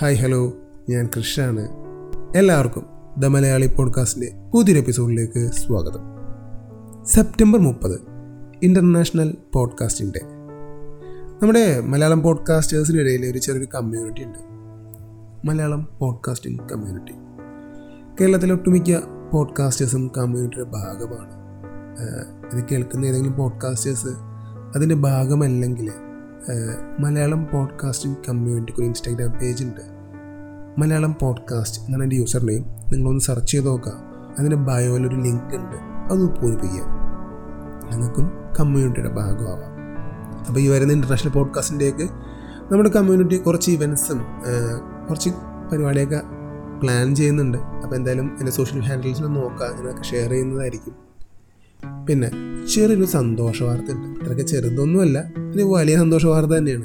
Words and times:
Hi 0.00 0.16
hello 0.16 0.52
ഞാൻ 0.90 1.08
കൃഷാണ് 1.16 1.68
എല്ലാവർക്കും 2.36 2.86
the 3.18 3.26
Malayali 3.26 3.66
പോഡ്കാസ്റ്റിന്റെ 3.66 4.50
പുതിയൊരു 4.54 4.78
എപ്പിസോഡിലേക്ക് 4.78 5.50
സ്വാഗതം. 5.52 6.00
സെപ്റ്റംബർ 7.04 7.60
മുപ്പത് 7.60 8.00
ഇന്റർനാഷണൽ 8.62 9.36
പോഡ്കാസ്റ്റിംഗ് 9.52 10.12
ഡേ. 10.14 10.20
നമ്മുടെ 11.42 11.80
മലയാളം 11.80 12.22
പോഡ്കാസ്റ്റേഴ്സിനിടയിൽ 12.22 13.30
ഒരു 13.30 13.38
ചെറിയൊരു 13.38 13.68
കമ്മ്യൂണിറ്റി 13.74 14.24
ഉണ്ട്. 14.24 14.38
മലയാളം 15.48 15.88
പോഡ്കാസ്റ്റിംഗ് 15.98 16.68
കമ്മ്യൂണിറ്റി 16.68 17.12
കേരളത്തിലെ 18.20 18.52
ഒട്ടുമിക്ക 18.52 18.98
പോഡ്കാസ്റ്റേഴ്സും 19.32 20.10
കമ്മ്യൂണിറ്റിയുടെ 20.18 20.70
ഭാഗമാണ്. 20.70 21.32
ഇത് 22.56 22.64
കേൾക്കുന്ന 22.72 23.06
ഏതെങ്കിലും 23.06 23.36
പോഡ്കാസ്റ്റേഴ്സ് 23.36 24.08
അതിന്റെ 24.76 24.94
ഭാഗമല്ലെങ്കിൽ 24.94 25.92
മലയാളം 26.98 27.46
പോഡ്കാസ്റ്റിംഗ് 27.52 28.16
കമ്മ്യൂണിറ്റിക്ക് 28.28 28.80
ഒരു 28.80 28.86
ഇൻസ്റ്റാഗ്രാം 28.86 29.30
പേജ് 29.30 29.64
ഉണ്ട്. 29.64 29.80
മലയാളം 30.78 31.14
പോഡ്കാസ്റ്റ് 31.20 31.82
എന്നാണ് 31.82 32.02
എന്റെ 32.02 32.16
യൂസർ 32.16 32.42
നെയിം 32.42 32.62
നിങ്ങളൊന്ന് 32.62 33.20
സെർച്ച് 33.20 33.52
ചെയ്ത് 33.52 33.66
നോക്കുക. 33.66 33.92
അതിന്റെ 34.38 34.56
ബയോയിലൊരു 34.56 35.16
ലിങ്ക് 35.16 35.54
ഉണ്ട്. 35.54 35.76
അത് 36.12 36.40
പൂരിപ്പിക്കുക 36.40 36.82
നിങ്ങൾക്കും 37.92 38.30
കമ്മ്യൂണിറ്റിയുടെ 38.60 39.10
ഭാഗമാവാം. 39.10 39.70
അപ്പോൾ 40.48 40.60
ഈ 40.60 40.68
വരുന്ന 40.68 40.92
ഇന്റർനാഷണൽ 40.92 41.30
പോഡ്കാസ്റ്റിന്റെയൊക്കെ 41.30 42.08
നമ്മുടെ 42.72 42.90
കമ്മ്യൂണിറ്റി 42.90 43.36
കുറച്ച് 43.36 43.70
ഇവൻസും 43.70 44.20
കുറച്ച് 45.08 45.30
പരിപാടിയൊക്കെ 45.72 46.20
പ്ലാൻ 46.82 47.14
ചെയ്യുന്നുണ്ട്. 47.14 47.58
അപ്പോൾ 47.58 47.96
എന്തായാലും 47.96 48.36
എന്റെ 48.38 48.52
സോഷ്യൽ 48.52 48.80
ഹാൻഡിൽസിൽ 48.80 49.26
നോക്കുക. 49.26 49.66
ഇതിനൊക്കെ 49.66 50.02
ഷെയർ 50.02 50.30
ചെയ്യുന്നതായിരിക്കും. 50.30 51.09
പിന്നെ 52.08 52.30
ചെറിയൊരു 52.74 53.04
സന്തോഷ 53.04 53.62
വാർത്ത 53.62 53.92
ഉണ്ട് 53.92 54.20
ഇത്രയൊക്കെ 54.20 54.42
ചെറുതൊന്നുമല്ല 54.42 55.32
ഒരു 55.54 55.62
വലിയ 55.62 55.96
സന്തോഷ 55.96 56.26
വാർത്ത 56.26 56.50
തന്നെയാണ് 56.50 56.84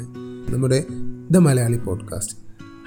നമ്മുടെ 0.54 0.84
the 1.32 1.38
Malayali 1.38 1.78
podcast 1.78 2.38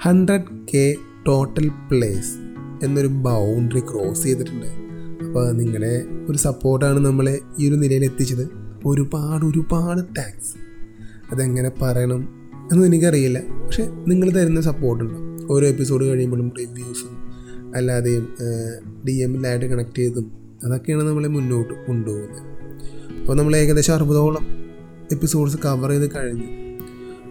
hundred 0.01 0.43
K 0.73 0.95
total 1.27 1.69
plays 1.69 2.49
എന്നൊരു 2.85 3.07
ബൗണ്ടറി 3.07 3.79
ക്രോസ് 3.79 4.23
ചെയ്തിട്ടുണ്ട്. 4.23 4.89
അപ്പോൾ 5.25 5.51
നിങ്ങളുടെ 5.51 6.05
ഒരു 6.29 6.37
സപ്പോർട്ടാണ് 6.37 6.99
നമ്മളെ 6.99 7.39
ഈ 7.59 7.69
ഒരു 7.69 7.75
നിലയിൽ 7.75 8.03
എത്തിച്ചത്. 8.03 8.49
ഒരുപാട് 8.85 9.45
ഒരുപാട് 9.45 9.99
താങ്ക്സ് 9.99 10.53
അതെങ്ങനെ 11.31 11.71
പറയണം 11.81 12.21
എന്ന് 12.71 12.85
എനിക്കറിയില്ല. 12.85 13.39
പക്ഷെ 13.65 13.83
നിങ്ങൾ 14.07 14.29
തരുന്ന 14.29 14.61
സപ്പോർട്ടുണ്ട് 14.61 15.43
ഓരോ 15.53 15.67
എപ്പിസോഡ് 15.67 16.05
കഴിയുമ്പോഴും 16.05 16.51
റിവ്യൂസും 16.59 17.29
അല്ലാതെയും 17.75 18.35
ഡി 19.07 19.11
എമ്മിലായിട്ട് 19.11 19.65
കണക്ട് 19.65 19.95
ചെയ്തും 19.95 20.38
അതൊക്കെയാണ് 20.63 21.03
നമ്മളെ 21.03 21.27
മുന്നോട്ട് 21.27 21.73
കൊണ്ടുപോകുന്നത്. 21.87 22.41
അപ്പോൾ 23.21 23.37
നമ്മൾ 23.37 23.55
ഏകദേശം 23.55 23.93
അറുപതോളം 23.93 24.47
എപ്പിസോഡ്സ് 25.11 25.57
കവർ 25.65 25.89
ചെയ്ത് 25.89 26.15
കഴിഞ്ഞു. 26.15 26.47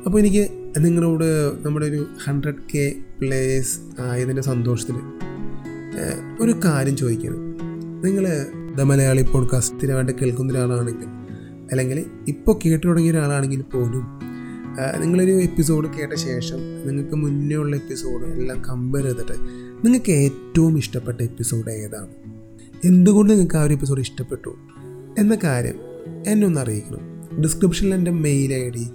അപ്പോൾ 0.07 0.19
എനിക്ക് 0.19 0.49
നിങ്ങളോട് 0.79 1.53
നമ്മുടെ 1.67 1.87
ഒരു 1.87 2.07
ഹൺഡ്രഡ് 2.25 2.63
കെ 2.75 2.95
പ്ലേസ് 3.21 3.79
ആയതിന്റെ 4.01 4.43
സന്തോഷത്തിൽ 4.43 4.97
ഒരു 6.41 6.61
കാര്യം 6.65 6.97
ചോദിക്കണം. 6.97 7.41
നിങ്ങൾ 8.05 8.47
ദ 8.77 8.81
മലയാളി 8.81 9.23
പോഡ്കാസ്റ്റ് 9.23 9.79
സ്ഥിരമായിട്ട് 9.79 10.13
കേൾക്കുന്ന 10.13 10.53
ഒരാളാണെങ്കിൽ 10.53 11.07
അല്ലെങ്കിൽ 11.71 12.05
ഇപ്പോൾ 12.29 12.59
കേട്ടു 12.67 12.87
തുടങ്ങിയ 12.87 13.13
ഒരാളാണെങ്കിൽ 13.13 13.63
പോലും 13.63 14.05
നിങ്ങളൊരു 15.01 15.31
എപ്പിസോഡ് 15.31 15.89
കേട്ട 15.89 16.13
ശേഷം 16.13 16.59
നിങ്ങൾക്ക് 16.89 17.15
മുന്നേ 17.15 17.57
ഉള്ള 17.57 17.77
എപ്പിസോഡ് 17.77 18.25
എല്ലാം 18.25 18.63
കമ്പയർ 18.69 19.05
ചെയ്തിട്ട് 19.05 19.33
നിങ്ങൾക്ക് 19.85 20.11
ഏറ്റവും 20.11 20.79
ഇഷ്ടപ്പെട്ട 20.79 21.21
എപ്പിസോഡ് 21.21 21.71
ഏതാണ്? 21.71 22.09
എന്തുകൊണ്ട് 22.85 23.33
നിങ്ങൾക്ക് 23.33 23.57
ആ 23.57 23.63
ഒരു 23.63 23.75
എപ്പിസോഡ് 23.75 24.01
ഇഷ്ടപ്പെട്ടു? 24.01 24.57
എന്ന 25.19 25.39
കാര്യം 25.45 25.75
എന്നെ 26.27 26.47
ഒന്ന് 26.47 26.61
അറിയിക്കണം. 26.61 27.01
ഡിസ്ക്രിപ്ഷനിൽ 27.41 27.95
എന്റെ 27.95 28.11
mail 28.11 28.55
I 28.55 28.71
D 28.71 28.87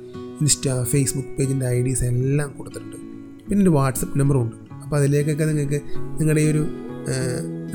insta 0.41 0.83
Facebook 0.83 1.29
പേജിന്റെ 1.29 1.65
ഐ 1.65 1.83
ഡീസ് 1.83 2.03
എല്ലാം 2.03 2.55
കൊടുത്തിട്ടുണ്ട്. 2.57 2.95
പിന്നെ 2.95 3.57
എന്റെ 3.57 3.71
വാട്സപ്പ് 3.71 4.19
നമ്പറും 4.19 4.41
ഉണ്ട്. 4.41 4.55
അപ്പോൾ 4.73 4.97
അതിലേക്കൊക്കെ 4.97 5.45
നിങ്ങൾക്ക് 5.45 5.81
നിങ്ങളുടെ 6.19 6.41
ഈ 6.41 6.51
ഒരു 6.51 6.65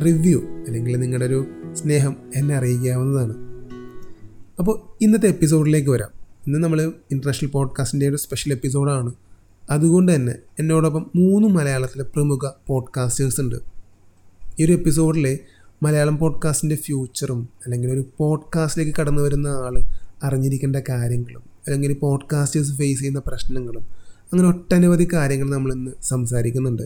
റിവ്യൂ 0.05 0.41
അല്ലെങ്കിൽ 0.67 0.97
നിങ്ങളുടെ 0.97 1.27
ഒരു 1.27 1.45
സ്നേഹം 1.73 2.17
എന്നെ 2.36 2.55
അറിയിക്കാവുന്നതാണ്. 2.55 3.34
അപ്പോൾ 4.58 5.05
ഇന്നത്തെ 5.05 5.27
എപ്പിസോഡിലേക്ക് 5.27 5.91
വരാം. 5.91 6.08
ഇന്ന് 6.47 6.58
നമ്മൾ 6.58 6.83
ഇന്റർനാഷണൽ 6.83 7.48
പോഡ്കാസ്റ്റിന്റെ 7.48 8.08
ഒരു 8.08 8.17
സ്പെഷ്യൽ 8.17 8.52
എപ്പിസോഡാണ് 8.52 9.13
അതുകൊണ്ട് 9.70 10.14
തന്നെ 10.14 10.35
എന്നോടൊപ്പം 10.58 11.11
മൂന്ന് 11.17 11.48
മലയാളത്തിലെ 11.48 12.05
പ്രമുഖ 12.05 12.51
പോഡ്കാസ്റ്റേഴ്സ് 12.67 13.41
ഉണ്ട്. 13.41 13.57
ഈ 14.61 14.64
ഒരു 14.64 14.73
എപ്പിസോഡിൽ 14.73 15.39
മലയാളം 15.83 16.18
പോഡ്കാസ്റ്റിന്റെ 16.18 16.77
ഫ്യൂച്ചറും 16.77 17.48
അല്ലെങ്കിൽ 17.64 17.90
ഒരു 17.90 18.05
പോഡ്കാസ്റ്റിലേക്ക് 18.18 19.00
കടന്നു 19.00 19.22
വരുന്ന 19.22 19.46
ആൾ 19.46 19.83
അറിഞ്ഞിരിക്കേണ്ട 20.22 20.77
കാര്യങ്ങളും 20.89 21.42
അല്ലെങ്കിൽ 21.66 21.92
പോഡ്കാസ്റ്റേഴ്സ് 21.92 22.72
ഫേസ് 22.72 22.98
ചെയ്യുന്ന 22.98 23.22
പ്രശ്നങ്ങളും 23.27 23.86
അങ്ങനെ 24.33 24.48
ഒട്ടനവധി 24.48 25.08
കാര്യങ്ങൾ 25.12 25.50
നമ്മൾ 25.50 25.72
ഇന്ന് 25.72 25.90
സംസാരിക്കുന്നുണ്ട്. 26.02 26.83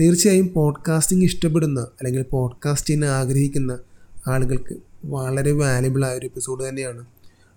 തീർച്ചയായും 0.00 0.52
പോഡ്കാസ്റ്റിംഗ് 0.54 1.24
ഇഷ്ടപ്പെടുന്ന 1.24 1.80
അല്ലെങ്കിൽ 1.80 2.22
പോഡ്കാസ്റ്റ് 2.22 2.88
ചെയ്യാൻ 2.88 3.10
ആഗ്രഹിക്കുന്ന 3.10 3.78
ആളുകൾക്ക് 4.26 4.76
വളരെ 5.04 5.52
വാല്യബിൾ 5.52 6.04
ആയ 6.04 6.18
ഒരു 6.18 6.26
എപ്പിസോഡ് 6.26 6.68
തന്നെയാണ്. 6.68 7.04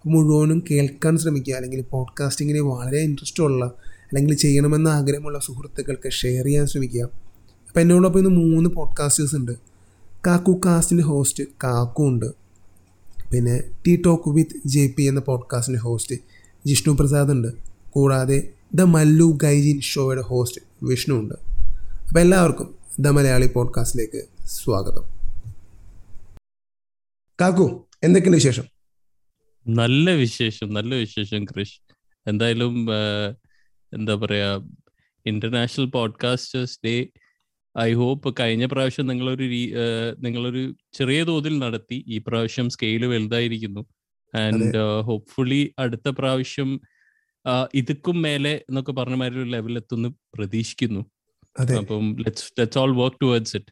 മുഴുവനും 0.05 0.63
കേൾക്കാൻ 0.71 1.17
ശ്രമിക്കുക 1.17 1.53
അല്ലെങ്കിൽ 1.53 1.81
പോഡ്കാസ്റ്റിങ്ങിന് 1.81 2.59
വളരെ 2.59 2.97
ഇൻട്രസ്റ്റ് 2.97 3.43
ഉള്ള 3.43 3.65
അല്ലെങ്കിൽ 3.85 4.35
ചെയ്യണമെന്ന് 4.35 4.89
ആഗ്രഹമുള്ള 4.89 5.39
സുഹൃത്തുക്കൾക്ക് 5.39 6.11
ഷെയർ 6.11 6.45
ചെയ്യാൻ 6.45 6.67
ശ്രമിക്കുക. 6.67 7.03
അപ്പോൾ 7.67 7.79
എന്നോടൊപ്പം 7.79 8.19
ഇന്ന് 8.19 8.29
മൂന്ന് 8.29 8.69
പോഡ്കാസ്റ്റേഴ്സ് 8.69 9.35
ഉണ്ട്. 9.35 9.51
കാക്കു 10.25 10.61
കാസ്റ്റിന്റെ 10.65 11.03
ഹോസ്റ്റ് 11.03 11.43
കാക്കു 11.63 12.03
ഉണ്ട് 12.03 12.25
പിന്നെ 13.31 13.63
T 13.87 14.01
talk 14.05 14.29
with 14.29 14.67
J 14.67 14.93
P 14.97 15.03
എന്ന 15.03 15.19
പോഡ്കാസ്റ്റിന്റെ 15.19 15.79
ഹോസ്റ്റ് 15.79 16.15
ജിഷ്ണു 16.65 16.93
പ്രസാദ് 16.93 17.31
ഉണ്ട്. 17.31 17.47
കൂടാതെ 17.89 18.53
ദ 18.73 18.81
മല്ലു 18.81 19.37
ഗൈജിൻ 19.43 19.81
ഷോയുടെ 19.81 20.21
ഹോസ്റ്റ് 20.21 20.61
വിഷ്ണു 20.83 21.15
ഉണ്ട്. 21.15 21.35
അപ്പോൾ 22.07 22.19
എല്ലാവർക്കും 22.19 22.75
ദ 22.99 23.07
മലയാളി 23.07 23.47
പോഡ്കാസ്റ്റിലേക്ക് 23.47 24.45
സ്വാഗതം. 24.45 25.03
കാക്കു 27.41 27.87
എന്തൊക്കെയുണ്ട് 28.03 28.37
വിശേഷം? 28.37 28.63
നല്ല 29.67 30.11
വിശേഷം 30.11 30.73
നല്ല 30.73 30.95
വിശേഷം 30.95 31.45
ക്രിഷ് 31.45 31.81
എന്തായാലും 32.27 32.87
എന്താ 33.93 34.15
പറയാ 34.15 34.59
international 35.25 35.85
podcasters 35.85 36.79
day 36.85 37.07
I 37.79 37.93
hope 37.93 38.35
കഴിഞ്ഞ 38.39 38.65
പ്രാവശ്യം 38.65 39.07
നിങ്ങളൊരു 39.07 39.43
നിങ്ങളൊരു 40.19 40.75
ചെറിയ 40.93 41.23
തോതിൽ 41.23 41.59
നടത്തി. 41.59 42.03
ഈ 42.07 42.17
പ്രാവശ്യം 42.17 42.69
സ്കെയിൽ 42.69 43.05
വലുതായിരിക്കുന്നു. 43.05 43.81
ആൻഡ് 44.33 45.01
ഹോപ്പ്ഫുള്ളി 45.01 45.73
അടുത്ത 45.79 46.09
പ്രാവശ്യം 46.09 46.81
ഇതുക്കും 47.73 48.21
മേലെ 48.21 48.53
എന്നൊക്കെ 48.69 48.91
പറഞ്ഞ 48.91 49.15
മാതിരി 49.15 49.39
ഒരു 49.41 49.49
ലെവലിൽ 49.49 49.77
എത്തുന്നു 49.77 50.09
പ്രതീക്ഷിക്കുന്നു 50.33 51.01
അപ്പം 51.79 52.15
let's 52.19 52.53
let's 52.59 52.79
all 52.79 52.95
work 52.95 53.17
towards 53.21 53.55
it. 53.55 53.71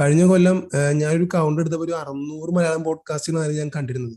കഴിഞ്ഞ 0.00 0.24
കൊല്ലം 0.24 0.68
ഞാനൊരു 0.92 1.24
കൗണ്ട് 1.24 1.62
എടുത്തപ്പോൾ 1.62 1.84
ഒരു 1.84 1.92
അറുന്നൂറ് 1.92 2.50
മലയാളം 2.50 2.84
പോഡ്കാസ്റ്റുകളാണ് 2.84 3.52
ഞാൻ 3.52 3.70
കണ്ടിരുന്നത്. 3.76 4.16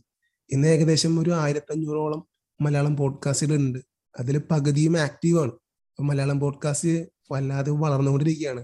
ഇന്ന് 0.51 0.67
ഏകദേശം 0.67 1.19
ഒരു 1.19 1.31
ആയിരത്തഞ്ഞൂറോളം 1.31 2.21
മലയാളം 2.61 2.97
പോഡ്കാസ്റ്റുകൾ 2.97 3.55
ഉണ്ട് 3.55 3.79
അതിൽ 4.19 4.37
പകുതിയും 4.51 4.97
ആക്റ്റീവാണ് 4.97 5.51
ആണ്. 5.51 6.07
മലയാളം 6.09 6.39
പോഡ്കാസ്റ്റ് 6.39 6.93
വല്ലാതെ 7.31 7.71
വളർന്നുകൊണ്ടിരിക്കുകയാണ്. 7.71 8.63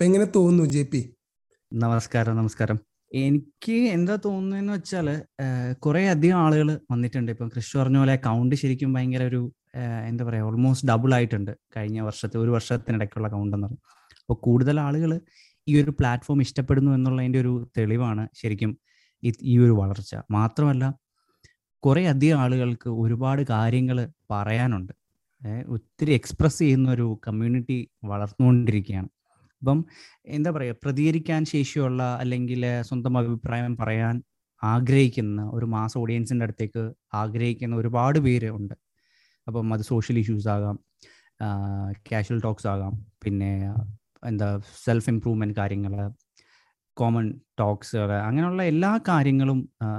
എങ്ങനെ 0.00 0.24
തോന്നുന്നു 0.24 0.64
ജെ 0.64 0.82
പി? 0.82 1.14
നമസ്കാരം 1.72 2.36
നമസ്കാരം. 2.36 2.78
എനിക്ക് 3.14 3.72
എന്താ 3.72 4.18
തോന്നുന്നതെന്ന് 4.24 4.72
വെച്ചാൽ 4.72 5.22
കുറെ 5.72 6.08
അധികം 6.10 6.36
ആളുകൾ 6.36 6.80
വന്നിട്ടുണ്ട്. 6.90 7.32
ഇപ്പം 7.32 7.48
കൃഷി 7.56 7.78
പറഞ്ഞ 7.78 7.98
പോലെ 7.98 8.16
കൗണ്ട് 8.16 8.56
ശരിക്കും 8.56 8.92
ഭയങ്കര 8.92 9.22
ഒരു 9.22 9.52
എന്താ 10.08 10.24
പറയാ 10.24 10.42
ഓൾമോസ്റ്റ് 10.42 10.88
ഡബിൾ 10.88 11.14
ആയിട്ടുണ്ട് 11.14 11.56
കഴിഞ്ഞ 11.76 12.00
വർഷത്തെ 12.00 12.38
ഒരു 12.38 12.50
വർഷത്തിനിടയ്ക്കുള്ള 12.50 13.28
കൗണ്ട് 13.28 13.56
എന്ന് 13.56 13.66
പറയുന്നത് 13.66 14.16
അപ്പോൾ 14.20 14.34
കൂടുതൽ 14.34 14.80
ആളുകൾ 14.80 15.20
ഈ 15.68 15.82
ഒരു 15.82 15.90
പ്ലാറ്റ്ഫോം 15.90 16.40
ഇഷ്ടപ്പെടുന്നു 16.40 16.90
എന്നുള്ളതിന്റെ 16.90 17.40
ഒരു 17.40 17.70
തെളിവാണ് 17.78 18.28
ശരിക്കും 18.34 18.78
ഈ- 19.42 19.58
ഒരു 19.58 19.70
വളർച്ച. 19.70 20.16
മാത്രമല്ല 20.30 20.94
കുറെ 21.78 22.08
അധികം 22.08 22.38
ആളുകൾക്ക് 22.38 22.88
ഒരുപാട് 22.88 23.42
കാര്യങ്ങൾ 23.50 24.08
പറയാനുണ്ട്. 24.30 24.92
ഒത്തിരി 25.66 26.12
എക്സ്പ്രസ് 26.12 26.58
ചെയ്യുന്ന 26.58 26.90
ഒരു 26.90 27.20
കമ്മ്യൂണിറ്റി 27.28 27.90
വളർന്നുകൊണ്ടിരിക്കുകയാണ്. 28.04 29.08
അപ്പം 29.62 29.78
എന്താ 30.36 30.50
പറയുക 30.56 30.76
പ്രതികരിക്കാൻ 30.84 31.42
ശേഷിയുള്ള 31.54 32.02
അല്ലെങ്കിൽ 32.22 32.62
സ്വന്തം 32.88 33.14
അഭിപ്രായം 33.20 33.74
പറയാൻ 33.82 34.16
ആഗ്രഹിക്കുന്ന 34.62 35.40
ഒരു 35.56 35.66
മാസ് 35.74 35.96
ഓഡിയൻസിന്റെ 36.02 36.44
അടുത്തേക്ക് 36.46 36.84
ആഗ്രഹിക്കുന്ന 37.22 37.74
ഒരുപാട് 37.82 38.18
പേര് 38.26 38.48
ഉണ്ട്. 38.58 38.74
അപ്പം 39.46 39.74
അത് 39.74 39.82
സോഷ്യൽ 39.92 40.16
ഇഷ്യൂസ് 40.22 40.48
ആകാം 40.54 40.78
കാഷ്വൽ 42.08 42.38
ടോക്സ് 42.46 42.68
ആകാം 42.72 42.94
പിന്നെ 43.24 43.50
എന്താ 44.30 44.48
സെൽഫ് 44.84 45.08
ഇംപ്രൂവ്മെന്റ് 45.12 45.56
കാര്യങ്ങൾ 45.60 45.92
കോമൺ 46.96 47.26
ടോക്സ് 47.60 47.98
അങ്ങനെയുള്ള 48.28 48.62
എല്ലാ 48.72 48.90
കാര്യങ്ങളും 49.08 49.58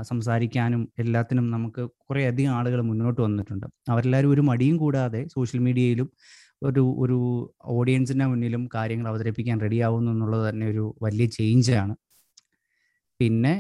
സംസാരിക്കാനും 0.09 0.81
എല്ലാത്തിനും 1.03 1.45
നമുക്ക് 1.56 1.83
കുറേ 2.07 2.21
അധികം 2.31 2.53
ആളുകൾ 2.59 2.79
മുന്നോട്ട് 2.89 3.21
വന്നിട്ടുണ്ട്. 3.27 3.67
അവരെല്ലാവരും 3.91 4.31
ഒരു 4.35 4.44
മടിയും 4.50 4.77
കൂടാതെ 4.83 5.21
സോഷ്യൽ 5.35 5.61
മീഡിയയിലും 5.67 6.09
ഒരു 6.61 6.83
ഒരു 7.00 7.17
ഓഡിയൻസിന്റെ 7.73 8.25
മുന്നിലും 8.25 8.69
കാര്യങ്ങൾ 8.75 9.07
അവതരിപ്പിക്കാൻ 9.07 9.61
റെഡി 9.61 9.77
ആവുന്നു 9.79 10.11
എന്നുള്ളത് 10.11 10.50
തന്നെ 10.50 10.65
ഒരു 10.67 10.95
വലിയ 11.03 11.25
ചേഞ്ചാണ് 11.38 11.94
പിന്നെ 13.19 13.53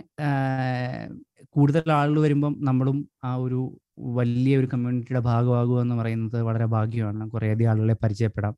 കൂടുതൽ 1.55 1.91
ആളുകൾ 1.91 2.19
വരുമ്പം 2.19 2.53
നമ്മളും 2.61 2.97
ആ 3.23 3.35
ഒരു 3.35 3.61
വലിയ 4.17 4.57
ഒരു 4.57 4.67
കമ്മ്യൂണിറ്റിയുടെ 4.73 5.19
ഭാഗമാകുക 5.29 5.81
എന്ന് 5.81 5.95
പറയുന്നത് 5.95 6.41
വളരെ 6.41 6.65
ഭാഗ്യമാണ്. 6.75 7.29
കുറേയധികം 7.31 7.71
ആളുകളെ 7.71 7.95
പരിചയപ്പെടാം. 8.03 8.53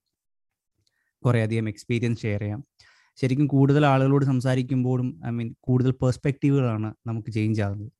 കുറേയധികം 1.24 1.70
എക്സ്പീരിയൻസ് 1.70 2.22
ഷെയർ 2.22 2.42
ചെയ്യാം. 2.42 2.62
ശരിക്കും 3.18 3.48
കൂടുതൽ 3.48 3.84
ആളുകളോട് 3.86 4.26
സംസാരിക്കുമ്പോഴും 4.26 5.08
ഐ 5.28 5.30
മീൻ 5.30 5.56
കൂടുതൽ 5.60 5.92
പേഴ്സ്പെക്റ്റീവുകളാണ് 6.02 6.94
നമുക്ക് 7.08 7.32
ചേഞ്ച് 7.38 7.62
ആകുന്നത് 7.62 7.92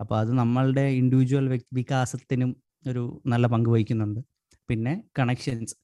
അപ്പോൾ 0.00 0.16
അത് 0.18 0.32
നമ്മളുടെ 0.40 0.84
ഇൻഡിവിജ്വൽ 1.00 1.46
വികാസത്തിനും 1.72 2.50
ഒരു 2.86 3.02
നല്ല 3.26 3.46
പങ്ക് 3.46 3.70
വഹിക്കുന്നുണ്ട്. 3.74 4.20
പിന്നെ 4.68 4.92
കണക്ഷൻസ് 5.18 5.74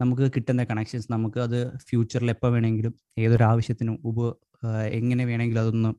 നമുക്ക് 0.00 0.32
കിട്ടുന്ന 0.36 0.64
കണക്ഷൻസ് 0.64 1.12
നമുക്ക് 1.12 1.40
അത് 1.40 1.78
ഫ്യൂച്ചറിൽ 1.78 2.30
എപ്പോൾ 2.30 2.52
വേണമെങ്കിലും 2.52 2.94
ഏതൊരു 3.18 3.44
ആവശ്യത്തിനും 3.44 3.98
ഉപ 4.04 4.34
എങ്ങനെ 4.90 5.24
വേണമെങ്കിലും 5.24 5.60
അതൊന്ന് 5.60 5.90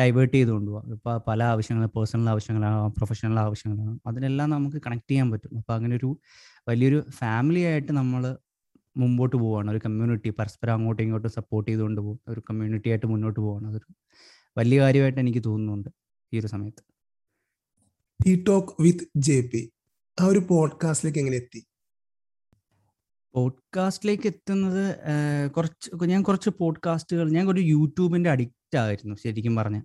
ഡൈവേർട്ട് 0.00 0.36
ചെയ്ത് 0.36 0.50
കൊണ്ടുപോകാം. 0.50 0.92
ഇപ്പോൾ 0.92 1.20
പല 1.28 1.42
ആവശ്യങ്ങളും 1.42 1.90
പേഴ്സണൽ 1.96 2.30
ആവശ്യങ്ങളാകാം 2.30 2.90
പ്രൊഫഷണൽ 2.90 3.38
ആവശ്യങ്ങളാകാം 3.38 4.00
അതിനെല്ലാം 4.06 4.50
നമുക്ക് 4.50 4.76
കണക്ട് 4.86 5.10
ചെയ്യാൻ 5.10 5.30
പറ്റും. 5.30 5.56
അപ്പോൾ 5.58 5.74
അങ്ങനെ 5.74 5.96
ഒരു 5.96 6.18
വലിയൊരു 6.68 7.06
ഫാമിലി 7.10 7.60
ആയിട്ട് 7.60 7.92
നമ്മൾ 7.92 8.36
മുമ്പോട്ട് 8.96 9.36
പോവുകയാണ് 9.36 9.70
ഒരു 9.70 9.80
കമ്മ്യൂണിറ്റി 9.84 10.30
പരസ്പരം 10.30 10.74
അങ്ങോട്ടും 10.74 11.02
ഇങ്ങോട്ടും 11.02 11.30
സപ്പോർട്ട് 11.30 11.70
ചെയ്തുകൊണ്ട് 11.70 12.00
പോകും. 12.00 12.20
ഒരു 12.28 12.40
കമ്മ്യൂണിറ്റി 12.50 12.88
ആയിട്ട് 12.88 13.06
മുന്നോട്ട് 13.06 13.40
പോവാണ്. 13.40 13.66
അതൊരു 13.68 13.94
വലിയ 14.58 14.80
കാര്യമായിട്ട് 14.80 15.20
എനിക്ക് 15.20 15.42
തോന്നുന്നുണ്ട് 15.44 15.88
ഈ 16.32 16.38
ഒരു 16.38 16.46
സമയത്ത്. 16.46 16.82
ടോക്ക് 18.46 18.82
വിത്ത് 18.82 19.06
ജെ 19.16 19.50
പി 19.54 19.70
ആ 20.20 20.24
ഒരു 20.24 20.38
പോഡ്കാസ്റ്റിലേക്ക് 20.38 21.18
എങ്ങനെ 21.18 21.36
എത്തി? 21.36 21.66
പോഡ്കാസ്റ്റിലേക്ക് 23.34 24.26
എത്തുന്നത് 24.26 24.98
കുറച്ച് 25.56 26.04
ഞാൻ 26.04 26.22
കുറച്ച് 26.22 26.50
പോഡ്കാസ്റ്റുകൾ 26.50 27.30
ഞാൻ 27.30 27.48
ഒരു 27.48 27.60
യൂട്യൂബിന്റെ 27.60 28.30
അഡിക്റ്റ് 28.30 28.78
ആയിരുന്നു 28.78 29.14
ശരിക്കും 29.24 29.56
പറഞ്ഞ 29.56 29.80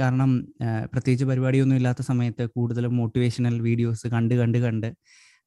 കാരണം 0.00 0.48
പ്രത്യേകിച്ച് 0.92 1.24
പരിപാടിയൊന്നും 1.24 1.76
ഇല്ലാത്ത 1.76 2.02
സമയത്ത് 2.02 2.46
കൂടുതലും 2.46 2.96
മോട്ടിവേഷണൽ 2.96 3.60
വീഡിയോസ് 3.60 4.06
കണ്ട് 4.06 4.34
കണ്ട് 4.34 4.58
കണ്ട് 4.58 4.94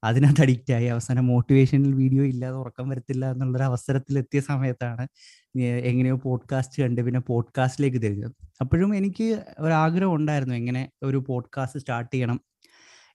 അതിനകത്ത് 0.04 0.42
അഡിക്റ്റ് 0.42 0.72
ആയി. 0.74 0.84
അവസാനം 0.84 1.26
മോട്ടിവേഷണൽ 1.26 1.94
വീഡിയോ 1.94 2.24
ഇല്ലാതെ 2.24 2.56
ഉറക്കം 2.56 2.88
വരത്തില്ല 2.88 3.30
എന്നുള്ളൊരു 3.30 3.64
അവസരത്തിൽ 3.64 4.18
എത്തിയ 4.18 4.40
സമയത്താണ് 4.40 5.08
എങ്ങനെയോ 5.60 6.16
പോഡ്കാസ്റ്റ് 6.16 6.82
കണ്ട് 6.82 7.00
പിന്നെ 7.00 7.20
പോഡ്കാസ്റ്റിലേക്ക് 7.20 8.02
തിരിഞ്ഞത്. 8.02 8.32
അപ്പോഴും 8.60 8.94
എനിക്ക് 8.94 9.44
ഒരാഗ്രഹം 9.58 10.14
ഉണ്ടായിരുന്നു 10.14 10.54
എങ്ങനെ 10.54 10.90
ഒരു 11.02 11.24
പോഡ്കാസ്റ്റ് 11.28 11.80
സ്റ്റാർട്ട് 11.80 12.14
ചെയ്യണം. 12.14 12.40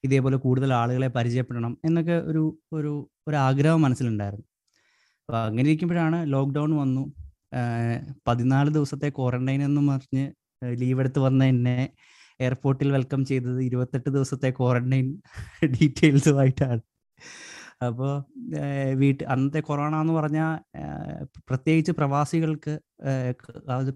ഇതേപോലെ 0.04 0.38
കൂടുതൽ 0.38 0.74
ആളുകളെ 0.74 1.08
പരിചയപ്പെടണം 1.08 1.78
എന്നൊക്കെ 1.86 2.16
ഒരു 2.32 2.44
ഒരു 2.74 3.10
ഒരു 3.28 3.36
ആഗ്രഹം 3.36 3.82
മനസ്സിലുണ്ടായിരുന്നു. 3.82 4.46
അപ്പോൾ 5.30 5.38
അങ്ങനെ 5.48 5.68
ഇരിക്കുമ്പോഴാണ് 5.70 6.34
ലോക്ക്ഡൗൺ 6.34 6.72
വന്നു. 6.78 7.04
പതിനാല് 8.28 8.70
ദിവസത്തെ 8.70 9.10
ക്വാറന്റൈൻ 9.10 9.64
എന്നും 9.64 9.88
പറഞ്ഞ് 9.88 10.26
ലീവ് 10.82 11.00
എടുത്ത് 11.00 11.20
വന്ന 11.20 11.44
എന്നെ 11.46 11.78
എയർപോർട്ടിൽ 12.42 12.90
വെൽക്കം 12.92 13.26
ചെയ്തത് 13.26 13.60
ഇരുപത്തെട്ട് 13.64 14.10
ദിവസത്തെ 14.10 14.50
ക്വാറന്റൈൻ 14.50 15.08
ഡീറ്റെയിൽസുമായിട്ടാണ് 15.76 16.82
അപ്പോൾ 17.86 18.12
വീട്ടിൽ 18.94 19.26
അന്നത്തെ 19.28 19.60
കൊറോണ 19.60 19.96
എന്ന് 20.02 20.14
പറഞ്ഞാൽ 20.14 20.52
പ്രത്യേകിച്ച് 21.50 21.92
പ്രവാസികൾക്ക് 21.92 22.74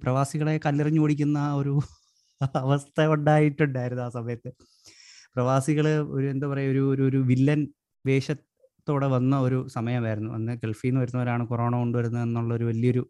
പ്രവാസികളെ 0.04 0.60
കല്ലെറിഞ്ഞു 0.66 1.02
ഓടിക്കുന്ന 1.02 1.40
ഒരു 1.54 1.74
അവസ്ഥ 2.56 3.06
ഉണ്ടായിട്ടുണ്ടായിരുന്നു 3.08 4.04
ആ 4.04 4.10
സമയത്ത്. 4.10 4.52
പ്രവാസികൾ 5.38 5.86
ഒരു 6.18 6.26
എന്താ 6.34 6.48
പറയുക 6.52 6.72
ഒരു 6.74 6.84
ഒരു 6.94 7.04
ഒരു 7.10 7.20
വില്ലൻ 7.32 7.62
വേഷത്തോടെ 8.06 9.08
വന്ന 9.16 9.34
ഒരു 9.46 9.60
സമയമായിരുന്നു. 9.76 10.32
അന്ന് 10.38 10.54
ഗൾഫിൽ 10.64 10.90
നിന്ന് 10.90 11.02
വരുന്നവരാണ് 11.04 11.44
കൊറോണ 11.52 11.74
കൊണ്ടുവരുന്നത് 11.84 12.26
എന്നുള്ളൊരു 12.28 12.66
വലിയൊരു 12.72 13.04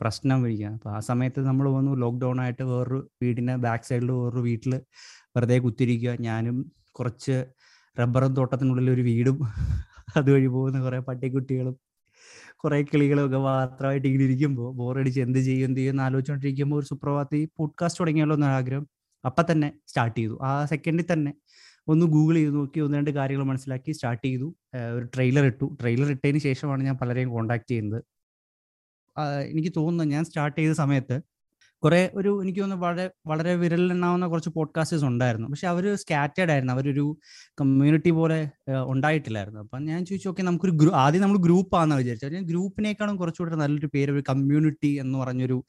പ്രശ്നം 0.00 0.38
വിളിക്കുക 0.44 0.68
അപ്പോൾ 0.76 0.90
ആ 0.96 1.00
സമയത്ത് 1.10 1.40
നമ്മൾ 1.48 1.66
വന്നു 1.76 1.92
ലോക്ക്ഡൗൺ 2.02 2.38
ആയിട്ട് 2.44 2.64
വേറൊരു 2.70 3.00
വീടിന്റെ 3.22 3.54
ബാക്ക് 3.66 3.86
സൈഡിൽ 3.90 4.10
വേറൊരു 4.18 4.42
വീട്ടിൽ 4.48 4.72
വെറുതെ 5.36 5.58
കുത്തിരിക്കുക. 5.66 6.12
ഞാനും 6.28 6.56
കുറച്ച് 6.98 7.36
റബ്ബറും 7.96 8.32
തോട്ടത്തിനുള്ളിൽ 8.38 8.88
ഒരു 8.96 9.04
വീടും 9.10 9.38
അതുവഴി 10.18 10.48
പോകുന്ന 10.54 10.78
കുറേ 10.84 10.98
പട്ടിക്കുട്ടികളും 11.08 11.74
കുറേ 12.62 12.78
കിളികളും 12.90 13.24
ഒക്കെ 13.26 13.38
മാത്രമായിട്ട് 13.46 14.06
ഇങ്ങനെ 14.08 14.24
ഇരിക്കുമ്പോൾ 14.28 14.68
ബോറടിച്ച് 14.80 15.20
എന്ത് 15.26 15.38
ചെയ്യും 15.46 15.66
എന്ത് 15.68 15.78
ചെയ്യും 15.80 15.92
എന്ന് 15.94 16.04
ആലോചിച്ചുകൊണ്ടിരിക്കുമ്പോൾ 16.06 16.78
ഒരു 16.80 16.86
സുപ്രഭാതി 16.90 17.40
പോഡ്കാസ്റ്റ് 17.58 18.00
തുടങ്ങിയല്ലോ 18.02 18.36
എന്നൊരാഗ്രഹം 18.38 18.86
അപ്പം 19.24 19.44
തന്നെ 19.50 19.68
സ്റ്റാർട്ട് 19.90 20.16
ചെയ്തു. 20.20 20.36
ആ 20.48 20.52
സെക്കൻഡിൽ 20.72 21.06
തന്നെ 21.12 21.32
ഒന്ന് 21.88 22.06
ഗൂഗിൾ 22.06 22.34
ചെയ്ത് 22.34 22.54
നോക്കി 22.54 22.80
ഒന്ന് 22.80 22.98
രണ്ട് 22.98 23.10
കാര്യങ്ങൾ 23.10 23.44
മനസ്സിലാക്കി 23.44 23.92
സ്റ്റാർട്ട് 23.92 24.26
ചെയ്തു. 24.26 24.54
ഒരു 24.96 25.04
ട്രെയിലർ 25.14 25.44
ഇട്ടു. 25.44 25.66
ട്രെയിലർ 25.80 26.10
ഇട്ടതിന് 26.10 26.38
ശേഷമാണ് 26.38 26.82
ഞാൻ 26.84 26.96
പലരെയും 26.96 27.30
കോണ്ടാക്ട് 27.30 27.70
ചെയ്യുന്നത്. 27.70 28.02
എനിക്ക് 29.50 29.72
തോന്നുന്നു 29.76 30.14
ഞാൻ 30.14 30.24
സ്റ്റാർട്ട് 30.24 30.58
ചെയ്ത 30.60 30.72
സമയത്ത് 30.72 31.16
കുറെ 31.84 32.10
ഒരു 32.14 32.42
എനിക്ക് 32.42 32.60
തോന്നുന്നു 32.60 32.86
വളരെ 32.86 33.10
വളരെ 33.26 33.56
വിരലിലെണ്ണാവുന്ന 33.56 34.26
കുറച്ച് 34.26 34.50
പോഡ്കാസ്റ്റേഴ്സ് 34.50 35.04
ഉണ്ടായിരുന്നു. 35.04 35.48
പക്ഷെ 35.48 35.66
അവർ 35.66 35.94
സ്കാറ്റേഡ് 35.96 36.50
ആയിരുന്നു. 36.50 36.72
അവരൊരു 36.72 37.04
കമ്മ്യൂണിറ്റി 37.60 38.10
പോലെ 38.10 38.50
ഉണ്ടായിട്ടില്ലായിരുന്നു. 38.86 39.60
അപ്പം 39.60 39.84
ഞാൻ 39.84 40.04
ചോദിച്ചു 40.06 40.28
ഓക്കെ 40.28 40.42
നമുക്കൊരു 40.42 40.72
ഗ്രൂ 40.72 40.90
ആദ്യം 40.92 41.22
നമ്മൾ 41.22 41.38
ഗ്രൂപ്പാണെന്ന് 41.38 41.96
വിചാരിച്ചു. 41.96 42.26
ഞാൻ 42.26 42.44
ഗ്രൂപ്പിനേക്കാളും 42.44 43.16
കുറച്ചുകൂടെ 43.16 43.56
നല്ലൊരു 43.56 43.90
പേര് 43.94 44.10
ഒരു 44.10 44.24
കമ്മ്യൂണിറ്റി 44.28 44.86
എന്ന് 44.86 45.18
പറഞ്ഞൊരു 45.18 45.64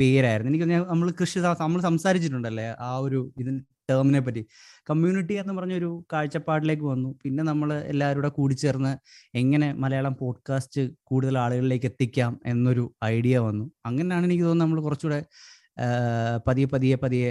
പേരായിരുന്നു. 0.00 0.52
എനിക്ക് 0.52 0.68
നമ്മൾ 0.92 1.10
കൃഷി 1.20 1.38
നമ്മൾ 1.38 1.80
സംസാരിച്ചിട്ടുണ്ടല്ലേ 1.80 2.68
ആ 2.80 2.96
ഒരു 2.96 3.32
ഇതിന് 3.38 3.60
ടേമിനെ 3.90 4.20
പറ്റി. 4.20 4.46
കമ്മ്യൂണിറ്റി 4.90 5.32
എന്ന് 5.32 5.54
പറഞ്ഞൊരു 5.54 6.04
കാഴ്ചപ്പാടിലേക്ക് 6.12 6.82
വന്നു. 6.82 7.18
പിന്നെ 7.22 7.44
നമ്മൾ 7.44 7.68
എല്ലാവരും 7.80 8.18
കൂടെ 8.18 8.28
കൂടിച്ചേർന്ന് 8.28 8.92
എങ്ങനെ 9.34 9.72
മലയാളം 9.72 10.16
പോഡ്കാസ്റ്റ് 10.20 10.90
കൂടുതൽ 11.04 11.38
ആളുകളിലേക്ക് 11.38 11.86
എത്തിക്കാം 11.86 12.40
എന്നൊരു 12.46 12.94
ഐഡിയ 13.04 13.38
വന്നു. 13.38 13.70
അങ്ങനെയാണ് 13.86 14.26
എനിക്ക് 14.26 14.44
തോന്നുന്നത് 14.44 14.68
നമ്മൾ 14.68 14.80
കുറച്ചുകൂടെ 14.80 15.20
പതിയെ 16.46 16.66
പതിയെ 16.66 16.96
പതിയെ 16.96 17.30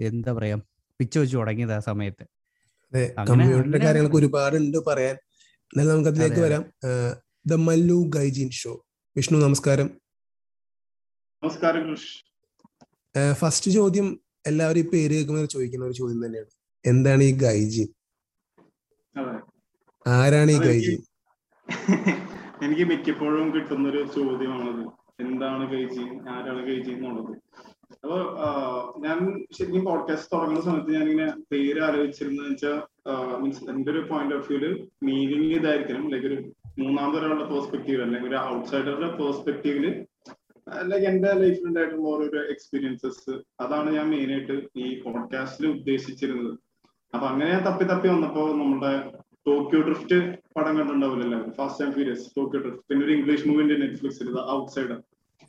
എന്താ 0.00 0.32
പറയാ 0.32 0.56
പിച്ച 0.98 1.18
വെച്ച് 1.18 1.36
തുടങ്ങിയത് 1.36 1.72
ആ 1.72 1.78
സമയത്ത്. 1.78 2.24
കമ്മ്യൂണിറ്റിയുടെ 3.28 3.78
കാര്യങ്ങളൊക്കെ 3.78 4.16
ഒരുപാട് 4.16 4.56
ഉണ്ട് 4.56 4.78
പറയാൻ. 4.86 5.14
എന്നാലും 5.14 5.92
നമുക്ക് 5.92 6.08
അതിലേക്ക് 6.08 6.40
വരാം. 6.40 6.64
The 7.46 7.54
Mallu 7.54 7.98
Gaijin 8.08 8.50
show. 8.50 8.72
Vishnu 9.16 9.38
നമസ്കാരം. 9.38 9.90
നമസ്കാരം 11.42 11.96
ഫസ്റ്റ് 13.32 13.70
ചോദ്യം 13.70 14.20
എല്ലാവരും 14.48 14.80
ഈ 14.80 14.86
പേര് 14.92 15.14
കേൾക്കുമ്പോൾ 15.14 15.48
ചോദിക്കുന്ന 15.54 15.86
ഒരു 15.88 15.96
ചോദ്യം 16.00 16.20
തന്നെയാണ്. 16.26 16.50
എന്താണ് 16.84 17.22
ഈ 17.22 17.32
ഗൈജി 17.44 17.84
ആരാണ് 20.06 20.50
ഈ 20.56 20.58
ഗൈജി 20.68 20.94
എനിക്ക് 22.64 22.84
മിക്കപ്പോഴും 22.90 23.48
കിട്ടുന്ന 23.54 23.84
ഒരു 23.88 24.00
ചോദ്യമാണത്. 24.14 24.82
എന്താണ് 25.24 25.64
ഗൈജി 25.72 26.04
ആരാണ് 26.34 26.60
ഗൈജി 26.68 26.90
എന്നുള്ളത്. 26.90 27.32
അപ്പൊ 28.02 28.18
ഞാൻ 29.04 29.18
ശരിക്കും 29.56 29.82
പോഡ്കാസ്റ്റ് 29.88 30.30
തുടങ്ങുന്ന 30.32 30.62
സമയത്ത് 30.66 30.92
ഞാൻ 30.98 31.06
ഇങ്ങനെ 31.12 31.32
പേര് 31.52 31.80
ആലോചിച്ചിരുന്നത് 31.86 32.48
വെച്ചാൽ 32.50 32.78
മീൻസ് 33.42 33.64
എന്റെ 33.72 33.90
ഒരു 33.92 34.02
പോയിന്റ് 34.10 34.34
ഓഫ് 34.36 34.48
വ്യൂൽ 34.50 34.64
മീനിങ് 35.08 35.50
ഇതായിരിക്കണം. 35.58 36.04
ലൈക്ക് 36.12 36.28
ഒരു 36.30 36.38
മൂന്നാമതൊരാളുടെ 36.82 37.46
പെർസ്പെക്റ്റീവ് 37.52 38.00
അല്ലെങ്കിൽ 38.04 38.28
ഒരു 38.28 38.38
ഔട്ട്സൈഡറുടെ 38.52 39.10
പെർസ്പെക്റ്റീവിൽ 39.20 39.86
ലൈക്ക് 40.90 41.06
എന്റെ 41.06 41.30
ലൈഫിൽ 41.32 41.66
ഉണ്ടായിട്ടുള്ള 41.68 42.08
ഓരോരോ 42.12 42.42
എക്സ്പീരിയൻസസ് 42.54 43.32
അതാണ് 43.60 43.88
ഞാൻ 43.96 44.06
മെയിൻ 44.08 44.30
ആയിട്ട് 44.32 44.56
ഈ 44.76 44.86
പോഡ്കാസ്റ്റിൽ 45.04 45.66
ഉദ്ദേശിച്ചിരുന്നത്. 45.68 46.52
അപ്പൊ 47.14 47.26
അങ്ങനെ 47.26 47.48
ഞാൻ 47.50 47.62
തപ്പി 47.68 47.84
തപ്പി 47.84 48.08
വന്നപ്പോ 48.08 48.42
നമ്മുടെ 48.60 48.92
ടോക്കിയോ 49.46 49.80
ഡ്രിഫ്റ്റ് 49.86 50.18
പടം 50.56 50.72
കണ്ടിട്ടുണ്ടാവില്ലല്ലോ? 50.78 51.40
Fast 51.58 51.82
and 51.84 51.94
Furious 51.94 52.26
Tokyo 52.36 52.60
Drift 52.62 52.84
പിന്നെ 52.88 53.04
ഒരു 53.06 53.14
ഇംഗ്ലീഷ് 53.18 53.46
മൂവിന്റെ 53.48 53.76
നെറ്റ്ഫ്ലിക്സിൽ 53.82 54.28
ഔട്ട്സൈഡർ 54.56 54.98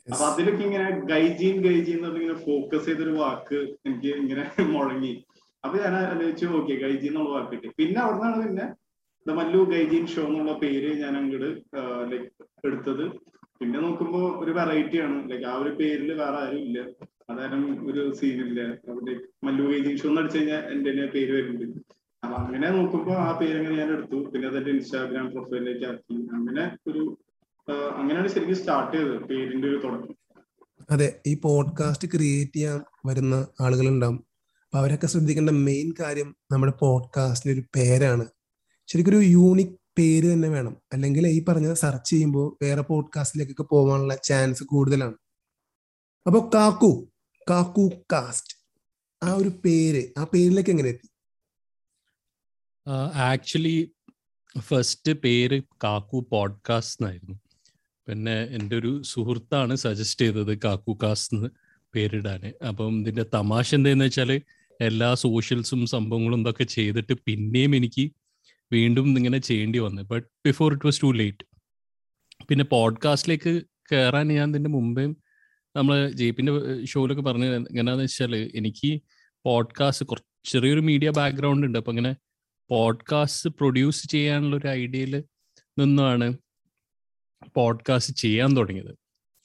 അപ്പൊ 0.08 0.24
അതിലൊക്കെ 0.28 0.62
ഇങ്ങനെ 0.64 0.86
ഗൈജീൻ 1.10 1.56
ഗൈജീൻ 1.66 1.98
എന്ന് 2.00 2.20
ഇങ്ങനെ 2.20 2.38
ഫോക്കസ് 2.46 2.86
ചെയ്തൊരു 2.86 3.12
വാക്ക് 3.18 3.58
എനിക്ക് 3.86 4.12
ഇങ്ങനെ 4.22 4.44
മുഴങ്ങി. 4.74 5.12
അപ്പൊ 5.64 5.76
ഞാൻ 5.82 5.94
ആലോചിച്ചു 6.02 6.46
ഓക്കെ 6.58 6.74
ഗൈജീൻ 6.84 7.12
എന്നുള്ള 7.12 7.30
വാക്ക് 7.34 7.50
കിട്ടി. 7.52 7.68
പിന്നെ 7.80 7.98
അവിടുന്നാണ് 8.04 8.38
പിന്നെ 8.44 8.64
ദ 9.26 9.36
മല്ലു 9.38 9.60
ഗൈജീൻ 9.72 10.04
ഷോ 10.12 10.22
എന്നുള്ള 10.28 10.52
പേര് 10.62 10.90
ഞാൻ 11.02 11.12
അങ്ങോട്ട് 11.18 11.50
ലൈക്ക് 12.12 12.28
എടുത്തത്. 12.66 13.04
പിന്നെ 13.62 13.80
നോക്കുമ്പോ 13.80 14.20
ഒരു 14.44 14.50
വെറൈറ്റി 14.50 14.98
ആണ്. 14.98 15.30
ലൈക്ക് 15.30 15.44
ആ 15.44 15.54
ഒരു 15.54 15.70
പേരിൽ 15.74 16.12
വേറെ 16.12 16.36
ആരും 16.36 16.60
ഇല്ല. 16.60 16.78
അതാരും 17.30 17.90
ഒരു 17.90 18.14
സീനില്ല 18.14 18.60
അവിടെ 18.62 19.14
മല്ലു 19.44 19.64
ഗൈജീൻ 19.72 19.96
ഷോ 19.96 20.08
എന്ന് 20.08 20.20
അടിച്ചു 20.20 20.38
കഴിഞ്ഞാൽ 20.38 20.62
എന്റെ 20.72 20.90
തന്നെ 20.90 21.06
പേര് 21.06 21.32
വരുന്നുണ്ട്. 21.32 21.78
അപ്പൊ 22.22 22.36
അങ്ങനെ 22.42 22.70
നോക്കുമ്പോ 22.70 23.12
ആ 23.14 23.38
പേര് 23.38 23.56
അങ്ങനെ 23.58 23.76
ഞാൻ 23.76 23.90
എടുത്തു. 23.92 24.18
പിന്നെ 24.30 24.48
അതെന്റെ 24.48 24.70
ഇൻസ്റ്റാഗ്രാം 24.70 25.30
പ്രൊഫൈലിലേക്ക് 25.30 25.84
ആക്കി. 25.84 26.16
അങ്ങനെ 26.32 26.64
ഒരു 26.90 27.02
അങ്ങനെയാണ് 27.96 28.28
ശരിക്കും 28.28 28.56
സ്റ്റാർട്ട് 28.56 28.96
ചെയ്തത്. 28.96 29.16
പേരിന്റെ 29.22 29.68
ഒരു 29.68 29.80
തുടക്കം. 29.84 30.14
അതെ 30.90 31.08
ഈ 31.26 31.32
പോഡ്കാസ്റ്റ് 31.44 32.08
ക്രിയേറ്റ് 32.08 32.56
ചെയ്യാൻ 32.56 32.78
വരുന്ന 33.06 33.34
ആളുകൾ 33.60 33.88
ഉണ്ടാവും 33.88 34.18
അപ്പൊ 34.64 34.78
അവരൊക്കെ 34.78 35.06
ശ്രദ്ധിക്കേണ്ട 35.06 35.50
മെയിൻ 35.50 35.94
കാര്യം 36.00 36.36
നമ്മുടെ 36.52 36.72
പോഡ്കാസ്റ്റിന്റെ 36.80 37.54
ഒരു 37.60 37.64
പേരാണ്. 37.76 38.24
ശരിക്കും 38.88 39.12
ഒരു 39.12 39.20
യൂണിക് 39.26 39.74
പേര് 39.98 40.32
തന്നെ 40.32 40.48
വേണം. 40.48 40.76
അല്ലെങ്കിൽ 40.92 41.26
ഈ 41.26 41.44
പറഞ്ഞ 41.44 41.74
സെർച്ച് 41.74 42.10
ചെയ്യുമ്പോൾ 42.10 42.64
വേറെ 42.64 42.82
പോഡ്കാസ്റ്റിലേക്കൊക്കെ 42.82 43.62
പോകാനുള്ള 43.62 44.16
ചാൻസ് 44.16 44.64
കൂടുതലാണ്. 44.64 45.14
അപ്പൊ 46.26 46.50
കാക്കു 46.54 47.08
കാക്കു 47.50 47.90
കാസ്റ്റ് 48.12 48.56
ആ 49.22 49.32
ഒരു 49.32 49.48
പേര് 49.48 50.08
ആ 50.18 50.24
പേരിലേക്ക് 50.24 50.70
എങ്ങനെ 50.70 50.88
എത്തി? 50.88 51.08
ആക്ച്വലി 53.14 53.92
ഫസ്റ്റ് 54.58 55.12
പേര് 55.12 55.62
കാക്കു 55.84 56.26
പോഡ്കാസ്റ്റ് 56.30 57.02
എന്നായിരുന്നു. 57.02 57.40
പിന്നെ 58.08 58.44
എന്റെ 58.44 58.76
ഒരു 58.76 59.02
സുഹൃത്താണ് 59.02 59.76
സജസ്റ്റ് 59.76 60.24
ചെയ്തത് 60.24 60.58
കാക്കു 60.58 60.98
കാസ്റ്റ് 61.02 61.36
എന്ന് 61.36 61.48
പേരിടാൻ. 61.94 62.52
അപ്പം 62.68 63.00
ഇതിന്റെ 63.00 63.24
തമാശ 63.34 63.74
എന്താന്ന് 63.74 64.04
വെച്ചാൽ 64.04 64.42
എല്ലാ 64.80 65.14
സോഷ്യൽസും 65.14 65.86
സംഭവങ്ങളും 65.86 66.40
ഇതൊക്കെ 66.40 66.64
ചെയ്തിട്ട് 66.64 67.12
പിന്നെയും 67.26 67.76
എനിക്ക് 67.76 68.12
വീണ്ടും 68.72 69.16
ഇങ്ങനെ 69.16 69.38
ചെയ്യേണ്ടി 69.38 69.78
വന്നു. 69.78 70.02
But 70.02 70.26
before 70.46 70.72
it 70.72 70.86
was 70.86 71.02
too 71.02 71.12
late 71.12 71.44
പിന്നെ 72.48 72.64
പോഡ്കാസ്റ്റിലേക്ക് 72.64 73.62
കയറാൻ 73.92 74.28
ഞാൻ 74.28 74.50
ഇതിന്റെ 74.50 74.70
മുമ്പേ 74.70 75.04
നമ്മൾ 75.76 76.10
ജെയ്പിന്റെ 76.10 76.84
ഷോയിലൊക്കെ 76.84 77.22
പറഞ്ഞ 77.22 77.44
എങ്ങനെയാന്ന് 77.44 78.04
വെച്ചാൽ 78.04 78.36
എനിക്ക് 78.54 79.02
പോഡ്കാസ്റ്റ് 79.44 80.06
കുറച്ച് 80.06 80.52
ചെറിയൊരു 80.52 80.80
മീഡിയ 80.80 81.10
ബാക്ക്ഗ്രൗണ്ട് 81.10 81.66
ഉണ്ട്. 81.66 81.78
അപ്പൊ 81.78 81.92
ഇങ്ങനെ 81.92 82.16
പോഡ്കാസ്റ്റ് 82.70 83.50
പ്രൊഡ്യൂസ് 83.50 84.08
ചെയ്യാനുള്ള 84.08 84.56
ഒരു 84.56 84.68
ഐഡിയയിൽ 84.68 85.24
നിന്നാണ് 85.78 86.38
പോഡ്കാസ്റ്റ് 87.54 88.14
ചെയ്യാൻ 88.14 88.56
തുടങ്ങിയത്. 88.56 88.92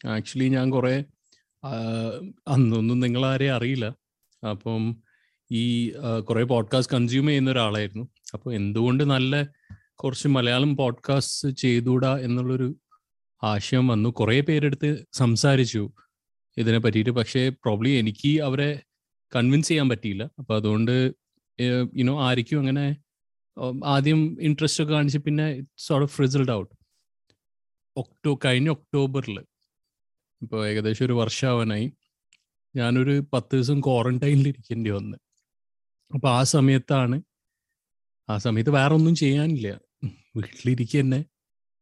ആക്ച്വലി 0.07 0.49
ഞാൻ 0.49 0.69
കുറേ 0.69 1.03
അന്നൊന്നും 2.47 2.99
നിങ്ങളാരെയും 2.99 3.55
അറിയില്ല. 3.55 3.85
അപ്പം 4.49 5.03
ഈ 5.51 5.91
കുറേ 6.19 6.43
പോഡ്കാസ്റ്റ് 6.43 6.95
കൺസ്യൂം 6.95 7.27
ചെയ്യുന്ന 7.27 7.51
ഒരാളായിരുന്നു. 7.51 8.05
അപ്പോൾ 8.33 8.53
എന്തുകൊണ്ട് 8.53 9.03
നല്ല 9.03 9.43
കുറച്ച് 9.95 10.27
മലയാളം 10.27 10.75
പോഡ്കാസ്റ്റ് 10.75 11.49
ചെയ്തുകൂടാ 11.49 12.17
എന്നുള്ളൊരു 12.17 12.75
ആശയം 13.43 13.87
വന്നു. 13.87 14.09
കുറേ 14.09 14.41
പേരെടുത്ത് 14.41 15.05
സംസാരിച്ചു 15.13 15.91
ഇതിനെ 16.57 16.77
പറ്റിയിട്ട്. 16.77 17.09
പക്ഷേ 17.09 17.49
പ്രോബ്ലി 17.49 17.89
എനിക്ക് 17.89 18.41
അവരെ 18.41 18.83
കൺവിൻസ് 19.35 19.67
ചെയ്യാൻ 19.67 19.89
പറ്റിയില്ല. 19.89 20.23
അപ്പോൾ 20.39 20.55
അതുകൊണ്ട് 20.55 21.13
യുനോ 21.95 22.21
ആയിരിക്കും 22.27 22.59
അങ്ങനെ 22.59 22.97
ആദ്യം 23.85 24.37
ഇൻട്രസ്റ്റ് 24.41 24.83
ഒക്കെ 24.83 24.93
കാണിച്ച് 24.93 25.17
പിന്നെ 25.17 25.61
സോർട്ട് 25.77 26.03
ഓഫ് 26.03 26.21
റിസൾട്ട് 26.21 26.51
ഔട്ട് 26.51 26.75
ഒക്ടോ 27.97 28.39
കഴിഞ്ഞ 28.45 28.69
ഒക്ടോബറിൽ 28.69 29.39
ഇപ്പോൾ 30.41 30.67
ഏകദേശം 30.67 31.05
ഒരു 31.05 31.13
വർഷമാവാനായി 31.13 31.93
ഞാനൊരു 32.75 33.23
പത്ത് 33.33 33.55
ദിവസം 33.55 33.79
ക്വാറന്റൈനിൽ 33.79 34.47
ഇരിക്കേണ്ടി 34.47 34.89
വന്ന്. 34.89 35.17
അപ്പോൾ 36.13 36.29
ആ 36.29 36.43
സമയത്താണ് 36.43 37.21
ആ 38.29 38.37
സമയത്ത് 38.37 38.69
വേറെ 38.69 38.93
ഒന്നും 38.93 39.15
ചെയ്യാനില്ല. 39.15 39.79
വീട്ടിലിരിക്കുക 40.35 41.01
തന്നെ 41.01 41.25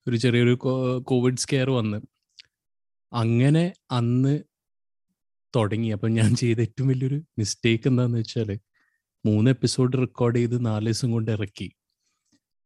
ഒരു 0.08 0.18
ചെറിയൊരു 0.18 0.54
കോവിഡ് 1.04 1.38
സ്കെയർ 1.38 1.70
വന്ന്. 1.70 1.98
അങ്ങനെ 3.14 3.74
അന്ന് 3.92 4.40
തുടങ്ങി. 5.56 5.88
അപ്പം 5.88 6.14
ഞാൻ 6.14 6.36
ചെയ്ത 6.36 6.60
ഏറ്റവും 6.62 6.88
വലിയൊരു 6.88 7.22
മിസ്റ്റേക്ക് 7.38 7.88
എന്താണെന്ന് 7.88 8.20
വെച്ചാൽ 8.20 8.60
മൂന്ന് 9.26 9.52
എപ്പിസോഡ് 9.52 9.98
റെക്കോർഡ് 9.98 10.36
ചെയ്ത് 10.36 10.66
നാല് 10.66 10.86
ദിവസം 10.86 11.12
കൊണ്ട് 11.12 11.32
ഇറക്കി. 11.32 11.72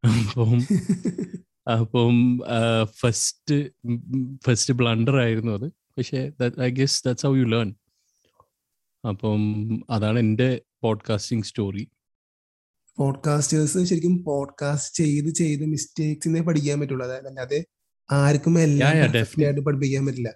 അപ്പം 0.04 0.58
അപ്പം 1.72 2.40
ഫസ്റ്റ് 2.86 3.70
ഫസ്റ്റ് 4.46 4.74
ബ്ലണ്ടർ 4.74 5.16
ആയിരുന്നു 5.16 5.52
അത്. 5.52 5.68
പക്ഷേ 5.68 6.32
I 6.62 6.70
guess 6.70 7.04
that's 7.06 7.26
how 7.26 7.36
you 7.36 7.44
learn 7.44 7.76
അപ്പം 9.10 9.42
അതാണ് 9.90 10.20
എന്റെ 10.20 10.62
പോഡ്കാസ്റ്റിംഗ് 10.82 11.46
സ്റ്റോറി 11.46 11.90
പോഡ്കാസ്റ്റേഴ്സ് 13.00 13.84
ശരിക്കും 13.84 14.24
പോഡ്കാസ്റ്റ് 14.24 15.04
ചെയ്ത് 15.04 15.34
ചെയ്ത് 15.34 15.66
മിസ്റ്റേക്സിനെ 15.66 16.42
പഠിക്കാൻ 16.42 16.80
പറ്റുള്ളൂ. 16.80 17.06
അതായത് 17.06 17.28
അല്ലാതെ 17.28 17.66
ആർക്കും 18.12 18.60
എല്ലാം 18.60 19.64
പഠിപ്പിക്കാൻ 19.64 20.06
പറ്റില്ല. 20.06 20.34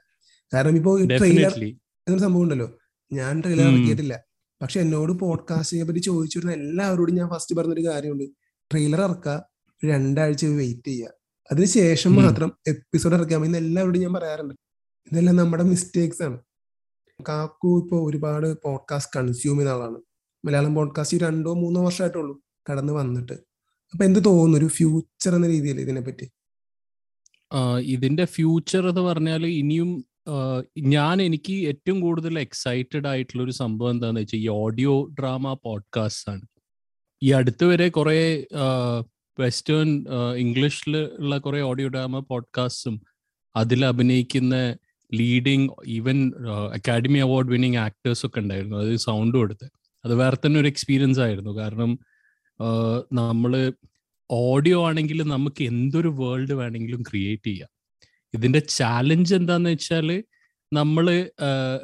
കാരണം 0.53 0.75
ഇപ്പോ 0.75 0.97
ട്രെയിലർ 0.97 1.53
എന്നൊരു 1.53 2.21
സംഭവം 2.21 2.43
ഉണ്ടല്ലോ. 2.43 2.77
ഞാൻ 3.13 3.41
ട്രെയിലർ 3.41 3.67
ഇറക്കിയിട്ടില്ല. 3.67 4.23
പക്ഷെ 4.61 4.79
എന്നോട് 4.79 5.11
പോഡ്കാസ്റ്റിനെ 5.11 5.83
പറ്റി 5.83 5.99
ചോദിച്ചു 5.99 6.37
വരുന്ന 6.37 6.53
എല്ലാവരോടും 6.53 7.15
ഞാൻ 7.15 7.29
ഫസ്റ്റ് 7.29 7.55
പറഞ്ഞൊരു 7.55 7.87
കാര്യമുണ്ട്. 7.87 8.23
ട്രെയിലർ 8.71 9.01
ഇറക്കുക 9.01 9.49
രണ്ടാഴ്ച 9.85 10.45
വെയിറ്റ് 10.45 10.87
ചെയ്യുക 10.87 11.09
അതിനുശേഷം 11.51 12.15
മാത്രം 12.15 12.51
എപ്പിസോഡ് 12.67 13.15
ഇറക്കാൻ 13.15 13.41
പറ്റുന്ന 13.41 13.57
എല്ലാവരോടും 13.57 14.01
ഞാൻ 14.01 14.13
പറയാറുണ്ട്. 14.13 14.53
ഇതെല്ലാം 15.11 15.35
നമ്മുടെ 15.35 15.63
മിസ്റ്റേക്സ് 15.63 16.23
ആണ്. 16.23 16.39
കാക്കു 17.29 17.81
ഇപ്പോൾ 17.83 18.09
ഒരുപാട് 18.09 18.61
പോഡ്കാസ്റ്റ് 18.61 19.19
കൺസ്യൂം 19.19 19.55
ചെയ്യുന്ന 19.55 19.69
ആളാണ്. 19.69 19.97
മലയാളം 20.45 20.75
പോഡ്കാസ്റ്റ് 20.75 21.17
രണ്ടോ 21.17 21.53
മൂന്നോ 21.53 21.85
വർഷമായിട്ടുള്ളൂ. 21.85 22.42
കടന്ന് 22.69 22.93
വന്നിട്ട്. 22.93 23.33
അപ്പൊ 23.93 24.05
എന്ത് 24.05 24.19
തോന്നുന്നു? 24.25 24.57
ഒരു 24.57 24.67
ഫ്യൂച്ചർ 24.67 25.35
എന്ന 25.35 25.47
രീതിയിൽ 25.47 25.79
ഇതിനെപ്പറ്റി? 25.79 26.27
ഇതിന്റെ 27.81 28.25
ഫ്യൂച്ചർ 28.25 28.87
എന്ന് 28.89 29.01
പറഞ്ഞാൽ 29.01 29.45
ഇനിയും 29.45 30.05
ഞാൻ 30.79 31.21
എനിക്ക് 31.21 31.53
ഏറ്റവും 31.67 32.01
കൂടുതൽ 32.01 32.39
എക്സൈറ്റഡ് 32.39 33.07
ആയിട്ടുള്ള 33.07 33.43
ഒരു 33.43 33.51
സംഭവം 33.51 33.91
എന്താന്ന് 33.91 34.21
വെച്ചാൽ 34.21 34.39
ഈ 34.39 34.47
ഓഡിയോ 34.47 34.93
ഡ്രാമ 35.19 35.53
പോഡ്കാസ്റ്റ് 35.53 36.31
ആണ്. 36.31 36.45
ഈ 37.23 37.31
അടുത്ത് 37.31 37.65
വരെ 37.65 37.89
കുറെ 37.89 38.47
വെസ്റ്റേൺ 39.39 40.05
ഇംഗ്ലീഷിൽ 40.35 40.97
ഉള്ള 40.97 41.37
കുറെ 41.37 41.61
ഓഡിയോ 41.61 41.87
ഡ്രാമ 41.87 42.19
പോഡ്കാസ്റ്റും 42.19 43.01
അതിൽ 43.55 43.85
അഭിനയിക്കുന്ന 43.85 44.55
leading 45.13 45.69
even 45.87 46.33
Academy 46.73 47.19
Award 47.19 47.49
winning 47.49 47.77
actors 47.77 48.25
ഒക്കെ 48.25 48.39
ഉണ്ടായിരുന്നു. 48.39 48.77
അത് 48.77 48.95
സൗണ്ട് 48.95 49.37
കൊടുത്ത്. 49.37 49.67
അത് 50.05 50.15
വേറെ 50.15 50.37
തന്നെ 50.37 50.59
ഒരു 50.59 50.67
എക്സ്പീരിയൻസ് 50.67 51.19
ആയിരുന്നു. 51.19 51.51
കാരണം 51.57 51.99
നമ്മൾ 53.13 53.73
ഓഡിയോ 54.29 54.85
ആണെങ്കിൽ 54.87 55.21
നമുക്ക് 55.23 55.63
എന്തൊരു 55.63 56.07
വേൾഡ് 56.07 56.53
വേണമെങ്കിലും 56.53 57.01
ക്രിയേറ്റ് 57.01 57.47
ചെയ്യാം. 57.47 57.69
ഇതിന്റെ 58.33 58.59
ചാലഞ്ച് 58.59 59.35
എന്താന്ന് 59.35 59.69
വെച്ചാൽ 59.69 60.23
നമ്മൾ 60.73 61.05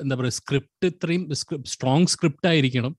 എന്താ 0.01 0.15
പറയുക 0.15 0.35
സ്ക്രിപ്റ്റ് 0.39 0.87
ഇത്രയും 0.87 1.23
സ്ട്രോങ് 1.65 2.05
സ്ക്രിപ്റ്റ് 2.05 2.47
ആയിരിക്കണം. 2.47 2.93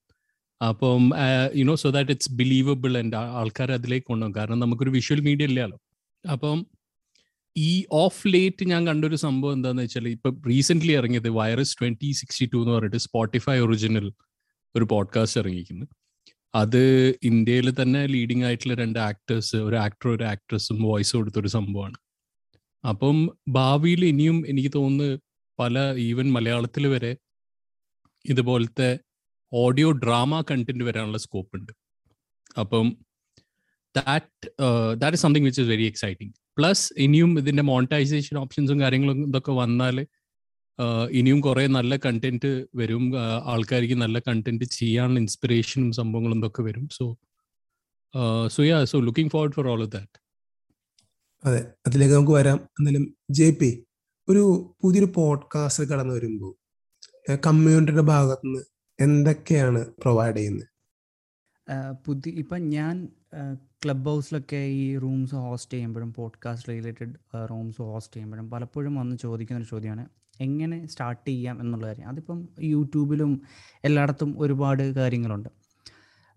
അപ്പം 0.69 1.11
you know 1.57 1.75
so 1.75 1.91
that 1.91 2.11
it's 2.11 2.33
believable 2.33 2.99
and 2.99 3.17
ആൾക്കാർ 3.17 3.73
അതിലേക്ക് 3.73 4.07
കൊണ്ടുപോകും 4.07 4.37
കാരണം 4.39 4.59
നമുക്കൊരു 4.59 4.91
വിഷ്വൽ 4.91 5.21
മീഡിയ 5.21 5.45
ഇല്ലല്ലോ. 5.45 5.79
അപ്പം 6.33 6.67
ഈ 7.57 7.85
ഓഫ് 7.91 8.29
ലേറ്റ് 8.29 8.65
ഞാൻ 8.65 8.87
കണ്ടൊരു 8.87 9.17
സംഭവം 9.17 9.53
എന്താണെന്ന് 9.53 9.83
വെച്ചാൽ 9.83 10.09
ഇപ്പൊ 10.09 10.31
റീസെന്റ് 10.49 10.93
ഇറങ്ങിയത് 10.99 11.31
വൈറസ് 11.31 11.77
ട്വന്റി 11.81 12.11
സിക്സ്റ്റി 12.13 12.47
ടു 12.53 12.57
എന്ന് 12.57 12.73
പറഞ്ഞിട്ട് 12.73 12.97
സ്പോട്ടിഫൈ 12.97 13.59
ഒറിജിനൽ 13.59 14.13
ഒരു 14.77 14.85
പോഡ്കാസ്റ്റ് 14.85 15.41
ഇറങ്ങിയിരിക്കുന്നു. 15.41 15.87
അത് 16.55 16.83
ഇന്ത്യയിൽ 17.23 17.69
തന്നെ 17.83 18.01
ലീഡിങ് 18.07 18.45
ആയിട്ടുള്ള 18.45 18.75
രണ്ട് 18.75 18.99
ആക്ടേഴ്സ് 18.99 19.57
ഒരു 19.57 19.77
ആക്ടറും 19.77 20.15
ഒരു 20.17 20.25
ആക്ട്രസും 20.25 20.79
വോയിസ് 20.83 21.13
കൊടുത്തൊരു 21.17 21.51
സംഭവമാണ്. 21.57 21.97
അപ്പം 22.85 23.17
ഭാവിയിൽ 23.49 24.03
ഇനിയും 24.05 24.39
എനിക്ക് 24.51 24.71
തോന്നുന്നു 24.79 25.19
പല 25.59 25.79
ഈവൻ 26.09 26.27
മലയാളത്തിൽ 26.33 26.85
വരെ 26.87 27.13
ഇതുപോലത്തെ 28.25 28.91
ഓഡിയോ 29.53 29.89
ഡ്രാമ 30.03 30.41
കണ്ടന്റ് 30.51 30.85
വരാനുള്ള 30.85 31.19
സ്കോപ്പ് 31.19 31.53
ഉണ്ട്. 31.59 31.73
അപ്പം 32.61 32.87
that 33.95 34.49
that 35.01 35.17
is 35.17 35.23
something 35.27 35.47
which 35.49 35.61
is 35.63 35.71
very 35.71 35.87
exciting 35.93 36.35
plus 36.59 36.85
ഇനിയും 37.05 37.31
ഇതിന്റെ 37.39 37.63
മോണിറ്റൈസേഷൻ 37.63 38.37
ഓപ്ഷൻസും 38.39 38.79
കാര്യങ്ങളും 38.81 39.19
ഇതൊക്കെ 39.29 39.53
വന്നാൽ 39.63 39.97
ഇനിയും 41.11 41.41
കുറെ 41.41 41.67
നല്ല 41.67 41.97
കണ്ടന്റ് 41.97 42.67
വരും. 42.75 43.17
ആൾക്കാർക്ക് 43.45 43.95
നല്ല 43.95 44.19
കണ്ടന്റ് 44.19 44.65
ചെയ്യാനുള്ള 44.65 45.21
ഇൻസ്പിറേഷനും 45.21 45.93
സംഭവങ്ങളും 45.93 46.39
ഇതൊക്കെ 46.39 46.63
വരും. 46.63 46.89
So 46.93 47.05
so 48.49 48.63
yeah 48.63 48.85
so 48.85 49.01
looking 49.01 49.31
forward 49.31 49.53
for 49.53 49.69
all 49.69 49.85
that 49.87 50.19
അതെ 51.45 51.61
അതിലേക്ക് 51.87 52.15
നമുക്ക് 52.15 52.33
വരാം. 52.33 52.57
എന്നാലും 52.79 53.17
ജെ 53.31 53.51
പി 53.51 53.71
ഒരു 54.29 54.43
പുതിയൊരു 54.83 55.13
പോഡ്കാസ്റ്റ് 55.17 55.85
കടന്നു 55.85 56.15
വരുമ്പോൾ 56.15 56.53
കമ്മ്യൂണിറ്റിയുടെ 57.47 58.03
ഭാഗത്ത് 58.03 58.47
നിന്ന് 58.47 58.63
എന്തൊക്കെയാണ് 58.99 59.81
പ്രൊവൈഡ് 60.03 60.37
ചെയ്യുന്നത്? 60.37 60.67
പുതിയ 62.07 62.33
ഇപ്പം 62.33 62.71
ഞാൻ 62.71 63.09
ക്ലബ് 63.85 64.05
ഹൗസിലൊക്കെ 64.05 64.57
ഈ 64.57 64.99
റൂംസ് 64.99 65.35
ഹോസ്റ്റ് 65.35 65.73
ചെയ്യുമ്പോഴും 65.73 66.15
പോഡ്കാസ്റ്റ് 66.15 66.69
റിലേറ്റഡ് 66.69 67.15
റൂംസ് 67.51 67.83
ഹോസ്റ്റ് 67.83 68.17
ചെയ്യുമ്പോഴും 68.17 68.51
പലപ്പോഴും 68.51 68.95
വന്ന് 68.95 69.17
ചോദിക്കുന്ന 69.17 69.59
ഒരു 69.59 69.67
ചോദ്യമാണ് 69.71 70.07
എങ്ങനെ 70.41 70.87
സ്റ്റാർട്ട് 70.87 71.29
ചെയ്യാം 71.29 71.61
എന്നുള്ള 71.61 71.87
കാര്യം. 71.87 72.09
അതിപ്പം 72.09 72.49
യൂട്യൂബിലും 72.61 73.43
എല്ലായിടത്തും 73.85 74.35
ഒരുപാട് 74.39 74.95
കാര്യങ്ങളുണ്ട്. 74.95 75.49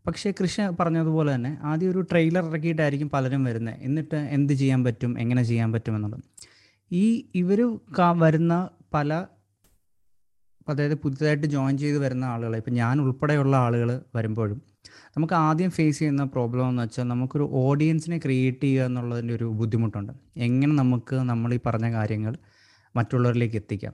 പക്ഷേ 0.07 0.33
കൃഷ്ണ 0.41 0.75
പറഞ്ഞതുപോലെ 0.79 1.35
തന്നെ 1.35 1.57
ആദ്യം 1.61 1.91
ഒരു 1.91 2.01
ട്രെയിലർ 2.01 2.45
ഇറക്കിയിട്ടായിരിക്കും 2.45 3.09
പലരും 3.09 3.43
വരുന്നത്. 3.43 3.75
എന്നിട്ട് 3.75 4.15
എന്ത് 4.15 4.53
ചെയ്യാൻ 4.53 4.83
പറ്റും 4.83 5.19
എങ്ങനെ 5.19 5.43
ചെയ്യാൻ 5.43 5.71
പറ്റും 5.71 5.95
എന്നുള്ളത്. 5.95 6.23
ഈ 6.91 7.29
ഇവർ 7.35 7.79
വരുന്ന 8.19 8.69
പല 8.93 9.25
അതായത് 10.67 10.93
പുതിയതായിട്ട് 10.93 11.47
ജോയിൻ 11.55 11.75
ചെയ്ത് 11.77 11.97
വരുന്ന 11.97 12.25
ആളുകളെ 12.33 12.57
ഇപ്പം 12.61 12.73
ഞാൻ 12.73 13.01
ഉൾപ്പെടെയുള്ള 13.01 13.55
ആളുകൾ 13.65 13.89
വരുമ്പോഴും 14.15 14.59
നമുക്ക് 15.15 15.35
ആദ്യം 15.47 15.71
ഫേസ് 15.77 15.99
ചെയ്യുന്ന 15.99 16.23
പ്രോബ്ലം 16.35 16.69
എന്ന് 16.69 16.83
വെച്ചാൽ 16.83 17.05
നമുക്കൊരു 17.07 17.45
ഓഡിയൻസിനെ 17.63 18.17
ക്രിയേറ്റ് 18.17 18.63
ചെയ്യുക 18.63 18.87
എന്നുള്ളതിന്റെ 18.89 19.33
ഒരു 19.33 19.47
ബുദ്ധിമുട്ടുണ്ട്. 19.59 20.13
എങ്ങനെ 20.47 20.73
നമുക്ക് 20.73 21.15
നമ്മൾ 21.31 21.53
ഈ 21.53 21.59
പറഞ്ഞ 21.65 21.87
കാര്യങ്ങൾ 21.93 22.33
മറ്റുള്ളവരിലേക്ക് 22.95 23.55
എത്തിക്കാം? 23.55 23.93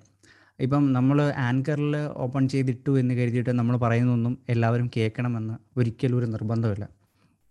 ഇപ്പം 0.59 0.85
നമ്മൾ 0.93 1.17
ആങ്കറിൽ 1.47 1.93
ഓപ്പൺ 2.23 2.43
ചെയ്തിട്ടു 2.53 2.93
എന്ന് 3.01 3.13
കരുതിയിട്ട് 3.13 3.51
നമ്മൾ 3.59 3.75
പറയുന്നതൊന്നും 3.77 4.33
എല്ലാവരും 4.49 4.87
കേൾക്കണമെന്ന് 4.95 5.55
ഒരിക്കലും 5.77 6.17
ഒരു 6.17 6.27
നിർബന്ധമില്ല 6.35 6.85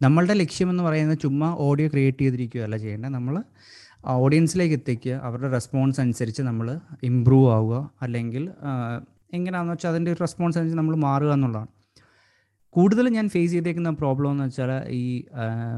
നമ്മളുടെ 0.01 0.35
ലക്ഷ്യമെന്ന് 0.35 0.83
പറയുന്നത് 0.83 1.19
ചുമ്മാ 1.19 1.49
ഓഡിയോ 1.67 1.89
ക്രിയേറ്റ് 1.89 2.23
ചെയ്തിരിക്കുകയല്ല 2.25 2.77
ചെയ്യേണ്ടത്. 2.77 3.13
നമ്മൾ 3.13 3.37
ഓഡിയൻസിലേക്ക് 4.05 4.75
എത്തിക്കുക. 4.75 5.13
അവരുടെ 5.13 5.51
റെസ്പോൺസ് 5.51 6.01
അനുസരിച്ച് 6.01 6.43
നമ്മൾ 6.43 6.81
ഇമ്പ്രൂവ് 7.03 7.51
ആവുക. 7.53 7.91
അല്ലെങ്കിൽ 8.03 8.53
എങ്ങനെയാണെന്ന് 9.35 9.73
വെച്ചാൽ 9.73 9.91
അതിന്റെ 9.91 10.13
ഒരു 10.13 10.21
റെസ്പോൺസ് 10.21 10.59
അനുസരിച്ച് 10.59 10.79
നമ്മൾ 10.79 10.97
മാറുക 10.97 11.33
എന്നുള്ളതാണ്. 11.33 11.69
കൂടുതൽ 12.71 13.09
ഞാൻ 13.09 13.29
ഫേസ് 13.29 13.53
ചെയ്തേക്കുന്ന 13.53 13.91
പ്രോബ്ലം 13.91 14.31
എന്ന് 14.31 14.45
വെച്ചാൽ 14.45 14.89
ഈ 14.89 15.27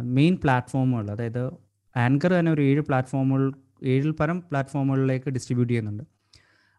മെയിൻ 0.03 0.39
പ്ലാറ്റ്ഫോമുകൾ 0.43 1.11
അതായത് 1.11 1.51
ആങ്കർ 1.97 2.33
തന്നെ 2.39 2.53
ഒരു 2.53 2.63
ഏഴ് 2.63 2.81
പ്ലാറ്റ്ഫോമുകൾ 2.81 3.53
ഏഴിൽ 3.85 4.11
പരം 4.11 4.41
പ്ലാറ്റ്ഫോമുകളിലേക്ക് 4.41 5.31
ഡിസ്ട്രിബ്യൂട്ട് 5.31 5.73
ചെയ്യുന്നുണ്ട്. 5.73 6.05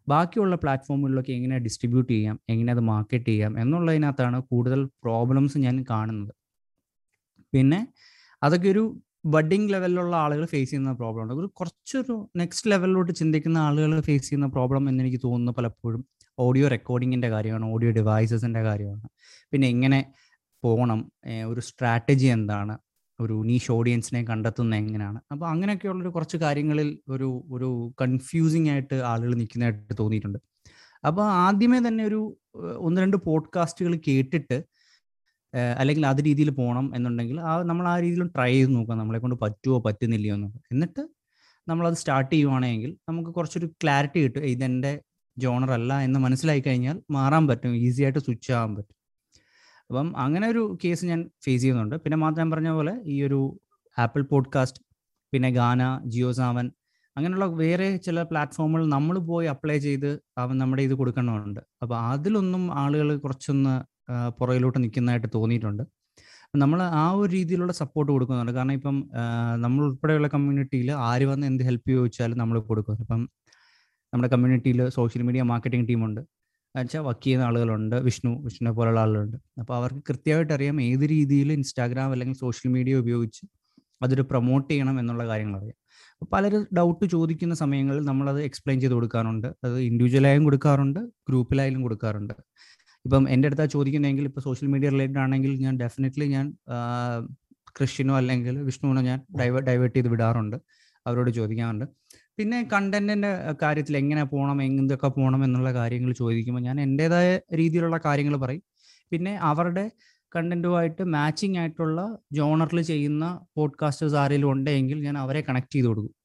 ബാക്കിയുള്ള 0.07 0.55
പ്ലാറ്റ്ഫോമുകളിലൊക്കെ 0.55 1.31
എങ്ങനെ 1.31 1.57
ഡിസ്ട്രിബ്യൂട്ട് 1.60 2.13
ചെയ്യാം 2.13 2.39
എങ്ങനെ 2.50 2.71
അത് 2.74 2.79
മാർക്കറ്റ് 2.79 3.25
ചെയ്യാം 3.25 3.60
എന്നുള്ളതിനകത്താണ് 3.60 4.43
കൂടുതൽ 4.43 4.86
പ്രോബ്ലംസ് 4.86 5.57
ഞാൻ 5.57 5.86
കാണുന്നത്. 5.89 6.33
പിന്നെ 7.53 7.88
അതൊക്കെ 8.43 8.69
ഒരു 8.69 8.83
ബഡിങ് 9.25 9.73
ലെവലിലുള്ള 9.73 10.15
ആളുകൾ 10.15 10.45
ഫേസ് 10.45 10.69
ചെയ്യുന്ന 10.69 10.93
പ്രോബ്ലം 10.93 11.23
ഉണ്ട്. 11.23 11.33
ഒരു 11.33 11.47
കുറച്ചൊരു 11.47 12.31
നെക്സ്റ്റ് 12.37 12.71
ലെവലിലോട്ട് 12.71 13.11
ചിന്തിക്കുന്ന 13.11 13.57
ആളുകൾ 13.57 13.99
ഫേസ് 13.99 14.23
ചെയ്യുന്ന 14.23 14.47
പ്രോബ്ലം 14.47 14.89
എന്ന് 14.89 15.03
എനിക്ക് 15.03 15.17
തോന്നുന്നു 15.23 15.51
പലപ്പോഴും 15.51 16.05
ഓഡിയോ 16.39 16.67
റെക്കോർഡിങ്ങിന്റെ 16.67 17.29
കാര്യമാണ് 17.29 17.65
ഓഡിയോ 17.65 17.91
ഡിവൈസസിന്റെ 17.91 18.61
കാര്യമാണ്. 18.61 19.07
പിന്നെ 19.51 19.67
എങ്ങനെ 19.67 20.13
പോകണം 20.63 21.11
ഒരു 21.47 21.59
സ്ട്രാറ്റജി 21.59 22.25
എന്താണ് 22.25 22.77
ഒരു 23.19 23.33
നീഷ് 23.45 23.71
ഓഡിയൻസിനെ 23.71 24.23
കണ്ടെത്തുന്ന 24.23 24.75
എങ്ങനെയാണ്? 24.75 25.19
അപ്പോൾ 25.31 25.47
അങ്ങനെയൊക്കെയുള്ളൊരു 25.49 26.09
കുറച്ച് 26.09 26.37
കാര്യങ്ങളിൽ 26.37 26.99
ഒരു 27.09 27.45
ഒരു 27.51 27.93
കൺഫ്യൂസിങ് 28.01 28.69
ആയിട്ട് 28.69 28.95
ആളുകൾ 28.95 29.33
നിൽക്കുന്നതായിട്ട് 29.35 29.93
തോന്നിയിട്ടുണ്ട്. 29.99 30.39
അപ്പോൾ 31.07 31.21
ആദ്യമേ 31.21 31.79
തന്നെ 31.87 32.03
ഒരു 32.05 32.37
ഒന്ന് 32.77 33.01
രണ്ട് 33.01 33.17
പോഡ്കാസ്റ്റുകൾ 33.17 33.99
കേട്ടിട്ട് 34.07 34.63
അല്ലെങ്കിൽ 35.53 36.08
അത് 36.08 36.25
രീതിയിൽ 36.25 36.50
പോകണം 36.50 36.96
എന്നുണ്ടെങ്കിൽ 36.96 37.39
ആ 37.41 37.62
നമ്മൾ 37.62 37.88
ആ 37.88 38.00
രീതിയിൽ 38.00 38.27
ട്രൈ 38.27 38.51
ചെയ്ത് 38.51 38.75
നോക്കാം 38.75 38.98
നമ്മളെ 38.98 39.20
കൊണ്ട് 39.20 39.36
പറ്റുമോ 39.36 39.79
പറ്റുന്നില്ലയോ 39.79 40.36
എന്ന്. 40.36 40.48
എന്നിട്ട് 40.72 41.01
അത് 41.88 41.93
സ്റ്റാർട്ട് 41.93 42.36
ചെയ്യുവാണെങ്കിൽ 42.36 42.98
നമുക്ക് 43.10 43.29
കുറച്ചൊരു 43.29 43.65
ക്ലാരിറ്റി 43.84 44.20
കിട്ടും. 44.20 44.43
ഇതെന്റെ 44.43 45.01
ജോണർ 45.38 45.72
അല്ല 45.72 46.00
എന്ന് 46.00 46.20
മനസ്സിലായി 46.20 46.63
കഴിഞ്ഞാൽ 46.67 47.01
മാറാൻ 47.12 47.48
പറ്റും 47.48 47.75
ഈസി 47.75 48.03
ആയിട്ട് 48.03 48.20
സ്വിച്ച് 48.20 48.51
ആവാൻ 48.51 48.75
പറ്റും. 48.75 48.96
അപ്പം 49.89 50.13
അങ്ങനെ 50.17 50.48
ഒരു 50.48 50.77
കേസ് 50.84 51.05
ഞാൻ 51.05 51.29
ഫേസ് 51.46 51.62
ചെയ്യുന്നുണ്ട്. 51.62 51.96
പിന്നെ 51.96 52.17
മാത്രം 52.17 52.51
പറഞ്ഞ 52.51 52.70
പോലെ 52.70 53.01
ഈ 53.05 53.24
ഒരു 53.24 53.60
ആപ്പിൾ 54.00 54.22
പോഡ്കാസ്റ്റ് 54.22 54.81
പിന്നെ 55.34 55.50
ഗാന 55.50 56.01
ജിയോ 56.05 56.31
സാവൻ 56.31 56.72
അങ്ങനെയുള്ള 57.17 57.46
വേറെ 57.46 57.98
ചില 57.98 58.24
പ്ലാറ്റ്ഫോമുകൾ 58.24 58.86
നമ്മൾ 58.89 59.20
പോയി 59.20 59.48
അപ്ലൈ 59.48 59.77
ചെയ്ത് 59.77 60.20
അവൻ 60.38 60.58
നമ്മുടെ 60.58 60.84
ഇത് 60.84 60.93
കൊടുക്കണമുണ്ട്. 60.93 61.60
അപ്പോൾ 61.81 61.96
അതിലൊന്നും 61.96 62.74
ആളുകൾ 62.74 63.17
കുറച്ചൊന്ന് 63.17 63.90
പുറകിലോട്ട് 64.39 64.79
നിൽക്കുന്നതായിട്ട് 64.84 65.29
തോന്നിയിട്ടുണ്ട്. 65.36 65.84
നമ്മൾ 66.63 66.79
ആ 67.01 67.05
ഒരു 67.20 67.29
രീതിയിലുള്ള 67.38 67.74
സപ്പോർട്ട് 67.81 68.10
കൊടുക്കുന്നുണ്ട്. 68.13 68.53
കാരണം 68.58 68.75
ഇപ്പം 68.79 68.96
നമ്മൾ 69.63 69.81
ഉൾപ്പെടെയുള്ള 69.88 70.27
കമ്മ്യൂണിറ്റിയിൽ 70.34 70.89
ആര് 71.10 71.25
വന്ന് 71.31 71.46
എന്ത് 71.51 71.63
ഹെൽപ്പ് 71.67 71.91
ചോദിച്ചാലും 71.98 72.38
നമ്മൾ 72.41 72.58
കൊടുക്കും 72.70 72.98
അപ്പം 73.03 73.22
നമ്മുടെ 74.13 74.29
കമ്മ്യൂണിറ്റിയിൽ 74.34 74.81
സോഷ്യൽ 74.98 75.22
മീഡിയ 75.27 75.41
മാർക്കറ്റിംഗ് 75.51 75.88
ടീമുണ്ട് 75.89 76.22
എന്നുവെച്ചാൽ 76.75 77.01
വർക്ക് 77.08 77.24
ചെയ്യുന്ന 77.25 77.46
ആളുകളുണ്ട് 77.50 77.96
വിഷ്ണു 78.08 78.31
വിഷ്ണുവിനെ 78.46 78.72
പോലുള്ള 78.77 79.00
ആളുകളുണ്ട്. 79.05 79.38
അപ്പോൾ 79.62 79.75
അവർക്ക് 79.79 80.01
കൃത്യമായിട്ട് 80.10 80.53
അറിയാം 80.58 80.77
ഏത് 80.81 81.05
രീതിയിൽ 81.13 81.50
ഇൻസ്റ്റാഗ്രാം 81.58 82.12
അല്ലെങ്കിൽ 82.15 82.38
സോഷ്യൽ 82.43 82.70
മീഡിയ 82.75 82.96
ഉപയോഗിച്ച് 83.03 83.43
അതൊരു 84.03 84.24
പ്രൊമോട്ട് 84.31 84.70
ചെയ്യണം 84.72 84.96
എന്നുള്ള 85.01 85.24
കാര്യങ്ങൾ 85.31 85.58
അറിയാം. 85.60 85.77
അപ്പോൾ 86.13 86.27
പലരും 86.34 86.62
ഡൗട്ട് 86.77 87.05
ചോദിക്കുന്ന 87.15 87.55
സമയങ്ങളിൽ 87.63 88.03
നമ്മളത് 88.12 88.39
എക്സ്പ്ലെയിൻ 88.48 88.79
ചെയ്ത് 88.84 88.96
കൊടുക്കാറുണ്ട്. 88.98 89.48
അത് 89.65 89.77
ഇൻഡിവിജ്വലായും 89.89 90.43
കൊടുക്കാറുണ്ട് 90.48 91.00
ഗ്രൂപ്പിലായാലും 91.29 91.81
കൊടുക്കാറുണ്ട്. 91.88 92.36
ഇപ്പം 93.05 93.29
എന്റെ 93.29 93.46
അടുത്താ 93.46 93.65
ചോദിക്കുന്നതെങ്കിൽ 93.65 94.24
ഇപ്പോൾ 94.24 94.41
സോഷ്യൽ 94.41 94.70
മീഡിയ 94.70 94.89
റിലേറ്റഡ് 94.89 95.17
ആണെങ്കിൽ 95.17 95.55
ഞാൻ 95.55 95.77
ഡെഫിനറ്റ്ലി 95.77 96.25
ഞാൻ 96.25 96.53
ക്രിസ്ത്യനോ 97.77 98.17
അല്ലെങ്കിൽ 98.17 98.60
വിഷ്ണുവിനോ 98.60 99.01
ഞാൻ 99.01 99.22
ഡൈവേർട്ട് 99.39 99.67
ഡൈവേർട്ട് 99.67 99.96
ചെയ്ത് 99.96 100.10
വിടാറുണ്ട്. 100.10 100.55
അവരോട് 101.08 101.31
ചോദിക്കാറുണ്ട്. 101.31 101.86
പിന്നെ 102.38 102.70
കണ്ടന്റിന്റെ 102.74 103.38
കാര്യത്തിൽ 103.62 103.98
എങ്ങനെ 103.98 104.24
പോകണം 104.24 104.63
എന്തൊക്കെ 104.63 105.08
പോകണം 105.08 105.43
എന്നുള്ള 105.43 105.74
കാര്യങ്ങൾ 105.74 106.13
ചോദിക്കുമ്പോൾ 106.13 106.62
ഞാൻ 106.62 106.81
എന്റെതായ 106.81 107.39
രീതിയിലുള്ള 107.53 108.00
കാര്യങ്ങൾ 108.05 108.36
പറയും. 108.38 108.63
പിന്നെ 109.12 109.38
അവരുടെ 109.38 109.91
കണ്ടന്റുമായിട്ട് 110.36 111.03
മാച്ചിങ് 111.03 111.58
ആയിട്ടുള്ള 111.58 112.17
ജോണറിൽ 112.31 112.81
ചെയ്യുന്ന 112.81 113.39
പോഡ്കാസ്റ്റേഴ്സ് 113.58 114.15
ആരെങ്കിലും 114.15 114.51
ഉണ്ടെങ്കിൽ 114.51 115.03
ഞാൻ 115.03 115.17
അവരെ 115.17 115.41
കണക്ട് 115.41 115.74
ചെയ്ത് 115.74 115.88
കൊടുക്കും. 115.88 116.15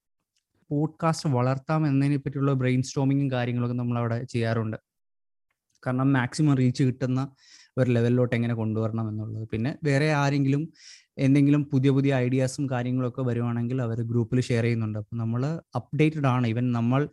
പോഡ്കാസ്റ്റ് 0.71 1.29
വളർത്താം 1.29 1.87
എന്നതിനെ 1.87 2.17
പറ്റിയുള്ള 2.17 2.53
ബ്രെയിൻ 2.53 2.83
സ്റ്റോമിങ്ങും 2.83 3.31
കാര്യങ്ങളൊക്കെ 3.31 3.77
നമ്മൾ 3.77 3.99
അവിടെ 3.99 4.25
ചെയ്യാറുണ്ട്. 4.25 4.86
കാരണം 5.87 6.13
മാക്സിമം 6.13 6.57
റീച്ച് 6.57 6.83
കിട്ടുന്ന 6.83 7.21
ഒരു 7.79 7.91
ലെവലിലോട്ട് 7.91 8.35
എങ്ങനെ 8.35 8.55
കൊണ്ടുവരണം 8.55 9.09
എന്നുള്ളത്. 9.09 9.49
പിന്നെ 9.49 9.77
വേറെ 9.85 10.13
ആരെങ്കിലും 10.13 10.63
എന്തെങ്കിലും 11.19 11.65
പുതിയ 11.65 11.91
പുതിയ 11.91 12.15
ഐഡിയാസും 12.15 12.71
കാര്യങ്ങളൊക്കെ 12.71 13.23
വരുവാണെങ്കിൽ 13.23 13.83
അവർ 13.83 14.03
ഗ്രൂപ്പിൽ 14.03 14.41
ഷെയർ 14.41 14.63
ചെയ്യുന്നുണ്ട്. 14.63 14.99
അപ്പം 14.99 15.19
നമ്മൾ 15.19 15.61
അപ്ഡേറ്റഡ് 15.77 16.27
ആണ്. 16.27 16.47
ഈവൻ 16.47 16.73
നമ്മൾ 16.73 17.09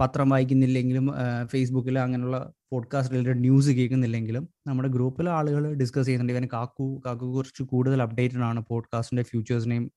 പത്രം 0.00 0.28
വായിക്കുന്നില്ലെങ്കിലും 0.30 1.06
ഫേസ്ബുക്കിൽ 1.44 1.98
അങ്ങനെയുള്ള 1.98 2.52
പോഡ്കാസ്റ്റ് 2.72 3.14
റിലേറ്റഡ് 3.14 3.40
ന്യൂസ് 3.40 3.70
കേൾക്കുന്നില്ലെങ്കിലും 3.70 4.48
നമ്മുടെ 4.66 4.88
ഗ്രൂപ്പിലെ 4.88 5.30
ആളുകൾ 5.30 5.74
ഡിസ്കസ് 5.74 6.06
ചെയ്യുന്നുണ്ട്. 6.06 6.32
ഇവൻ 6.32 6.48
കാക്കു 6.52 7.02
കാക്കു 7.06 7.24
കുറച്ച് 7.24 7.62
കൂടുതൽ 7.62 8.02
അപ്ഡേറ്റഡ് 8.02 8.44
ആണ് 8.50 8.60
പോഡ്കാസ്റ്റിന്റെ 8.70 9.22
ഫ്യൂച്ചേഴ്സിനെയും 9.22 9.90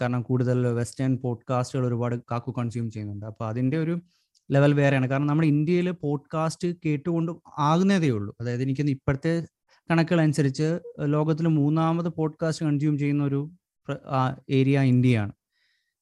കാരണം 0.00 0.22
കൂടുതൽ 0.22 0.66
വെസ്റ്റേൺ 0.66 1.18
പോഡ്കാസ്റ്റുകൾ 1.24 1.86
ഒരുപാട് 1.86 2.14
കാക്കു 2.30 2.50
കൺസ്യൂം 2.58 2.90
ചെയ്യുന്നുണ്ട്. 2.90 3.26
അപ്പോൾ 3.26 3.48
അതിന്റെ 3.48 3.78
ഒരു 3.78 4.00
ലെവൽ 4.50 4.72
വേറെയാണ്. 4.72 5.06
കാരണം 5.06 5.26
നമ്മുടെ 5.26 5.48
ഇന്ത്യയിൽ 5.48 5.90
പോഡ്കാസ്റ്റ് 5.90 6.68
കേട്ടുകൊണ്ട് 6.86 7.32
ആകുന്നതേ 7.58 8.10
ഉള്ളൂ. 8.10 8.36
അതായത് 8.40 8.62
എനിക്ക് 8.62 8.82
ഇപ്പോഴത്തെ 8.82 9.46
കണക്കുകൾ 9.90 10.20
അനുസരിച്ച് 10.20 10.78
ലോകത്തിൽ 11.04 11.48
മൂന്നാമത് 11.48 12.08
പോഡ്കാസ്റ്റ് 12.08 12.66
കൺസ്യൂം 12.66 12.98
ചെയ്യുന്ന 12.98 13.24
ഒരു 13.24 13.50
ഏരിയ 14.50 14.80
ഇന്ത്യയാണ്. 14.80 15.32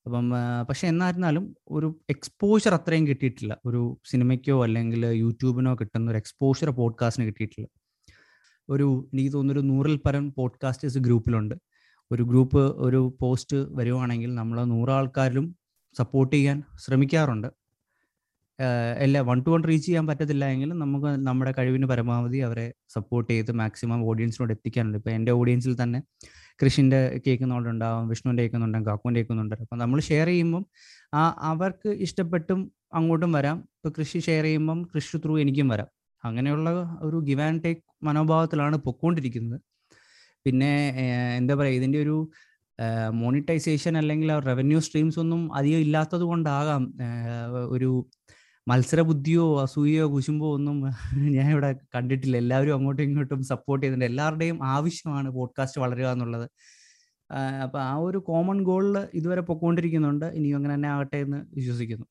അപ്പം 0.06 0.30
പക്ഷെ 0.68 0.88
എന്നായിരുന്നാലും 0.88 1.54
ഒരു 1.68 2.00
എക്സ്പോഷർ 2.10 2.74
അത്രയും 2.74 3.06
കിട്ടിയിട്ടില്ല. 3.06 3.58
ഒരു 3.66 3.98
സിനിമയ്ക്കോ 4.04 4.62
അല്ലെങ്കിൽ 4.62 5.06
യൂട്യൂബിനോ 5.06 5.74
കിട്ടുന്ന 5.74 6.10
ഒരു 6.10 6.18
എക്സ്പോഷർ 6.18 6.70
പോഡ്കാസ്റ്റിന് 6.70 7.26
കിട്ടിയിട്ടില്ല. 7.26 7.68
ഒരു 8.68 9.08
എനിക്ക് 9.12 9.32
തോന്നുന്നൊരു 9.32 9.66
നൂറിൽ 9.66 9.96
പരം 9.96 10.32
പോഡ്കാസ്റ്റേഴ്സ് 10.32 10.98
ഗ്രൂപ്പിലുണ്ട്. 10.98 11.54
ഒരു 12.12 12.22
ഗ്രൂപ്പ് 12.22 12.58
ഒരു 12.58 13.16
പോസ്റ്റ് 13.20 13.56
വരുവാണെങ്കിൽ 13.56 14.34
നമ്മൾ 14.34 14.64
നൂറാൾക്കാരിലും 14.64 15.56
സപ്പോർട്ട് 15.98 16.36
ചെയ്യാൻ 16.36 16.62
ശ്രമിക്കാറുണ്ട്. 16.76 17.48
എല്ലാ 19.04 19.20
വൺ 19.28 19.38
ടു 19.46 19.50
വൺ 19.50 19.62
റീച്ച് 19.68 19.86
ചെയ്യാൻ 19.86 20.04
പറ്റത്തില്ല 20.06 20.44
എങ്കിലും 20.54 20.78
നമുക്ക് 20.78 21.10
നമ്മുടെ 21.26 21.54
കഴിവിന് 21.58 21.86
പരമാവധി 21.86 22.38
അവരെ 22.38 22.64
സപ്പോർട്ട് 22.94 23.28
ചെയ്ത് 23.32 23.52
മാക്സിമം 23.52 24.00
ഓഡിയൻസിനോട് 24.10 24.52
എത്തിക്കാനുണ്ട്. 24.52 24.98
ഇപ്പോൾ 24.98 25.10
എന്റെ 25.10 25.32
ഓഡിയൻസിൽ 25.32 25.74
തന്നെ 25.82 26.00
കൃഷിന്റെ 26.62 27.00
കേൾക്കുന്നവരുണ്ടാവും 27.26 28.08
വിഷ്ണുവിന്റെ 28.08 28.42
കേൾക്കുന്നുണ്ടാവും 28.42 28.86
കാക്കുവിന്റെ 28.86 29.20
കേൾക്കുന്നുണ്ടാവും 29.20 29.62
അപ്പം 29.62 29.78
നമ്മൾ 29.78 30.00
ഷെയർ 30.00 30.26
ചെയ്യുമ്പം 30.26 30.64
ആ 31.14 31.22
അവർക്ക് 31.50 31.88
ഇഷ്ടപ്പെട്ടും 32.06 32.60
അങ്ങോട്ടും 32.94 33.32
വരാം. 33.38 33.58
ഇപ്പോൾ 33.76 33.92
കൃഷി 33.98 34.18
ഷെയർ 34.18 34.44
ചെയ്യുമ്പം 34.44 34.78
കൃഷി 34.94 35.18
ത്രൂ 35.24 35.38
എനിക്കും 35.38 35.68
വരാം. 35.68 35.88
അങ്ങനെയുള്ള 36.24 36.68
ഒരു 37.00 37.16
ഗിവ് 37.28 37.40
ആൻഡ് 37.40 37.62
ടേക്ക് 37.64 37.82
മനോഭാവത്തിലാണ് 38.08 38.76
പൊക്കോണ്ടിരിക്കുന്നത്. 38.86 39.60
പിന്നെ 40.46 40.72
എന്താ 41.38 41.54
പറയുക 41.54 41.78
ഇതിന്റെ 41.80 41.98
ഒരു 42.02 42.16
മോണിറ്റൈസേഷൻ 43.20 43.94
അല്ലെങ്കിൽ 44.00 44.30
റവന്യൂ 44.48 44.78
സ്ട്രീംസ് 44.86 45.18
ഒന്നും 45.22 45.40
അധികം 45.58 45.80
ഇല്ലാത്തത് 45.86 46.24
കൊണ്ടാകാം 46.30 46.82
ഒരു 47.74 47.90
മത്സരബുദ്ധിയോ 48.68 49.60
അസൂയയോ 49.62 50.06
കുശുമ്പോ 50.12 50.54
ഒന്നും 50.54 50.82
ഞാൻ 51.36 51.50
ഇവിടെ 51.50 51.76
കണ്ടിട്ടില്ല. 51.94 52.36
എല്ലാവരും 52.36 52.74
അങ്ങോട്ടും 52.74 53.02
ഇങ്ങോട്ടും 53.02 53.42
സപ്പോർട്ട് 53.44 53.86
ചെയ്യുന്നുണ്ട്. 53.86 54.12
എല്ലാവരുടെയും 54.12 54.64
ആവശ്യമാണ് 54.64 55.30
പോഡ്കാസ്റ്റ് 55.30 55.80
വളരുക 55.80 56.06
എന്നുള്ളത്. 56.06 56.50
അപ്പൊ 57.62 57.78
ആ 57.78 57.96
ഒരു 57.96 58.18
കോമൺ 58.18 58.62
ഗോളിൽ 58.62 59.08
ഇതുവരെ 59.14 59.40
പൊക്കോണ്ടിരിക്കുന്നുണ്ട്. 59.40 60.26
ഇനിയും 60.26 60.56
അങ്ങനെ 60.56 60.74
തന്നെ 60.74 60.88
ആകട്ടെ 60.88 61.16
എന്ന് 61.16 61.36
വിശ്വസിക്കുന്നു. 61.54 62.06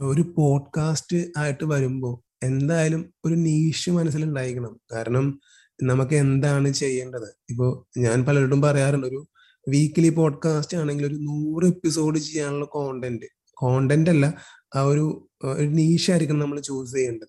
ഒരു 0.00 0.22
പോഡ്കാസ്റ്റ് 0.36 1.18
ആയിട്ട് 1.36 1.64
വരുമ്പോൾ 1.64 2.14
എന്തായാലും 2.42 3.12
ഒരു 3.24 3.34
നീഷ് 3.34 3.90
മനസ്സിലുണ്ടായിരിക്കണം 3.90 4.80
കാരണം 4.92 5.40
നമുക്ക് 5.82 6.14
എന്താണ് 6.14 6.68
ചെയ്യേണ്ടത്? 6.70 7.28
ഇപ്പോ 7.50 7.88
ഞാൻ 7.98 8.24
പലരോടും 8.24 8.60
പറയാറുണ്ട് 8.60 9.06
ഒരു 9.06 9.20
വീക്കിലി 9.68 10.08
പോഡ്കാസ്റ്റ് 10.08 10.76
ആണെങ്കിൽ 10.76 11.06
ഒരു 11.06 11.14
നൂറ് 11.14 11.66
എപ്പിസോഡ് 11.66 12.18
ചെയ്യാനുള്ള 12.18 12.64
കോണ്ടന്റ് 12.64 13.26
കോണ്ടന്റ് 13.54 14.10
അല്ല 14.10 14.26
ആ 14.76 14.80
ഒരു 14.82 15.28
ഒരു 15.44 15.66
നീഷായിരിക്കും 15.66 16.38
നമ്മൾ 16.38 16.60
ചൂസ് 16.60 16.94
ചെയ്യേണ്ടത്. 16.94 17.28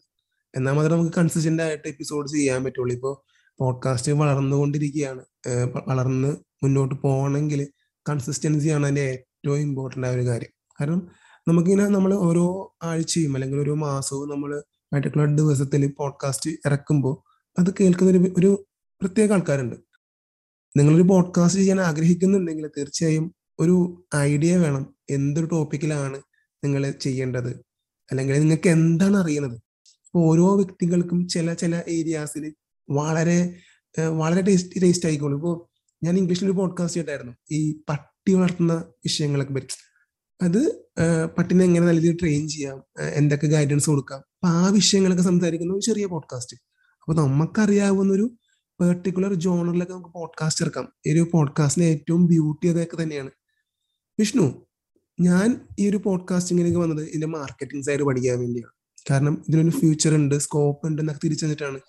എന്നാൽ 0.56 0.74
മാത്രമേ 0.74 0.98
നമുക്ക് 0.98 1.14
കൺസിസ്റ്റന്റ് 1.18 1.64
ആയിട്ട് 1.64 1.88
എപ്പിസോഡ്സ് 1.88 2.34
ചെയ്യാൻ 2.34 2.64
പറ്റുള്ളൂ. 2.64 2.96
ഇപ്പോൾ 2.96 3.38
പോഡ്കാസ്റ്റ് 3.60 4.12
വളർന്നുകൊണ്ടിരിക്കുകയാണ്. 4.12 5.26
വളർന്ന് 5.88 6.36
മുന്നോട്ട് 6.64 6.96
പോകണമെങ്കിൽ 6.96 7.68
കൺസിസ്റ്റൻസിയാണ് 8.10 8.86
അതിന്റെ 8.86 9.02
ഏറ്റവും 9.02 9.58
ഇമ്പോർട്ടന്റ് 9.58 10.08
ആയ 10.08 10.16
ഒരു 10.16 10.26
കാര്യം. 10.26 10.50
കാരണം 10.82 11.08
നമുക്കിങ്ങനെ 11.48 11.90
നമ്മൾ 11.90 12.14
ഓരോ 12.14 12.76
ആഴ്ചയും 12.84 13.34
അല്ലെങ്കിൽ 13.34 13.60
ഓരോ 13.60 13.76
മാസവും 13.76 14.30
നമ്മൾ 14.30 14.64
പർട്ടിക്കുലർ 14.94 15.36
ദിവസത്തിൽ 15.36 15.94
പോഡ്കാസ്റ്റ് 16.00 16.50
ഇറക്കുമ്പോൾ 16.50 17.46
അത് 17.60 17.74
കേൾക്കുന്ന 17.80 18.12
ഒരു 18.12 18.34
ഒരു 18.38 18.68
പ്രത്യേക 19.02 19.32
ആൾക്കാരുണ്ട്. 19.32 19.76
നിങ്ങളൊരു 20.78 21.04
പോഡ്കാസ്റ്റ് 21.04 21.62
ചെയ്യാൻ 21.62 21.82
ആഗ്രഹിക്കുന്നുണ്ടെങ്കിൽ 21.82 22.68
തീർച്ചയായും 22.68 23.36
ഒരു 23.60 24.06
ഐഡിയ 24.16 24.58
വേണം. 24.58 24.96
എന്തൊരു 25.10 25.46
ടോപ്പിക്കിലാണ് 25.46 26.22
നിങ്ങൾ 26.64 26.92
ചെയ്യേണ്ടത്? 26.92 27.67
അല്ലെങ്കിൽ 28.12 28.40
നിങ്ങൾക്ക് 28.40 28.70
എന്താണ് 28.70 29.18
അറിയുന്നത് 29.18 29.62
ഓരോ 30.16 30.56
വ്യക്തികൾക്കും 30.56 31.28
ചില 31.28 31.54
ചില 31.54 31.84
ഏരിയാസിൽ 31.88 32.54
വളരെ 32.90 33.60
വളരെ 34.10 34.42
ടേസ്റ്റ് 34.42 34.82
ടേസ്റ്റ് 34.82 35.06
ആയിക്കോളും. 35.06 35.36
ഇപ്പോൾ 35.36 35.78
ഞാൻ 36.04 36.18
ഇംഗ്ലീഷിൽ 36.18 36.46
ഒരു 36.46 36.52
പോഡ്കാസ്റ്റ് 36.52 36.98
ചെയ്തിട്ടായിരുന്നു 36.98 37.34
ഈ 37.52 37.82
പട്ടി 37.90 38.34
വളർത്തുന്ന 38.34 38.74
വിഷയങ്ങളൊക്കെ 38.74 39.54
പറ്റി. 39.54 39.78
അത് 40.42 40.88
പട്ടിനെ 41.38 41.66
എങ്ങനെ 41.66 41.86
നല്ല 41.86 42.00
രീതിയിൽ 42.00 42.18
ട്രെയിൻ 42.20 42.48
ചെയ്യാം 42.48 42.84
എന്തൊക്കെ 43.02 43.48
ഗൈഡൻസ് 43.48 43.90
കൊടുക്കാം 43.90 44.18
അപ്പൊ 44.18 44.48
ആ 44.48 44.68
വിഷയങ്ങളൊക്കെ 44.68 45.24
സംസാരിക്കുന്ന 45.24 45.74
ഒരു 45.74 45.82
ചെറിയ 45.82 46.06
പോഡ്കാസ്റ്റ് 46.06 46.58
അപ്പൊ 47.00 47.14
നമുക്കറിയാവുന്ന 47.14 48.14
ഒരു 48.14 48.32
പെർട്ടിക്കുലർ 48.82 49.34
ജോണറിലൊക്കെ 49.34 49.94
നമുക്ക് 49.94 50.10
പോഡ്കാസ്റ്റ് 50.10 50.66
ഇറക്കാം. 50.66 50.94
ഈ 51.08 51.14
ഒരു 51.14 51.30
പോഡ്കാസ്റ്റിന് 51.34 51.86
ഏറ്റവും 51.86 52.26
ബ്യൂട്ടി 52.26 52.68
അതൊക്കെ 52.68 53.04
തന്നെയാണ്. 53.04 53.32
വിഷ്ണു 54.20 54.67
ഞാൻ 55.20 55.60
ഈ 55.80 55.90
ഒരു 55.90 55.98
പോഡ്കാസ്റ്റിങ്ങിലേക്ക് 55.98 56.80
വന്നത് 56.80 57.04
ഇതിന്റെ 57.04 57.28
മാർക്കറ്റിംഗ് 57.28 57.86
സൈഡ് 57.86 58.04
പഠിക്കാൻ 58.04 58.40
വേണ്ടിയാണ്. 58.40 58.74
കാരണം 59.12 59.44
ഇതിനൊരു 59.48 59.70
ഫ്യൂച്ചർ 59.70 60.16
ഉണ്ട് 60.16 60.36
സ്കോപ്പ് 60.36 60.88
ഉണ്ട് 60.88 61.02
എന്നൊക്കെ 61.02 61.22
തിരിച്ചെന്നിട്ടാണ് 61.26 61.80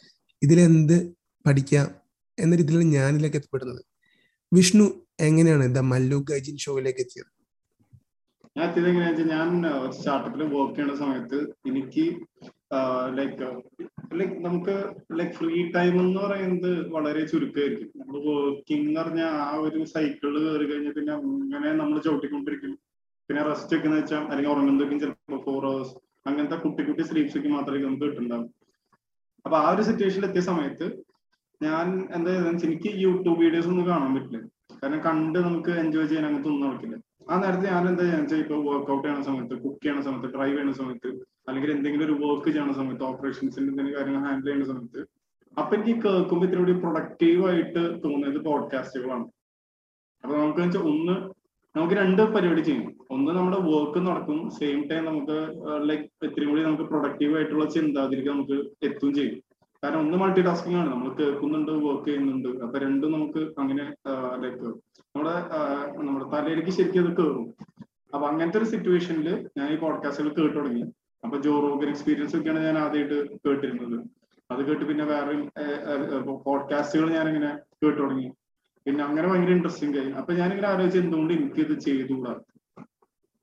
ഇതിലെന്ത് 0.43 1.13
പഠിക്കാം 1.47 1.89
എന്ന 2.39 2.57
രീതിയിലാണ് 2.57 2.89
ഞാൻ 2.89 3.11
ഇതിലേക്ക് 3.15 3.37
എത്തപ്പെടുന്നത്. 3.37 3.83
വിഷ്ണു 4.53 4.87
എങ്ങനെയാണ് 5.21 5.75
ദ 5.75 5.79
മല്ലു 5.79 6.25
ഗൈജിൻ 6.31 6.57
ഷോയിലേക്ക് 6.57 7.01
എത്തിയത്? 7.01 7.31
ഞാൻ 8.57 8.69
എത്തിയത് 8.69 8.89
എങ്ങനെയാ 8.89 9.11
വെച്ചാൽ 9.11 9.29
ഞാൻ 9.29 9.49
സ്റ്റാർട്ടപ്പിൽ 9.91 10.43
വർക്ക് 10.43 10.75
ചെയ്യുന്ന 10.75 10.99
സമയത്ത് 10.99 11.39
എനിക്ക് 11.69 12.05
ലൈക്ക് 13.19 13.47
ലൈക്ക് 14.19 14.45
നമുക്ക് 14.45 14.75
ലൈക്ക് 15.19 15.33
ഫ്രീ 15.33 15.71
ടൈം 15.71 16.01
എന്ന് 16.01 16.21
പറയുന്നത് 16.21 16.89
വളരെ 16.89 17.27
ചുരുക്കമായിരിക്കും. 17.27 17.91
നമ്മൾ 17.97 18.17
വർക്കിംഗ് 18.29 18.89
എന്ന് 18.89 19.01
പറഞ്ഞാൽ 19.01 19.27
ആ 19.27 19.55
ഒരു 19.57 19.85
സൈക്കിളിൽ 19.85 20.45
കയറി 20.49 20.67
കഴിഞ്ഞാൽ 20.73 20.93
പിന്നെ 20.93 21.13
അങ്ങനെ 21.13 21.73
നമ്മൾ 21.73 21.99
ചവിട്ടിക്കൊണ്ടിരിക്കും. 22.03 22.88
പിന്നെ 23.29 23.43
റെസ്റ്റ് 23.43 23.77
ഒക്കെ 23.77 23.87
എന്ന് 23.89 23.99
വെച്ചാൽ 23.99 24.23
അല്ലെങ്കിൽ 24.25 24.51
ഉറങ്ങുന്നതൊക്കെ 24.53 24.97
ചിലപ്പോൾ 25.03 25.41
ഫോർ 25.47 25.65
അവേഴ്സ് 25.67 25.95
അങ്ങനത്തെ 26.27 26.57
കുട്ടി 26.57 26.83
കുട്ടി 26.83 27.03
സ്ലീപ്സ് 27.09 27.37
ഒക്കെ 27.39 27.49
മാത്രമേ 27.49 27.83
നമുക്ക് 27.85 28.05
കിട്ടുന്നുണ്ടാവും 28.05 28.47
അപ്പൊ 29.45 29.57
ആ 29.59 29.69
ഒരു 29.75 29.83
സിറ്റുവേഷനിൽ 29.89 30.27
എത്തിയ 30.29 30.43
സമയത്ത് 30.49 30.87
ഞാൻ 31.61 31.87
എന്താ 32.17 32.33
എനിക്ക് 32.69 32.91
യൂട്യൂബ് 33.05 33.39
വീഡിയോസ് 33.43 33.69
ഒന്നും 33.69 33.87
കാണാൻ 33.89 34.11
പറ്റില്ല. 34.17 34.39
കാരണം 34.75 35.01
കണ്ട് 35.07 35.39
നമുക്ക് 35.39 35.73
എൻജോയ് 35.83 36.09
ചെയ്യാൻ 36.11 36.25
അങ്ങനത്തെ 36.27 36.51
ഒന്നും 36.51 36.65
നടക്കില്ല. 36.67 36.97
ആ 37.31 37.37
നേരത്തെ 37.43 37.67
ഞാൻ 37.67 37.85
എന്താ 37.89 38.05
വെച്ചാൽ 38.13 38.41
ഇപ്പൊ 38.43 38.57
വർക്ക്ഔട്ട് 38.69 39.05
ചെയ്യണ 39.07 39.23
സമയത്ത് 39.29 39.55
കുക്ക് 39.65 39.81
ചെയ്യണ 39.85 40.01
സമയത്ത് 40.07 40.29
ഡ്രൈവ് 40.35 40.55
ചെയ്യണ 40.55 40.73
സമയത്ത് 40.81 41.09
അല്ലെങ്കിൽ 41.49 41.71
എന്തെങ്കിലും 41.75 42.05
ഒരു 42.07 42.15
വർക്ക് 42.23 42.51
ചെയ്യണ 42.51 42.73
സമയത്ത് 42.73 43.05
ഓപ്പറേഷൻസിന്റെ 43.05 43.71
എന്തെങ്കിലും 43.73 43.97
കാര്യങ്ങൾ 43.99 44.23
ഹാൻഡിൽ 44.27 44.49
ചെയ്യുന്ന 44.49 44.67
സമയത്ത് 44.73 45.01
അപ്പൊ 45.57 45.73
എനിക്ക് 45.77 45.95
കേൾക്കുമ്പോൾ 46.05 46.47
ഇത്തിരി 46.49 46.77
പ്രൊഡക്റ്റീവ് 46.85 47.43
ആയിട്ട് 47.51 47.83
തോന്നിയത് 48.05 48.41
പോഡ്കാസ്റ്റുകളാണ് 48.49 49.27
അപ്പൊ 50.25 50.35
നമുക്ക് 50.39 50.61
വെച്ചാൽ 50.65 50.85
ഒന്ന് 50.93 51.17
നമുക്ക് 51.75 51.95
രണ്ട് 51.95 52.23
പരിപാടി 52.35 52.63
ചെയ്യും. 52.63 52.87
ഒന്ന് 53.11 53.31
നമ്മുടെ 53.33 53.57
വർക്ക് 53.57 54.07
നടക്കും. 54.07 54.51
സെയിം 54.51 54.89
ടൈം 54.89 55.05
നമുക്ക് 55.05 55.37
ലൈക് 55.89 56.27
ഇത്തിരി 56.27 56.47
കൂടി 56.47 56.63
നമുക്ക് 56.63 56.83
പ്രൊഡക്റ്റീവ് 56.83 57.37
ആയിട്ടുള്ള 57.37 57.65
ചിന്താഗതിക്ക് 57.71 58.29
നമുക്ക് 58.29 58.57
എത്തുകയും 58.87 59.15
ചെയ്യും. 59.15 59.39
കാരണം 59.85 59.99
ഒന്ന് 59.99 60.17
മൾട്ടി 60.19 60.43
ടാസ്കിംഗ് 60.43 60.79
ആണ്. 60.79 60.91
നമ്മൾ 60.93 61.15
കേൾക്കുന്നുണ്ട് 61.15 61.73
വർക്ക് 61.73 62.05
ചെയ്യുന്നുണ്ട്. 62.05 62.49
അപ്പൊ 62.49 62.79
രണ്ടും 62.79 63.13
നമുക്ക് 63.13 63.39
അങ്ങനെ 63.39 63.85
ലൈക്ക് 64.43 64.69
നമ്മുടെ 65.17 65.35
നമ്മുടെ 66.03 66.27
തലയിലേക്ക് 66.35 66.71
ശരിക്കും 66.71 67.03
അത് 67.07 67.17
കയറും 67.17 67.55
അപ്പൊ 68.15 68.29
അങ്ങനത്തെ 68.29 68.59
ഒരു 68.59 68.65
സിറ്റുവേഷനിൽ 68.65 69.49
ഞാൻ 69.59 69.73
ഈ 69.73 69.77
പോഡ്കാസ്റ്റുകൾ 69.77 70.29
കേട്ടു 70.29 70.59
തുടങ്ങി. 70.59 70.83
അപ്പൊ 71.25 71.39
ജോറോഗൻ 71.39 71.89
എക്സ്പീരിയൻസ് 71.89 72.37
ഒക്കെയാണ് 72.37 72.61
ഞാൻ 72.65 72.79
ആദ്യമായിട്ട് 72.79 73.49
കേട്ടിരുന്നത്. 73.49 73.97
അത് 74.51 74.61
കേട്ട് 74.69 74.85
പിന്നെ 74.85 75.05
വേറെ 75.05 75.35
പോഡ്കാസ്റ്റുകൾ 76.47 77.09
ഞാൻ 77.13 77.29
ഇങ്ങനെ 77.29 77.51
കേട്ടു 77.57 78.01
തുടങ്ങി. 78.01 78.29
പിന്നെ 78.87 79.05
അങ്ങനെ 79.05 79.29
ഭയങ്കര 79.29 79.51
ഇൻട്രസ്റ്റിംഗ് 79.51 79.99
ആയി. 79.99 80.11
അപ്പൊ 80.11 80.33
ഞാനിങ്ങനെ 80.33 80.69
ആലോചിച്ച് 80.69 80.99
എന്തുകൊണ്ട് 80.99 81.35
എനിക്കിത് 81.35 81.81
ചെയ്തുകൂടാ? 81.81 82.35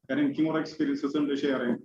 കാരണം 0.08 0.24
എനിക്കും 0.26 0.46
കുറെ 0.48 0.60
എക്സ്പീരിയൻസസ് 0.60 1.18
ഉണ്ട് 1.22 1.34
ഷെയർ 1.44 1.60
ചെയ്യാൻ. 1.64 1.80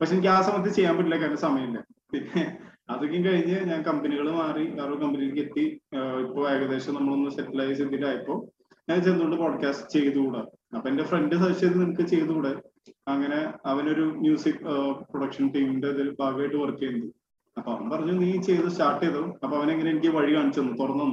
പക്ഷെ 0.00 0.12
എനിക്ക് 0.14 0.30
ആ 0.36 0.38
സമയത്ത് 0.46 0.70
ചെയ്യാൻ 0.76 0.94
പറ്റില്ല 0.96 1.18
കാരണം 1.22 1.40
സമയമില്ല. 1.46 1.78
പിന്നെ 2.12 2.42
അതൊക്കെ 2.90 3.18
കഴിഞ്ഞ് 3.26 3.56
ഞാൻ 3.70 3.80
കമ്പനികൾ 3.82 4.26
മാറി 4.40 4.64
വേറൊരു 4.78 4.98
കമ്പനിയിലേക്ക് 5.02 5.42
എത്തി. 5.46 5.64
ഇപ്പൊ 6.24 6.40
ഏകദേശം 6.50 6.94
നമ്മളൊന്ന് 6.94 7.30
സെറ്റിലായി 7.36 7.74
സെറ്റിലായപ്പോ 7.80 8.34
ഞാൻ 8.90 8.98
ചെന്നുകൊണ്ട് 9.06 9.36
പോഡ്കാസ്റ്റ് 9.36 9.88
ചെയ്തുകൂടാ. 9.94 10.42
അപ്പൊ 10.76 10.86
എന്റെ 10.90 11.04
ഫ്രണ്ട് 11.04 11.34
സജസ്റ്റ് 11.36 11.66
ചെയ്ത് 11.66 11.78
നിനക്ക് 11.80 12.04
ചെയ്തുകൂടെ? 12.12 12.52
അങ്ങനെ 13.08 13.38
അവനൊരു 13.66 14.04
മ്യൂസിക് 14.22 14.60
പ്രൊഡക്ഷൻ 15.10 15.46
ടീമിന്റെ 15.54 15.88
ഇതിൽ 15.94 16.08
ഭാഗമായിട്ട് 16.20 16.56
വർക്ക് 16.56 16.80
ചെയ്യുന്നത് 16.82 17.10
അപ്പൊ 17.56 17.70
അവൻ 17.74 17.84
പറഞ്ഞു 17.90 18.14
നീ 18.22 18.30
ചെയ്ത് 18.48 18.68
സ്റ്റാർട്ട് 18.68 19.02
ചെയ്തു? 19.04 19.22
അപ്പൊ 19.44 19.54
അവനെങ്ങനെ 19.58 19.88
എനിക്ക് 19.90 20.10
വഴി 20.16 20.32
കാണിച്ചു 20.36 20.60
തന്നു 20.60 20.74
തുറന്നു 20.80 21.06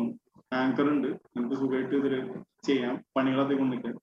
ആങ്കർ 0.54 0.88
ഉണ്ട്. 0.94 1.08
നമുക്ക് 1.36 1.56
സുഖമായിട്ട് 1.56 1.96
ഇതിൽ 2.02 2.16
ചെയ്യാം. 2.68 2.96
പണികളൊക്കെ 3.18 3.56
നിൽക്കാൻ 3.72 3.94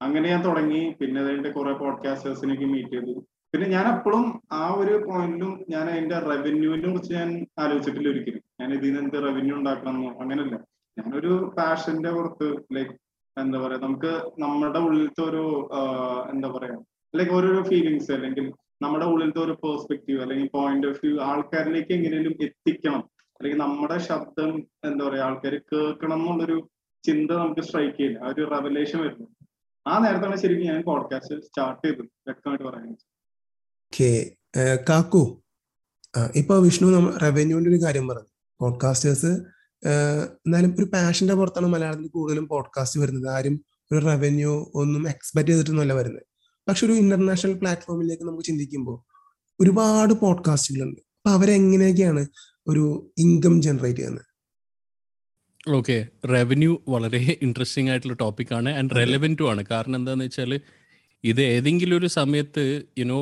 അങ്ങനെ 0.00 0.28
ഞാൻ 0.28 0.44
തുടങ്ങി. 0.44 0.96
പിന്നെ 1.00 1.20
അതിന്റെ 1.20 1.50
കുറെ 1.50 1.72
പോഡ്കാസ്റ്റേഴ്സിനൊക്കെ 1.72 2.64
മീറ്റ് 2.64 2.90
ചെയ്തു. 2.90 3.14
പിന്നെ 3.52 3.68
ഞാൻ 3.68 3.84
അപ്പോഴും 3.84 4.42
ആ 4.52 4.74
ഒരു 4.74 5.04
പോയിന്റിലും 5.06 5.64
ഞാൻ 5.68 5.90
അതിന്റെ 5.90 6.18
റവന്യൂവിനെ 6.18 6.88
കുറിച്ച് 6.90 7.12
ഞാൻ 7.14 7.46
ആലോചിച്ചിട്ടില്ല 7.58 8.08
ഒരിക്കലും. 8.08 8.42
ഞാൻ 8.60 8.72
ഇതിൽ 8.72 8.86
നിന്ന് 8.86 9.00
എന്ത് 9.00 9.28
റവന്യൂ 9.28 9.56
ഉണ്ടാക്കണമെന്നോ 9.56 10.10
അങ്ങനല്ല 10.20 10.56
ഞാനൊരു 10.96 11.54
പാഷന്റെ 11.58 12.10
പുറത്ത് 12.10 12.56
ലൈക്ക് 12.76 12.94
എന്താ 13.36 13.58
പറയാ 13.58 13.78
നമുക്ക് 13.78 14.12
നമ്മുടെ 14.38 14.78
ഉള്ളിലത്തെ 14.78 15.22
ഒരു 15.22 15.70
എന്താ 16.32 16.48
പറയാ 16.48 16.76
ലൈക്ക് 17.14 17.32
ഓരോരോ 17.32 17.62
ഫീലിങ്സ് 17.62 18.12
അല്ലെങ്കിൽ 18.12 18.52
നമ്മുടെ 18.82 19.06
ഉള്ളിലത്തെ 19.06 19.40
ഒരു 19.40 19.52
പെർസ്പെക്റ്റീവ് 19.64 20.20
അല്ലെങ്കിൽ 20.20 20.48
പോയിന്റ് 20.54 20.86
ഓഫ് 20.86 21.00
വ്യൂ 21.04 21.20
ആൾക്കാരിലേക്ക് 21.20 21.92
എങ്ങനെയും 21.92 22.34
എത്തിക്കണം. 22.40 23.02
അല്ലെങ്കിൽ 23.40 23.58
നമ്മുടെ 23.58 23.98
ശബ്ദം 23.98 24.50
എന്താ 24.84 25.08
പറയാ 25.08 25.22
ആൾക്കാർ 25.22 25.54
കേൾക്കണം 25.72 26.18
എന്നുള്ളൊരു 26.20 26.70
ചിന്ത 27.04 27.30
നമുക്ക് 27.30 27.60
സ്ട്രൈക്ക് 27.60 27.96
ചെയ്യില്ല. 27.96 28.18
ആ 28.18 28.28
ഒരു 28.28 28.42
റെവലേഷൻ 28.50 29.00
വരുന്നു. 29.00 29.26
ആ 29.86 29.98
നേരത്താണ് 29.98 30.36
ശരിക്കും 30.36 30.66
ഞാൻ 30.66 30.82
പോഡ്കാസ്റ്റ് 30.82 31.40
സ്റ്റാർട്ട് 31.42 31.86
ചെയ്തത്. 31.86 32.00
വ്യക്തമായിട്ട് 32.00 32.64
പറയാൻ 32.64 32.96
കാക്കു. 34.88 35.42
ഇപ്പൊ 36.34 36.58
വിഷ്ണു 36.58 36.88
നമ്മൾ 36.88 37.16
റവന്യൂവിന്റെ 37.16 37.70
ഒരു 37.70 37.82
കാര്യം 37.82 38.08
പറഞ്ഞു. 38.08 38.28
പോഡ്കാസ്റ്റേഴ്സ് 38.60 39.26
എന്നാലും 40.46 40.74
ഒരു 40.78 40.84
പാഷന്റെ 40.84 41.34
പുറത്താണ് 41.34 41.66
മലയാളത്തിൽ 41.66 42.08
കൂടുതലും 42.08 42.48
പോഡ്കാസ്റ്റ് 42.48 43.00
വരുന്നത്. 43.00 43.32
ആരും 43.32 43.64
ഒരു 43.92 44.04
റവന്യൂ 44.04 44.70
ഒന്നും 44.74 45.08
എക്സ്പെക്ട് 45.08 45.50
ചെയ്തിട്ടൊന്നുമല്ല 45.50 45.92
വരുന്നത്. 45.92 46.22
പക്ഷെ 46.68 46.86
ഒരു 46.86 46.92
ഇന്റർനാഷണൽ 46.92 47.52
പ്ലാറ്റ്ഫോമിലേക്ക് 47.52 48.22
നമുക്ക് 48.22 48.44
ചിന്തിക്കുമ്പോൾ 48.44 48.98
ഒരുപാട് 49.60 50.14
പോഡ്കാസ്റ്റുകളുണ്ട് 50.14 51.00
അപ്പൊ 51.00 51.30
അവരെങ്ങനെയൊക്കെയാണ് 51.30 52.26
ഒരു 52.68 53.12
ഇൻകം 53.18 53.62
ജനറേറ്റ് 53.62 53.98
ചെയ്യുന്നത്? 53.98 54.29
ഓക്കെ 55.60 55.96
റവന്യൂ 56.32 56.72
വളരെ 56.88 57.18
ഇൻട്രസ്റ്റിംഗ് 57.46 57.90
ആയിട്ടുള്ള 57.90 58.14
ടോപ്പിക്കാണ് 58.22 58.70
ആൻഡ് 58.78 58.94
റെലവെന്റും 58.98 59.48
ആണ്. 59.50 59.62
കാരണം 59.72 59.96
എന്താണെന്ന് 59.98 60.26
വെച്ചാൽ 60.28 60.52
ഇത് 61.24 61.40
ഏതെങ്കിലും 61.54 61.96
ഒരു 62.00 62.08
സമയത്ത് 62.18 62.64
യുനോ 62.98 63.18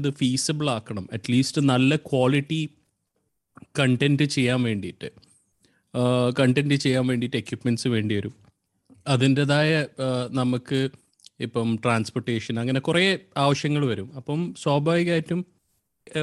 ഇത് 0.00 0.10
ഫീസിബിൾ 0.20 0.66
ആക്കണം. 0.70 1.04
അറ്റ്ലീസ്റ്റ് 1.16 1.62
നല്ല 1.72 1.96
ക്വാളിറ്റി 2.10 2.60
കണ്ടന്റ് 3.78 4.26
ചെയ്യാൻ 4.34 4.60
വേണ്ടിയിട്ട്. 4.68 5.08
കണ്ടന്റ് 6.40 6.76
ചെയ്യാൻ 6.84 7.06
വേണ്ടിയിട്ട് 7.10 7.38
എക്യുപ്മെന്റ്സ് 7.42 7.88
വേണ്ടി 7.94 8.14
വരും. 8.18 8.34
അതിന്റെതായ 9.14 9.70
നമുക്ക് 10.40 10.80
ഇപ്പം 11.46 11.68
ട്രാൻസ്പോർട്ടേഷൻ 11.84 12.54
അങ്ങനെ 12.62 12.80
കുറേ 12.88 13.02
ആവശ്യങ്ങൾ 13.44 13.82
വരും. 13.92 14.08
അപ്പം 14.18 14.40
സ്വാഭാവികമായിട്ടും 14.62 15.40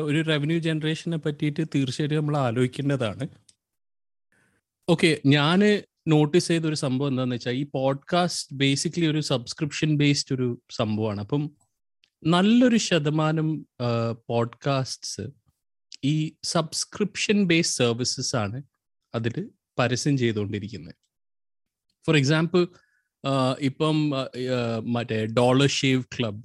ഒരു 0.09 0.19
റവന്യൂ 0.29 0.57
ജനറേഷനെ 0.67 1.17
പറ്റിയിട്ട് 1.25 1.63
തീർച്ചയായിട്ടും 1.75 2.19
നമ്മൾ 2.21 2.37
ആലോചിക്കേണ്ടതാണ്. 2.47 3.25
ഓക്കെ 4.89 5.21
ഞാൻ 5.25 5.83
നോട്ടീസ് 6.07 6.47
ചെയ്ത 6.47 6.65
ഒരു 6.65 6.75
സംഭവം 6.75 7.09
എന്താണെന്ന് 7.09 7.35
വെച്ചാൽ 7.35 7.51
ഈ 7.51 7.63
പോഡ്കാസ്റ്റ് 7.73 8.55
ബേസിക്കലി 8.55 9.05
ഒരു 9.05 9.21
സബ്സ്ക്രിപ്ഷൻ 9.21 9.95
ബേസ്ഡ് 9.95 10.35
ഒരു 10.35 10.61
സംഭവമാണ്. 10.69 11.21
അപ്പം 11.21 11.51
നല്ലൊരു 12.23 12.77
ശതമാനം 12.77 13.65
പോഡ്കാസ്റ്റ്സ് 14.27 15.21
ഈ 16.03 16.33
സബ്സ്ക്രിപ്ഷൻ 16.43 17.45
ബേസ്ഡ് 17.45 17.77
സർവീസസ് 17.77 18.35
ആണ് 18.35 18.63
അതിൽ 19.15 19.49
പരസ്യം 19.79 20.17
ചെയ്തുകൊണ്ടിരിക്കുന്നത് 20.17 20.95
ഫോർ 22.07 22.17
എക്സാമ്പിൾ 22.17 22.67
ഇപ്പം 23.59 24.09
മറ്റേ 24.83 25.25
ഡോളർ 25.25 25.69
ഷേവ് 25.69 26.03
ക്ലബ് 26.03 26.43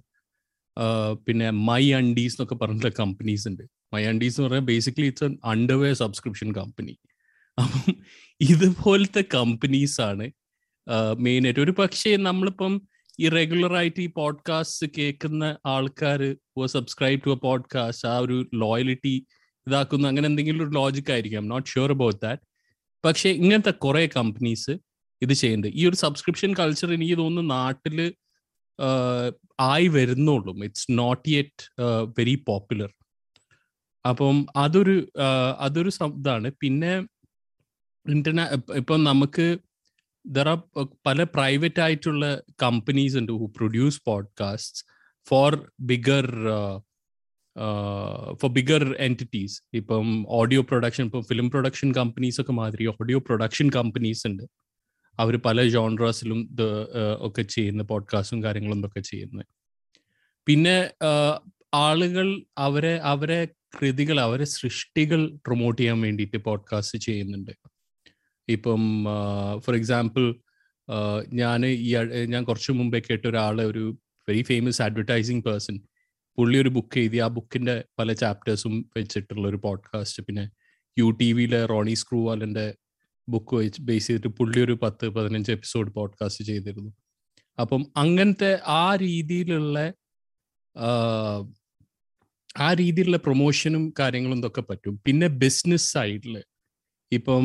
പിന്നെ 1.14 1.50
മൈ 1.50 1.92
അണ്ടീസ് 1.92 2.34
എന്നൊക്കെ 2.34 2.54
പറഞ്ഞിട്ടുള്ള 2.54 2.94
കമ്പനീസ് 2.98 3.48
ഉണ്ട്. 3.48 3.62
മൈ 3.94 4.04
അണ്ടീസ് 4.04 4.40
എന്ന് 4.40 4.48
പറഞ്ഞാൽ 4.48 4.66
basically 4.66 5.06
it's 5.06 5.24
underwear 5.44 5.94
subscription 5.94 6.52
company 6.52 6.98
അപ്പം 7.58 7.94
ഇതുപോലത്തെ 8.40 9.24
കമ്പനീസ് 9.34 10.00
ആണ് 10.00 10.30
മെയിനായിട്ട് 11.18 11.60
ഒരു 11.60 11.70
പക്ഷേ 11.70 12.16
നമ്മളിപ്പം 12.16 12.82
ഈ 13.20 13.28
റെഗുലർ 13.28 13.74
ആയിട്ട് 13.74 14.00
ഈ 14.00 14.06
പോഡ്കാസ്റ്റ് 14.06 14.86
കേൾക്കുന്ന 14.98 15.56
ആൾക്കാർ 15.66 16.36
സബ്സ്ക്രൈബ് 16.66 17.20
ടു 17.26 17.30
എ 17.30 17.34
പോഡ്കാസ്റ്റ് 17.34 18.08
ആ 18.08 18.18
ഒരു 18.18 18.50
ലോയലിറ്റി 18.54 19.26
ഇതാക്കുന്ന 19.66 20.08
അങ്ങനെ 20.08 20.26
എന്തെങ്കിലും 20.26 20.64
ഒരു 20.64 20.70
ലോജിക് 20.70 21.12
ആയിരിക്കാം. 21.12 21.48
നോട്ട് 21.48 21.68
ഷുവർ 21.68 21.90
അബൌട്ട് 21.92 22.18
ദാറ്റ് 22.22 22.42
പക്ഷേ 23.04 23.30
ഇങ്ങനത്തെ 23.30 23.70
കുറെ 23.70 24.08
കമ്പനീസ് 24.16 24.70
ഇത് 25.22 25.32
ചെയ്യുന്നുണ്ട്. 25.32 25.76
ഈ 25.76 25.88
ഒരു 25.88 25.96
സബ്സ്ക്രിപ്ഷൻ 25.96 26.54
കൾച്ചർ 26.54 26.94
എനിക്ക് 26.94 27.18
തോന്നുന്നു 27.18 27.54
നാട്ടിൽ 27.54 28.14
ആയി 29.60 29.88
വരുന്നുള്ളൂ. 29.88 30.64
It's 30.64 30.86
not 30.90 31.28
yet 31.28 31.82
very 32.18 32.34
popular 32.48 32.90
അപ്പം 34.08 34.46
അതൊരു 34.56 35.12
അതൊരു 35.58 35.90
ഇതാണ്. 36.04 36.50
പിന്നെ 36.60 36.92
ഇന്റർനാ 38.08 38.56
ഇപ്പൊ 38.74 38.96
നമുക്ക് 38.96 39.58
ദർ 40.26 40.48
ആർ 40.48 40.86
പല 41.06 41.22
പ്രൈവറ്റ് 41.22 41.80
ആയിട്ടുള്ള 41.80 42.42
കമ്പനീസ് 42.62 43.16
ഉണ്ട് 43.16 43.32
who 43.32 43.52
produce 43.56 44.02
podcast 44.06 44.86
for 45.28 45.72
bigger 45.80 46.26
for 48.34 48.50
bigger 48.52 48.96
entities 48.98 49.62
ഇപ്പം 49.74 50.24
ഓഡിയോ 50.28 50.62
പ്രൊഡക്ഷൻ 50.62 51.04
ഇപ്പം 51.04 51.22
ഫിലിം 51.22 51.50
പ്രൊഡക്ഷൻ 51.50 51.94
കമ്പനീസ് 51.94 52.40
ഒക്കെ 52.40 52.52
മാതിരി 52.52 52.86
ഓഡിയോ 52.86 53.18
പ്രൊഡക്ഷൻ 53.18 53.70
കമ്പനീസ് 53.70 54.26
ഉണ്ട്. 54.26 54.42
അവർ 55.18 55.36
പല 55.36 55.68
ജോൺറസിലും 55.68 56.56
ഒക്കെ 57.18 57.42
ചെയ്യുന്ന 57.42 57.82
പോഡ്കാസ്റ്റും 57.82 58.42
കാര്യങ്ങളും 58.42 58.86
ഒക്കെ 58.86 59.00
ചെയ്യുന്നത് 59.00 59.46
പിന്നെ 60.46 60.90
ആളുകൾ 61.74 62.44
അവരെ 62.58 62.98
അവരെ 62.98 63.48
കൃതികൾ 63.80 64.20
അവരെ 64.20 64.44
സൃഷ്ടികൾ 64.44 65.26
പ്രൊമോട്ട് 65.46 65.82
ചെയ്യാൻ 65.82 66.00
വേണ്ടിയിട്ട് 66.00 66.36
പോഡ്കാസ്റ്റ് 66.36 66.98
ചെയ്യുന്നുണ്ട്. 66.98 67.52
ഇപ്പം 68.48 69.04
ഫോർ 69.58 69.76
എക്സാമ്പിൾ 69.76 70.34
ഞാൻ 71.32 71.66
ഈ 71.66 71.96
ഞാൻ 72.24 72.44
കുറച്ച് 72.44 72.72
മുമ്പേ 72.72 73.00
കേട്ട 73.00 73.26
ഒരാളെ 73.26 73.64
ഒരു 73.64 73.98
വെരി 74.28 74.42
ഫേമസ് 74.42 74.82
അഡ്വർടൈസിങ് 74.82 75.42
പേഴ്സൺ 75.42 75.80
പുള്ളി 76.36 76.58
ഒരു 76.58 76.68
ബുക്ക് 76.68 76.98
എഴുതി 76.98 77.18
ആ 77.18 77.26
ബുക്കിന്റെ 77.26 77.84
പല 77.98 78.12
ചാപ്റ്റേഴ്സും 78.12 78.90
വെച്ചിട്ടുള്ള 78.96 79.48
ഒരു 79.48 79.56
പോഡ്കാസ്റ്റ് 79.56 80.22
പിന്നെ 80.22 80.50
യു 80.98 81.10
ടി 81.10 81.32
വിയിലെ 81.32 81.66
റോണി 81.66 81.94
സ്ക്രൂവാലിന്റെ 81.94 82.74
ബുക്ക് 83.28 83.54
വെച്ച് 83.54 83.82
ബേസ് 83.82 84.06
ചെയ്തിട്ട് 84.06 84.28
പുള്ളി 84.28 84.60
ഒരു 84.60 84.78
പത്ത് 84.82 85.08
പതിനഞ്ച് 85.08 85.52
എപ്പിസോഡ് 85.52 85.90
പോഡ്കാസ്റ്റ് 85.92 86.44
ചെയ്തിരുന്നു. 86.44 86.90
അപ്പം 87.60 87.92
അങ്ങനത്തെ 87.96 88.60
ആ 88.66 88.96
രീതിയിലുള്ള 88.96 89.92
ആ 92.58 92.72
രീതിയിലുള്ള 92.72 93.16
പ്രൊമോഷനും 93.16 93.94
കാര്യങ്ങളും 93.98 94.38
ഇതൊക്കെ 94.38 94.60
പറ്റും. 94.60 95.00
പിന്നെ 95.06 95.26
ബിസിനസ് 95.26 95.92
സൈഡിൽ 95.92 96.42
ഇപ്പം 97.12 97.44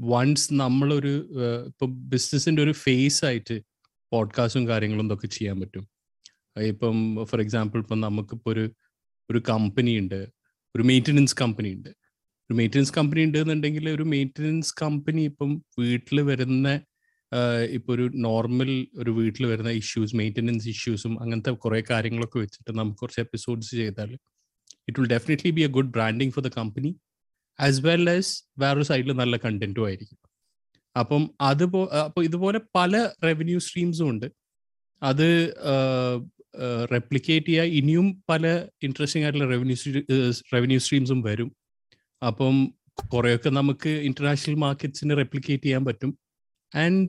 വൺസ് 0.00 0.54
നമ്മളൊരു 0.54 1.28
ഇപ്പം 1.66 2.08
ബിസിനസിന്റെ 2.08 2.62
ഒരു 2.62 2.72
ഫേസ് 2.72 3.24
ആയിട്ട് 3.24 3.62
പോഡ്കാസ്റ്റും 4.12 4.68
കാര്യങ്ങളും 4.68 5.04
ഇതൊക്കെ 5.04 5.26
ചെയ്യാൻ 5.26 5.60
പറ്റും. 5.60 5.88
ഇപ്പം 6.60 7.26
ഫോർ 7.26 7.40
എക്സാമ്പിൾ 7.40 7.78
ഇപ്പം 7.78 8.00
നമുക്കിപ്പോൾ 8.00 8.50
ഒരു 8.50 8.70
ഒരു 9.30 9.42
കമ്പനി 9.48 9.98
ഉണ്ട്. 9.98 10.28
ഒരു 10.76 10.82
മെയിന്റനൻസ് 10.82 11.36
കമ്പനി 11.40 11.70
ഉണ്ട്. 11.72 11.88
ഒരു 12.50 12.54
മെയിന്റനൻസ് 12.54 12.92
കമ്പനി 12.94 13.24
ഉണ്ട് 13.24 13.38
എന്നുണ്ടെങ്കിൽ 13.38 13.90
ഒരു 13.90 14.02
മെയിന്റനൻസ് 14.02 14.74
കമ്പനി 14.82 15.22
ഇപ്പം 15.22 15.62
വീട്ടിൽ 15.78 16.20
വരുന്ന 16.20 16.80
ഇപ്പോൾ 17.70 17.92
ഒരു 17.92 18.10
നോർമൽ 18.14 18.86
ഒരു 18.96 19.10
വീട്ടിൽ 19.10 19.46
വരുന്ന 19.46 19.70
ഇഷ്യൂസ് 19.70 20.16
മെയിന്റനൻസ് 20.16 20.68
ഇഷ്യൂസും 20.68 21.22
അങ്ങനത്തെ 21.22 21.50
കുറേ 21.50 21.82
കാര്യങ്ങളൊക്കെ 21.90 22.38
വെച്ചിട്ട് 22.38 22.78
നമുക്ക് 22.78 22.98
കുറച്ച് 22.98 23.20
എപ്പിസോഡ്സ് 23.20 23.70
ചെയ്താൽ 23.70 24.12
it 24.88 25.00
will 25.00 25.08
definitely 25.08 25.50
be 25.50 25.60
a 25.60 25.66
good 25.66 25.90
branding 25.90 26.30
for 26.30 26.44
the 26.44 26.48
company 26.48 26.96
as 27.58 27.80
well 27.86 28.04
as 28.10 28.32
വേറൊരു 28.58 28.86
സൈഡിൽ 28.90 29.12
നല്ല 29.12 29.36
കണ്ടന്റും 29.44 29.84
ആയിരിക്കും. 29.86 30.18
അപ്പം 30.96 31.22
അതുപോ 31.40 31.80
അപ്പോൾ 32.06 32.22
ഇതുപോലെ 32.24 32.60
പല 32.76 32.94
റവന്യൂ 33.24 33.58
സ്ട്രീംസും 33.58 34.08
ഉണ്ട്. 34.10 34.26
അത് 35.02 35.28
റെപ്ലിക്കേറ്റ് 36.94 37.46
ചെയ്യുക 37.46 37.76
ഇനിയും 37.78 38.08
പല 38.30 38.46
ഇൻട്രസ്റ്റിംഗ് 38.82 39.24
ആയിട്ടുള്ള 39.26 39.46
റവന്യൂ 39.54 39.76
റവന്യൂ 40.54 40.78
സ്ട്രീംസും 40.78 41.20
വരും. 41.22 41.48
അപ്പം 42.22 42.56
കുറേയൊക്കെ 43.12 43.50
നമുക്ക് 43.50 43.92
ഇന്റർനാഷണൽ 44.08 44.56
മാർക്കറ്റ്സിന് 44.64 45.14
റെപ്ലിക്കേറ്റ് 45.20 45.64
ചെയ്യാൻ 45.64 45.84
പറ്റും. 45.84 46.10
ആൻഡ് 46.72 47.08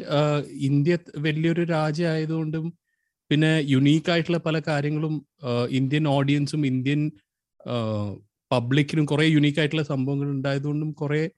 ഇന്ത്യ 0.69 0.95
വലിയൊരു 1.25 1.63
രാജ്യമായതുകൊണ്ടും 1.75 2.65
പിന്നെ 3.31 3.51
യുണീക്ക് 3.73 4.11
ആയിട്ടുള്ള 4.11 4.39
പല 4.47 4.57
കാര്യങ്ങളും 4.67 5.13
ഇന്ത്യൻ 5.79 6.05
ഓഡിയൻസും 6.07 6.61
ഇന്ത്യൻ 6.71 7.01
പബ്ലിക്കിനും 8.51 9.05
കുറെ 9.05 9.25
യുണീക്ക് 9.25 9.59
ആയിട്ടുള്ള 9.59 9.83
സംഭവങ്ങൾ 9.83 10.29
ഉണ്ടായതുകൊണ്ടും 10.29 10.91
കുറെ 10.91 11.29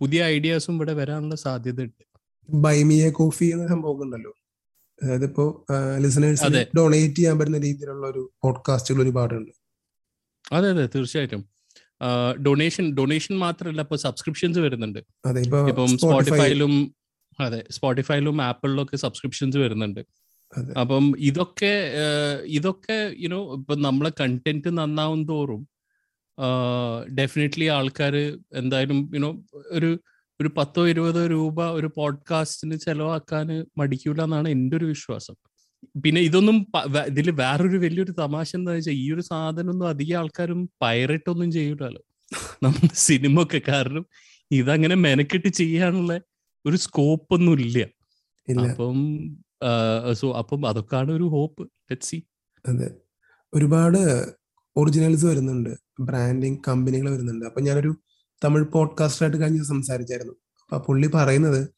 പുതിയ 0.00 0.24
ഐഡിയാസും 0.24 0.74
ഇവിടെ 0.74 0.92
വരാനുള്ള 0.92 1.36
സാധ്യത 1.36 1.82
ഉണ്ട്. 1.82 2.04
ബൈമിയ 2.50 3.10
കോഫി 3.10 3.44
എന്ന 3.44 3.68
സംഭവം 3.68 4.02
ഉണ്ടല്ലോ. 4.02 4.32
അതായത് 5.02 5.24
ഇപ്പോ 5.24 5.66
ലിസണേഴ്സ് 5.98 6.66
ഡൊണേറ്റ് 6.76 7.14
ചെയ്യാൻ 7.14 7.38
പറ്റുന്ന 7.38 7.58
രീതിയിലുള്ള 7.58 8.06
ഒരു 8.06 8.32
പോഡ്കാസ്റ്റുകൾ 8.42 9.02
ഒരുപാടുണ്ട്. 9.02 9.50
അതെ 10.52 10.70
അതെ. 10.70 10.86
തീർച്ചയായിട്ടും. 10.94 11.44
ഡൊണേഷൻ 12.46 12.94
ഡൊണേഷൻ 12.94 13.38
മാത്രമല്ല 13.38 13.80
ഇപ്പൊ 13.80 13.96
സബ്സ്ക്രിപ്ഷൻസ് 13.96 14.58
വരുന്നുണ്ട്. 14.58 14.98
ഇപ്പം 15.68 15.98
സ്പോട്ടിഫൈയിലും 15.98 16.94
അതെ 17.40 17.64
സ്പോട്ടിഫൈയിലും 17.70 18.42
ആപ്പിളിലും 18.42 18.82
ഒക്കെ 18.84 18.96
സബ്സ്ക്രിപ്ഷൻസ് 18.96 19.58
വരുന്നുണ്ട് 19.58 20.00
അപ്പം 20.80 21.14
ഇതൊക്കെ 21.18 21.72
ഇതൊക്കെ 22.44 23.14
യുനോ 23.18 23.54
ഇപ്പൊ 23.54 23.74
നമ്മളെ 23.74 24.10
കണ്ടന്റ് 24.20 24.78
നന്നാവും 24.78 25.28
തോറും 25.28 25.68
ഡെഫിനറ്റ്ലി 27.14 27.64
ആൾക്കാർ 27.66 28.16
എന്തായാലും 28.54 29.10
യുനോ 29.14 29.44
ഒരു 29.66 29.98
ഒരു 30.40 30.50
പത്തോ 30.56 30.88
ഇരുപതോ 30.88 31.26
രൂപ 31.26 31.64
ഒരു 31.70 31.90
പോഡ്കാസ്റ്റിന് 31.96 32.76
ചെലവാക്കാൻ 32.76 33.64
മടിക്കൂല 33.78 34.22
എന്നാണ് 34.22 34.48
എന്റെ 34.48 34.76
ഒരു 34.76 34.84
വിശ്വാസം. 34.84 35.34
പിന്നെ 36.04 36.20
ഇതൊന്നും 36.20 36.66
ഇതിൽ 37.06 37.30
വേറൊരു 37.30 37.76
വലിയൊരു 37.76 38.12
തമാശ 38.18 38.56
എന്താ 38.56 38.72
വെച്ചാൽ 38.72 38.92
ഈ 38.92 39.12
ഒരു 39.12 39.20
സാധനം 39.20 39.70
ഒന്നും 39.70 39.88
അധികം 39.88 40.18
ആൾക്കാരും 40.18 40.70
പൈററ്റ് 40.82 41.30
ഒന്നും 41.30 41.52
ചെയ്യൂലല്ലോ 41.52 42.02
നമ്മൾ 42.62 42.88
സിനിമ 42.94 43.42
ഒക്കെ 43.42 43.62
കാരണം 43.68 44.06
ഇതങ്ങനെ 44.50 44.94
മെനക്കെട്ട് 44.94 45.48
ചെയ്യാനുള്ള 45.48 46.20
ഒരു 46.66 46.76
സ്കോപ്പ് 46.76 47.34
ഒന്നും 47.34 47.60
ഇല്ല. 47.60 47.78
അപ്പം 48.48 48.98
സോ 50.12 50.32
അപ്പം 50.32 50.68
അതൊക്കെയാണ് 50.68 51.12
ഒരു 51.12 51.24
ഹോപ്പ് 51.24 51.62
ലെറ്റ് 51.62 52.02
സി 52.02 52.22
അതെ. 52.66 52.88
ഒരുപാട് 53.54 54.00
ഒറിജിനൽസ് 54.78 55.24
വരുന്നുണ്ട് 55.24 55.70
ബ്രാൻഡിങ് 56.00 56.56
കമ്പനികൾ 56.68 57.10
വരുന്നുണ്ട്. 57.10 57.44
അപ്പൊ 57.44 57.60
ഞാനൊരു 57.60 57.96
തമിഴ് 58.44 58.64
പോഡ്കാസ്റ്ററായിട്ട് 58.64 59.40
കഴിഞ്ഞ് 59.40 59.64
സംസാരിച്ചായിരുന്നു. 59.64 60.32
അപ്പൊ 60.64 60.78
പുള്ളി 60.78 61.10
പറയുന്നത് 61.14 61.68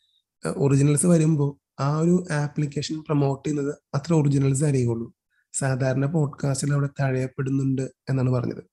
ഒറിജിനൽസ് 0.56 1.06
വരുമ്പോൾ 1.06 1.82
ആ 1.82 1.98
ഒരു 1.98 2.24
ആപ്ലിക്കേഷൻ 2.32 3.00
പ്രൊമോട്ട് 3.00 3.48
ചെയ്യുന്നത് 3.48 3.74
അത്ര 3.94 4.14
ഒറിജിനൽസ് 4.14 4.64
ആയിരിക്കുള്ളൂ. 4.64 5.14
സാധാരണ 5.52 6.06
പോഡ്കാസ്റ്റിൽ 6.06 6.72
അവിടെ 6.72 6.88
തഴയപ്പെടുന്നുണ്ട് 7.00 7.82
എന്നാണ് 7.82 8.30
പറഞ്ഞത്. 8.30 8.64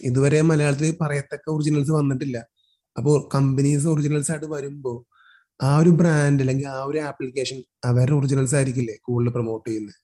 ഇതുവരെ 0.00 0.40
മലയാളത്തിൽ 0.42 0.96
പറയത്തക്ക 1.00 1.50
ഒറിജിനൽസ് 1.50 1.90
വന്നിട്ടില്ല. 1.90 2.38
അപ്പോൾ 2.96 3.28
കമ്പനീസ് 3.34 3.86
ഒറിജിനൽസ് 3.86 4.30
ആയിട്ട് 4.30 4.46
വരുമ്പോൾ 4.46 5.04
ആ 5.62 5.78
ഒരു 5.78 5.90
ബ്രാൻഡ് 5.90 6.40
അല്ലെങ്കിൽ 6.42 6.68
ആ 6.68 6.82
ഒരു 6.84 6.98
ആപ്ലിക്കേഷൻ 6.98 7.62
അവരുടെ 7.84 8.16
ഒറിജിനൽസ് 8.16 8.54
ആയിരിക്കില്ലേ 8.54 8.94
കൂടുതൽ 9.02 9.30
പ്രൊമോട്ട് 9.30 9.70
ചെയ്യുന്നത്? 9.70 9.94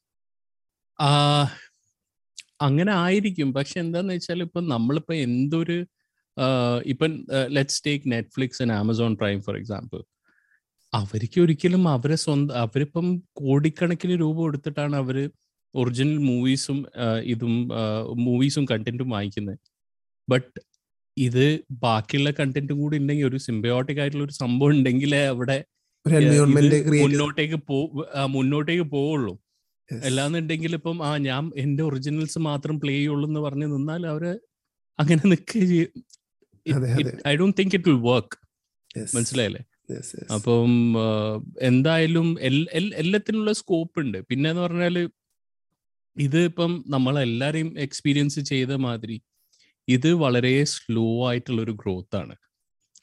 അങ്ങനെ 2.61 2.93
ആയിരിക്കും. 3.05 3.49
പക്ഷെ 3.57 3.77
എന്താന്ന് 3.85 4.13
വെച്ചാൽ 4.17 4.41
ഇപ്പൊ 4.47 4.61
നമ്മളിപ്പോ 4.75 5.15
എന്തൊരു 5.27 5.79
ഇപ്പം 6.93 7.13
let's 7.57 7.83
take 7.87 8.11
Netflix 8.13 8.61
and 8.63 8.75
Amazon 8.81 9.13
Prime 9.21 9.39
for 9.47 9.55
example 9.61 10.01
അവർക്ക് 10.93 11.39
ഒരിക്കലും 11.45 11.85
അവരെ 11.95 12.17
സ്വന്തം 12.25 12.55
അവരിപ്പം 12.65 13.07
കോടിക്കണക്കിന് 13.41 14.15
രൂപ 14.23 14.37
കൊടുത്തിട്ടാണ് 14.45 14.97
അവർ 15.03 15.17
ഒറിജിനൽ 15.75 16.19
മൂവീസും 16.29 16.79
ഇതും 17.33 17.55
മൂവീസും 18.27 18.65
കണ്ടന്റും 18.73 19.09
വാങ്ങിക്കുന്നത്. 19.15 19.59
ബട്ട് 20.29 20.61
ഇത് 21.17 21.45
ബാക്കിയുള്ള 21.85 22.31
കണ്ടന്റും 22.39 22.79
കൂടി 22.83 22.97
ഉണ്ടെങ്കിൽ 23.03 23.27
ഒരു 23.31 23.39
സിംബയോട്ടിക് 23.47 24.01
ആയിട്ടുള്ള 24.03 24.25
ഒരു 24.29 24.37
സംഭവം 24.43 24.73
ഉണ്ടെങ്കിലേ 24.77 25.23
അവിടെ 25.33 25.59
മുന്നോട്ടേക്ക് 27.03 27.59
പോ 27.71 27.79
മുന്നോട്ടേക്ക് 28.35 28.87
പോവുള്ളൂ. 28.95 29.35
അല്ലാന്നുണ്ടെങ്കിൽ 29.91 30.75
ഇപ്പം 30.75 30.99
ആ 31.05 31.17
ഞാൻ 31.19 31.53
എന്റെ 31.57 31.83
ഒറിജിനൽസ് 31.83 32.39
മാത്രം 32.39 32.81
പ്ലേ 32.81 32.95
ചെയ്യുള്ളൂ 32.95 33.29
എന്ന് 33.29 33.41
പറഞ്ഞ് 33.41 33.67
നിന്നാൽ 33.67 34.07
അവർ 34.07 34.25
അങ്ങനെ 34.99 35.23
നിൽക്കുക 35.33 35.73
I 37.29 37.35
don't 37.37 37.57
think 37.61 37.77
it 37.77 37.89
will 37.89 38.01
work 38.11 38.37
മനസ്സിലായല്ലേ? 39.17 39.63
അപ്പം 40.37 40.71
എന്തായാലും 41.61 42.29
എല്ലാത്തിനുള്ള 43.01 43.53
സ്കോപ്പ് 43.53 44.01
ഉണ്ട്. 44.01 44.19
പിന്നെ 44.31 44.51
എന്ന് 44.51 44.63
പറഞ്ഞാൽ 44.63 44.97
ഇത് 46.17 46.41
ഇപ്പം 46.41 46.85
നമ്മളെല്ലാരെയും 46.89 47.71
എക്സ്പീരിയൻസ് 47.79 48.41
ചെയ്ത 48.53 48.73
മാതിരി 48.87 49.19
ഇത് 49.89 50.11
വളരെ 50.25 50.65
സ്ലോ 50.65 51.07
ആയിട്ടുള്ള 51.29 51.61
ഒരു 51.63 51.75
ഗ്രോത്ത് 51.83 52.17
ആണ്. 52.17 52.35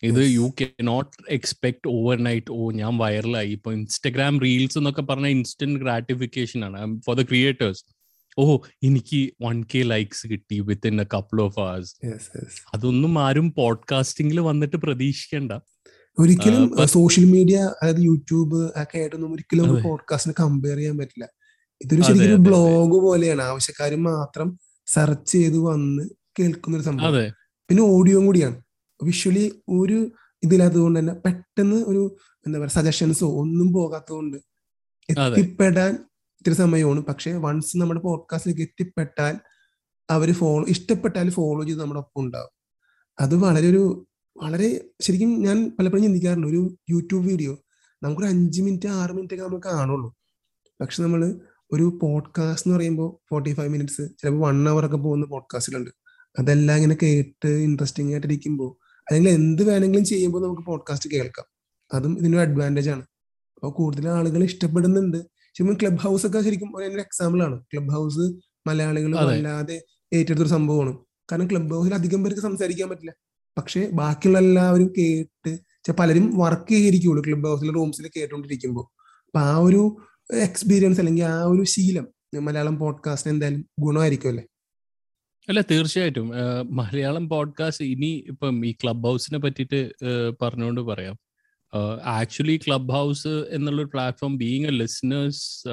ഇത് 0.04 0.22
you 0.28 0.54
can 0.62 0.68
not 0.84 1.12
expect 1.30 1.88
overnight 2.24 2.52
oh 2.52 2.72
ഞാൻ 2.72 2.98
വൈറലായി 2.98 3.52
ഇപ്പൊ 3.52 3.74
ഇൻസ്റ്റഗ്രാം 3.74 4.40
റീൽസ് 4.40 4.78
എന്നൊക്കെ 4.78 5.02
പറഞ്ഞ 5.02 5.28
ഇൻസ്റ്റന്റ് 5.28 5.80
ഗ്രാറ്റിഫിക്കേഷൻ 5.80 6.66
ആണ്. 6.66 7.02
ഫോർ 7.02 7.16
ദ 7.16 7.24
ക്രിയേറ്റേഴ്സ് 7.24 7.84
ഓ 8.40 8.58
എനിക്ക് 8.84 9.34
വൺ 9.42 9.64
കെ 9.64 9.82
ലൈക്സ് 9.84 10.28
കിട്ടി 10.28 10.60
within 10.60 11.02
a 11.02 11.06
couple 11.14 11.42
of 11.42 11.60
hours 11.60 11.96
അതൊന്നും 12.74 13.20
ആരും 13.20 13.54
പോഡ്കാസ്റ്റിംഗിൽ 13.54 14.40
വന്നിട്ട് 14.40 14.76
പ്രതീക്ഷിക്കണ്ട. 14.76 15.52
ഒരിക്കലും 16.20 16.88
സോഷ്യൽ 16.88 17.26
മീഡിയ 17.26 17.58
അതായത് 17.58 18.02
യൂട്യൂബ് 18.02 18.66
ഒക്കെ 18.82 18.98
ആയിട്ടൊന്നും 18.98 19.34
ഒരിക്കലും 19.34 19.84
പോഡ്കാസ്റ്റിന് 19.84 20.34
കമ്പയർ 20.40 20.78
ചെയ്യാൻ 20.78 20.98
പറ്റില്ല. 20.98 21.26
ഇതൊരു 21.82 22.02
ശരിക്കും 22.02 22.44
ബ്ലോഗ് 22.44 22.98
പോലെയാണ്. 23.02 23.42
ആവശ്യക്കാർ 23.42 23.96
മാത്രം 23.96 24.60
സെർച്ച് 24.88 25.32
ചെയ്ത് 25.32 25.58
വന്ന് 25.58 26.04
കേൾക്കുന്ന 26.40 26.78
ഒരു 26.78 26.84
സംഭവം 26.84 27.32
പിന്നെ 27.70 27.84
ഓഡിയോയും 27.84 28.26
കൂടിയാണ്. 28.26 28.63
വിഷ്വലി 29.04 29.64
ഒരു 29.70 30.12
ഇതില്ലാത്തതുകൊണ്ട് 30.44 31.00
തന്നെ 31.00 31.14
പെട്ടെന്ന് 31.14 31.76
ഒരു 31.76 32.18
എന്താ 32.48 32.60
പറയുക 32.60 32.72
സജഷൻസോ 32.72 33.28
ഒന്നും 33.40 33.74
പോകാത്തതുകൊണ്ട് 33.74 34.38
എത്തിപ്പെടാൻ 35.10 35.94
ഇത്തിരി 36.40 36.54
സമയമാണ്. 36.54 37.00
പക്ഷെ 37.00 37.34
വൺസ് 37.34 37.78
നമ്മുടെ 37.78 38.02
പോഡ്കാസ്റ്റിലേക്ക് 38.02 38.62
എത്തിപ്പെട്ടാൽ 38.62 39.40
അവർ 40.10 40.34
ഫോളോ 40.34 40.66
ഇഷ്ടപ്പെട്ടാൽ 40.68 41.30
ഫോളോ 41.30 41.66
ചെയ്ത് 41.66 41.82
നമ്മുടെ 41.82 42.00
ഒപ്പം 42.00 42.22
ഉണ്ടാവും. 42.22 42.50
അത് 43.20 43.36
വളരെ 43.36 43.70
ഒരു 43.70 44.08
വളരെ 44.42 44.86
ശരിക്കും 45.02 45.42
ഞാൻ 45.42 45.72
പലപ്പോഴും 45.80 46.04
ചിന്തിക്കാറുണ്ട്. 46.04 46.48
ഒരു 46.48 46.78
യൂട്യൂബ് 46.90 47.28
വീഡിയോ 47.28 47.58
നമുക്കൊരു 48.04 48.28
അഞ്ച് 48.28 48.62
മിനിറ്റ് 48.62 48.88
ആറ് 48.88 49.12
മിനിറ്റ് 49.12 49.34
ഒക്കെ 49.34 49.44
നമുക്ക് 49.44 49.68
കാണുള്ളൂ. 49.68 50.18
പക്ഷെ 50.82 51.04
നമ്മൾ 51.04 51.42
ഒരു 51.72 52.00
പോഡ്കാസ്റ്റ് 52.02 52.68
എന്ന് 52.68 52.78
പറയുമ്പോൾ 52.78 53.26
ഫോർട്ടി 53.30 53.54
ഫൈവ് 53.54 53.70
മിനിറ്റ്സ് 53.70 54.02
ചിലപ്പോൾ 54.02 54.40
വൺ 54.40 54.70
അവർ 54.70 54.86
ഒക്കെ 54.86 54.98
പോകുന്ന 54.98 55.26
പോഡ്കാസ്റ്റിലുണ്ട് 55.26 55.90
അതെല്ലാം 56.40 56.76
ഇങ്ങനെ 56.76 56.98
കേട്ട് 57.04 57.48
ഇൻട്രസ്റ്റിംഗ് 57.48 58.12
ആയിട്ട് 58.12 58.28
ഇരിക്കുമ്പോൾ 58.28 58.83
അല്ലെങ്കിൽ 59.10 59.30
എന്ത് 59.30 59.64
വേണമെങ്കിലും 59.64 60.06
ചെയ്യുമ്പോൾ 60.06 60.44
നമുക്ക് 60.44 60.62
പോഡ്കാസ്റ്റ് 60.62 61.10
കേൾക്കാം. 61.10 61.46
അതും 61.94 62.18
ഇതിനൊരു 62.18 62.50
അഡ്വാന്റേജ് 62.50 62.90
ആണ്. 62.90 63.02
അപ്പോൾ 63.56 63.72
കൂടുതൽ 63.72 64.10
ആളുകൾ 64.10 64.44
ഇഷ്ടപ്പെടുന്നുണ്ട്. 64.44 65.18
ശരിക്കും 65.18 65.78
ക്ലബ് 65.82 66.00
ഹൗസ് 66.00 66.26
ഒക്കെ 66.26 66.42
ശരിക്കും 66.42 66.78
ഒരു 66.78 67.00
എക്സാമ്പിൾ 67.00 67.44
ആണ്. 67.44 67.62
ക്ലബ് 67.62 67.90
ഹൗസ് 67.90 68.32
മലയാളികൾ 68.68 69.18
അല്ലാതെ 69.18 69.84
ഏറ്റെടുത്തൊരു 70.14 70.50
സംഭവമാണ്. 70.50 70.98
കാരണം 71.32 71.48
ക്ലബ് 71.52 71.72
ഹൗസിൽ 71.72 71.94
അധികം 71.94 72.24
പേർക്ക് 72.24 72.42
സംസാരിക്കാൻ 72.42 72.90
പറ്റില്ല. 72.90 73.14
പക്ഷേ 73.58 73.90
ബാക്കിയുള്ള 73.94 74.38
എല്ലാവരും 74.38 74.94
കേട്ട് 74.98 75.92
പലരും 75.92 76.38
വർക്ക് 76.38 76.72
ചെയ്തിരിക്കുള്ളൂ 76.72 77.24
ക്ലബ് 77.28 77.48
ഹൗസിൽ 77.48 77.74
റൂംസിൽ 77.74 78.10
കേട്ടോണ്ടിരിക്കുമ്പോൾ 78.18 78.82
അപ്പൊ 79.26 79.40
ആ 79.40 79.58
ഒരു 79.58 79.98
എക്സ്പീരിയൻസ് 80.32 81.00
അല്ലെങ്കിൽ 81.00 81.24
ആ 81.24 81.44
ഒരു 81.44 81.64
ശീലം 81.64 82.08
മലയാളം 82.40 82.80
പോഡ്കാസ്റ്റിന് 82.80 83.36
എന്തായാലും 83.36 83.66
ഗുണമായിരിക്കും 83.80 84.30
അല്ലേ? 84.30 84.44
അല്ല 85.50 85.62
തീർച്ചയായിട്ടും. 85.62 86.28
മലയാളം 86.76 87.30
പോഡ്കാസ്റ്റ് 87.30 87.86
ഇനി 87.86 88.24
ഇപ്പം 88.28 88.66
ഈ 88.66 88.72
ക്ലബ് 88.72 89.04
ഹൗസിനെ 89.04 89.40
പറ്റിയിട്ട് 89.40 89.80
പറഞ്ഞുകൊണ്ട് 90.42 90.82
പറയാം. 90.82 91.16
ആക്ച്വലി 92.04 92.60
ക്ലബ് 92.68 92.92
ഹൗസ് 92.92 93.28
എന്നുള്ളൊരു 93.28 93.90
platform 93.94 94.38
being 94.38 94.66
a 94.66 94.70
listeners 94.70 95.68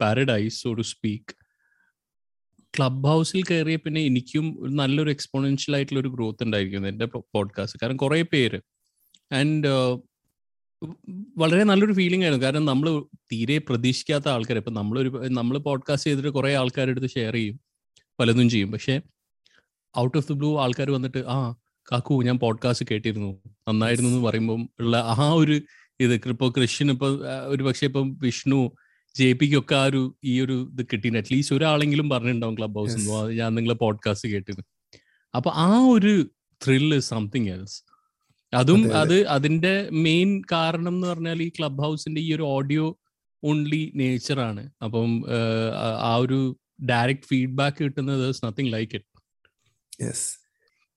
paradise 0.00 0.62
so 0.62 0.72
to 0.72 0.82
speak 0.82 1.34
club 2.78 3.06
ഹൗസിൽ 3.06 3.42
കയറിയ 3.42 3.76
പിന്നെ 3.76 4.00
എനിക്കും 4.00 4.76
നല്ലൊരു 4.76 5.10
എക്സ്പോണൻഷ്യൽ 5.10 5.74
ആയിട്ടുള്ള 5.74 6.00
ഒരു 6.00 6.08
ഗ്രോത്ത് 6.08 6.44
ഉണ്ടായിരിക്കുന്നത് 6.44 6.92
എന്റെ 6.92 7.04
പോഡ്കാസ്റ്റ് 7.06 7.78
കാരണം 7.82 7.96
കുറേ 7.96 8.22
പേര്. 8.22 8.60
ആൻഡ് 9.32 9.68
വളരെ 11.38 11.64
നല്ലൊരു 11.64 11.92
ഫീലിംഗ് 11.92 12.24
ആയിരുന്നു. 12.24 12.44
കാരണം 12.44 12.64
നമ്മൾ 12.64 13.04
തീരെ 13.32 13.58
പ്രതീക്ഷിക്കാത്ത 13.58 14.28
ആൾക്കാർ 14.28 14.56
ഇപ്പം 14.56 14.74
നമ്മളൊരു 14.74 15.08
നമ്മൾ 15.28 15.58
പോഡ്കാസ്റ്റ് 15.58 16.10
ചെയ്തിട്ട് 16.10 16.30
കുറേ 16.30 16.54
ആൾക്കാരെടുത്ത് 16.54 17.10
ഷെയർ 17.10 17.34
ചെയ്യും. 17.34 17.60
പലതും 18.22 18.48
ചെയ്യും. 18.50 18.72
പക്ഷേ 18.72 19.00
ഔട്ട് 19.98 20.18
ഓഫ് 20.18 20.28
ദി 20.28 20.34
ബ്ലൂ 20.34 20.50
ആൾക്കാർ 20.60 20.90
വന്നിട്ട് 20.90 21.20
ആ 21.28 21.38
കാക്കു 21.92 22.14
ഞാൻ 22.24 22.38
പോഡ്കാസ്റ്റ് 22.38 22.86
കേട്ടിരുന്നു. 22.90 23.30
നന്നായിരുന്നു 23.68 24.10
എന്ന് 24.10 24.22
പറയുമ്പോൾ 24.28 24.60
ഉള്ള 24.80 24.96
ആ 24.96 25.32
ഒരു 25.32 25.56
ഇത് 26.00 26.14
ഇപ്പോൾ 26.28 26.52
കൃഷ്ണൻ 26.52 26.90
ഇപ്പൊ 26.90 27.08
ഒരു 27.46 27.62
പക്ഷെ 27.62 27.86
ഇപ്പം 27.86 28.18
വിഷ്ണു 28.22 28.60
ജെ 29.14 29.32
പിക്കൊക്കെ 29.32 29.74
ആ 29.74 29.84
ഒരു 29.84 30.02
ഈ 30.24 30.40
ഒരു 30.40 30.56
ഇത് 30.72 30.86
കിട്ടീന്. 30.92 31.16
അറ്റ്ലീസ്റ്റ് 31.16 31.56
ഒരാളെങ്കിലും 31.56 32.10
പറഞ്ഞിട്ടുണ്ടാവും 32.10 32.58
ക്ലബ് 32.58 32.78
ഹൗസ്. 32.78 32.98
ഞാൻ 33.38 33.54
നിങ്ങളെ 33.54 33.74
പോഡ്കാസ്റ്റ് 33.74 34.28
കേട്ടിരുന്നു. 34.28 34.64
അപ്പൊ 35.34 35.50
ആ 35.50 35.68
ഒരു 35.88 36.14
ത്രില്ല് 36.64 36.98
സംതിങ് 36.98 37.50
എൽസ് 37.50 37.82
അതും 38.54 38.80
അതെ, 38.84 38.94
അതെ. 38.94 38.98
അത് 39.00 39.26
അതിന്റെ 39.26 39.74
മെയിൻ 39.92 40.42
കാരണം 40.52 40.88
എന്ന് 40.88 41.06
പറഞ്ഞാൽ 41.06 41.42
ഈ 41.42 41.48
ക്ലബ് 41.48 41.82
ഹൗസിന്റെ 41.82 42.20
ഈ 42.20 42.34
ഒരു 42.34 42.42
ഓഡിയോ 42.42 42.98
ഓൺലി 43.44 43.92
നേച്ചറാണ് 43.94 44.70
അപ്പം 44.84 45.10
ആ 46.00 46.16
ഒരു 46.16 46.40
ഡയറക്റ്റ് 46.90 47.24
ഫീഡ്ബാക്ക് 47.24 47.84
കിട്ടുന്നത് 47.84 48.34
നത്തിങ് 48.44 48.72
ലൈക്ക് 48.72 48.92
ഇറ്റ് 48.96 49.10
യെസ് 50.04 50.28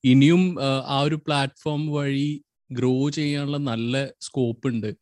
ഇനിയും 0.04 0.56
ആ 0.86 1.00
ഒരു 1.00 1.14
പ്ലാറ്റ്ഫോം 1.14 1.92
വഴി 1.92 2.44
ഗ്രോ 2.70 3.10
ചെയ്യാനുള്ള 3.10 3.56
നല്ല 3.56 4.06
സ്കോപ്പ് 4.20 4.66
ഉണ്ട്. 4.68 4.94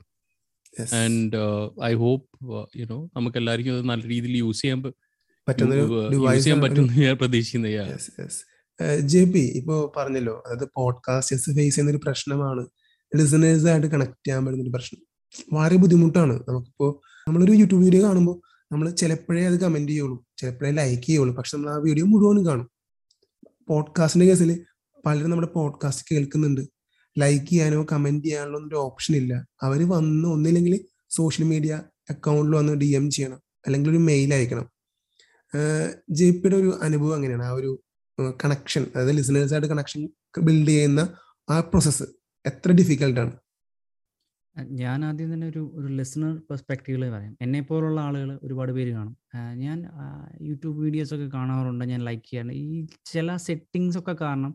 ആൻഡ് 0.94 1.36
ഐ 1.84 1.94
ഹോപ്പ് 1.94 2.28
യുനോ 2.78 3.10
നമുക്ക് 3.16 3.36
എല്ലാവർക്കും 3.36 3.74
അത് 3.74 3.84
നല്ല 3.88 4.08
രീതിയിൽ 4.08 4.36
യൂസ് 4.36 4.62
ചെയ്യാൻ 4.62 4.80
യൂസ് 6.12 6.44
ചെയ്യാൻ 6.44 6.62
പറ്റുമെന്ന് 6.62 6.96
ഞാൻ 6.98 7.88
യെസ് 7.90 8.42
ജെ 9.00 9.24
പി 9.24 9.38
ഇപ്പോ 9.38 9.92
പറഞ്ഞല്ലോ 9.96 10.42
അതായത് 10.46 10.68
പോഡ്കാസ്റ്റേഴ്സ് 10.76 11.50
ഫേസ് 11.50 11.74
ചെയ്യുന്ന 11.74 11.90
ഒരു 11.90 12.00
പ്രശ്നമാണ്. 12.04 12.62
ലിസണേഴ്സ് 13.16 13.66
ആയിട്ട് 13.66 13.86
കണക്ട് 13.86 14.26
ചെയ്യാൻ 14.26 14.44
പറ്റുന്ന 14.46 14.62
ഒരു 14.62 14.70
പ്രശ്നം. 14.70 15.00
വളരെ 15.52 15.76
ബുദ്ധിമുട്ടാണ്. 15.76 16.34
നമുക്കിപ്പോ 16.48 17.02
നമ്മളൊരു 17.28 17.52
യൂട്യൂബ് 17.52 17.84
വീഡിയോ 17.84 18.02
കാണുമ്പോൾ 18.02 18.53
നമ്മൾ 18.74 18.90
ചിലപ്പോഴേ 18.90 19.46
അത് 19.46 19.60
കമന്റ് 19.60 19.92
ചെയ്യുള്ളൂ. 19.92 20.24
ചിലപ്പോഴേ 20.36 20.70
ലൈക്ക് 20.70 21.02
ചെയ്യുള്ളൂ. 21.02 21.34
പക്ഷെ 21.34 21.56
നമ്മൾ 21.56 21.70
ആ 21.70 21.76
വീഡിയോ 21.76 22.04
മുഴുവനും 22.04 22.46
കാണും. 22.46 22.70
പോഡ്കാസ്റ്റിന്റെ 23.68 24.26
കേസിൽ 24.26 24.64
പലരും 25.06 25.30
നമ്മുടെ 25.30 25.48
പോഡ്കാസ്റ്റ് 25.48 26.06
കേൾക്കുന്നുണ്ട്. 26.12 26.60
ലൈക്ക് 27.18 27.46
ചെയ്യാനോ 27.46 27.86
കമന്റ് 27.92 28.24
ചെയ്യാനോ 28.24 28.46
ഒന്നും 28.46 28.68
ഒരു 28.68 28.74
ഓപ്ഷൻ 28.74 29.16
ഇല്ല. 29.16 29.46
അവർ 29.62 29.88
വന്ന് 29.88 30.28
ഒന്നില്ലെങ്കിൽ 30.28 30.84
സോഷ്യൽ 31.10 31.46
മീഡിയ 31.46 31.82
അക്കൗണ്ടിൽ 32.10 32.58
വന്ന് 32.58 32.72
ഡി 32.72 32.86
എം 32.86 33.10
ചെയ്യണം. 33.10 33.40
അല്ലെങ്കിൽ 33.66 33.90
ഒരു 33.90 33.98
മെയിൽ 33.98 34.34
അയക്കണം. 34.34 34.70
ജെ 36.10 36.30
പിയുടെ 36.30 36.56
ഒരു 36.56 36.78
അനുഭവം 36.82 37.14
അങ്ങനെയാണ്. 37.14 37.44
ആ 37.44 37.50
ഒരു 37.50 37.82
കണക്ഷൻ 38.44 38.86
അതായത് 38.96 39.16
ലിസണേഴ്സായിട്ട് 39.16 39.68
കണക്ഷൻ 39.68 40.08
ബിൽഡ് 40.42 40.68
ചെയ്യുന്ന 40.68 41.14
ആ 41.50 41.60
പ്രോസസ്സ് 41.60 42.02
എത്ര 42.46 42.72
ഡിഫിക്കൽട്ടാണ് 42.72 43.32
ഞാൻ 44.80 44.98
ആദ്യം 45.06 45.28
തന്നെ 45.34 45.46
ഒരു 45.52 45.62
ഒരു 45.78 45.88
ലിസണർ 45.98 46.34
പെർസ്പെക്റ്റീവിൽ 46.48 47.02
പറയാം. 47.14 47.32
എന്നെ 47.44 47.60
പോലുള്ള 47.68 47.98
ആളുകൾ 48.08 48.30
ഒരുപാട് 48.46 48.72
പേര് 48.76 48.90
കാണും. 48.96 49.14
ഞാൻ 49.64 49.78
യൂട്യൂബ് 50.48 50.76
വീഡിയോസ് 50.84 51.12
ഒക്കെ 51.16 51.26
കാണാറുണ്ട് 51.36 51.84
ഞാൻ 51.92 52.00
ലൈക്ക് 52.08 52.24
ചെയ്യാറുണ്ട്. 52.28 52.54
ഈ 52.66 52.86
ചില 53.12 53.36
സെറ്റിങ്സ് 53.46 53.98
ഒക്കെ 54.00 54.14
കാരണം 54.24 54.52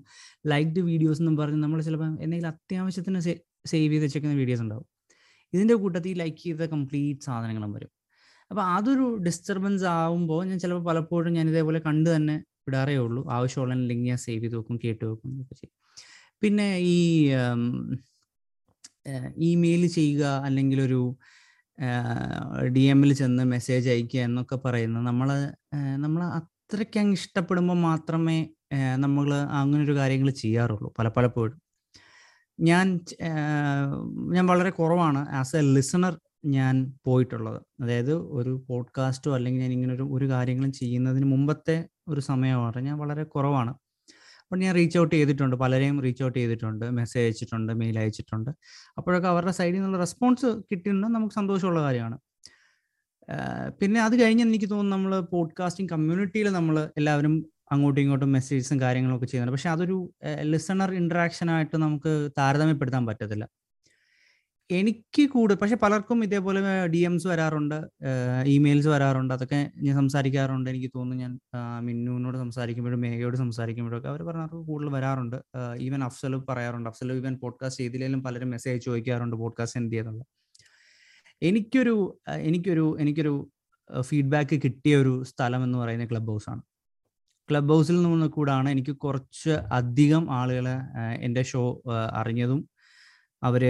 ലൈക്ഡ് 0.53 0.83
വീഡിയോസ് 0.89 1.21
എന്നും 1.23 1.35
പറഞ്ഞ് 1.41 1.61
നമ്മൾ 1.65 1.81
ചിലപ്പോൾ 1.87 2.09
എന്തെങ്കിലും 2.25 2.51
അത്യാവശ്യത്തിന് 2.53 3.21
സേവ് 3.71 3.91
ചെയ്ത് 3.93 4.05
വെച്ചേക്കുന്ന 4.05 4.35
വീഡിയോസ് 4.43 4.63
ഉണ്ടാവും. 4.65 4.87
ഇതിന്റെ 5.53 5.75
കൂട്ടത്തിൽ 5.83 6.17
ലൈക്ക് 6.23 6.39
ചെയ്ത 6.45 6.65
കംപ്ലീറ്റ് 6.75 7.25
സാധനങ്ങളും 7.27 7.71
വരും. 7.77 7.91
അപ്പോൾ 8.51 8.63
അതൊരു 8.75 9.05
ഡിസ്റ്റർബൻസ് 9.27 9.85
ആവുമ്പോൾ 9.97 10.41
ഞാൻ 10.49 10.59
ചിലപ്പോൾ 10.63 10.83
പലപ്പോഴും 10.89 11.31
ഞാൻ 11.37 11.45
ഇതേപോലെ 11.51 11.79
കണ്ട് 11.87 12.09
തന്നെ 12.15 12.35
വിടാറേ 12.67 12.95
ഉള്ളൂ. 13.05 13.21
ആവശ്യമുള്ള 13.37 13.75
ലിങ്ക് 13.91 14.07
ഞാൻ 14.11 14.19
സേവ് 14.27 14.41
ചെയ്ത് 14.43 14.55
വെക്കും 14.59 14.77
കേട്ട് 14.85 15.03
വെക്കും 15.11 15.31
ഒക്കെ 15.43 15.55
ചെയ്യും. 15.59 15.75
പിന്നെ 16.43 16.67
ഈ 16.95 16.97
ഇമെയിൽ 19.37 19.87
ചെയ്യുക 19.87 20.25
അല്ലെങ്കിൽ 20.25 20.81
ഒരു 20.81 21.17
ഡി 22.75 22.79
എമ്മിൽ 22.79 23.13
ചെന്ന് 23.13 23.43
മെസ്സേജ് 23.43 23.89
അയക്കുക 23.89 24.19
എന്നൊക്കെ 24.19 24.55
പറയുന്നത്. 24.55 25.05
നമ്മൾ 25.05 25.29
നമ്മൾ 25.95 26.23
അത്രയ്ക്ക് 26.23 26.99
അങ്ങ് 26.99 27.13
ഇഷ്ടപ്പെടുമ്പോൾ 27.13 27.73
മാത്രമേ 27.73 28.49
നമ്മൾ 28.95 29.33
അങ്ങനെ 29.33 29.83
ഒരു 29.83 29.95
കാര്യങ്ങൾ 29.95 30.29
ചെയ്യാറുള്ളൂ 30.29 30.93
പല 30.99 31.07
പലപ്പോഴും. 31.07 31.61
ഞാൻ 32.59 32.99
ഞാൻ 34.33 34.45
വളരെ 34.47 34.69
കുറവാണ്. 34.69 35.29
ആസ് 35.29 35.55
എ 35.55 35.61
ലിസണർ 35.61 36.19
ഞാൻ 36.45 36.93
പോയിട്ടുള്ളത്. 37.05 37.61
അതായത് 37.83 38.13
ഒരു 38.13 38.65
പോഡ്കാസ്റ്റോ 38.69 39.35
അല്ലെങ്കിൽ 39.35 39.61
ഞാൻ 39.61 39.71
ഇങ്ങനെ 39.71 39.93
ഒരു 39.93 40.03
ഒരു 40.11 40.29
കാര്യങ്ങളും 40.29 40.71
ചെയ്യുന്നതിന് 40.71 41.25
മുമ്പത്തെ 41.25 41.85
ഒരു 42.07 42.19
സമയമാണ്. 42.21 42.79
ഞാൻ 42.81 42.97
വളരെ 42.97 43.23
കുറവാണ്. 43.23 43.73
അപ്പോൾ 44.51 44.59
ഞാൻ 44.61 44.75
റീച്ച് 44.75 44.97
ഔട്ട് 44.99 45.15
ചെയ്തിട്ടുണ്ട്. 45.15 45.55
പലരെയും 45.55 46.01
റീച്ച് 46.01 46.23
ഔട്ട് 46.23 46.37
ചെയ്തിട്ടുണ്ട്. 46.39 46.85
മെസ്സേജ് 46.99 47.25
അയച്ചിട്ടുണ്ട് 47.25 47.73
മെയിൽ 47.73 47.99
അയച്ചിട്ടുണ്ട്. 47.99 48.49
അപ്പോഴൊക്കെ 48.97 49.27
അവരുടെ 49.27 49.51
സൈഡിൽ 49.51 49.75
നിന്നുള്ള 49.75 49.97
റെസ്പോൺസ് 49.97 50.45
കിട്ടുന്നത് 50.71 51.11
നമുക്ക് 51.15 51.35
സന്തോഷമുള്ള 51.35 51.81
കാര്യമാണ്. 51.81 52.17
പിന്നെ 53.81 54.01
അത് 54.01 54.15
കഴിഞ്ഞ് 54.21 54.43
എനിക്ക് 54.43 54.69
തോന്നുന്നു 54.71 54.95
നമ്മൾ 54.95 55.19
പോഡ്കാസ്റ്റിംഗ് 55.19 55.91
കമ്മ്യൂണിറ്റിയിൽ 55.91 56.47
നമ്മൾ 56.49 56.89
എല്ലാവരും 56.97 57.35
അങ്ങോട്ടും 57.71 58.01
ഇങ്ങോട്ടും 58.01 58.31
മെസ്സേജസും 58.31 58.81
കാര്യങ്ങളൊക്കെ 58.81 59.25
ചെയ്യുന്നുണ്ട്. 59.25 59.55
പക്ഷെ 59.57 59.69
അതൊരു 59.69 59.97
ലിസണർ 60.53 60.91
ഇൻട്രാക്ഷൻ 60.93 61.51
ആയിട്ട് 61.51 61.77
നമുക്ക് 61.77 62.13
താരതമ്യപ്പെടുത്താൻ 62.37 63.05
പറ്റത്തില്ല. 63.05 63.45
എനിക്ക് 64.71 65.29
കൂടുതൽ 65.29 65.57
പക്ഷെ 65.57 65.75
പലർക്കും 65.75 66.23
ഇതേപോലെ 66.23 66.87
ഡി 66.87 66.97
എംസ് 66.97 67.27
വരാറുണ്ട് 67.27 67.75
ഇമെയിൽസ് 68.45 68.87
വരാറുണ്ട് 68.87 69.33
അതൊക്കെ 69.33 69.71
ഞാൻ 69.77 69.95
സംസാരിക്കാറുണ്ട് 69.95 70.69
എനിക്ക് 70.69 70.91
തോന്നുന്നു 70.95 71.23
ഞാൻ 71.23 71.39
മിന്നുവിനോട് 71.79 72.37
സംസാരിക്കുമ്പോഴും 72.37 73.01
മേഘയോട് 73.01 73.37
സംസാരിക്കുമ്പോഴും 73.37 73.97
ഒക്കെ 73.97 74.09
അവർ 74.09 74.23
പറഞ്ഞാൽ 74.23 74.47
കൂടുതൽ 74.47 74.89
വരാറുണ്ട്. 74.89 75.35
ഈവൻ 75.79 76.03
അഫ്സൽ 76.03 76.35
പറയാറുണ്ട് 76.49 76.89
അഫ്സൽ 76.89 77.13
ഈവൻ 77.13 77.35
പോഡ്കാസ്റ്റ് 77.35 77.81
ചെയ്തില്ലെങ്കിലും 77.81 78.23
പലരും 78.23 78.49
മെസ്സേജ് 78.49 78.81
ചോദിക്കാറുണ്ട് 78.85 79.35
പോഡ്കാസ്റ്റ് 79.35 79.79
എന്ത് 79.79 79.91
ചെയ്യുന്നുള്ളത് 79.91 80.27
എനിക്കൊരു 81.41 82.19
എനിക്കൊരു 82.35 82.97
എനിക്കൊരു 82.99 83.51
ഫീഡ്ബാക്ക് 84.01 84.59
കിട്ടിയ 84.63 84.95
ഒരു 84.95 85.23
സ്ഥലം 85.23 85.63
എന്ന് 85.63 85.77
പറയുന്നത് 85.77 86.09
ക്ലബ് 86.09 86.27
ഹൗസ് 86.27 86.49
ആണ്. 86.49 86.61
ക്ലബ് 87.51 87.69
ഹൗസിൽ 87.69 88.01
നിന്ന് 88.01 88.27
കൂടാണ് 88.27 88.69
എനിക്ക് 88.69 88.97
കുറച്ച് 88.97 89.49
അധികം 89.49 90.31
ആളുകളെ 90.31 90.75
എന്റെ 91.21 91.41
ഷോ 91.41 91.81
അറിഞ്ഞതും 92.11 92.69
അവർ 93.43 93.63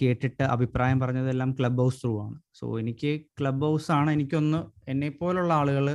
കേട്ടിട്ട് 0.00 0.42
അഭിപ്രായം 0.42 1.00
പറഞ്ഞതെല്ലാം 1.00 1.52
ക്ലബ് 1.52 1.78
ഹൗസ് 1.78 2.02
ത്രൂ 2.02 2.12
ആണ്. 2.26 2.36
സോ 2.54 2.78
എനിക്ക് 2.78 3.20
ക്ലബ് 3.40 3.62
ഹൗസ് 3.62 3.90
ആണ് 3.90 4.10
എനിക്കൊന്ന് 4.10 4.60
എന്നെ 4.90 5.08
പോലുള്ള 5.08 5.52
ആളുകൾ 5.54 5.86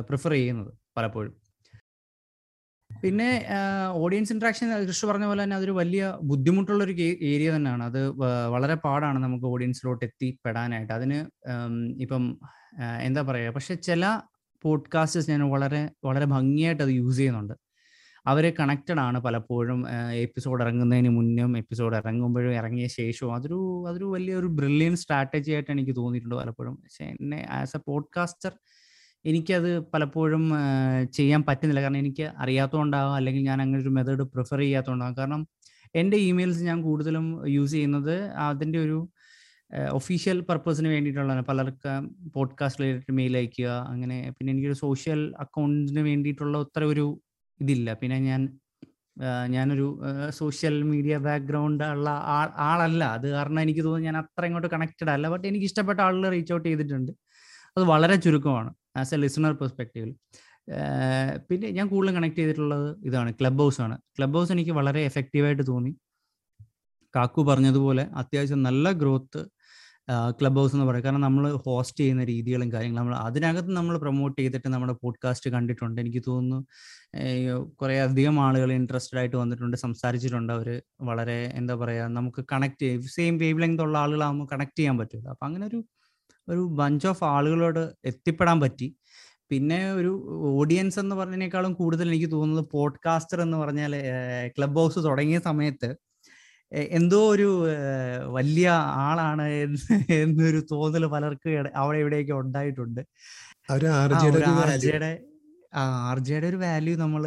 പ്രിഫർ 0.00 0.30
ചെയ്യുന്നത് 0.30 0.72
പലപ്പോഴും. 0.96 1.34
പിന്നെ 3.02 3.46
ഓഡിയൻസ് 3.92 4.32
ഇൻട്രാക്ഷൻ 4.32 4.86
കൃഷി 4.86 5.06
പറഞ്ഞ 5.06 5.24
പോലെ 5.24 5.42
തന്നെ 5.42 5.56
അതൊരു 5.56 5.72
വലിയ 5.72 6.18
ബുദ്ധിമുട്ടുള്ള 6.22 6.84
ഒരു 6.84 6.92
ഏരിയ 7.30 7.56
തന്നെയാണ്. 7.56 7.84
അത് 7.84 8.00
വളരെ 8.48 8.74
പാടാണ് 8.74 9.18
നമുക്ക് 9.24 9.44
ഓഡിയൻസിലോട്ട് 9.44 10.04
എത്തിപ്പെടാനായിട്ട്. 10.04 10.92
അതിന് 10.92 11.18
ഇപ്പം 12.00 12.24
എന്താ 13.02 13.22
പറയുക 13.22 13.52
പക്ഷെ 13.52 13.74
ചില 13.74 14.20
പോഡ്കാസ്റ്റേഴ്സ് 14.64 15.30
ഞാൻ 15.30 15.42
വളരെ 15.50 15.90
വളരെ 16.04 16.26
ഭംഗിയായിട്ട് 16.26 16.82
അത് 16.82 16.90
യൂസ് 16.90 17.16
ചെയ്യുന്നുണ്ട്. 17.16 17.54
അവർ 18.26 18.54
കണക്റ്റഡ് 18.60 19.00
ആണ് 19.00 19.20
പലപ്പോഴും 19.20 19.86
എപ്പിസോഡ് 20.12 20.62
ഇറങ്ങുന്നതിന് 20.62 21.08
മുന്നും 21.08 21.58
എപ്പിസോഡ് 21.58 21.96
ഇറങ്ങുമ്പോഴും 21.96 22.54
ഇറങ്ങിയ 22.54 22.86
ശേഷവും. 22.86 23.34
അതൊരു 23.34 23.88
അതൊരു 23.88 24.04
വലിയൊരു 24.04 24.46
ബ്രില്യൻ 24.46 24.96
സ്ട്രാറ്റജി 24.96 25.52
ആയിട്ട് 25.52 25.70
എനിക്ക് 25.70 25.96
തോന്നിയിട്ടുണ്ട് 25.96 26.36
പലപ്പോഴും. 26.36 26.74
പക്ഷെ 26.76 27.04
എന്നെ 27.04 27.46
ആസ് 27.50 27.76
എ 27.76 27.80
പോഡ്കാസ്റ്റർ 27.86 28.52
എനിക്കത് 29.24 29.80
പലപ്പോഴും 29.80 30.52
ചെയ്യാൻ 31.12 31.44
പറ്റുന്നില്ല. 31.48 31.80
കാരണം 31.80 31.98
എനിക്ക് 31.98 32.32
അറിയാത്തതുകൊണ്ടാവാം 32.38 33.14
അല്ലെങ്കിൽ 33.14 33.42
ഞാൻ 33.42 33.62
അങ്ങനെ 33.62 33.82
ഒരു 33.82 33.88
മെത്തേഡ് 33.88 34.22
പ്രിഫർ 34.22 34.58
ചെയ്യാത്തതുകൊണ്ടാകും 34.58 35.16
കാരണം 35.18 35.48
എന്റെ 35.94 36.16
ഇമെയിൽസ് 36.16 36.62
ഞാൻ 36.62 36.82
കൂടുതലും 36.82 37.48
യൂസ് 37.48 37.72
ചെയ്യുന്നത് 37.72 38.22
അതിന്റെ 38.22 38.78
ഒരു 38.78 39.08
ഒഫീഷ്യൽ 39.92 40.40
പർപ്പസിന് 40.40 40.88
വേണ്ടിയിട്ടുള്ളതാണ്. 40.88 41.44
പലർക്ക് 41.44 41.92
പോഡ്കാസ്റ്റ് 42.34 42.82
റിലേറ്റഡ് 42.84 43.14
മെയിൽ 43.14 43.36
അയക്കുക 43.36 43.68
അങ്ങനെ 43.88 44.30
പിന്നെ 44.38 44.52
എനിക്കൊരു 44.52 44.74
സോഷ്യൽ 44.74 45.34
അക്കൗണ്ടിന് 45.38 46.00
വേണ്ടിയിട്ടുള്ള 46.00 46.58
അത്ര 46.58 46.84
ഒരു 46.84 47.20
ഇതില്ല. 47.60 47.88
പിന്നെ 48.00 48.18
ഞാൻ 48.30 48.40
ഞാനൊരു 49.54 49.86
സോഷ്യൽ 50.38 50.74
മീഡിയ 50.90 51.14
ബാക്ക്ഗ്രൗണ്ട് 51.26 51.84
ഉള്ള 51.94 52.08
ആൾ 52.36 52.48
ആളല്ല. 52.68 53.02
അത് 53.16 53.26
കാരണം 53.34 53.60
എനിക്ക് 53.64 53.82
തോന്നുന്നു 53.86 54.08
ഞാൻ 54.08 54.16
അത്ര 54.22 54.44
ഇങ്ങോട്ട് 54.48 54.70
കണക്റ്റഡ് 54.74 55.12
അല്ല. 55.14 55.26
ബട്ട് 55.34 55.46
എനിക്ക് 55.50 55.66
ഇഷ്ടപ്പെട്ട 55.70 56.00
ആളുകൾ 56.06 56.24
റീച്ച് 56.34 56.52
ഔട്ട് 56.56 56.66
ചെയ്തിട്ടുണ്ട്. 56.68 57.12
അത് 57.76 57.84
വളരെ 57.92 58.16
ചുരുക്കമാണ് 58.24 58.70
ആസ് 59.00 59.14
എ 59.14 59.18
ലിസണർ 59.24 59.54
പെർസ്പെക്റ്റീവിൽ 59.60 60.12
പിന്നെ 61.48 61.68
ഞാൻ 61.78 61.86
കൂടുതലും 61.92 62.14
കണക്ട് 62.18 62.38
ചെയ്തിട്ടുള്ളത് 62.40 62.88
ഇതാണ് 63.08 63.30
ക്ലബ് 63.40 63.60
ഹൗസ് 63.62 63.80
ആണ്. 63.84 63.96
ക്ലബ് 64.18 64.36
ഹൗസ് 64.38 64.52
എനിക്ക് 64.56 64.72
വളരെ 64.78 65.00
എഫക്റ്റീവായിട്ട് 65.10 65.64
തോന്നി. 65.72 65.92
കാക്കു 67.14 67.42
പറഞ്ഞതുപോലെ 67.50 68.04
അത്യാവശ്യം 68.20 68.62
നല്ല 68.68 68.92
ഗ്രോത്ത് 69.02 69.42
ക്ലബ് 70.38 70.58
ഹൗസ് 70.60 70.74
എന്ന് 70.76 70.86
പറയും. 70.88 71.04
കാരണം 71.04 71.22
നമ്മൾ 71.26 71.44
ഹോസ്റ്റ് 71.66 72.00
ചെയ്യുന്ന 72.00 72.24
രീതികളും 72.24 72.68
കാര്യങ്ങളും 72.74 73.00
നമ്മൾ 73.00 73.14
അതിനകത്ത് 73.28 73.72
നമ്മൾ 73.78 73.94
പ്രൊമോട്ട് 74.04 74.36
ചെയ്തിട്ട് 74.40 74.68
നമ്മുടെ 74.74 74.94
പോഡ്കാസ്റ്റ് 75.02 75.50
കണ്ടിട്ടുണ്ട്. 75.56 75.98
എനിക്ക് 76.04 76.22
തോന്നുന്നു 76.28 76.58
കുറേ 77.80 77.96
അധികം 78.06 78.36
ആളുകൾ 78.46 78.70
ഇൻട്രസ്റ്റഡ് 78.78 79.20
ആയിട്ട് 79.22 79.36
വന്നിട്ടുണ്ട് 79.42 79.76
സംസാരിച്ചിട്ടുണ്ട് 79.86 80.52
അവർ 80.56 80.68
വളരെ 81.10 81.38
എന്താ 81.60 81.76
പറയുക 81.82 82.08
നമുക്ക് 82.18 82.42
കണക്ട് 82.52 82.88
സെയിം 83.16 83.36
വേവ് 83.44 83.62
ലെങ്ത് 83.62 83.84
ഉള്ള 83.86 83.96
ആളുകളാകുമ്പോൾ 84.04 84.48
കണക്ട് 84.54 84.78
ചെയ്യാൻ 84.80 84.98
പറ്റില്ല 85.02 85.28
അപ്പം 85.34 85.46
അങ്ങനെ 85.50 85.66
ഒരു 85.70 85.80
ഒരു 86.48 86.62
ബഞ്ച് 86.80 87.06
ഓഫ് 87.12 87.24
ആളുകളോട് 87.36 87.80
എത്തിപ്പെടാൻ 88.10 88.58
പറ്റി. 88.64 88.88
പിന്നെ 89.50 89.78
ഒരു 89.98 90.10
ഓഡിയൻസ് 90.60 90.98
എന്ന് 91.02 91.14
പറഞ്ഞതിനേക്കാളും 91.16 91.72
കൂടുതൽ 91.80 92.06
എനിക്ക് 92.12 92.30
തോന്നുന്നത് 92.32 92.66
പോഡ്കാസ്റ്റർ 92.72 93.38
എന്ന് 93.42 93.56
പറഞ്ഞാൽ 93.56 93.92
ക്ലബ് 94.56 94.78
ഹൗസ് 94.80 95.00
തുടങ്ങിയ 95.08 95.38
സമയത്ത് 95.48 95.88
എന്തോ 96.72 97.18
ഒരു 97.28 97.48
വലിയ 98.36 98.68
ആളാണ് 99.06 99.44
എന്നൊരു 100.20 100.60
തോന്നൽ 100.72 101.06
പലർക്കും 101.06 101.68
അവിടെ 101.76 101.98
ഇവിടെയൊക്കെ 101.98 102.32
ഉണ്ടായിട്ടുണ്ട്. 102.32 103.02
ആർജയുടെ 103.70 105.12
ആർജയുടെ 106.10 106.46
ഒരു 106.46 106.56
വാല്യൂ 106.56 106.96
നമ്മൾ 106.96 107.22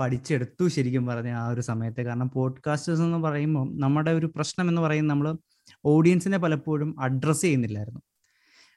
പഠിച്ചെടുത്തു 0.00 0.68
ശരിക്കും 0.68 1.06
പറഞ്ഞ 1.06 1.30
ആ 1.42 1.48
ഒരു 1.48 1.60
സമയത്ത്. 1.60 2.00
കാരണം 2.00 2.28
പോഡ്കാസ്റ്റേഴ്സ് 2.34 3.02
എന്ന് 3.02 3.18
പറയുമ്പോൾ 3.18 3.64
നമ്മുടെ 3.84 4.10
ഒരു 4.10 4.26
പ്രശ്നം 4.36 4.68
എന്ന് 4.68 4.82
പറയുന്നത് 4.82 5.12
നമ്മൾ 5.14 5.28
ഓഡിയൻസിനെ 5.84 6.38
പലപ്പോഴും 6.38 6.90
അഡ്രസ്സ് 7.00 7.42
ചെയ്യുന്നില്ലായിരുന്നു. 7.42 8.00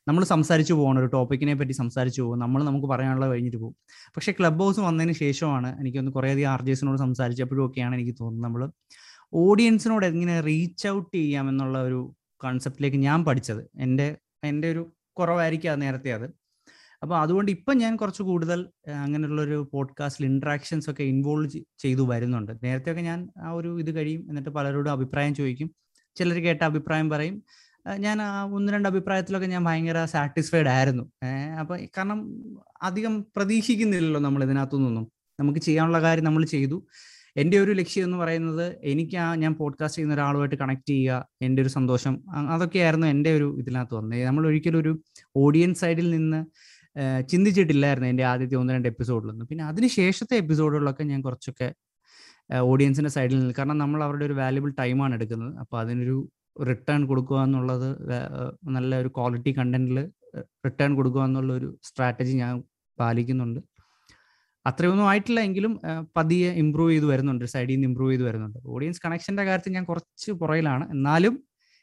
നമ്മൾ 0.08 0.24
സംസാരിച്ചു 0.24 0.74
പോകണം 0.74 1.00
ഒരു 1.00 1.06
ടോപ്പിക്കിനെ 1.06 1.54
പറ്റി 1.54 1.72
സംസാരിച്ചു 1.72 2.22
പോകും 2.22 2.40
നമ്മൾ 2.40 2.64
നമുക്ക് 2.64 2.88
പറയാനുള്ളത് 2.88 3.32
കഴിഞ്ഞിട്ട് 3.32 3.58
പോകും. 3.58 3.76
പക്ഷേ 4.16 4.32
ക്ലബ് 4.40 4.60
ഹൗസ് 4.60 4.80
വന്നതിന് 4.80 5.14
ശേഷമാണ് 5.24 5.70
എനിക്കൊന്ന് 5.82 6.12
കുറേയധികം 6.12 6.50
ആർ 6.50 6.62
ജി 6.62 6.72
എസിനോട് 6.72 6.98
സംസാരിച്ചപ്പോഴും 6.98 7.66
ഒക്കെയാണ് 7.68 7.96
എനിക്ക് 7.96 8.16
തോന്നുന്നത് 8.22 8.48
നമ്മൾ 8.48 8.64
ഓഡിയൻസിനോട് 9.34 10.06
എങ്ങനെ 10.06 10.42
റീച്ച് 10.42 10.88
ഔട്ട് 10.88 11.16
ചെയ്യാം 11.16 11.50
എന്നുള്ള 11.50 11.82
ഒരു 11.82 12.16
കോൺസെപ്റ്റിലേക്ക് 12.42 12.98
ഞാൻ 12.98 13.26
പഠിച്ചത്. 13.26 13.72
എന്റെ 13.80 14.18
എന്റെ 14.44 14.72
ഒരു 14.72 14.92
കുറവായിരിക്കും 15.18 15.80
നേരത്തെ 15.80 16.14
അത്. 16.14 16.26
അപ്പോൾ 17.02 17.20
അതുകൊണ്ട് 17.20 17.52
ഇപ്പം 17.52 17.78
ഞാൻ 17.78 17.96
കുറച്ച് 17.96 18.24
കൂടുതൽ 18.24 18.70
അങ്ങനെയുള്ളൊരു 19.04 19.70
പോഡ്കാസ്റ്റിൽ 19.74 20.26
ഇൻട്രാക്ഷൻസ് 20.26 20.90
ഒക്കെ 20.90 21.04
ഇൻവോൾവ് 21.04 21.52
ചെയ്തു 21.80 22.08
വരുന്നുണ്ട്. 22.10 22.52
നേരത്തെയൊക്കെ 22.64 23.02
ഞാൻ 23.02 23.30
ആ 23.38 23.52
ഒരു 23.52 23.80
ഇത് 23.80 23.96
കഴിയും 23.96 24.26
എന്നിട്ട് 24.30 24.50
പലരോടും 24.50 24.92
അഭിപ്രായം 24.92 25.36
ചോദിക്കും. 25.36 25.72
ചിലർ 26.16 26.38
കേട്ട 26.38 26.64
അഭിപ്രായം 26.64 27.10
പറയും. 27.10 27.44
ഞാൻ 27.98 28.22
ആ 28.22 28.44
ഒന്ന് 28.44 28.74
രണ്ട് 28.74 28.90
അഭിപ്രായത്തിലൊക്കെ 28.90 29.48
ഞാൻ 29.48 29.64
ഭയങ്കര 29.64 30.06
സാറ്റിസ്ഫൈഡ് 30.06 30.68
ആയിരുന്നു. 30.68 31.12
അപ്പം 31.60 31.86
കാരണം 31.98 32.32
അധികം 32.82 33.26
പ്രതീക്ഷിക്കുന്നില്ലല്ലോ 33.36 34.22
നമ്മൾ 34.22 34.44
ഇതിനകത്തുനിന്നൊന്നും 34.44 35.12
നമുക്ക് 35.40 35.60
ചെയ്യാനുള്ള 35.60 36.02
കാര്യം 36.02 36.24
നമ്മൾ 36.24 36.46
ചെയ്തു. 36.46 36.88
എന്റെ 37.38 37.60
ഒരു 37.60 37.72
ലക്ഷ്യം 37.72 38.04
എന്ന് 38.04 38.18
പറയുന്നത് 38.18 38.78
എനിക്ക് 38.84 39.18
ആ 39.18 39.36
ഞാൻ 39.36 39.54
പോഡ്കാസ്റ്റ് 39.54 39.98
ചെയ്യുന്ന 39.98 40.14
ഒരാളുമായിട്ട് 40.14 40.56
കണക്ട് 40.56 40.90
ചെയ്യുക 40.90 41.28
എന്റെ 41.42 41.62
ഒരു 41.62 41.70
സന്തോഷം 41.70 42.24
അതൊക്കെയായിരുന്നു 42.50 43.08
എന്റെ 43.08 43.36
ഒരു 43.36 43.56
ഇതിനകത്ത് 43.60 43.96
വന്നത്. 43.96 44.24
നമ്മൾ 44.24 44.48
ഒരിക്കലും 44.48 44.80
ഒരു 44.80 45.02
ഓഡിയൻസ് 45.36 45.82
സൈഡിൽ 45.82 46.10
നിന്ന് 46.12 46.46
ചിന്തിച്ചിട്ടില്ലായിരുന്നു 47.30 48.10
എന്റെ 48.10 48.24
ആദ്യത്തെ 48.24 48.56
ഒന്ന് 48.56 48.74
രണ്ട് 48.74 48.88
എപ്പിസോഡിലൊന്നും 48.88 49.48
പിന്നെ 49.48 49.64
അതിന് 49.66 49.88
ശേഷത്തെ 49.88 50.36
എപ്പിസോഡുകളിലൊക്കെ 50.36 51.04
ഞാൻ 51.04 51.22
കുറച്ചൊക്കെ 51.22 51.74
ഓഡിയൻസിന്റെ 52.60 53.10
സൈഡിൽ 53.10 53.40
നിന്ന് 53.40 53.54
കാരണം 53.58 53.78
നമ്മൾ 53.78 54.04
അവരുടെ 54.04 54.26
ഒരു 54.26 54.34
വാല്യുബിൾ 54.34 54.74
ടൈമാണ് 54.80 55.14
എടുക്കുന്നത്. 55.16 55.58
അപ്പോൾ 55.58 55.80
അതിനൊരു 55.80 56.30
റിട്ടേൺ 56.70 57.06
കൊടുക്കുക 57.08 57.44
എന്നുള്ളത് 57.44 57.90
നല്ല 58.64 59.00
ഒരു 59.00 59.08
ക്വാളിറ്റി 59.08 59.52
കണ്ടന്റിൽ 59.58 60.12
റിട്ടേൺ 60.66 60.96
കൊടുക്കുക 60.96 61.24
എന്നുള്ള 61.24 61.54
ഒരു 61.54 61.80
സ്ട്രാറ്റജി 61.84 62.34
ഞാൻ 62.38 62.64
പാലിക്കുന്നുണ്ട്. 63.00 63.60
അത്രയൊന്നും 64.66 65.08
ആയിട്ടില്ല 65.12 65.40
എങ്കിലും 65.48 65.74
പതിയെ 66.18 66.50
ഇമ്പ്രൂവ് 66.64 66.92
ചെയ്ത് 66.94 67.08
വരുന്നുണ്ട് 67.12 67.46
സൈഡിൽ 67.54 67.74
നിന്ന് 67.76 67.88
ഇമ്പ്രൂവ് 67.90 68.12
ചെയ്ത് 68.14 68.26
വരുന്നുണ്ട്. 68.28 68.60
ഓഡിയൻസ് 68.74 69.02
കണക്ഷന്റെ 69.06 69.44
കാര്യത്തിൽ 69.50 69.74
ഞാൻ 69.78 69.86
കുറച്ച് 69.92 70.32
പുറയിലാണ് 70.42 70.86
എന്നാലും 70.96 71.36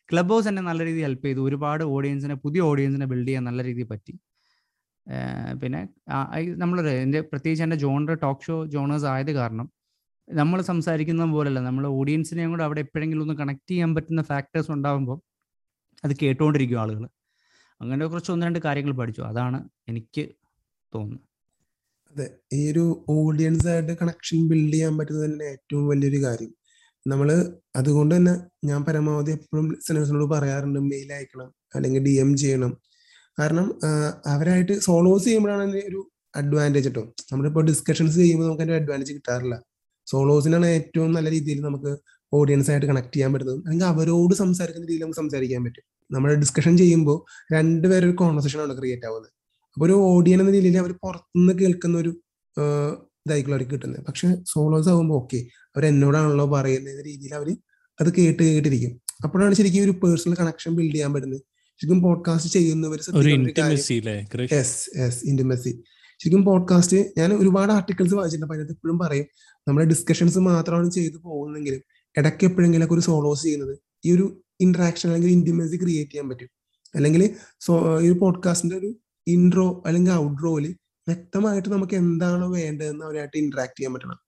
ക്ലബ് 0.08 0.32
ഹൗസ് 0.34 0.48
എന്നെ 0.50 0.62
നല്ല 0.68 0.80
രീതിയിൽ 0.88 1.06
ഹെൽപ്പ് 1.08 1.26
ചെയ്തു. 1.28 1.40
ഒരുപാട് 1.48 1.82
ഓഡിയൻസിനെ 1.96 2.36
പുതിയ 2.44 2.60
ഓഡിയൻസിനെ 2.70 3.06
ബിൽഡ് 3.12 3.28
ചെയ്യാൻ 3.28 3.44
നല്ല 3.48 3.60
രീതിയിൽ 3.68 3.88
പറ്റി. 3.94 4.14
പിന്നെ 5.62 5.80
നമ്മളൊരു 6.62 6.90
എന്റെ 7.04 7.20
പ്രത്യേകിച്ച് 7.30 7.64
എന്റെ 7.66 7.78
ജോണർ 7.84 8.16
ടോക്ക് 8.24 8.46
ഷോ 8.48 8.56
ജോണേഴ്സ് 8.74 9.06
ആയത് 9.14 9.32
കാരണം 9.40 9.66
നമ്മൾ 10.28 10.58
സംസാരിക്കുന്ന 10.70 11.26
പോലെയല്ല 11.34 11.60
നമ്മൾ 11.68 11.84
ഓഡിയൻസിനെയും 11.98 12.50
കൂടെ 12.54 12.64
അവിടെ 12.68 12.80
എപ്പോഴെങ്കിലും 12.86 13.22
ഒന്ന് 13.26 13.36
കണക്ട് 13.42 13.70
ചെയ്യാൻ 13.72 13.90
പറ്റുന്ന 13.96 14.22
ഫാക്ടേഴ്സ് 14.32 14.70
ഉണ്ടാകുമ്പോൾ 14.76 15.18
അത് 16.04 16.12
കേട്ടുകൊണ്ടിരിക്കും 16.22 16.80
ആളുകൾ 16.82 17.04
അങ്ങനെ 17.80 18.04
കുറച്ച് 18.12 18.30
ഒന്ന് 18.34 18.46
രണ്ട് 18.46 18.60
കാര്യങ്ങൾ 18.66 18.94
പഠിച്ചു. 19.00 19.22
അതാണ് 19.30 19.58
എനിക്ക് 19.90 20.24
തോന്നുന്നത്. 20.92 21.27
അതെ 22.12 22.26
ഈ 22.58 22.60
ഒരു 22.72 22.84
ഓഡിയൻസ് 23.16 23.66
ആയിട്ട് 23.72 23.92
കണക്ഷൻ 24.00 24.38
ബിൽഡ് 24.50 24.72
ചെയ്യാൻ 24.74 24.94
പറ്റുന്നത് 24.98 25.24
തന്നെ 25.26 25.46
ഏറ്റവും 25.54 25.84
വലിയൊരു 25.90 26.18
കാര്യം. 26.26 26.52
നമ്മൾ 27.06 27.28
അതുകൊണ്ട് 27.80 28.12
തന്നെ 28.16 28.34
ഞാൻ 28.68 28.80
പരമാവധി 28.88 29.32
എപ്പോഴും 29.38 29.66
ലിസണേഴ്സിനോട് 29.74 30.26
പറയാറുണ്ട് 30.34 30.80
മെയിൽ 30.90 31.10
അയക്കണം 31.16 31.48
അല്ലെങ്കിൽ 31.74 32.02
ഡി 32.06 32.14
എം 32.24 32.30
ചെയ്യണം. 32.42 32.72
കാരണം 33.40 33.66
അവരായിട്ട് 34.34 34.74
സോളോസ് 34.86 35.24
ചെയ്യുമ്പോഴാണ് 35.26 35.62
അതിന്റെ 35.64 35.82
ഒരു 35.90 36.00
അഡ്വാന്റേജ് 36.40 36.88
കേട്ടോ 36.88 37.02
നമ്മളിപ്പോൾ 37.32 37.64
ഡിസ്കഷൻസ് 37.70 38.16
ചെയ്യുമ്പോൾ 38.22 38.46
നമുക്ക് 38.48 38.64
അതിന്റെ 38.64 38.78
അഡ്വാന്റേജ് 38.82 39.14
കിട്ടാറില്ല. 39.18 39.56
സോളോസിനാണ് 40.06 40.66
ഏറ്റവും 40.78 41.10
നല്ല 41.16 41.28
രീതിയിൽ 41.36 41.60
നമുക്ക് 41.68 41.92
ഓഡിയൻസ് 42.32 42.70
ആയിട്ട് 42.72 42.86
കണക്ട് 42.90 43.14
ചെയ്യാൻ 43.16 43.30
പറ്റുന്നത്. 43.34 43.60
അല്ലെങ്കിൽ 43.66 43.86
അവരോട് 43.92 44.34
സംസാരിക്കുന്ന 44.42 44.86
രീതിയിൽ 44.88 45.02
നമുക്ക് 45.04 45.20
സംസാരിക്കാൻ 45.22 45.62
പറ്റും. 45.66 45.84
നമ്മൾ 46.10 46.30
ഡിസ്കഷൻ 46.44 46.74
ചെയ്യുമ്പോൾ 46.82 47.18
രണ്ടുപേരും 47.56 48.08
ഒരു 48.10 48.16
കോൺവെർസേഷൻ 48.22 48.60
ആണ് 48.66 48.74
ക്രിയേറ്റ് 48.80 49.06
ആവുന്നത്. 49.10 49.30
അപ്പൊ 49.78 49.86
ഒരു 49.86 49.92
ഓഡിയൻ 49.92 50.40
എന്ന 50.40 50.50
രീതിയിൽ 50.50 50.78
അവർ 50.78 50.92
പുറത്തുനിന്ന് 50.92 51.52
കേൾക്കുന്ന 51.52 51.98
ഒരു 51.98 52.08
ഇതായിരിക്കും 53.26 53.52
അവർക്ക് 53.52 53.70
കിട്ടുന്നത്. 53.70 54.04
പക്ഷെ 54.04 54.34
സോളോസ് 54.46 54.88
ആകുമ്പോൾ 54.88 55.14
ഓക്കെ 55.14 55.36
അവർ 55.66 55.86
എന്നോടാണല്ലോ 55.86 56.46
പറയുന്ന 56.46 57.02
രീതിയിൽ 57.02 57.34
അവർ 57.34 57.56
അത് 58.00 58.14
കേട്ട് 58.18 58.42
കേട്ടിരിക്കും. 58.42 59.00
അപ്പോഴാണ് 59.24 59.54
ശരിക്കും 59.54 59.84
ഒരു 59.84 59.90
പേഴ്സണൽ 59.90 60.34
കണക്ഷൻ 60.34 60.74
ബിൽഡ് 60.74 60.94
ചെയ്യാൻ 60.94 61.14
പറ്റുന്നത്. 61.14 61.40
ശരിക്കും 61.80 62.02
പോഡ്കാസ്റ്റ് 62.02 62.50
ചെയ്യുന്നവർ 62.50 62.98
ഇന്റിമസി 65.24 65.82
ശരിക്കും 66.20 66.44
പോഡ്കാസ്റ്റ് 66.44 66.96
ഞാൻ 67.18 67.32
ഒരുപാട് 67.32 67.72
ആർട്ടിക്കിൾസ് 67.72 68.14
വായിച്ചിട്ടുണ്ട് 68.14 68.46
അപ്പൊ 68.46 68.56
അതിനകത്ത് 68.56 68.76
എപ്പോഴും 68.76 68.98
പറയും 68.98 69.26
നമ്മുടെ 69.68 69.86
ഡിസ്കഷൻസ് 69.86 70.38
മാത്രമാണ് 70.38 70.90
ചെയ്തു 70.90 71.16
പോകുന്നെങ്കിലും 71.16 71.82
ഇടയ്ക്ക് 72.18 72.44
എപ്പോഴെങ്കിലും 72.44 72.94
ഒരു 72.94 73.00
സോളോസ് 73.00 73.42
ചെയ്യുന്നത് 73.42 73.78
ഈ 74.04 74.16
ഒരു 74.16 74.42
ഇന്ററാക്ഷൻ 74.60 75.08
അല്ലെങ്കിൽ 75.08 75.30
ഇന്റിമസി 75.30 75.76
ക്രിയേറ്റ് 75.76 76.10
ചെയ്യാൻ 76.10 76.28
പറ്റും. 76.28 76.48
അല്ലെങ്കിൽ 76.94 77.34
സോ 77.60 78.00
ഈ 78.00 78.10
പോഡ്കാസ്റ്റിന്റെ 78.12 78.76
ഒരു 78.76 78.96
ഇൻട്രോ 79.34 79.66
അല്ലെങ്കിൽ 79.86 80.12
ഔട്ട്രോയിൽ 80.24 80.66
വ്യക്തമായിട്ട് 81.06 81.68
നമുക്ക് 81.68 81.94
എന്താണോ 82.02 82.46
വേണ്ടതെന്ന് 82.56 83.04
അവരായിട്ട് 83.06 83.36
ഇന്ററാക്ട് 83.36 83.76
ചെയ്യാൻ 83.78 83.92
പറ്റണം. 83.94 84.18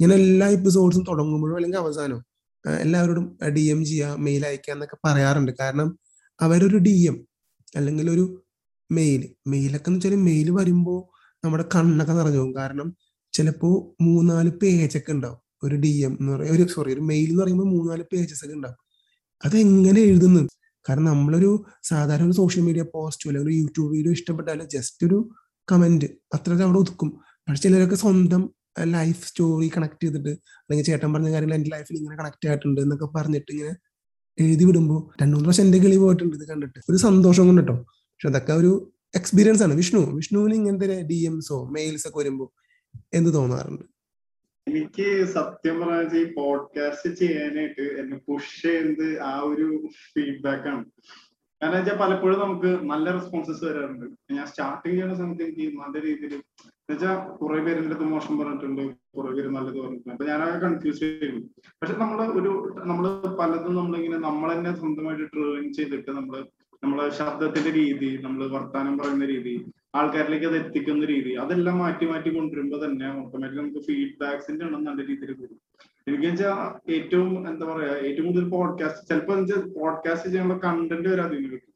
ഞാൻ 0.00 0.10
എല്ലാ 0.20 0.46
എപ്പിസോഡ്സും 0.58 1.02
തുടങ്ങുമ്പോഴും 1.10 1.56
അല്ലെങ്കിൽ 1.56 1.78
അവസാനവും 1.78 2.24
എല്ലാവരോടും 2.64 3.26
ഡി 3.56 3.64
എം 3.72 3.80
ചെയ്യുക 3.84 4.16
മെയിൽ 4.26 4.42
അയക്കുക 4.46 4.72
എന്നൊക്കെ 4.72 4.96
പറയാറുണ്ട്. 5.06 5.52
കാരണം 5.60 5.88
അവരൊരു 6.40 6.78
ഡി 6.78 6.94
എം 7.10 7.16
അല്ലെങ്കിൽ 7.76 8.06
ഒരു 8.10 8.24
മെയിൽ 8.90 9.22
മെയിലൊക്കെ 9.48 9.88
എന്ന് 9.90 9.98
വെച്ചാൽ 9.98 10.14
മെയിൽ 10.28 10.48
വരുമ്പോൾ 10.50 11.00
നമ്മുടെ 11.44 11.64
കണ്ണൊക്കെ 11.74 12.12
നിറഞ്ഞു 12.12 12.38
പോകും 12.38 12.52
കാരണം 12.56 12.88
ചിലപ്പോൾ 13.34 13.74
മൂന്നാൽ 14.06 14.46
പേജ് 14.62 14.98
ഒക്കെ 14.98 15.12
ഉണ്ടാവും 15.12 15.40
ഒരു 15.64 15.76
ഡി 15.84 15.92
എം 16.06 16.12
എന്ന് 16.20 16.32
പറയുക 16.32 16.54
ഒരു 16.56 16.64
സോറി 16.74 16.90
ഒരു 16.94 17.02
മെയിൽ 17.10 17.28
എന്ന് 17.30 17.42
പറയുമ്പോൾ 17.42 17.68
മൂന്നാൽ 17.74 18.00
പേജസ് 18.12 18.42
ഒക്കെ 18.44 18.54
ഉണ്ടാവും. 18.58 18.78
അതെങ്ങനെ 19.42 20.00
എഴുതുന്നു 20.00 20.40
കാരണം 20.88 21.04
നമ്മളൊരു 21.04 21.64
സാധാരണ 21.82 22.24
ഒരു 22.24 22.32
സോഷ്യൽ 22.32 22.62
മീഡിയ 22.64 22.82
പോസ്റ്റോ 22.82 23.30
അല്ലെങ്കിൽ 23.30 23.50
ഒരു 23.50 23.56
യൂട്യൂബ് 23.56 23.92
വീഡിയോ 23.92 24.12
ഇഷ്ടപ്പെട്ടാലും 24.12 24.68
ജസ്റ്റ് 24.68 25.06
ഒരു 25.06 25.30
കമന്റ് 25.72 26.04
അത്ര 26.34 26.62
അവിടെ 26.62 26.78
ഒതുക്കും. 26.78 27.10
പക്ഷെ 27.48 27.62
ചിലരൊക്കെ 27.62 27.94
സ്വന്തം 27.94 28.54
ലൈഫ് 28.78 29.28
സ്റ്റോറി 29.28 29.70
കണക്ട് 29.76 30.02
ചെയ്തിട്ട് 30.02 30.28
അല്ലെങ്കിൽ 30.28 30.86
ചേട്ടൻ 30.86 31.12
പറഞ്ഞ 31.12 31.30
കാര്യങ്ങൾ 31.30 31.54
എന്റെ 31.54 31.70
ലൈഫിൽ 31.76 31.96
ഇങ്ങനെ 31.96 32.16
കണക്ട് 32.16 32.48
ആയിട്ടുണ്ട് 32.48 32.80
എന്നൊക്കെ 32.80 33.06
പറഞ്ഞിട്ട് 33.16 33.52
ഇങ്ങനെ 33.52 33.72
എഴുതി 34.38 34.64
വിടുമ്പോൾ 34.64 35.00
രണ്ടു 35.20 35.32
മൂന്ന് 35.32 35.44
പ്രാവശ്യം 35.44 35.64
എന്റെ 35.64 35.78
കിളി 35.78 35.96
പോയിട്ടുണ്ട് 35.96 36.36
ഇത് 36.36 36.48
കണ്ടിട്ട്. 36.48 36.78
ഒരു 36.90 36.96
സന്തോഷം 36.96 37.46
കൊണ്ട് 37.46 37.62
കേട്ടോ 37.62 37.76
പക്ഷെ 37.82 38.28
അതൊക്കെ 38.28 38.52
ഒരു 38.52 38.92
എക്സ്പീരിയൻസ് 39.14 39.62
ആണ്. 39.62 39.74
വിഷ്ണു 39.74 40.00
വിഷ്ണുവിന് 40.14 40.54
ഇങ്ങനത്തെ 40.54 41.02
ഡി 41.10 41.14
എംസോ 41.14 41.68
മെയിൽസ് 41.70 42.08
ഒക്കെ 42.08 42.18
വരുമ്പോൾ 42.18 42.48
എന്ത് 43.14 43.34
തോന്നാറുണ്ട്? 43.34 43.84
എനിക്ക് 44.66 45.06
സത്യം 45.34 45.80
പറഞ്ഞാൽ 45.80 46.16
ഈ 46.16 46.24
പോഡ്കാസ്റ്റ് 46.34 47.10
ചെയ്യാനായിട്ട് 47.14 47.82
എന്നെ 48.00 48.16
പുഷ് 48.26 48.62
ചെയ്യുന്നത് 48.62 49.20
ആ 49.20 49.40
ഒരു 49.40 49.66
ഫീഡ്ബാക്ക് 50.12 50.68
ആണ്. 50.68 50.84
കാരണം 51.60 51.78
വെച്ചാൽ 51.78 51.98
പലപ്പോഴും 51.98 52.38
നമുക്ക് 52.38 52.70
നല്ല 52.82 53.10
റെസ്പോൺസസ് 53.10 53.64
വരാറുണ്ട്. 53.64 54.06
ഞാൻ 54.30 54.46
സ്റ്റാർട്ടിങ് 54.46 54.94
ചെയ്യുന്ന 54.94 55.14
സമയത്ത് 55.14 55.44
എനിക്ക് 55.44 55.66
നല്ല 55.78 55.94
രീതിയിൽ 56.06 56.34
എന്നുവെച്ചാൽ 56.34 57.16
കുറെ 57.40 57.58
പേര് 57.60 57.76
എന്റെ 57.76 57.90
അടുത്ത് 57.90 58.04
മോശം 58.04 58.38
പറഞ്ഞിട്ടുണ്ട് 58.38 58.82
കുറെ 59.16 59.32
പേര് 59.32 59.48
നല്ലത് 59.48 59.78
പറഞ്ഞിട്ടുണ്ട്. 59.80 60.12
അപ്പൊ 60.12 60.24
ഞാനൊക്കെ 60.24 60.66
കൺഫ്യൂസ് 60.66 61.00
ചെയ്യുന്നു. 61.00 61.42
പക്ഷെ 61.82 61.96
നമ്മൾ 61.96 62.20
ഒരു 62.40 62.52
നമ്മൾ 62.84 63.06
പലതും 63.38 63.76
നമ്മളിങ്ങനെ 63.76 64.18
നമ്മൾ 64.18 64.54
തന്നെ 64.54 64.74
സ്വന്തമായിട്ട് 64.74 65.26
ട്രെയിൻ 65.34 65.72
ചെയ്തിട്ട് 65.72 66.10
നമ്മൾ 66.10 66.36
നമ്മളെ 66.82 67.10
ശബ്ദത്തിന്റെ 67.10 67.72
രീതി 67.72 68.18
നമ്മൾ 68.22 68.48
വർത്താനം 68.48 68.98
പറയുന്ന 68.98 69.24
രീതി 69.24 69.54
ആൾക്കാരിലേക്ക് 69.94 70.46
അത് 70.46 70.56
എത്തിക്കുന്ന 70.56 71.04
രീതി. 71.04 71.32
അതെല്ലാം 71.34 71.78
മാറ്റി 71.78 72.04
മാറ്റി 72.06 72.30
കൊണ്ടുവരുമ്പോൾ 72.34 72.84
തന്നെ 72.84 73.06
ഓട്ടോമാറ്റിക് 73.18 73.60
നമുക്ക് 73.60 73.80
ഫീഡ്ബാക്സിന്റെ 73.86 74.64
എണ്ണം 74.64 74.84
നല്ല 74.84 75.02
രീതിയിൽ 75.06 75.32
കൂടും. 75.32 75.58
എനിക്ക് 76.08 76.26
വെച്ചാൽ 76.26 76.58
ഏറ്റവും 76.92 77.48
എന്താ 77.48 77.66
പറയാ 77.66 77.94
ഏറ്റവും 78.08 78.26
കൂടുതൽ 78.26 78.48
പോഡ്കാസ്റ്റ് 78.50 79.08
ചിലപ്പോൾ 79.08 79.40
പോഡ്കാസ്റ്റ് 79.78 80.28
ചെയ്യാനുള്ള 80.28 80.58
കണ്ടന്റ് 80.64 81.08
വരെ 81.08 81.22
അതിന് 81.22 81.48
കിട്ടും. 81.52 81.66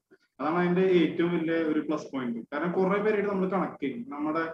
അതാണ് 0.40 0.58
അതിന്റെ 0.58 0.84
ഏറ്റവും 1.00 1.32
വലിയ 1.38 1.56
ഒരു 1.72 1.80
പ്ലസ് 1.80 2.06
പോയിന്റ് 2.12 2.38
കാരണം 2.52 2.72
കുറെ 2.72 3.00
പേരായിട്ട് 3.02 3.30
നമ്മൾ 3.30 3.48
കണക്ട് 3.48 3.82
ചെയ്യും. 3.84 4.06
നമ്മുടെ 4.08 4.44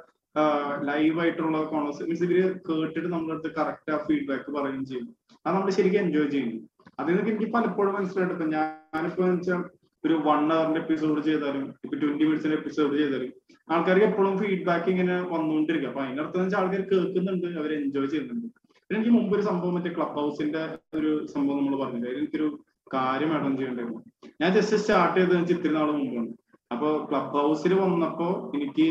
ലൈവ് 0.84 1.20
ആയിട്ടുള്ള 1.20 1.62
കോൺവേഴ്സ് 1.64 2.02
മീൻസ് 2.02 2.24
ഇവർ 2.24 2.50
കേട്ടിട്ട് 2.68 3.08
നമ്മുടെ 3.08 3.34
അടുത്ത് 3.34 3.54
കറക്റ്റ് 3.54 3.92
ആ 3.94 3.98
ഫീഡ്ബാക്ക് 3.98 4.50
പറയുകയും 4.56 4.84
ചെയ്യും. 4.84 5.08
അത് 5.46 5.54
നമ്മൾ 5.54 5.70
ശരിക്കും 5.70 6.00
എൻജോയ് 6.00 6.30
ചെയ്യുന്നു. 6.30 6.58
അതിൽ 7.00 7.10
നിന്നൊക്കെ 7.10 7.30
എനിക്ക് 7.30 7.52
പലപ്പോഴും 7.52 7.94
മനസ്സിലായിട്ട് 7.94 8.46
ഞാനിപ്പോ 8.54 9.24
വെച്ചാൽ 9.24 9.60
ഒരു 10.04 10.14
വൺ 10.14 10.52
അവറിന്റെ 10.52 10.80
എപ്പിസോഡ് 10.80 11.20
ചെയ്താലും 11.22 11.74
ഇപ്പൊ 11.84 11.96
ട്വന്റി 11.98 12.24
മിനിറ്റ്സിന്റെ 12.24 12.56
എപ്പിസോഡ് 12.56 12.98
ചെയ്താലും 12.98 13.32
ആൾക്കാർക്ക് 13.68 14.06
എപ്പോഴും 14.06 14.38
ഫീഡ്ബാക്ക് 14.38 14.88
ഇങ്ങനെ 14.88 15.16
വന്നുകൊണ്ടിരിക്കും 15.32 15.88
അപ്പൊ 15.88 16.02
അതിന്റെ 16.02 16.22
അർത്ഥം 16.22 16.40
വെച്ചാൽ 16.42 16.60
ആൾക്കാർ 16.60 16.80
കേൾക്കുന്നുണ്ട് 16.80 17.46
അവർ 17.46 17.72
എൻജോയ് 17.72 18.06
ചെയ്യുന്നുണ്ട്. 18.06 18.46
പിന്നെ 18.90 18.96
എനിക്ക് 18.98 19.14
മുമ്പ് 19.18 19.36
ഒരു 19.36 19.42
സംഭവം 19.42 19.74
മറ്റേ 19.74 19.90
ക്ലബ് 19.90 20.16
ഹൗസിന്റെ 20.20 20.62
ഒരു 20.94 21.26
സംഭവം 21.26 21.58
നമ്മൾ 21.58 21.84
പറഞ്ഞില്ല? 21.84 22.06
അതിൽ 22.06 22.18
എനിക്കൊരു 22.18 22.48
കാര്യം 22.94 23.32
അറ്റൻഡ് 23.34 23.58
ചെയ്യണ്ടായിരുന്നു. 23.58 24.00
ഞാൻ 24.40 24.52
ജസ്റ്റ് 24.52 24.76
സ്റ്റാർട്ട് 24.76 25.20
ചെയ്തത് 25.20 25.52
ഇത്തിരി 25.52 25.74
നാൾ 25.74 25.90
മുമ്പാണ്. 25.92 26.32
അപ്പൊ 26.72 26.88
ക്ലബ് 27.10 27.32
ഹൗസിൽ 27.36 27.74
വന്നപ്പോ 27.74 28.52
എനിക്ക് 28.54 28.86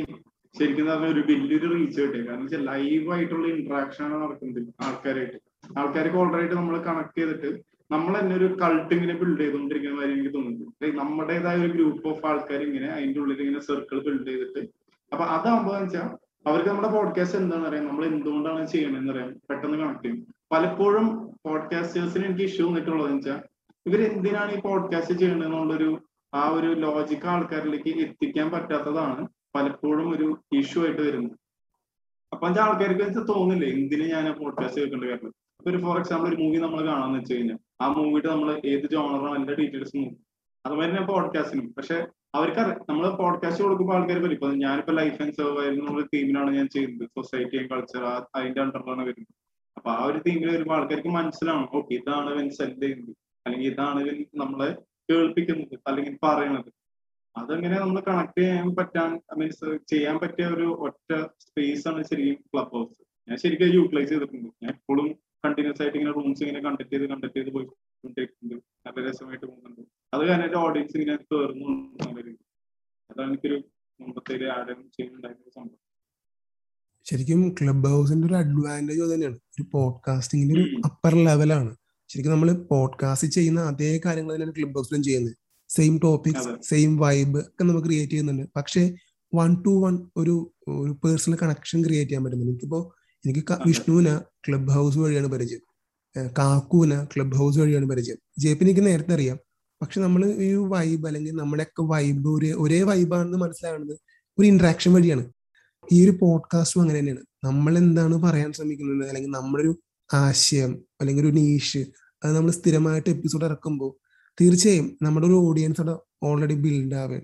ശരിക്കും 0.55 0.85
പറഞ്ഞാൽ 0.85 1.11
ഒരു 1.13 1.19
വലിയൊരു 1.19 1.67
റീച്ച് 1.73 2.01
കിട്ടിയത് 2.01 2.27
കാരണം 2.27 2.41
വെച്ചാൽ 2.41 2.63
ലൈവ് 2.65 3.13
ആയിട്ടുള്ള 3.13 3.47
ഇന്ററാക്ഷൻ 3.47 4.05
ആണ് 4.05 4.23
നടക്കുന്നത് 4.23 4.85
ആൾക്കാരായിട്ട്. 4.85 5.37
ആൾക്കാർക്ക് 5.77 6.17
ഓൾറെഡി 6.17 6.55
നമ്മൾ 6.55 6.77
കണക്ട് 6.81 7.19
ചെയ്തിട്ട് 7.19 7.49
നമ്മൾ 7.91 8.19
തന്നെ 8.19 8.35
ഒരു 8.35 8.57
കൾട്ട് 8.61 8.93
ഇങ്ങനെ 8.93 9.13
ബിൽഡ് 9.13 9.41
ചെയ്തുകൊണ്ടിരിക്കുന്ന 9.41 9.95
മാതിരി 9.95 10.13
എനിക്ക് 10.13 10.33
തോന്നുന്നുണ്ട്. 10.33 10.97
നമ്മുടേതായ 10.97 11.55
ഒരു 11.55 11.71
ഗ്രൂപ്പ് 11.71 12.09
ഓഫ് 12.09 12.25
ആൾക്കാർ 12.25 12.61
ഇങ്ങനെ 12.61 12.87
അതിന്റെ 12.87 13.19
ഉള്ളിൽ 13.19 13.41
ഇങ്ങനെ 13.41 13.59
സർക്കിൾ 13.59 13.99
ബിൽഡ് 13.99 14.27
ചെയ്തിട്ട് 14.27 14.59
അപ്പൊ 15.11 15.25
അതാകുമ്പോ 15.25 15.79
വെച്ചാൽ 15.79 16.07
അവർക്ക് 16.47 16.69
നമ്മുടെ 16.69 16.87
പോഡ്കാസ്റ്റ് 16.87 17.39
എന്താണെന്ന് 17.39 17.69
അറിയാം. 17.69 17.87
നമ്മൾ 17.87 18.05
എന്തുകൊണ്ടാണ് 18.05 18.67
ചെയ്യണമെന്ന് 18.67 19.13
അറിയാം. 19.13 19.33
പെട്ടെന്ന് 19.49 19.77
കണക്ട് 19.77 20.03
ചെയ്യും. 20.03 20.27
പലപ്പോഴും 20.51 21.07
പോഡ്കാസ്റ്റേഴ്സിന് 21.45 22.25
എനിക്ക് 22.25 22.41
ഇഷ്യൂ 22.41 22.67
വന്നിട്ടുള്ളത് 22.67 23.15
വെച്ചാൽ 23.15 23.39
ഇവർ 23.85 24.01
എന്തിനാണ് 24.01 24.51
ഈ 24.51 24.61
പോഡ്കാസ്റ്റ് 24.61 25.13
ചെയ്യണമെന്നുള്ളൊരു 25.13 26.01
ആ 26.33 26.49
ഒരു 26.49 26.67
ലോജിക്ക് 26.67 27.27
ആൾക്കാരിലേക്ക് 27.27 27.99
എത്തിക്കാൻ 27.99 28.51
പറ്റാത്തതാണ് 28.51 29.27
പലപ്പോഴും 29.55 30.15
ഒരു 30.15 30.37
ഇഷ്യൂ 30.53 30.85
ആയിട്ട് 30.85 31.01
വരുന്നത്. 31.01 31.35
അപ്പൊ 32.33 32.47
ആൾക്കാർക്ക് 32.47 33.27
തോന്നില്ലേ 33.27 33.69
എന്തിനു 33.69 34.03
ഞാൻ 34.03 34.33
പോഡ്കാസ്റ്റ് 34.33 34.81
കേൾക്കേണ്ട 34.81 35.03
കാര്യം? 35.03 35.33
ഇപ്പൊ 35.59 35.71
ഒരു 35.71 35.77
ഫോർ 35.77 35.97
എക്സാമ്പിൾ 35.97 36.29
ഒരു 36.29 36.35
മൂവി 36.35 36.57
നമ്മൾ 36.57 36.85
കാണാന്ന് 36.85 37.19
വെച്ച് 37.19 37.33
കഴിഞ്ഞാൽ 37.33 37.57
ആ 37.81 37.87
മൂവിയുടെ 37.87 38.29
നമ്മൾ 38.29 38.61
ഏത് 38.65 38.89
ജോണറാണ് 38.89 39.39
എല്ലാ 39.39 39.53
ഡീറ്റെയിൽസ് 39.59 39.97
നോക്കും. 39.97 40.17
അതുമാതിരി 40.65 40.91
തന്നെ 40.91 41.07
പോഡ്കാസ്റ്റിനും 41.07 41.73
പക്ഷെ 41.77 42.07
അവർക്ക് 42.35 42.63
നമ്മൾ 42.89 43.09
പോഡ്കാസ്റ്റ് 43.09 43.63
കൊടുക്കുമ്പോൾ 43.63 43.95
ആൾക്കാർ 43.95 44.17
വരും 44.17 44.33
ഇപ്പൊ 44.33 44.49
ഞാനിപ്പോ 44.53 44.93
ലൈഫ് 44.93 45.21
ആൻഡ് 45.21 45.33
സർവൈവൽ 45.33 45.79
എന്നുള്ള 45.79 46.01
തീമിലാണ് 46.01 46.55
ഞാൻ 46.55 46.67
ചെയ്യുന്നത്. 46.67 47.07
സൊസൈറ്റി 47.07 47.57
ആൻഡ് 47.57 47.69
കൾച്ചർ 47.69 48.03
അതിന്റെ 48.35 48.61
അണ്ടറിലാണ് 48.61 49.01
വരുന്നത്. 49.01 49.35
അപ്പൊ 49.77 49.91
ആ 49.91 50.03
ഒരു 50.03 50.19
തീമിൽ 50.27 50.55
വരുമ്പോൾ 50.55 50.75
ആൾക്കാർക്ക് 50.75 51.07
മനസ്സിലാവും 51.07 51.69
ഓക്കെ 51.73 51.93
ഇതാണ് 51.93 52.29
ഇവൻ 52.33 52.49
സെൻഡ് 52.49 52.83
ചെയ്യുന്നത്. 52.83 53.15
അല്ലെങ്കിൽ 53.45 53.67
ഇതാണ് 53.71 53.99
ഇവൻ 53.99 54.25
നമ്മളെ 54.35 54.69
കേൾപ്പിക്കുന്നത് 55.11 55.79
അല്ലെങ്കിൽ 55.87 56.17
പറയണത്. 56.23 56.71
അതങ്ങനെ 57.37 57.79
നമ്മൾ 57.79 58.01
കണക്ട് 58.07 58.41
ചെയ്യാൻ 58.41 58.75
പറ്റാൻ 58.75 59.19
മീൻസ് 59.37 59.77
ചെയ്യാൻ 59.87 60.19
പറ്റിയ 60.19 60.45
ഒരു 60.45 60.63
ഒറ്റ 60.63 61.11
സ്പേസ് 61.39 61.87
ആണ് 61.87 62.03
ശരിക്കും 62.03 62.43
ക്ലബ് 62.53 62.71
ഹൗസ് 62.71 63.01
ഞാൻ 63.29 63.37
ശരിക്കും 63.37 63.73
യൂട്ടിലൈസ് 63.73 64.09
ചെയ്തിട്ടുണ്ട്. 64.09 64.49
ഞാൻ 64.63 64.69
എപ്പോഴും 64.69 65.07
കണ്ടിന്യൂസ് 65.49 65.81
ആയിട്ട് 65.81 65.97
ഇങ്ങനെ 65.97 66.13
റൂംസ് 66.15 66.43
ഇങ്ങനെ 66.43 66.61
കണ്ടക്ട് 66.63 66.89
ചെയ്ത് 66.89 67.05
കണ്ടക്ട് 67.09 67.37
ചെയ്ത് 67.37 67.49
പോയിക്കൊണ്ടിരിക്കുന്നുണ്ട്. 67.49 68.63
നല്ല 68.87 69.09
രസമായിട്ട് 69.09 69.45
പോകുന്നുണ്ട്. 69.45 69.81
അത് 70.13 70.21
കാരണം 70.27 70.45
എന്റെ 70.45 70.57
ഓഡിയൻസ് 70.57 70.97
ഇങ്ങനെ 70.97 71.17
കയറുന്നു 71.17 71.69
അതാണ് 73.11 73.29
എനിക്കൊരു 73.29 73.57
മുമ്പത്തെ 74.01 74.33
ആഡ് 74.47 74.73
ചെയ്യുന്നുണ്ടായിരുന്ന 74.97 75.51
സംഭവം. 75.55 75.79
ശരിക്കും 77.05 77.55
ക്ലബ് 77.61 77.87
ഹൗസിന്റെ 77.87 78.27
ഒരു 78.27 78.35
അഡ്വാന്റേജ് 78.35 79.01
തന്നെയാണ്. 79.01 79.35
ഒരു 79.35 79.63
പോഡ്കാസ്റ്റിംഗിന്റെ 79.73 80.55
ഒരു 80.55 80.81
അപ്പർ 80.85 81.15
ലെവലാണ് 81.15 81.75
ശരിക്കും 82.07 82.33
നമ്മൾ 82.33 82.51
പോഡ്കാസ്റ്റ് 82.51 83.27
ചെയ്യുന്ന 83.27 83.61
അതേ 83.61 84.01
കാര്യങ്ങൾ 84.05 84.33
തന്നെയാണ് 84.33 84.55
ക്ലബ് 84.55 84.75
ഹൗസിലും 84.75 85.03
ചെയ്യുന്നത്. 85.03 85.35
സെയിം 85.69 85.99
ടോപ്പിക്സ് 86.03 86.49
സെയിം 86.61 86.97
വൈബ് 86.97 87.39
ഒക്കെ 87.39 87.63
നമ്മൾ 87.63 87.81
ക്രിയേറ്റ് 87.81 88.11
ചെയ്യുന്നുണ്ട്. 88.11 88.45
പക്ഷേ 88.55 88.95
വൺ 89.35 89.63
ടു 89.63 89.73
വൺ 89.85 90.09
ഒരു 90.17 90.35
ഒരു 90.69 90.91
പേഴ്സണൽ 91.03 91.37
കണക്ഷൻ 91.41 91.83
ക്രിയേറ്റ് 91.85 92.09
ചെയ്യാൻ 92.09 92.23
പറ്റുന്നുണ്ട് 92.23 92.51
എനിക്കിപ്പോ 92.51 92.95
എനിക്ക് 93.25 93.53
വിഷ്ണുവിന് 93.67 94.19
ക്ലബ് 94.47 94.69
ഹൗസ് 94.69 94.97
വഴിയാണ് 94.97 95.27
പരിചയം. 95.27 95.59
കാക്കൂന 96.37 97.05
ക്ലബ് 97.05 97.35
ഹൗസ് 97.35 97.59
വഴിയാണ് 97.59 97.85
പരിചയം. 97.85 98.17
ജെപി 98.39 98.63
എനിക്ക് 98.63 98.85
നേരത്തെ 98.85 99.13
അറിയാം. 99.13 99.37
പക്ഷെ 99.81 100.01
നമ്മൾ 100.01 100.25
ഈ 100.25 100.53
വൈബ് 100.53 101.07
അല്ലെങ്കിൽ 101.07 101.31
നമ്മുടെയൊക്കെ 101.31 101.81
വൈബ് 101.81 102.27
ഒരേ 102.27 102.51
ഒരേ 102.51 102.81
വൈബാണെന്ന് 102.81 103.37
മനസ്സിലാകുന്നത് 103.37 103.97
ഒരു 104.39 104.47
ഇന്ററാക്ഷൻ 104.47 104.93
വഴിയാണ്. 104.93 105.31
ഈ 105.91 106.03
ഒരു 106.03 106.17
പോഡ്കാസ്റ്റും 106.21 106.81
അങ്ങനെ 106.81 106.99
തന്നെയാണ്. 106.99 107.21
നമ്മൾ 107.43 107.77
എന്താണ് 107.77 108.15
പറയാൻ 108.15 108.53
ശ്രമിക്കുന്നത്? 108.53 109.07
അല്ലെങ്കിൽ 109.07 109.29
നമ്മുടെ 109.29 109.63
ഒരു 109.63 109.79
ആശയം 110.13 110.83
അല്ലെങ്കിൽ 110.99 111.23
ഒരു 111.23 111.31
നീഷ് 111.31 111.77
അത് 112.23 112.35
നമ്മൾ 112.35 112.51
സ്ഥിരമായിട്ട് 112.51 113.09
എപ്പിസോഡ് 113.09 113.45
ഇറക്കുമ്പോൾ 113.45 114.09
തീർച്ചയായും 114.41 114.97
നമ്മുടെ 115.01 115.27
ഒരു 115.27 115.33
ഓഡിയൻസ് 115.33 115.81
അവിടെ 115.81 115.97
ഓൾറെഡി 116.23 116.53
ബിൽഡ് 116.53 116.95
ആവേ 116.95 117.17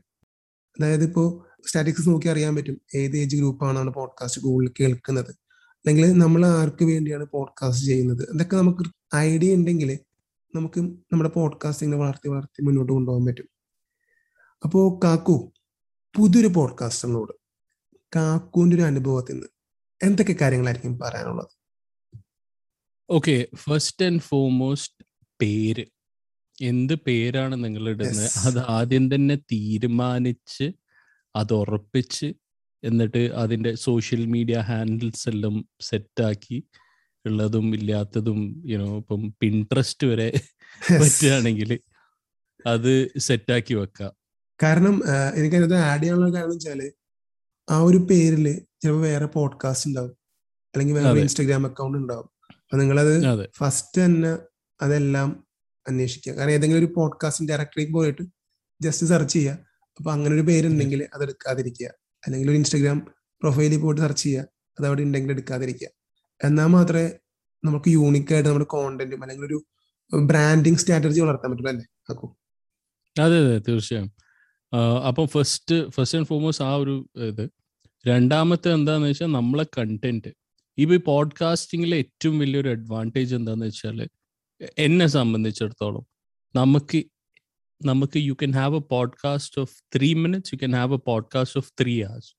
അതായത് 0.79 1.03
ഇപ്പോൾ 1.03 1.45
സ്റ്റാറ്റിക്സ് 1.67 2.09
നോക്കി 2.09 2.27
അറിയാൻ 2.27 2.55
പറ്റും. 2.55 2.81
ഏത് 2.95 3.17
ഏജ് 3.17 3.35
ഗ്രൂപ്പാണ് 3.35 3.93
പോഡ്കാസ്റ്റ് 3.93 4.41
കൂടുതൽ 4.41 4.71
കേൾക്കുന്നത്? 4.79 5.44
അല്ലെങ്കിൽ 5.88 6.17
നമ്മൾ 6.17 6.45
ആർക്ക് 6.45 6.86
വേണ്ടിയാണ് 6.86 7.25
പോഡ്കാസ്റ്റ് 7.25 7.86
ചെയ്യുന്നത്? 7.86 8.29
ഇതൊക്കെ 8.33 8.55
നമുക്ക് 8.55 9.15
ഐഡിയ 9.15 9.55
ഉണ്ടെങ്കിൽ 9.55 9.99
നമുക്ക് 10.55 10.79
നമ്മുടെ 10.79 11.29
പോഡ്കാസ്റ്റിങ്ങനെ 11.29 12.01
വളർത്തി 12.01 12.29
വളർത്തി 12.29 12.61
മുന്നോട്ട് 12.61 12.93
കൊണ്ടുപോകാൻ 12.93 13.25
പറ്റും. 13.25 13.49
അപ്പോൾ 14.63 14.99
കാക്കു 15.03 15.53
പുതിയൊരു 16.17 16.47
പോഡ്കാസ്റ്ററിനോട് 16.47 17.33
കാക്കുവിന്റെ 18.15 18.75
ഒരു 18.75 18.83
അനുഭവത്തിൽ 18.83 19.33
നിന്ന് 19.33 19.47
എന്തൊക്കെ 20.03 20.36
കാര്യങ്ങളായിരിക്കും 20.41 20.99
പറയാനുള്ളത്? 20.99 21.65
ഓക്കെ 23.09 23.47
ഫസ്റ്റ് 23.55 24.05
ആൻഡ് 24.05 24.21
ഫോർമോസ്റ്റ് 24.21 25.05
പേര്. 25.41 25.86
എന്ത് 26.61 26.93
പേരാണ് 26.95 27.63
നിങ്ങൾ 27.63 27.89
ഇടുന്നത് 27.89 28.29
അത് 28.38 28.59
ആദ്യം 28.59 29.15
തന്നെ 29.15 29.36
തീരുമാനിച്ച് 29.36 30.71
അത് 31.36 31.53
ഉറപ്പിച്ച് 31.53 32.33
എന്നിട്ട് 32.86 33.21
അതിന്റെ 33.33 33.75
സോഷ്യൽ 33.75 34.25
മീഡിയ 34.25 34.57
ഹാൻഡിൽസ് 34.59 35.29
എല്ലാം 35.29 35.55
സെറ്റാക്കി 35.81 36.57
ഉള്ളതും 37.25 37.75
ഇല്ലാത്തതും 37.75 38.63
യുനോ 38.65 38.97
ഇപ്പം 38.97 39.21
പിൻട്രസ്റ്റ് 39.41 40.07
വരെ 40.07 40.27
പറ്റുകയാണെങ്കിൽ 40.91 41.79
അത് 42.67 42.91
സെറ്റാക്കി 43.17 43.73
വെക്കാം. 43.73 44.13
കാരണം 44.63 44.95
എനിക്ക് 45.07 45.39
എനിക്കതിനകത്ത് 45.39 45.75
ആഡ് 45.75 46.01
ചെയ്യാനുള്ള 46.01 46.33
കാരണം 46.36 46.49
വെച്ചാൽ 46.49 46.91
ആ 47.67 47.77
ഒരു 47.79 47.97
പേരിൽ 47.97 48.45
ചിലപ്പോൾ 48.81 49.01
വേറെ 49.01 49.25
പോഡ്കാസ്റ്റ് 49.25 49.88
ഉണ്ടാവും. 49.89 50.13
അല്ലെങ്കിൽ 50.73 50.95
വേറെ 50.95 51.19
ഇൻസ്റ്റാഗ്രാം 51.19 51.65
അക്കൗണ്ട് 51.65 51.97
ഉണ്ടാവും. 51.97 52.29
അപ്പൊ 52.55 52.77
നിങ്ങളത് 52.77 53.49
ഫസ്റ്റ് 53.57 54.05
തന്നെ 54.05 54.31
അതെല്ലാം 54.81 55.29
അന്വേഷിക്കുക. 55.88 56.33
കാരണം 56.33 56.51
ഏതെങ്കിലും 56.51 56.79
ഒരു 56.79 56.93
പോഡ്കാസ്റ്റ് 56.97 57.47
ഡയറക്ടറിക്ക് 57.49 57.93
പോയിട്ട് 57.93 58.23
ജസ്റ്റ് 58.81 59.07
സെർച്ച് 59.07 59.33
ചെയ്യുക. 59.33 59.57
അപ്പൊ 59.97 60.11
അങ്ങനെ 60.11 60.36
ഒരു 60.36 60.41
പേരുണ്ടെങ്കിൽ 60.41 61.07
അത് 61.13 61.23
എടുക്കാതിരിക്കുക. 61.23 61.88
അല്ലെങ്കിൽ 62.26 62.49
ഒരു 62.49 62.57
ഇൻസ്റ്റഗ്രാം 62.57 63.07
പ്രൊഫൈലിൽ 63.41 63.78
പോയിട്ട് 63.78 64.01
സെർച്ച് 64.01 64.23
ചെയ്യുക. 64.23 64.47
അത് 64.80 64.88
അവിടെ 64.88 65.01
ഉണ്ടെങ്കിൽ 65.01 65.32
എടുക്കാതിരിക്കുക. 65.32 65.88
എന്നാൽ 66.43 66.65
മാത്രമേ 66.65 67.11
നമുക്ക് 67.63 67.89
യൂണിക് 67.89 68.34
ആയിട്ട് 68.34 68.49
നമ്മുടെ 68.49 68.65
കോണ്ടന്റും 68.65 69.21
അല്ലെങ്കിൽ 69.21 69.45
ഒരു 69.45 69.65
ബ്രാൻഡിങ് 70.26 70.76
സ്ട്രാറ്റജി 70.76 71.19
വളർത്താൻ 71.19 71.51
പറ്റുള്ളൂ 71.51 71.71
അല്ലേ 71.71 71.86
അതെ 73.23 73.38
അതെ 73.38 73.57
തീർച്ചയായും. 73.57 74.13
അപ്പം 75.07 75.28
ഫസ്റ്റ് 75.28 75.89
ഫസ്റ്റ് 75.89 76.17
ആൻഡ് 76.17 76.28
ഫോർമോസ്റ്റ് 76.28 76.65
ആ 76.65 76.76
ഒരു 76.76 77.09
ഇത്. 77.15 77.49
രണ്ടാമത്തെ 78.07 78.73
എന്താന്ന് 78.73 79.07
വെച്ചാൽ 79.07 79.28
നമ്മളെ 79.28 79.65
കണ്ടന്റ് 79.78 80.28
ഇപ്പൊ 80.78 80.95
ഈ 80.95 80.97
പോഡ്കാസ്റ്റിംഗിലെ 80.97 81.97
ഏറ്റവും 81.97 82.39
വലിയൊരു 82.39 82.69
അഡ്വാന്റേജ് 82.69 83.36
എന്താന്ന് 83.36 83.65
വെച്ചാൽ 83.65 84.07
എന്നെ 84.78 85.07
സംബന്ധിച്ചിടത്തോളം 85.07 86.05
നമുക്ക് 86.55 87.03
നമുക്ക് 87.84 88.17
you 88.17 88.34
can 88.34 88.51
have 88.51 88.76
a 88.76 88.80
podcast 88.80 89.61
of 89.61 89.76
three 89.95 90.13
minutes 90.13 90.53
you 90.53 90.57
can 90.57 90.76
have 90.76 90.93
a 90.93 90.97
podcast 90.97 91.59
of 91.59 91.71
three 91.82 92.01
hours 92.01 92.36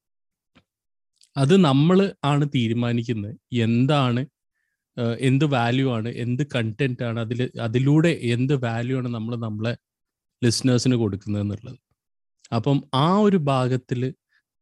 അത് 1.37 1.57
നമ്മൾ 1.57 2.15
ആണ് 2.25 2.49
തീരുമാനിക്കുന്നത് 2.55 3.37
എന്താണ് 3.53 4.27
എന്ത് 5.19 5.45
വാല്യൂ 5.45 5.93
ആണ് 5.93 6.09
എന്ത് 6.09 6.43
കണ്ടന്റ് 6.55 7.03
ആണ് 7.03 7.21
അതിൽ 7.21 7.51
അതിലൂടെ 7.61 8.09
എന്ത് 8.09 8.55
വാല്യൂ 8.55 8.99
ആണ് 8.99 9.09
നമ്മൾ 9.09 9.37
നമ്മളെ 9.37 9.77
ലിസണേഴ്സിന് 10.45 10.95
കൊടുക്കുന്നത് 10.95 11.43
എന്നുള്ളത്. 11.43 11.79
അപ്പം 12.55 12.85
ആ 12.95 13.19
ഒരു 13.19 13.37
ഭാഗത്തിൽ 13.37 14.15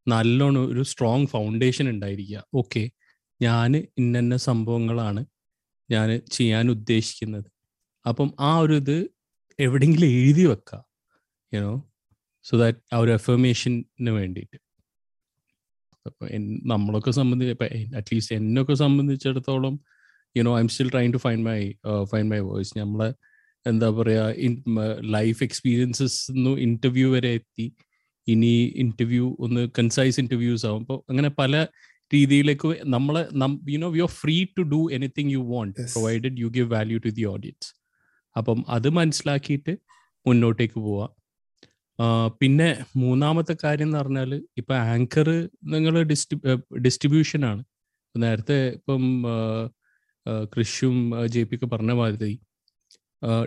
നല്ലോണം 0.08 0.60
ഒരു 0.60 0.82
സ്ട്രോങ് 0.82 1.26
ഫൗണ്ടേഷൻ 1.26 1.88
ഉണ്ടായിരിക്കുക. 1.88 2.44
ഓക്കെ 2.54 2.90
ഞാൻ 3.42 3.76
ഇന്ന 3.76 4.36
സംഭവങ്ങളാണ് 4.36 5.24
ഞാൻ 5.90 6.20
ചെയ്യാൻ 6.32 6.70
ഉദ്ദേശിക്കുന്നത്. 6.70 7.50
അപ്പം 8.06 8.34
ആ 8.40 8.58
ഒരു 8.58 8.74
ഇത് 8.74 9.13
എവിടെയെങ്കിലും 9.58 10.06
എഴുതി 10.06 10.44
വെക്കാം 10.46 10.84
യുനോ 11.54 11.90
സോ 12.42 12.56
ദാറ്റ് 12.56 12.78
ആ 12.92 12.98
ഒരു 12.98 13.10
എഫർമേഷന് 13.10 14.10
വേണ്ടിയിട്ട്. 14.10 14.58
നമ്മളൊക്കെ 16.64 17.10
സംബന്ധിച്ച് 17.10 17.52
ഇപ്പം 17.52 17.96
അറ്റ്ലീസ്റ്റ് 17.96 18.36
എന്നൊക്കെ 18.36 18.74
സംബന്ധിച്ചിടത്തോളം 18.74 19.80
you know 20.36 20.56
I'm 20.60 20.68
still 20.68 20.90
try 20.90 21.10
to 21.12 21.16
find 21.16 21.44
my 21.46 21.72
find 22.04 22.30
my 22.30 22.38
voice 22.38 22.78
നമ്മളെ 22.78 23.14
എന്താ 23.66 23.90
പറയുക 23.90 25.00
ലൈഫ് 25.00 25.44
എക്സ്പീരിയൻസസ് 25.44 26.32
ഇന്റർവ്യൂ 26.58 27.12
വരെ 27.12 27.28
എത്തി. 27.28 27.72
ഇനി 28.28 28.72
ഇന്റർവ്യൂ 28.76 29.36
ഒന്ന് 29.38 29.68
കൺസൈസ് 29.78 30.20
ഇന്റർവ്യൂസ് 30.20 30.66
ആവും. 30.66 30.80
അപ്പോൾ 30.80 31.04
അങ്ങനെ 31.08 31.28
പല 31.28 31.66
രീതിയിലേക്ക് 32.14 32.76
നമ്മളെ 32.84 33.22
you 33.68 33.78
know 33.78 33.96
you 33.96 34.02
are 34.02 34.08
free 34.08 34.44
to 34.58 34.62
do 34.62 34.90
anything 34.92 35.30
you 35.30 35.38
want. 35.38 35.80
Provided 35.92 36.38
you 36.38 36.46
give 36.46 36.72
value 36.72 36.98
to 36.98 37.08
the 37.08 37.24
audience 37.24 37.83
അപ്പം 38.36 38.64
അത് 38.68 38.88
മനസ്സിലാക്കിയിട്ട് 38.88 39.76
മുന്നോട്ടേക്ക് 40.26 40.74
പോവാം. 40.74 41.24
പിന്നെ 42.40 42.84
മൂന്നാമത്തെ 42.96 43.56
കാര്യം 43.64 43.84
എന്ന് 43.84 43.98
പറഞ്ഞാൽ 43.98 44.34
ഇപ്പം 44.56 44.76
ആങ്കർ 44.76 45.48
നിങ്ങൾ 45.64 46.02
ഡിസ്ട്രി 46.02 46.54
ഡിസ്ട്രിബ്യൂഷൻ 46.78 47.44
ആണ്. 47.44 47.64
നേരത്തെ 48.16 48.68
ഇപ്പം 48.68 49.24
ആ, 49.26 49.64
ആ, 50.28 50.44
കൃഷും 50.44 51.12
ജെ 51.26 51.42
പി 51.42 51.56
ഒക്കെ 51.56 51.66
പറഞ്ഞ 51.66 51.92
മാതിരി 51.92 52.40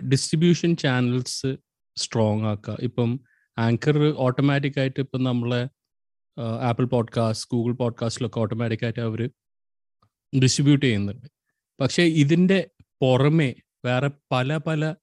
ഡിസ്ട്രിബ്യൂഷൻ 0.08 0.76
ചാനൽസ് 0.76 1.56
സ്ട്രോങ് 1.96 2.44
ആക്കുക 2.44 2.76
ഇപ്പം 2.80 3.20
ആങ്കർ 3.58 4.14
ഓട്ടോമാറ്റിക് 4.16 4.80
ആയിട്ട് 4.80 5.00
ഇപ്പം 5.00 5.24
നമ്മളെ 5.24 5.68
ആപ്പിൾ 6.60 6.84
പോഡ്കാസ്റ്റ് 6.84 7.48
ഗൂഗിൾ 7.52 7.72
പോഡ്കാസ്റ്റിലൊക്കെ 7.72 8.40
ഓട്ടോമാറ്റിക് 8.40 8.84
ആയിട്ട് 8.84 9.00
അവർ 9.00 9.30
ഡിസ്ട്രിബ്യൂട്ട് 10.42 10.86
ചെയ്യുന്നുണ്ട്. 10.86 11.26
പക്ഷേ 11.80 12.02
ഇതിന്റെ 12.02 12.70
പുറമെ 13.02 13.54
വേറെ 13.84 14.10
പല 14.32 14.56
പല 14.56 14.94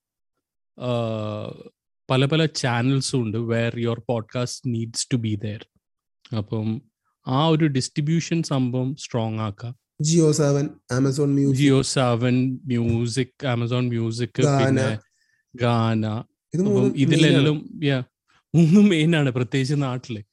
പല 2.10 2.26
പല 2.26 2.46
ചാനൽസും 2.46 3.22
ഉണ്ട് 3.22 3.38
where 3.38 3.80
your 3.80 4.02
podcast 4.10 4.74
needs 4.74 5.08
to 5.14 5.18
be 5.18 5.36
there 5.36 5.66
അപ്പം 6.38 6.82
ആ 7.28 7.48
ഒരു 7.48 7.66
ഡിസ്ട്രിബ്യൂഷൻ 7.66 8.44
സംഭവം 8.44 8.96
സ്ട്രോങ് 8.96 9.40
ആക്കുക 9.40 9.76
Jio 10.02 10.32
Saavn 10.32 10.70
Amazon 10.92 11.34
music 11.34 11.58
Jio 11.58 11.82
Saavn 11.82 12.60
music 12.66 13.48
Amazon 13.48 13.88
music 13.88 14.42
Gaana. 14.42 14.68
പിന്നെ 14.68 15.00
ഗാന. 15.56 16.24
ഇതിലെല്ലാം 16.96 17.70
yeah, 17.76 18.04
മൂന്ന് 18.56 18.80
മെയിൻ 18.80 19.16
ആണ് 19.16 19.30
പ്രത്യേകിച്ച് 19.30 19.76
നാട്ടിൽ. 19.78 20.24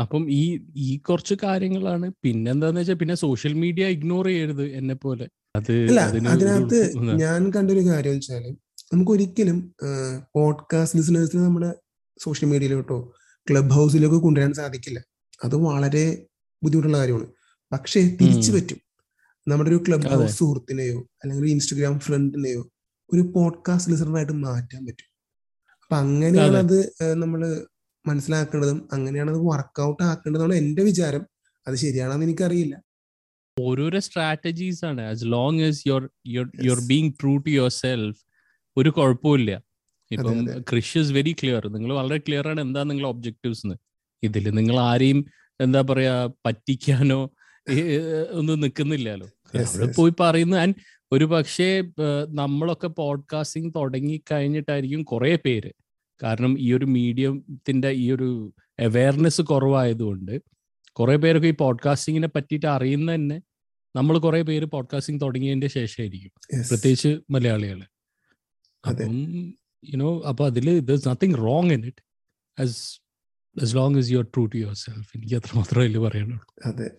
അപ്പം 0.00 0.30
ഈ 0.30 0.60
ഈ 0.76 0.98
കുറച്ച് 0.98 1.34
കാര്യങ്ങളാണ്. 1.42 2.12
പിന്നെന്താന്ന് 2.22 2.80
വെച്ചാൽ 2.80 2.94
പിന്നെ 2.94 3.14
സോഷ്യൽ 3.14 3.52
മീഡിയ 3.52 3.86
ഇഗ്നോർ 3.86 4.26
ചെയ്യരുത് 4.26 4.64
എന്നെ 4.64 4.94
പോലെ 4.94 5.28
അല്ല 5.56 6.00
അതിനകത്ത് 6.00 6.96
ഞാൻ 7.20 7.52
കണ്ടൊരു 7.52 7.80
കാര്യം 7.80 8.12
വെച്ചാൽ 8.12 8.56
നമുക്ക് 8.92 9.12
ഒരിക്കലും 9.12 9.74
പോഡ്കാസ്റ്റ് 10.34 10.98
ലിസണേഴ്സിന് 10.98 11.42
നമ്മുടെ 11.42 11.74
സോഷ്യൽ 12.22 12.48
മീഡിയയിലോട്ടോ 12.48 13.14
ക്ലബ് 13.50 13.70
ഹൗസിലേക്കോ 13.70 14.22
കൊണ്ടുവരാൻ 14.22 14.52
സാധിക്കില്ല. 14.52 15.02
അത് 15.44 15.56
വളരെ 15.56 16.26
ബുദ്ധിമുട്ടുള്ള 16.62 16.98
കാര്യമാണ്. 16.98 17.26
പക്ഷേ 17.72 18.00
തിരിച്ചു. 18.00 18.52
പറ്റും. 18.52 18.78
നമ്മുടെ 19.48 19.70
ഒരു 19.70 19.84
ക്ലബ് 19.88 20.02
ഹൗസ് 20.02 20.38
സുഹൃത്തിനെയോ 20.38 20.98
അല്ലെങ്കിൽ 20.98 21.44
ഒരു 21.44 21.50
ഇൻസ്റ്റഗ്രാം 21.50 22.00
ഫ്രണ്ടിനെയോ 22.00 22.68
ഒരു 23.12 23.20
പോഡ്കാസ്റ്റ് 23.20 23.92
ലിസണറായിട്ട് 23.92 24.32
മാറ്റാൻ 24.32 24.86
പറ്റും. 24.86 25.12
അപ്പൊ 25.82 25.96
അങ്ങനെയാണ് 25.96 26.56
അത്. 26.56 26.92
നമ്മൾ 27.14 27.66
മനസ്സിലാക്കേണ്ടതും 28.06 28.88
അങ്ങനെയാണ് 28.92 29.30
അത് 29.30 29.38
വർക്കൗട്ട് 29.38 30.02
ആക്കേണ്ടതാണ് 30.02 30.54
എന്റെ 30.54 30.82
വിചാരം. 30.82 31.26
അത് 31.66 31.74
ശരിയാണെന്ന് 31.74 32.26
എനിക്കറിയില്ല. 32.26 32.82
ഓരോരോ 33.56 33.98
സ്ട്രാറ്റജീസ് 33.98 34.84
ആണ്. 34.84 35.02
As 35.10 35.24
long 35.24 35.62
as 35.62 35.88
your 35.88 36.08
your 36.26 36.48
your 36.66 36.80
being 36.88 37.12
true 37.20 37.36
to 37.36 37.50
your 37.50 37.70
self 37.70 38.20
ഒരു 38.76 38.90
കുഴപ്പമില്ല 38.90 39.50
ഇപ്പം. 40.10 40.38
കൃഷി 40.70 40.98
ഇസ് 40.98 41.12
വെരി 41.12 41.32
ക്ലിയർ 41.32 41.68
നിങ്ങൾ 41.68 41.94
വളരെ 41.94 42.18
ക്ലിയർ 42.18 42.48
ആണ് 42.48 42.60
എന്താ 42.60 42.82
നിങ്ങളുടെ 42.82 43.08
ഒബ്ജക്റ്റീവ്സ് 43.08 43.74
ഇതിൽ 44.22 44.50
നിങ്ങൾ 44.50 44.80
ആരെയും 44.80 45.20
എന്താ 45.60 45.80
പറയാ 45.82 46.14
പറ്റിക്കാനോ 46.46 47.20
ഒന്നും 48.30 48.60
നിൽക്കുന്നില്ലല്ലോ 48.60 49.28
അവിടെ 49.54 49.92
പോയി 49.96 50.12
പറയുന്നു. 50.20 50.56
ആൻഡ് 50.56 50.74
ഒരു 51.12 51.24
പക്ഷേ 51.24 51.68
നമ്മളൊക്കെ 52.40 52.86
പോഡ്കാസ്റ്റിംഗ് 52.86 53.72
തുടങ്ങി 53.76 54.22
കഴിഞ്ഞിട്ടായിരിക്കും 54.32 55.02
കുറെ 55.04 55.36
പേര്. 55.36 55.70
കാരണം 56.22 56.56
ഈ 56.58 56.72
ഒരു 56.72 56.84
മീഡിയത്തിന്റെ 56.84 57.90
ഈ 57.90 58.12
ഒരു 58.12 58.28
അവയർനെസ് 58.80 59.42
കുറവായതുകൊണ്ട് 59.42 60.34
കുറെ 60.92 61.16
പേരൊക്കെ 61.16 61.48
ഈ 61.48 61.50
പോഡ്കാസ്റ്റിങ്ങിനെ 61.50 62.28
പറ്റിയിട്ട് 62.28 62.66
അറിയുന്ന 62.66 63.14
തന്നെ 63.14 63.42
നമ്മൾ 63.96 64.18
കുറെ 64.18 64.42
പേര് 64.42 64.64
പോഡ്കാസ്റ്റിംഗ് 64.64 65.20
തുടങ്ങിയതിന്റെ 65.20 65.66
ശേഷമായിരിക്കും. 65.66 66.30
പ്രത്യേകിച്ച് 66.68 67.20
മലയാളികൾ 67.30 67.82
അതെ. 68.86 69.04
അപ്പം 69.04 69.48
യുനോ 69.84 70.20
അപ്പൊ 70.20 70.46
അതിൽ 70.46 70.78
there 70.78 71.08
nothing 71.08 71.34
wrong 71.34 71.70
in 71.70 71.86
it 71.86 72.02
as 72.62 73.00
as 73.62 73.76
long 73.76 74.02
your 74.06 74.24
true 74.24 74.46
to 74.46 74.56
your 74.56 74.74
self 74.74 75.10
എനിക്ക് 75.16 75.34
അത്ര 75.34 75.56
മാത്രമേ 75.56 75.84
അതിൽ 75.84 75.98
പറയാനുള്ളൂ. 75.98 76.46
അതെ. 76.66 76.90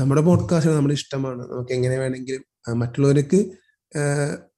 നമ്മുടെ 0.00 0.20
പോഡ്കാസ്റ്റ് 0.20 0.72
നമ്മുടെ 0.72 0.94
ഇഷ്ടമാണ്. 0.94 1.42
നമുക്ക് 1.42 1.72
എങ്ങനെ 1.72 1.98
വേണമെങ്കിലും 1.98 2.44
മറ്റുള്ളവർക്ക് 2.78 3.36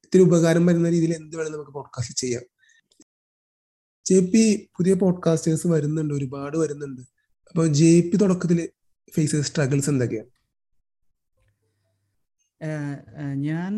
ഇത്തിരി 0.05 0.23
ഉപകാരം 0.23 0.67
വരുന്ന 0.67 0.91
രീതിയിൽ 0.91 1.15
എന്ത് 1.15 1.37
വേണമെങ്കിലും 1.37 1.59
നമുക്ക് 1.59 1.75
പോഡ്കാസ്റ്റ് 1.75 2.19
ചെയ്യാം. 2.19 2.43
ജെ 4.07 4.21
പി 4.21 4.69
പുതിയ 4.79 4.95
പോഡ്കാസ്റ്റേഴ്സ് 4.95 5.67
വരുന്നുണ്ട് 5.67 6.15
ഒരുപാട് 6.15 6.57
വരുന്നുണ്ട്. 6.57 7.16
അപ്പൊ 7.47 7.67
ജെ 7.73 8.01
പി 8.01 8.17
തുടക്കത്തിൽ 8.17 8.59
ഫേസ് 9.15 9.37
സ്ട്രഗിൾസ് 9.43 9.91
എന്തൊക്കെയാണ്? 9.91 10.31
ഞാൻ 13.41 13.73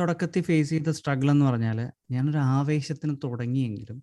തുടക്കത്തിൽ 0.00 0.42
ഫേസ് 0.42 0.70
ചെയ്ത 0.70 0.90
സ്ട്രഗിൾ 0.90 1.30
എന്ന് 1.30 1.44
പറഞ്ഞാൽ 1.44 1.78
ഞാനൊരു 2.10 2.38
ആവേശത്തിന് 2.50 3.16
തുടങ്ങിയെങ്കിലും 3.24 3.98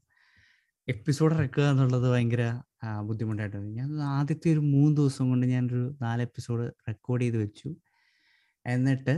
എപ്പിസോഡ് 0.87 1.33
ഇറക്കുക 1.33 1.63
എന്നുള്ളത് 1.63 2.09
ഭയങ്കര 2.11 2.43
ആ, 2.83 3.01
ബുദ്ധിമുട്ടായിട്ട് 3.01 3.57
ഞാൻ 3.75 4.01
ആദ്യത്തെ 4.09 4.51
ഒരു 4.51 4.59
മൂന്ന് 4.65 4.97
ദിവസം 4.97 5.29
കൊണ്ട് 5.29 5.47
ഞാനൊരു 5.47 5.97
നാല് 6.01 6.21
എപ്പിസോഡ് 6.21 6.71
റെക്കോർഡ് 6.87 7.23
ചെയ്ത് 7.23 7.37
വെച്ചു. 7.37 7.69
എന്നിട്ട് 8.65 9.13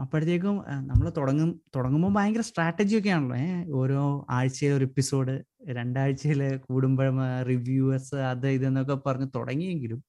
അപ്പോഴത്തേക്കും 0.00 0.64
നമ്മൾ 0.86 1.12
തുടങ്ങും 1.16 1.60
തുടങ്ങുമ്പോൾ 1.76 2.14
ഭയങ്കര 2.14 2.40
സ്ട്രാറ്റജി 2.40 2.98
ഒക്കെ 2.98 3.08
ആണല്ലോ 3.08 3.36
ഏഹ് 3.36 3.70
ഓരോ 3.70 4.26
ആഴ്ചയിൽ 4.30 4.72
ഒരു 4.72 4.84
എപ്പിസോഡ് 4.84 5.44
രണ്ടാഴ്ചയിൽ 5.68 6.56
കൂടുമ്പോഴും 6.56 7.18
റിവ്യൂവേഴ്സ് 7.48 8.14
അത് 8.14 8.48
ഇതെന്നൊക്കെ 8.48 8.94
പറഞ്ഞ് 8.94 9.28
തുടങ്ങിയെങ്കിലും 9.34 10.04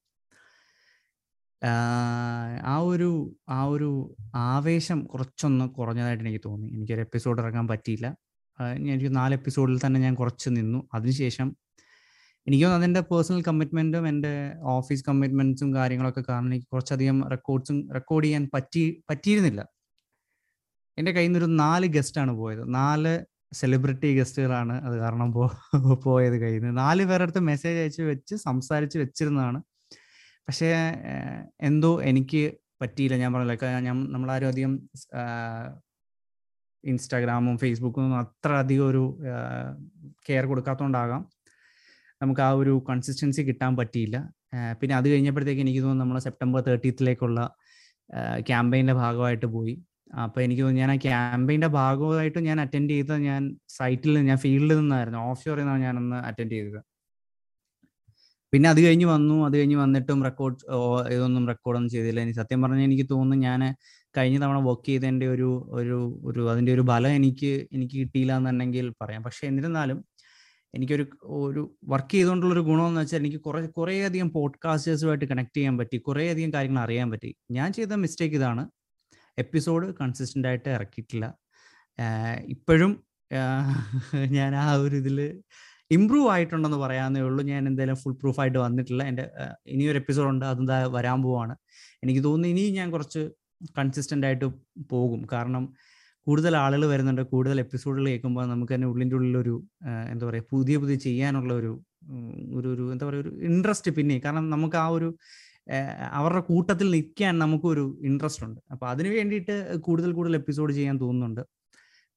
ആ 2.64 2.78
ഒരു 2.78 3.36
ആ 3.48 3.64
ഒരു 3.64 4.16
ആവേശം 4.34 5.04
കുറച്ചൊന്ന് 5.04 5.70
കുറഞ്ഞതായിട്ട് 5.70 6.24
എനിക്ക് 6.24 6.40
തോന്നി. 6.44 6.68
എനിക്കൊരു 6.68 7.00
എപ്പിസോഡ് 7.00 7.40
ഇറങ്ങാൻ 7.40 7.68
പറ്റിയില്ല. 7.68 8.16
എനിക്ക് 8.76 9.16
നാല് 9.16 9.34
എപ്പിസോഡിൽ 9.34 9.78
തന്നെ 9.86 10.00
ഞാൻ 10.00 10.14
കുറച്ച് 10.14 10.50
നിന്നു. 10.50 10.88
അതിനുശേഷം 10.94 11.56
എനിക്ക് 12.46 12.64
തോന്നുന്നു 12.64 12.84
അതെന്റെ 12.84 13.00
പേഴ്സണൽ 13.00 13.42
കമ്മിറ്റ്മെന്റും 13.42 14.08
എന്റെ 14.08 14.52
ഓഫീസ് 14.62 15.04
കമ്മിറ്റ്മെന്റ്സും 15.08 15.74
കാര്യങ്ങളൊക്കെ 15.74 16.22
കാരണം 16.28 16.46
എനിക്ക് 16.46 16.66
കുറച്ചധികം 16.72 17.28
റെക്കോർഡ്സും 17.30 17.92
റെക്കോർഡ് 17.94 18.24
ചെയ്യാൻ 18.26 18.50
പറ്റി 18.54 19.02
പറ്റിയിരുന്നില്ല. 19.10 19.66
എന്റെ 20.98 21.12
കയ്യിൽ 21.12 21.28
നിന്നൊരു 21.28 21.46
നാല് 21.52 21.86
ഗസ്റ്റാണ് 21.86 22.32
പോയത്. 22.32 22.74
നാല് 22.74 23.24
സെലിബ്രിറ്റി 23.52 24.18
ഗസ്റ്റുകളാണ് 24.18 24.74
അത് 24.86 24.98
കാരണം 24.98 25.32
പോയത് 26.04 26.36
കയ്യിൽ 26.40 26.62
നിന്ന് 26.62 26.78
നാല് 26.78 27.02
പേരുടെ 27.04 27.22
അടുത്ത് 27.22 27.38
മെസ്സേജ് 27.38 27.78
അയച്ച് 27.78 28.02
വെച്ച് 28.02 28.34
സംസാരിച്ച് 28.34 28.98
വെച്ചിരുന്നതാണ്. 28.98 29.62
പക്ഷേ 30.48 30.68
എന്തോ 31.60 32.02
എനിക്ക് 32.02 32.42
പറ്റിയില്ല. 32.82 33.16
ഞാൻ 33.16 33.32
പറഞ്ഞില്ല 33.32 33.70
ഞാൻ 33.86 34.12
നമ്മളാരും 34.12 34.48
അധികം 34.48 34.72
ഇൻസ്റ്റാഗ്രാമും 36.84 37.58
ഫേസ്ബുക്കും 37.58 38.18
അത്ര 38.18 38.52
അധികം 38.52 38.86
ഒരു 38.88 39.18
കെയർ 40.28 40.46
കൊടുക്കാത്തതുകൊണ്ടാകാം. 40.46 41.22
നമുക്ക് 42.20 42.42
ആ 42.48 42.50
ഒരു 42.60 42.72
കൺസിസ്റ്റൻസി 42.88 43.42
കിട്ടാൻ 43.42 43.72
പറ്റിയില്ല. 43.80 44.16
പിന്നെ 44.80 44.94
അത് 44.96 45.06
കഴിഞ്ഞപ്പോഴത്തേക്ക് 45.12 45.62
എനിക്ക് 45.66 45.80
തോന്നുന്നു 45.80 46.04
നമ്മൾ 46.04 46.18
സെപ്റ്റംബർ 46.26 46.60
തേർട്ടീത്തിലേക്കുള്ള 46.68 47.40
ക്യാമ്പയിന്റെ 48.50 48.94
ഭാഗമായിട്ട് 49.02 49.46
പോയി. 49.56 49.74
അപ്പോൾ 50.24 50.40
എനിക്ക് 50.46 50.62
തോന്നുന്നു 50.62 50.82
ഞാൻ 50.84 50.90
ആ 50.94 50.98
ക്യാമ്പയിന്റെ 51.06 51.68
ഭാഗമായിട്ട് 51.78 52.40
ഞാൻ 52.48 52.58
അറ്റൻഡ് 52.64 52.92
ചെയ്ത 52.96 53.12
ഞാൻ 53.28 53.42
സൈറ്റിൽ 53.78 54.12
നിന്ന് 54.14 54.30
ഞാൻ 54.30 54.38
ഫീൽഡിൽ 54.44 54.78
നിന്നായിരുന്നു. 54.82 55.20
ഓഫ് 55.30 55.42
ഷോറിൽ 55.44 55.62
നിന്നാണ് 55.64 55.82
ഞാനന്ന് 55.88 56.18
അറ്റൻഡ് 56.28 56.54
ചെയ്തത്. 56.56 56.80
പിന്നെ 58.52 58.68
അത് 58.72 58.80
കഴിഞ്ഞ് 58.86 59.06
വന്നു. 59.14 59.36
അത് 59.46 59.54
കഴിഞ്ഞ് 59.58 59.78
വന്നിട്ടും 59.84 60.18
റെക്കോർഡ് 60.28 60.58
ഇതൊന്നും 61.14 61.44
റെക്കോർഡൊന്നും 61.52 61.92
ചെയ്തില്ല. 61.96 62.20
എനിക്ക് 62.24 62.38
സത്യം 62.42 62.60
പറഞ്ഞാൽ 62.62 62.86
എനിക്ക് 62.88 63.06
തോന്നുന്നു 63.14 63.44
ഞാൻ 63.48 63.60
കഴിഞ്ഞ 64.18 64.36
തവണ 64.44 64.58
വർക്ക് 64.68 64.86
ചെയ്തതിന്റെ 64.88 65.26
ഒരു 65.34 65.48
ഒരു 65.78 65.96
ഒരു 66.28 66.42
അതിന്റെ 66.52 66.72
ഒരു 66.76 66.82
ബലം 66.90 67.12
എനിക്ക് 67.20 67.50
എനിക്ക് 67.76 67.96
കിട്ടിയില്ല 68.02 68.32
എന്നുണ്ടെങ്കിൽ 68.40 68.86
പറയാം. 69.02 69.22
പക്ഷെ 69.22 69.44
എന്നിരുന്നാലും 69.50 69.98
എനിക്കൊരു 70.76 71.06
ഒരു 71.24 71.76
വർക്ക് 71.84 72.12
ചെയ്തുകൊണ്ടുള്ള 72.12 72.54
ഒരു 72.54 72.60
ഗുണമെന്ന് 72.60 73.00
വെച്ചാൽ 73.00 73.18
എനിക്ക് 73.18 73.36
കുറേ 73.36 73.66
കുറേയധികം 73.66 74.32
പോഡ്കാസ്റ്റേഴ്സുമായിട്ട് 74.32 75.24
കണക്ട് 75.24 75.56
ചെയ്യാൻ 75.56 75.78
പറ്റി 75.78 75.96
കുറേയധികം 75.96 76.52
കാര്യങ്ങൾ 76.52 76.80
അറിയാൻ 76.82 77.10
പറ്റി. 77.10 77.36
ഞാൻ 77.50 77.72
ചെയ്ത 77.72 77.88
മിസ്റ്റേക്ക് 77.88 78.36
ഇതാണ്. 78.36 78.70
എപ്പിസോഡ് 79.38 79.94
കൺസിസ്റ്റന്റ് 80.00 80.48
ആയിട്ട് 80.48 80.68
ഇറക്കിയിട്ടില്ല. 80.68 81.38
ഇപ്പോഴും 82.48 83.04
ഞാൻ 84.26 84.56
ആ 84.56 84.72
ഒരു 84.72 84.96
ഇതിൽ 84.96 85.42
ഇമ്പ്രൂവ് 85.90 86.30
ആയിട്ടുണ്ടെന്ന് 86.30 86.76
പറയാമെന്നേ 86.76 87.20
ഉള്ളൂ. 87.20 87.44
ഞാൻ 87.44 87.68
എന്തായാലും 87.68 87.96
ഫുൾ 87.96 88.12
പ്രൂഫ് 88.12 88.40
ആയിട്ട് 88.40 88.58
വന്നിട്ടില്ല. 88.58 89.02
എന്റെ 89.04 89.30
ഇനിയൊരു 89.66 89.98
എപ്പിസോഡ് 89.98 90.28
ഉണ്ട്. 90.28 90.44
അതെന്താ 90.44 90.84
വരാൻ 90.92 91.22
പോവാണ്. 91.22 91.56
എനിക്ക് 92.02 92.24
തോന്നുന്നു 92.24 92.48
ഇനി 92.48 92.70
ഞാൻ 92.70 92.90
കുറച്ച് 92.90 93.30
കൺസിസ്റ്റന്റ് 93.78 94.26
ആയിട്ട് 94.26 94.44
പോകും. 94.90 95.26
കാരണം 95.32 95.74
കൂടുതൽ 96.26 96.56
ആളുകൾ 96.56 96.86
വരുന്നുണ്ട് 96.86 97.22
കൂടുതൽ 97.22 97.60
എപ്പിസോഡുകൾ 97.60 98.08
കേൾക്കുമ്പോൾ 98.08 98.46
നമുക്ക് 98.46 98.74
തന്നെ 98.74 98.86
ഉള്ളിന്റെ 98.86 99.16
ഉള്ളിലൊരു 99.16 99.64
എന്താ 100.10 100.26
പറയുക 100.26 100.44
പുതിയ 100.50 100.76
പുതിയ 100.76 100.96
ചെയ്യാനുള്ള 100.96 101.54
ഒരു 101.54 101.80
ഒരു 102.54 102.68
ഒരു 102.68 102.92
എന്താ 102.92 103.06
പറയുക 103.06 103.22
ഒരു 103.22 103.28
ഇൻട്രസ്റ്റ് 103.28 103.90
പിന്നെ 103.90 104.20
കാരണം 104.24 104.50
നമുക്ക് 104.50 104.76
ആ 104.76 104.86
ഒരു 104.88 105.14
അവരുടെ 106.10 106.40
കൂട്ടത്തിൽ 106.40 106.90
നിൽക്കാൻ 106.90 107.38
നമുക്കൊരു 107.38 107.98
ഇൻട്രസ്റ്റ് 108.02 108.44
ഉണ്ട്. 108.46 108.60
അപ്പോൾ 108.72 108.86
അതിന് 108.88 109.08
വേണ്ടിയിട്ട് 109.08 109.76
കൂടുതൽ 109.78 110.12
കൂടുതൽ 110.12 110.36
എപ്പിസോഡ് 110.36 110.72
ചെയ്യാൻ 110.72 111.00
തോന്നുന്നുണ്ട്. 111.00 111.40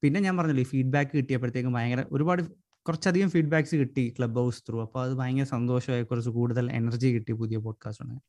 പിന്നെ 0.03 0.19
ഞാൻ 0.19 0.37
പറഞ്ഞില്ലേ 0.37 0.63
ഫീഡ്ബാക്ക് 0.63 1.11
കിട്ടിയപ്പോഴത്തേക്കും 1.17 1.73
ഭയങ്കര 1.73 2.03
ഒരുപാട് 2.11 2.43
കുറച്ചധികം 2.85 3.29
ഫീഡ്ബാക്സ് 3.29 3.75
കിട്ടി 3.75 4.13
ക്ലബ് 4.17 4.35
ഹൗസ് 4.35 4.63
ത്രൂ 4.69 4.81
അപ്പോൾ 4.81 5.01
അത് 5.03 5.13
ഭയങ്കര 5.13 5.43
സന്തോഷമായി 5.43 6.03
കുറച്ച് 6.03 6.29
കൂടുതൽ 6.29 6.71
എനർജി 6.71 7.07
കിട്ടി 7.07 7.31
പുതിയ 7.31 7.57
പോഡ്കാസ്റ്റ് 7.57 8.03
ഉണ്ട് 8.03 8.21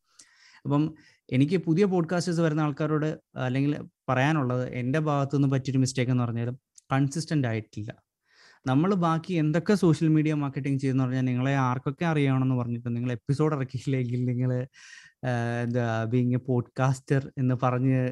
അപ്പം 0.64 0.94
എനിക്ക് 1.32 1.56
പുതിയ 1.56 1.84
പോഡ്കാസ്റ്റേഴ്സ് 1.84 2.40
വരുന്ന 2.40 2.61
ആൾക്കാരോട് 2.61 3.20
അല്ലെങ്കിൽ 3.36 3.78
പറയാനുള്ളത് 4.08 4.68
എന്റെ 4.68 4.98
ഭാഗത്തു 4.98 5.36
നിന്ന് 5.36 5.48
പറ്റിയൊരു 5.48 5.78
മിസ്റ്റേക്ക് 5.78 6.12
എന്ന് 6.12 6.24
പറഞ്ഞാൽ 6.24 6.50
കൺസിസ്റ്റന്റ് 6.92 7.48
ആയിട്ടില്ല. 7.48 7.94
നമ്മൾ 8.66 8.94
ബാക്കി 8.94 9.32
എന്തൊക്കെ 9.32 9.74
സോഷ്യൽ 9.74 10.08
മീഡിയ 10.08 10.34
മാർക്കറ്റിംഗ് 10.34 10.80
ചെയ്യുന്ന 10.80 11.02
പറഞ്ഞാൽ 11.02 11.20
നിങ്ങളെ 11.20 11.56
ആർക്കൊക്കെ 11.56 12.04
അറിയണമെന്ന് 12.04 12.54
പറഞ്ഞിട്ട് 12.54 12.96
നിങ്ങൾ 12.96 13.12
എപ്പിസോഡ് 13.12 13.54
ഇറക്കിയില്ലെങ്കിൽ 13.54 14.24
നിങ്ങൾ 14.24 14.66
എന്താ 15.62 16.04
ബീങ് 16.04 16.34
എ 16.34 16.36
പോഡ്കാസ്റ്റർ 16.36 17.30
എന്ന് 17.38 17.54
പറഞ്ഞ് 17.62 18.11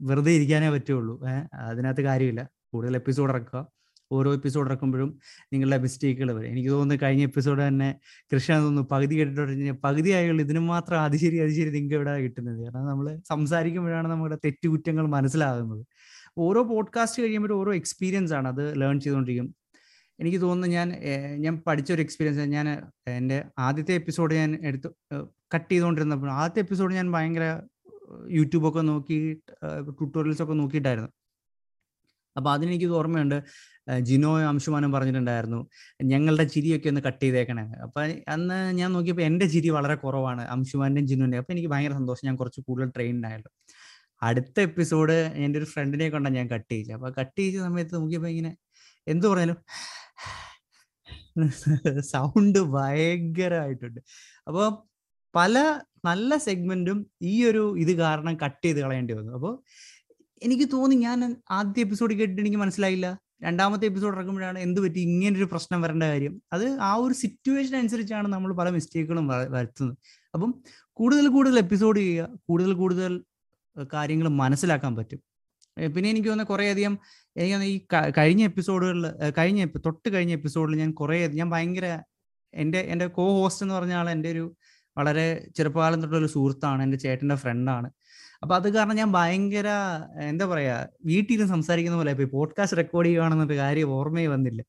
വെറുതെ 0.00 0.32
ഇരിക്കാനേ 0.32 0.70
പറ്റുള്ളൂ. 0.70 1.26
അതിനകത്ത് 1.54 2.00
കാര്യമില്ല. 2.00 2.48
കൂടുതൽ 2.72 2.94
എപ്പിസോഡ് 2.94 3.30
ഇറക്കുക. 3.30 3.66
ഓരോ 4.12 4.34
എപ്പിസോഡ് 4.34 4.68
ഇറക്കുമ്പോഴും 4.68 5.18
നിങ്ങളുടെ 5.52 5.78
മിസ്റ്റേക്കുകൾ 5.78 6.32
വരും. 6.32 6.48
എനിക്ക് 6.48 6.70
തോന്നുന്നു 6.70 7.04
കഴിഞ്ഞ 7.04 7.22
എപ്പിസോഡ് 7.22 7.68
തന്നെ 7.68 7.98
കൃഷ്ണ 8.34 8.54
തോന്നുന്നു 8.54 8.88
പകുതി 8.90 9.18
കേട്ടിട്ട് 9.18 9.78
പകുതി 9.84 10.10
ആയുള്ള 10.10 10.42
ഇതിന് 10.42 10.58
മാത്രം 10.58 11.00
അത് 11.00 11.16
ശരി 11.16 11.38
അത് 11.38 11.50
ശരി 11.50 11.70
നിങ്ങൾക്ക് 11.70 11.94
ഇവിടെ 11.94 12.18
കിട്ടുന്നത്? 12.20 12.60
കാരണം 12.64 12.86
നമ്മൾ 12.86 13.18
സംസാരിക്കുമ്പോഴാണ് 13.28 14.08
നമ്മുടെ 14.08 14.36
തെറ്റുകുറ്റങ്ങൾ 14.44 15.06
മനസ്സിലാകുന്നത്. 15.06 15.86
ഓരോ 16.38 16.62
പോഡ്കാസ്റ്റ് 16.62 17.22
കഴിയുമ്പോൾ 17.22 17.52
ഓരോ 17.52 17.74
എക്സ്പീരിയൻസ് 17.74 18.34
ആണ് 18.34 18.48
അത് 18.48 18.80
ലേൺ 18.80 19.00
ചെയ്തുകൊണ്ടിരിക്കും. 19.00 19.54
എനിക്ക് 20.20 20.40
തോന്നുന്നു 20.40 20.76
ഞാൻ 20.76 20.88
ഞാൻ 21.36 21.62
പഠിച്ച 21.66 21.92
ഒരു 21.92 22.02
എക്സ്പീരിയൻസ് 22.02 22.40
ഞാൻ 22.40 22.68
എന്റെ 23.08 23.44
ആദ്യത്തെ 23.58 23.92
എപ്പിസോഡ് 23.94 24.34
ഞാൻ 24.34 24.58
എടുത്ത് 24.62 24.88
കട്ട് 25.54 25.72
ചെയ്തുകൊണ്ടിരുന്നപ്പോൾ 25.72 26.30
ആദ്യത്തെ 26.30 26.60
എപ്പിസോഡ് 26.60 26.94
ഞാൻ 26.94 27.12
ഭയങ്കര 27.12 27.60
യൂട്യൂബൊക്കെ 28.30 28.80
നോക്കി 28.80 29.42
ട്യൂട്ടോറിയൽസ് 29.90 30.42
ഒക്കെ 30.42 30.52
നോക്കിയിട്ടായിരുന്നു. 30.52 31.10
അപ്പോൾ 32.38 32.50
അതിനെനിക്ക് 32.56 32.88
ഓർമ്മയുണ്ട്. 33.00 33.38
ജിനോ 34.08 34.30
അംശുമാനം 34.52 34.90
പറഞ്ഞിട്ടുണ്ടായിരുന്നു 34.94 35.60
ഞങ്ങളുടെ 36.12 36.44
ചിരിയൊക്കെ 36.54 36.88
ഒന്ന് 36.92 37.02
കട്ട് 37.08 37.22
ചെയ്തേക്കണേ. 37.24 37.64
അപ്പൊ 37.84 38.00
അന്ന് 38.34 38.58
ഞാൻ 38.80 38.88
നോക്കിയപ്പോൾ 38.96 39.24
എന്റെ 39.28 39.46
ചിരി 39.54 39.70
വളരെ 39.76 39.96
കുറവാണ് 40.04 40.42
അംശുമാന്റെയും 40.54 41.06
ജിനുവിന്റെ 41.10 41.38
അപ്പൊ 41.42 41.52
എനിക്ക് 41.54 41.70
ഭയങ്കര 41.74 41.94
സന്തോഷം 42.00 42.26
ഞാൻ 42.28 42.36
കുറച്ച് 42.42 42.60
കൂടുതൽ 42.68 42.90
ട്രെയിൻഡ് 42.96 43.26
ആയല്ലോ. 43.30 43.50
അടുത്ത 44.28 44.58
എപ്പിസോഡ് 44.68 45.16
എന്റെ 45.44 45.58
ഒരു 45.60 45.68
ഫ്രണ്ടിനെ 45.72 46.08
കൊണ്ടാണ് 46.14 46.36
ഞാൻ 46.40 46.48
കട്ട് 46.54 46.70
ചെയ്തത്. 46.72 46.94
അപ്പൊ 46.98 47.08
കട്ട് 47.20 47.38
ചെയ്ത 47.40 47.58
സമയത്ത് 47.66 47.94
നോക്കിയപ്പോ 47.98 48.30
ഇങ്ങനെ 48.34 48.52
എന്തു 49.06 49.26
പറഞ്ഞാലും 49.32 49.58
സൗണ്ട് 52.12 52.58
ഭയങ്കരമായിട്ടുണ്ട്. 52.76 54.00
അപ്പോൾ 54.48 54.66
പല 55.34 55.58
നല്ല 56.08 56.30
സെഗ്മെന്റും 56.46 56.98
ഈ 57.32 57.34
ഒരു 57.50 57.62
ഇത് 57.82 57.92
കാരണം 58.02 58.34
കട്ട് 58.42 58.64
ചെയ്ത് 58.66 58.80
കളയേണ്ടി 58.84 59.14
വന്നു. 59.18 59.32
അപ്പോൾ 59.38 59.54
എനിക്ക് 60.42 60.68
തോന്നി 60.72 60.94
ഞാൻ 60.96 61.36
ആദ്യ 61.50 61.82
എപ്പിസോഡ് 61.82 62.14
കേട്ടിട്ട് 62.14 62.42
എനിക്ക് 62.42 62.56
മനസ്സിലായില്ല. 62.56 63.18
രണ്ടാമത്തെ 63.42 63.86
എപ്പിസോഡ് 63.86 64.16
ഇറക്കുമ്പോഴാണ് 64.16 64.58
എന്ത് 64.58 64.80
പറ്റി? 64.80 64.98
ഇങ്ങനെ 64.98 65.36
ഒരു 65.36 65.44
പ്രശ്നം 65.44 65.82
വരേണ്ട 65.82 66.02
കാര്യം. 66.02 66.42
അത് 66.52 66.78
ആ 66.80 66.94
ഒരു 66.94 67.14
സിറ്റുവേഷൻ 67.14 67.76
അനുസരിച്ചാണ് 67.76 68.28
നമ്മൾ 68.28 68.52
പല 68.52 68.70
മിസ്റ്റേക്കുകളും 68.70 69.28
വരുത്തുന്നത്. 69.28 69.96
അപ്പം 70.34 70.54
കൂടുതൽ 70.92 71.28
കൂടുതൽ 71.28 71.58
എപ്പിസോഡ് 71.58 71.98
ചെയ്യുക 71.98 72.38
കൂടുതൽ 72.48 72.72
കൂടുതൽ 72.72 73.24
കാര്യങ്ങൾ 73.92 74.28
മനസ്സിലാക്കാൻ 74.28 74.96
പറ്റും. 74.96 75.20
പിന്നെ 75.94 76.10
എനിക്ക് 76.10 76.28
തോന്നുന്ന 76.28 76.48
കുറേ 76.48 76.70
അധികം 76.70 76.98
എനിക്ക് 77.36 77.54
തോന്നുന്നു 77.54 77.74
ഈ 77.74 78.10
കഴിഞ്ഞ 78.18 78.44
എപ്പിസോഡുകളിൽ 78.44 79.06
കഴിഞ്ഞ 79.38 79.64
തൊട്ട് 79.64 80.14
കഴിഞ്ഞ 80.14 80.32
എപ്പിസോഡിൽ 80.32 80.76
ഞാൻ 80.76 80.90
കുറേ 80.92 81.26
ഞാൻ 81.26 81.50
ഭയങ്കര 81.50 82.00
എന്റെ 82.54 82.78
എന്റെ 82.78 83.06
കോ 83.06 83.40
ഹോസ്റ്റ് 83.40 83.64
എന്ന് 83.64 83.74
പറഞ്ഞ 83.74 83.92
ആൾ 83.92 84.10
എന്റെ 84.10 84.30
ഒരു 84.30 84.56
വളരെ 84.98 85.48
ചെറുപ്പകാലം 85.56 86.02
തൊട്ടുള്ള 86.02 86.26
സുഹൃത്താണ് 86.26 86.82
എന്റെ 86.82 86.98
ചേട്ടന്റെ 86.98 87.34
ഫ്രണ്ടാണ് 87.34 87.90
അപ്പൊ 88.42 88.56
അത് 88.56 88.74
കാരണം 88.74 88.96
ഞാൻ 88.96 89.12
ഭയങ്കര 89.12 89.68
എന്താ 90.22 90.46
പറയാ 90.46 90.86
വീട്ടിൽ 91.04 91.46
സംസാരിക്കുന്ന 91.46 91.96
പോലെ 91.96 92.10
ഇപ്പൊ 92.10 92.24
പോഡ്കാസ്റ്റ് 92.24 92.76
റെക്കോർഡ് 92.76 93.06
ചെയ്യുകയാണെന്നൊരു 93.08 93.56
കാര്യം 93.56 93.88
ഓർമ്മയെ 93.88 94.26
വന്നില്ല. 94.26 94.62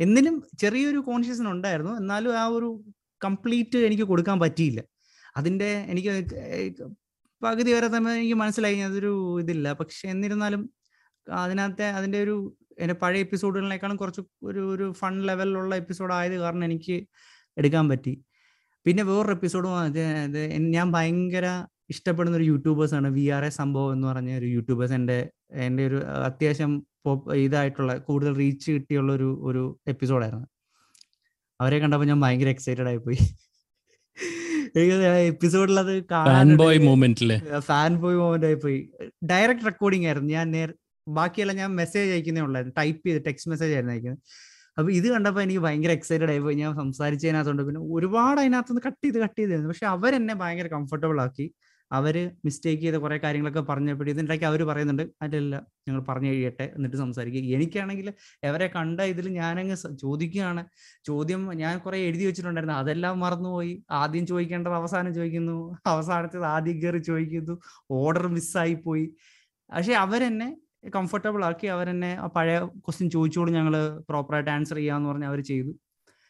എന്നിലും 0.00 0.42
ചെറിയൊരു 0.58 0.98
കോൺഷ്യസ് 0.98 1.40
ഉണ്ടായിരുന്നു. 1.40 1.92
എന്നാലും 1.92 2.38
ആ 2.38 2.46
ഒരു 2.46 2.82
കംപ്ലീറ്റ് 3.24 3.78
എനിക്ക് 3.78 4.02
കൊടുക്കാൻ 4.02 4.40
പറ്റിയില്ല. 4.40 4.82
അതിന്റെ 5.36 5.86
എനിക്ക് 5.88 6.10
പകുതി 7.42 7.72
വരെ 7.72 7.96
തന്നെ 7.96 8.12
എനിക്ക് 8.12 8.34
മനസ്സിലായി. 8.34 8.78
അതൊരു 8.78 9.40
ഇതില്ല. 9.40 9.72
പക്ഷെ 9.72 10.08
എന്നിരുന്നാലും 10.08 10.70
അതിനകത്തെ 11.32 11.88
അതിന്റെ 11.88 12.22
ഒരു 12.22 12.56
എന്റെ 12.78 12.94
പഴയ 12.94 13.20
എപ്പിസോഡുകളിനേക്കാളും 13.20 13.96
കുറച്ച് 13.96 14.20
ഒരു 14.42 14.74
ഒരു 14.74 14.92
ഫൺ 14.92 15.22
ലെവലിലുള്ള 15.22 15.76
എപ്പിസോഡ് 15.76 16.12
ആയത് 16.12 16.38
കാരണം 16.38 16.64
എനിക്ക് 16.64 17.08
എടുക്കാൻ 17.58 17.88
പറ്റി. 17.88 18.24
പിന്നെ 18.84 19.02
വേറൊരു 19.02 19.32
എപ്പിസോഡും 19.32 19.70
ഞാൻ 20.70 20.92
ഭയങ്കര 20.92 21.66
ഇഷ്ടപ്പെടുന്ന 21.92 22.36
ഒരു 22.40 22.46
യൂട്യൂബേഴ്സ് 22.52 22.94
ആണ് 22.98 23.08
വി 23.16 23.24
ആർ 23.36 23.44
എ 23.48 23.50
സംഭവം 23.60 23.90
എന്ന് 23.94 24.06
പറഞ്ഞ 24.10 24.30
ഒരു 24.40 24.48
യൂട്യൂബേഴ്സ്. 24.56 24.94
എന്റെ 25.00 25.18
എന്റെ 25.66 25.82
ഒരു 25.90 25.98
അത്യാവശ്യം 26.28 26.72
ഇതായിട്ടുള്ള 27.44 27.92
കൂടുതൽ 28.08 28.32
റീച്ച് 28.42 28.68
കിട്ടിയുള്ള 28.74 29.10
ഒരു 29.18 29.28
ഒരു 29.48 29.62
എപ്പിസോഡായിരുന്നു. 29.92 30.46
അവരെ 31.60 31.78
കണ്ടപ്പോൾ 31.82 32.08
ഞാൻ 32.12 32.20
ഭയങ്കര 32.24 32.50
എക്സൈറ്റഡ് 32.56 32.88
ആയിപ്പോയി. 32.90 33.18
എപ്പിസോഡിൽ 35.32 35.78
അത് 35.82 35.92
ഫാൻ 36.10 36.50
ബോയ് 36.60 36.78
മൂവ്മെന്റ് 36.86 37.26
പോയി 38.04 38.16
മൊമെന്റ് 38.22 38.52
പോയി 38.64 38.78
ഡയറക്റ്റ് 39.32 39.66
റെക്കോർഡിംഗ് 39.70 40.06
ആയിരുന്നു. 40.08 40.30
ഞാൻ 40.36 40.46
നേർ 40.56 40.70
ബാക്കിയെല്ലാം 41.06 41.56
ഞാൻ 41.62 41.70
മെസ്സേജ് 41.80 42.10
അയക്കുന്നേ 42.14 42.42
ഉള്ളായിരുന്നു. 42.46 42.74
ടൈപ്പ് 42.80 43.02
ചെയ്ത് 43.06 43.20
ടെക്സ്റ്റ് 43.26 43.50
മെസ്സേജ് 43.52 43.72
ആയിരുന്നു 43.76 43.94
അയക്കുന്നത്. 43.94 44.22
അപ്പൊ 44.78 44.88
ഇത് 44.98 45.06
കണ്ടപ്പോൾ 45.14 45.42
എനിക്ക് 45.44 45.62
ഭയങ്കര 45.66 45.92
എക്സൈറ്റഡ് 45.98 46.30
ആയി 46.34 46.40
പോയി 46.44 46.56
ഞാൻ 46.60 46.70
സംസാരിച്ചതിനകത്തുണ്ട് 46.82 47.62
പിന്നെ 47.68 47.80
ഒരുപാട് 47.96 48.38
അതിനകത്തുനിന്ന് 48.42 48.84
കട്ട് 48.86 49.02
ചെയ്ത് 49.04 49.18
കട്ട് 49.24 49.38
ചെയ്തായിരുന്നു 49.40 49.70
പക്ഷെ 49.72 49.86
അവരെന്നെ 49.94 50.34
ഭയങ്കര 50.42 50.68
കംഫർട്ടബിൾ 50.76 51.18
ആക്കി. 51.26 51.46
അവർ 51.92 52.30
മിസ്റ്റേക്ക് 52.44 52.82
ചെയ്ത 52.82 52.94
കുറെ 52.94 53.16
കാര്യങ്ങളൊക്കെ 53.16 53.60
പറഞ്ഞപ്പോഴും 53.60 54.10
ഇതിനിടയ്ക്ക് 54.10 54.44
അവർ 54.44 54.62
പറയുന്നുണ്ട് 54.62 55.02
അല്ലല്ല 55.22 55.66
ഞങ്ങൾ 55.88 56.00
പറഞ്ഞു 56.08 56.28
കഴിയട്ടെ 56.28 56.72
എന്നിട്ട് 56.76 56.96
സംസാരിക്കുക 56.96 57.54
എനിക്കാണെങ്കിൽ 57.54 58.12
അവരെ 58.44 58.66
കണ്ട 58.66 59.00
ഇതിൽ 59.00 59.28
ഞാനങ്ങ് 59.28 59.76
ചോദിക്കുകയാണ്. 60.00 60.64
ചോദ്യം 61.04 61.52
ഞാൻ 61.54 61.78
കുറെ 61.78 61.98
എഴുതി 61.98 62.24
വെച്ചിട്ടുണ്ടായിരുന്നു. 62.24 62.78
അതെല്ലാം 62.78 63.20
മറന്നുപോയി. 63.20 63.84
ആദ്യം 63.90 64.26
ചോദിക്കേണ്ടത് 64.26 64.72
അവസാനം 64.72 65.14
ചോദിക്കുന്നു. 65.14 65.78
അവസാനത്തേത് 65.86 66.44
ആദ്യം 66.44 66.82
കയറി 66.82 66.98
ചോദിക്കുന്നു. 66.98 67.60
ഓർഡർ 67.90 68.26
മിസ്സായി 68.28 68.74
പോയി 68.74 69.06
പക്ഷെ 69.72 69.92
അവരെന്നെ 69.94 70.56
കംഫർട്ടബിൾ 70.94 71.44
ആക്കി 71.44 71.66
അവരെന്നെ 71.66 72.16
ആ 72.16 72.26
പഴയ 72.26 72.58
ക്വസ്റ്റ്യൻ 72.58 73.10
ചോദിച്ചോളൂ 73.10 73.52
ഞങ്ങൾ 73.52 73.74
പ്രോപ്പറായിട്ട് 74.08 74.50
ആൻസർ 74.50 74.76
ചെയ്യാന്ന് 74.76 75.08
പറഞ്ഞ് 75.08 75.26
അവർ 75.26 75.40
ചെയ്തു. 75.42 75.68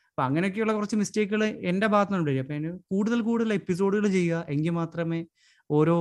അപ്പൊ 0.08 0.22
അങ്ങനെയൊക്കെയുള്ള 0.22 0.72
കുറച്ച് 0.72 0.96
മിസ്റ്റേക്കുകൾ 0.96 1.44
എന്റെ 1.44 1.86
ഭാഗത്തുനിന്നുണ്ട് 1.86 2.40
അപ്പൊ 2.40 2.54
അതിന് 2.54 2.78
കൂടുതൽ 2.90 3.20
കൂടുതൽ 3.20 3.52
എപ്പിസോഡുകൾ 3.52 4.08
ചെയ്യുക. 4.08 4.46
എങ്കിൽ 4.48 4.70
മാത്രമേ 4.70 5.26
ഓരോ 5.76 5.96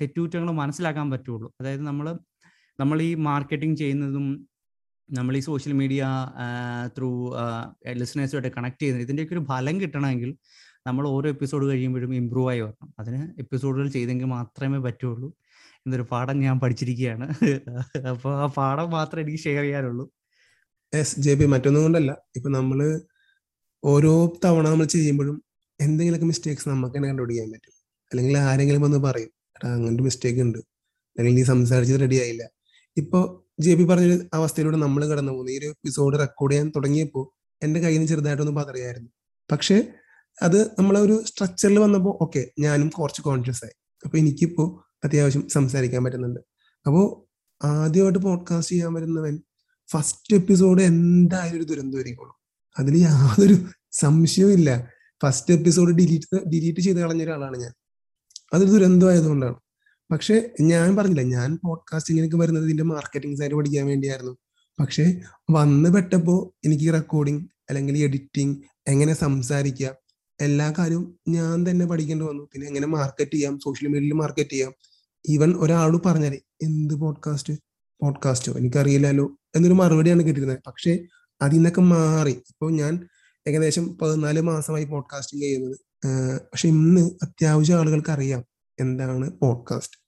തെറ്റുകുറ്റങ്ങളും 0.00 0.56
മനസ്സിലാക്കാൻ 0.62 1.06
പറ്റുള്ളൂ. 1.14 1.48
അതായത് 1.60 1.84
നമ്മൾ 1.90 2.06
നമ്മൾ 2.80 2.98
ഈ 3.08 3.12
മാർക്കറ്റിംഗ് 3.28 3.78
ചെയ്യുന്നതും 3.82 4.26
നമ്മൾ 5.08 5.34
ഈ 5.38 5.40
സോഷ്യൽ 5.48 5.72
മീഡിയ 5.80 6.02
ത്രൂ 6.96 7.08
ലിസണേഴ്സുമായിട്ട് 8.00 8.50
കണക്ട് 8.56 8.80
ചെയ്യുന്നത് 8.82 9.04
ഇതിന്റെയൊക്കെ 9.06 9.34
ഒരു 9.36 9.42
ഫലം 9.50 9.76
കിട്ടണമെങ്കിൽ 9.82 10.30
നമ്മൾ 10.88 11.04
ഓരോ 11.14 11.26
എപ്പിസോഡ് 11.34 11.64
കഴിയുമ്പോഴും 11.70 12.12
ഇമ്പ്രൂവ് 12.20 12.48
ആയി 12.52 12.60
വരണം. 12.64 12.88
അതിന് 13.00 13.20
എപ്പിസോഡുകൾ 13.42 13.86
ചെയ്തെങ്കിൽ 13.96 14.28
മാത്രമേ 14.36 14.78
പറ്റുള്ളൂ 14.86 15.28
എന്നൊരു 15.86 16.06
പാഠം 16.12 16.36
ഞാൻ 16.46 16.56
പഠിച്ചിരിക്കുകയാണ്. 16.62 17.26
അപ്പോൾ 18.12 18.32
ആ 18.42 18.46
പാഠം 18.58 18.88
മാത്രമേ 18.96 19.22
എനിക്ക് 19.24 19.40
ഷെയർ 19.46 19.62
ചെയ്യാനുള്ളൂ. 19.66 20.04
എസ് 20.92 21.20
ജെ 21.26 21.32
പി 21.38 21.46
മറ്റൊന്നും 21.54 21.84
കൊണ്ടല്ല. 21.86 22.12
ഇപ്പൊ 22.36 22.50
നമ്മൾ 22.58 22.80
ഓരോ 23.82 24.12
തവണ 24.44 24.64
നമ്മൾ 24.72 24.88
ചെയ്യുമ്പോഴും 24.96 25.36
എന്തെങ്കിലുമൊക്കെ 25.80 26.28
മിസ്റ്റേക്സ് 26.32 26.68
നമുക്ക് 26.72 26.96
തന്നെ 26.96 27.08
കണ്ടുപിടിക്കാൻ 27.08 27.48
പറ്റും. 27.54 27.74
അല്ലെങ്കിൽ 28.12 28.38
ആരെങ്കിലും 28.38 28.82
വന്ന് 28.82 28.98
പറയും 28.98 29.30
എടാ 29.56 29.72
അങ്ങനത്തെ 29.72 30.02
മിസ്റ്റേക്ക് 30.02 30.40
ഉണ്ട്. 30.40 30.58
അല്ലെങ്കിൽ 31.18 31.40
നീ 31.40 31.46
സംസാരിച്ചത് 31.46 32.00
റെഡി 32.00 32.20
ആയില്ല. 32.20 32.50
ഇപ്പൊ 32.96 33.42
ജെ 33.60 33.74
പി 33.74 33.82
പറഞ്ഞൊരു 33.82 34.24
അവസ്ഥയിലൂടെ 34.34 34.76
നമ്മൾ 34.76 35.08
കടന്നു 35.08 35.32
പോകുന്നു. 35.32 35.52
ഈ 35.52 35.58
ഒരു 35.58 35.66
എപ്പിസോഡ് 35.66 36.18
റെക്കോർഡ് 36.18 36.52
ചെയ്യാൻ 36.52 36.72
തുടങ്ങിയപ്പോൾ 36.76 37.54
എന്റെ 37.62 37.80
കയ്യിൽ 37.80 37.98
നിന്ന് 37.98 38.08
ചെറുതായിട്ടൊന്ന് 38.08 38.52
പതറിയായിരുന്നു. 38.52 39.10
പക്ഷെ 39.52 39.94
അത് 40.42 40.64
നമ്മളെ 40.64 41.00
ഒരു 41.00 41.22
സ്ട്രക്ചറിൽ 41.26 41.78
വന്നപ്പോൾ 41.78 42.18
ഓക്കെ 42.22 42.50
ഞാനും 42.58 42.88
കുറച്ച് 42.88 43.22
കോൺഷ്യസ് 43.22 43.64
ആയി. 43.64 43.72
അപ്പൊ 44.04 44.18
എനിക്കിപ്പോ 44.18 44.84
അത്യാവശ്യം 45.04 45.48
സംസാരിക്കാൻ 45.48 46.04
പറ്റുന്നുണ്ട്. 46.04 46.40
അപ്പോൾ 46.86 47.34
ആദ്യമായിട്ട് 47.66 48.18
പോഡ്കാസ്റ്റ് 48.18 48.74
ചെയ്യാൻ 48.74 48.94
വരുന്നവൻ 48.94 49.42
ഫസ്റ്റ് 49.90 50.36
എപ്പിസോഡ് 50.36 50.82
എന്തായാലും 50.82 51.56
ഒരു 51.56 51.64
ദുരന്തമായിരിക്കുള്ളൂ 51.64 52.36
അതിൽ 52.78 52.98
യാതൊരു 52.98 53.56
സംശയവും 53.92 54.52
ഇല്ല 54.52 54.90
ഫസ്റ്റ് 55.22 55.54
എപ്പിസോഡ് 55.54 55.94
ഡിലീറ്റ് 55.94 56.48
ഡിലീറ്റ് 56.48 56.80
ചെയ്ത് 56.80 56.98
കളഞ്ഞ 56.98 57.22
ഒരാളാണ് 57.22 57.56
ഞാൻ. 57.56 57.72
അതൊരു 58.54 58.70
ദുരന്തമായതുകൊണ്ടാണ് 58.70 59.54
പക്ഷെ 60.12 60.50
ഞാൻ 60.60 60.96
പറഞ്ഞില്ല 60.96 61.22
ഞാൻ 61.22 61.58
പോഡ്കാസ്റ്റിങ്ങിലേക്ക് 61.64 62.36
വരുന്നത് 62.36 62.64
ഇതിന്റെ 62.64 62.84
മാർക്കറ്റിംഗ് 62.84 63.38
സൈഡ് 63.38 63.52
പഠിക്കാൻ 63.52 63.86
വേണ്ടിയായിരുന്നു. 63.86 64.36
പക്ഷെ 64.80 65.20
വന്ന് 65.50 65.90
പെട്ടപ്പോ 65.90 66.54
എനിക്ക് 66.64 66.92
റെക്കോർഡിങ് 66.92 67.40
അല്ലെങ്കിൽ 67.68 67.98
എഡിറ്റിംഗ് 67.98 68.56
എങ്ങനെ 68.88 69.14
സംസാരിക്കുക 69.14 69.94
എല്ലാ 70.40 70.74
കാര്യവും 70.78 71.18
ഞാൻ 71.28 71.70
തന്നെ 71.70 71.86
പഠിക്കേണ്ടി 71.86 72.24
വന്നു. 72.24 72.42
പിന്നെ 72.42 72.68
എങ്ങനെ 72.68 72.86
മാർക്കറ്റ് 72.86 73.30
ചെയ്യാം 73.30 73.58
സോഷ്യൽ 73.58 73.88
മീഡിയയിൽ 73.88 74.12
മാർക്കറ്റ് 74.12 74.50
ചെയ്യാം. 74.50 74.72
ഈവൻ 75.28 75.54
ഒരാളോട് 75.56 76.08
പറഞ്ഞാലേ 76.08 76.38
എന്ത് 76.62 76.94
പോഡ്കാസ്റ്റ് 76.94 77.54
പോഡ്കാസ്റ്റോ 78.00 78.52
എനിക്കറിയില്ലല്ലോ. 78.52 79.38
എന്നൊരു 79.56 79.74
മറുപടിയാണ് 79.74 80.20
കിട്ടിയിരുന്നത്. 80.20 80.58
പക്ഷേ 80.66 80.98
അതിൽ 81.42 81.54
നിന്നൊക്കെ 81.54 81.80
മാറി. 81.80 82.30
ഇപ്പോൾ 82.30 82.72
ഞാൻ 82.72 83.08
ഏകദേശം 83.48 83.98
പതിനാല് 83.98 84.40
മാസമായി 84.40 84.84
പോഡ്കാസ്റ്റിംഗ് 84.84 85.44
ചെയ്യുന്നത്. 85.44 85.78
പക്ഷെ 86.52 86.68
ഇന്ന് 86.68 87.10
അത്യാവശ്യം 87.22 87.78
ആളുകൾക്ക് 87.78 88.10
അറിയാം 88.10 88.44
എന്താണ് 88.80 89.38
പോഡ്കാസ്റ്റ് 89.38 89.98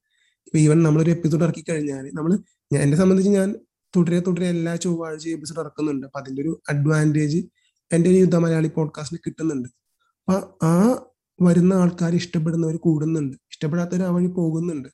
ഇപ്പൊ 0.46 0.58
ഈവൻ 0.58 0.82
നമ്മളൊരു 0.82 1.10
എപ്പിസോഡ് 1.10 1.44
ഇറക്കി 1.44 1.64
കഴിഞ്ഞാൽ 1.70 2.10
നമ്മൾ 2.14 2.38
എന്നെ 2.76 2.96
സംബന്ധിച്ച് 2.96 3.30
ഞാൻ 3.30 3.54
തുടരെ 3.96 4.20
തുടരെ 4.20 4.48
എല്ലാ 4.48 4.76
ചൊവ്വാഴ്ച 4.76 5.28
എപ്പിസോഡ് 5.28 5.60
ഇറക്കുന്നുണ്ട്. 5.60 6.06
അപ്പൊ 6.06 6.20
അതിന്റെ 6.20 6.42
ഒരു 6.42 6.62
അഡ്വാന്റേജ് 6.68 7.46
എന്റെ 7.92 8.10
ഒരു 8.10 8.16
യുദ്ധ 8.16 8.36
മലയാളി 8.36 8.68
പോഡ്കാസ്റ്റിന് 8.68 9.18
കിട്ടുന്നുണ്ട്. 9.26 9.68
അപ്പൊ 9.68 10.66
ആ 10.66 11.04
വരുന്ന 11.42 11.74
ആൾക്കാർ 11.74 12.14
ഇഷ്ടപ്പെടുന്നവർ 12.14 12.76
കൂടുന്നുണ്ട്. 12.76 13.36
ഇഷ്ടപ്പെടാത്തവർ 13.36 14.02
ആ 14.02 14.10
വഴി 14.10 14.26
പോകുന്നുണ്ട്. 14.26 14.88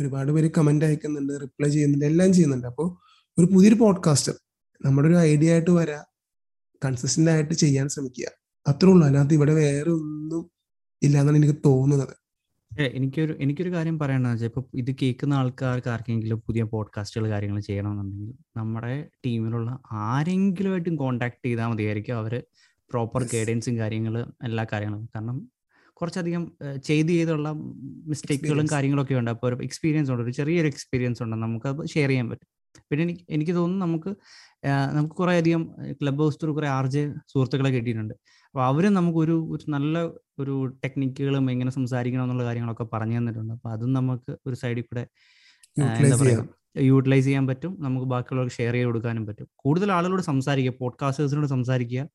ഒരുപാട് 0.00 0.32
പേര് 0.32 0.50
കമന്റ് 0.58 0.84
അയക്കുന്നുണ്ട് 0.84 1.32
റിപ്ലൈ 1.42 1.68
ചെയ്യുന്നുണ്ട് 1.68 2.04
എല്ലാം 2.04 2.32
ചെയ്യുന്നുണ്ട്. 2.32 2.66
അപ്പോൾ 2.66 2.96
ഒരു 3.38 3.46
പുതിയൊരു 3.54 3.74
പോഡ്കാസ്റ്റർ 3.74 4.34
നമ്മുടെ 4.84 5.08
ഒരു 5.08 5.16
ഐഡിയ 5.16 5.52
ആയിട്ട് 5.52 5.70
വരാ 5.70 6.04
കൺസിസ്റ്റന്റ് 6.84 7.30
ആയിട്ട് 7.30 7.54
ചെയ്യാൻ 7.54 7.88
ശ്രമിക്കുക. 7.88 8.39
അത്രേ 8.68 8.90
ഉള്ളൂ 8.90 9.06
അതിനകത്ത് 9.06 9.34
ഇവിടെ 9.34 9.54
വേറെ 9.54 9.90
ഒന്നും 9.90 10.50
ഇല്ല 11.02 11.20
എന്നാണ് 11.20 11.36
എനിക്ക് 11.36 11.58
തോന്നുന്നത്. 11.64 12.16
എനിക്കൊരു 12.92 13.36
എനിക്കൊരു 13.40 13.72
കാര്യം 13.72 13.98
പറയണമെന്ന് 13.98 14.34
വെച്ചാൽ 14.34 14.46
ഇപ്പൊ 14.46 14.62
ഇത് 14.74 14.96
കേൾക്കുന്ന 15.02 15.34
ആൾക്കാർക്ക് 15.34 15.88
ആർക്കെങ്കിലും 15.88 16.42
പുതിയ 16.46 16.62
പോഡ്കാസ്റ്റുകൾ 16.62 17.28
കാര്യങ്ങൾ 17.28 17.60
ചെയ്യണമെന്നുണ്ടെങ്കിൽ 17.60 18.34
നമ്മുടെ 18.56 19.08
ടീമിലുള്ള 19.26 19.78
ആരെങ്കിലുമായിട്ടും 19.92 20.96
കോണ്ടാക്ട് 20.96 21.46
ചെയ്താൽ 21.46 21.66
മതിയായിരിക്കും 21.66 22.16
അവർ 22.16 22.42
പ്രോപ്പർ 22.90 23.24
ഗൈഡൻസും 23.24 23.78
കാര്യങ്ങളും 23.78 24.34
എല്ലാ 24.44 24.66
കാര്യങ്ങളും. 24.72 25.06
കാരണം 25.06 25.50
കുറച്ചധികം 25.92 26.52
ചെയ്ത് 26.84 27.08
ചെയ്തുള്ള 27.08 27.52
മിസ്റ്റേക്കുകളും. 28.06 28.66
കാര്യങ്ങളൊക്കെ 28.72 29.14
ഉണ്ട്. 29.14 29.30
അപ്പോൾ 29.30 29.46
ഒരു 29.46 29.62
എക്സ്പീരിയൻസ് 29.62 30.10
ഉണ്ട്. 30.10 30.22
ഒരു 30.22 30.30
ചെറിയൊരു 30.30 30.66
എക്സ്പീരിയൻസ് 30.66 31.22
ഉണ്ട്. 31.22 31.36
നമുക്ക് 31.36 31.66
അത് 31.66 31.86
ഷെയർ 31.86 32.08
ചെയ്യാൻ 32.08 32.28
പറ്റും. 32.30 32.48
പിന്നെ 32.90 33.02
എനിക്ക് 33.04 33.20
എനിക്ക് 33.30 33.52
തോന്നുന്നു 33.52 33.86
നമുക്ക് 33.86 34.10
നമുക്ക് 34.94 35.14
കുറേ 35.14 35.36
അധികം 35.36 35.62
ക്ലബ് 35.92 36.18
ഹൗസ് 36.18 36.38
ത്രൂ 36.42 36.54
കുറേ 36.54 36.68
ആർജ് 36.68 37.12
സുഹൃത്തുക്കളെ 37.32 37.70
കിട്ടിയിട്ടുണ്ട്. 37.70 38.14
അപ്പോൾ 38.52 38.66
അവരും 38.66 38.94
നമുക്കൊരു 38.94 39.48
ഒരു 39.50 39.70
നല്ല 39.70 39.98
ഒരു 40.38 40.66
ടെക്നിക്കുകളും 40.84 41.50
എങ്ങനെ 41.50 41.70
സംസാരിക്കണം 41.70 42.22
എന്നുള്ള 42.24 42.44
കാര്യങ്ങളൊക്കെ 42.44 42.84
പറഞ്ഞു 42.92 43.18
തന്നിട്ടുണ്ട്. 43.18 43.54
അപ്പോൾ 43.54 43.72
അതും 43.72 43.92
നമുക്ക് 43.92 44.36
ഒരു 44.46 44.54
സൈഡിൽ 44.54 44.82
കൂടെ 44.82 45.06
എന്താ 45.78 45.92
യൂട്ടിലൈസ് 45.92 46.22
പറയുക 46.22 46.48
യൂട്ടിലൈസ് 46.80 47.24
ചെയ്യാൻ 47.24 47.46
പറ്റും. 47.46 47.76
നമുക്ക് 47.80 48.06
ബാക്കിയുള്ളവർക്ക് 48.06 48.56
ഷെയർ 48.56 48.72
ചെയ്ത് 48.72 48.86
കൊടുക്കാനും 48.86 49.26
പറ്റും. 49.26 49.48
കൂടുതൽ 49.56 49.92
ആളുകളോട് 49.92 50.22
സംസാരിക്കുക 50.22 50.74
പോഡ്കാസ്റ്റേഴ്സിനോട് 50.80 51.46
സംസാരിക്കുക 51.46 52.08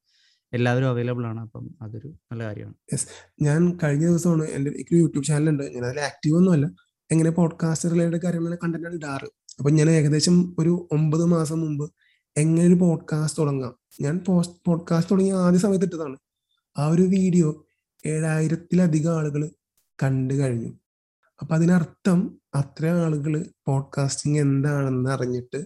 എല്ലാവരും 0.53 0.87
അവൈലബിൾ 0.87 1.25
ആണ്. 1.25 1.41
അപ്പം 1.41 1.75
അതൊരു 1.81 2.07
നല്ല 2.07 2.43
കാര്യമാണ്. 2.43 2.75
ഞാൻ 3.41 3.77
കഴിഞ്ഞ 3.83 4.05
ദിവസമാണ് 4.07 4.43
എന്റെ 4.43 4.71
എനിക്ക് 4.71 4.95
യൂട്യൂബ് 4.95 5.25
ചാനലുണ്ട് 5.25 5.63
ഞാൻ 5.63 5.85
അതിൽ 5.85 5.99
ആക്റ്റീവ് 5.99 6.35
ഒന്നുമല്ല 6.35 6.65
എങ്ങനെ 7.11 7.29
പോഡ്കാസ്റ്റ് 7.29 7.91
റിലേറ്റഡ് 7.91 8.21
കാര്യങ്ങളാണ് 8.21 8.57
കണ്ടന്റ് 8.63 8.95
ഇടാറ്. 8.95 9.25
അപ്പൊ 9.57 9.69
ഞാൻ 9.69 9.89
ഏകദേശം 9.89 10.55
ഒരു 10.59 10.89
ഒമ്പത് 10.91 11.25
മാസം 11.25 11.61
മുമ്പ് 11.61 11.91
എങ്ങനെ 12.37 12.67
ഒരു 12.67 12.75
പോഡ്കാസ്റ്റ് 12.75 13.41
തുടങ്ങാം. 13.41 13.73
ഞാൻ 14.01 14.19
പോസ്റ്റ് 14.27 14.55
പോഡ്കാസ്റ്റ് 14.65 15.11
തുടങ്ങിയ 15.11 15.33
ആദ്യ 15.33 15.59
സമയത്ത് 15.59 15.85
ഇട്ടതാണ്. 15.85 16.17
ആ 16.77 16.87
ഒരു 16.87 17.01
വീഡിയോ 17.01 17.65
ഏഴായിരത്തിലധികം 18.05 19.17
ആളുകൾ 19.17 19.49
കണ്ടു 20.03 20.33
കഴിഞ്ഞു. 20.33 20.73
അപ്പൊ 21.41 21.55
അതിനർത്ഥം 21.55 22.41
അത്ര 22.55 22.85
ആളുകൾ 22.85 23.45
പോഡ്കാസ്റ്റിംഗ് 23.65 24.39
എന്താണെന്ന് 24.39 25.09
അറിഞ്ഞിട്ട് 25.09 25.65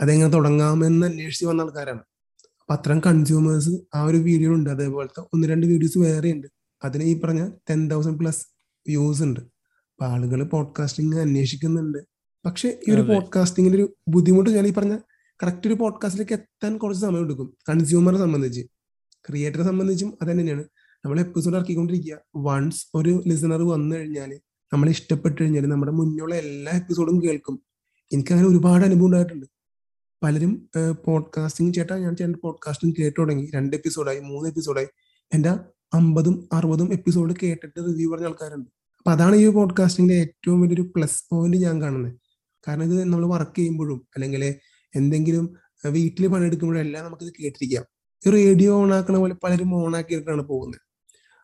അതെങ്ങനെ 0.00 0.30
തുടങ്ങാമെന്ന് 0.30 1.06
അന്വേഷിച്ച് 1.06 1.46
വന്ന 1.46 1.62
ആൾക്കാരാണ്. 1.62 1.98
അപ്പൊ 2.60 2.74
അത്രയും 2.74 3.00
കൺസ്യൂമേഴ്സ് 3.00 3.70
ആ 3.94 4.02
ഒരു 4.02 4.16
വീഡിയോ 4.16 4.52
ഉണ്ട്. 4.52 4.70
അതേപോലത്തെ 4.70 5.20
ഒന്ന് 5.20 5.48
രണ്ട് 5.48 5.66
വീഡിയോസ് 5.66 5.98
വേറെ 5.98 6.32
ഉണ്ട്. 6.32 6.46
അതിന് 6.84 7.02
ഈ 7.02 7.20
പറഞ്ഞ 7.20 7.50
ടെൻ 7.70 7.90
തൗസൻഡ് 7.90 8.18
പ്ലസ് 8.18 8.46
വ്യൂസ് 8.88 9.22
ഉണ്ട്. 9.22 9.40
അപ്പൊ 9.40 10.06
ആളുകൾ 10.06 10.42
പോഡ്കാസ്റ്റിംഗ് 10.42 11.16
അന്വേഷിക്കുന്നുണ്ട്. 11.16 11.98
പക്ഷെ 12.46 12.80
ഈ 12.88 12.92
ഒരു. 12.92 13.00
പോഡ്കാസ്റ്റിംഗിന്റെ 13.00 13.78
ഒരു 13.78 13.96
ബുദ്ധിമുട്ട് 14.08 14.50
ഞാൻ 14.50 14.66
ഈ 14.66 14.72
പറഞ്ഞ 14.72 14.98
കറക്റ്റ് 15.42 15.66
ഒരു 15.66 15.74
പോഡ്കാസ്റ്റിലേക്ക് 15.74 16.32
എത്താൻ 16.32 16.78
കുറച്ച് 16.78 17.02
സമയം 17.02 17.24
എടുക്കും 17.24 17.56
കൺസ്യൂമറെ 17.68 18.18
സംബന്ധിച്ച്. 18.18 18.66
ക്രിയേറ്ററെ 19.30 19.62
സംബന്ധിച്ചും 19.62 20.18
അത് 20.22 20.28
തന്നെയാണ് 20.30 20.64
നമ്മൾ 21.04 21.20
എപ്പിസോഡ് 21.20 21.56
ഇറക്കിക്കൊണ്ടിരിക്കുക. 21.56 22.18
വൺസ് 22.36 22.86
ഒരു 22.94 23.22
ലിസണർ 23.26 23.62
വന്നു 23.62 23.96
കഴിഞ്ഞാൽ 23.96 24.40
നമ്മൾ 24.72 24.88
ഇഷ്ടപ്പെട്ടു 24.88 25.42
കഴിഞ്ഞാൽ 25.42 25.66
നമ്മുടെ 25.66 25.92
മുന്നിലുള്ള 25.92 26.34
എല്ലാ 26.34 26.72
എപ്പിസോഡും 26.72 27.22
കേൾക്കും. 27.22 27.62
എനിക്ക് 28.12 28.32
അങ്ങനെ 28.32 28.48
ഒരുപാട് 28.48 28.84
അനുഭവം 28.84 29.06
ഉണ്ടായിട്ടുണ്ട്. 29.06 29.46
പലരും 30.22 30.68
പോഡ്കാസ്റ്റിംഗ് 31.06 31.74
ചേട്ടാ 31.74 31.96
ഞാൻ 31.98 32.16
ചേട്ടൻ 32.16 32.38
പോഡ്കാസ്റ്റിംഗ് 32.42 32.96
കേട്ടു 33.00 33.20
തുടങ്ങി. 33.20 33.50
രണ്ട് 33.54 33.76
എപ്പിസോഡായി 33.76 34.20
മൂന്ന് 34.20 34.48
എപ്പിസോഡായി 34.48 34.86
എന്റെ 35.34 35.50
അമ്പതും 35.94 36.48
അറുപതും 36.52 36.92
എപ്പിസോഡ് 36.92 37.34
കേട്ടിട്ട് 37.42 37.80
റിവ്യൂ 37.80 38.12
പറഞ്ഞ 38.12 38.26
ആൾക്കാരുണ്ട്. 38.26 38.68
അപ്പൊ 38.98 39.10
അതാണ് 39.12 39.36
ഈ 39.36 39.48
പോഡ്കാസ്റ്റിംഗിന്റെ 39.48 40.20
ഏറ്റവും 40.20 40.60
വലിയൊരു 40.60 40.92
പ്ലസ് 40.96 41.24
പോയിന്റ് 41.30 41.56
ഞാൻ 41.56 41.82
കാണുന്നത്. 41.82 42.12
കാരണം 42.68 42.82
ഇത് 42.82 43.04
നമ്മൾ 43.04 43.26
വർക്ക് 43.26 43.58
ചെയ്യുമ്പോഴും 43.58 44.06
അല്ലെങ്കിൽ 44.14 44.54
എന്തെങ്കിലും 44.96 45.54
വീട്ടിൽ 45.86 46.26
പണിയെടുക്കുമ്പോഴും 46.26 46.80
എല്ലാം 46.80 47.04
നമുക്കിത് 47.04 47.32
കേട്ടിരിക്കാം. 47.42 47.84
ഈ 48.22 48.30
റേഡിയോ 48.36 48.72
ഓൺ 48.82 48.90
ആക്കണ 48.98 49.16
പോലെ 49.22 49.34
പലരും 49.44 49.70
ഓൺ 49.80 49.94
ആക്കിയിട്ടാണ് 49.98 50.44
പോകുന്നത് 50.50 50.80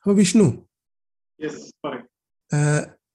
അപ്പൊ 0.07 0.15
വിഷ്ണു 0.21 0.47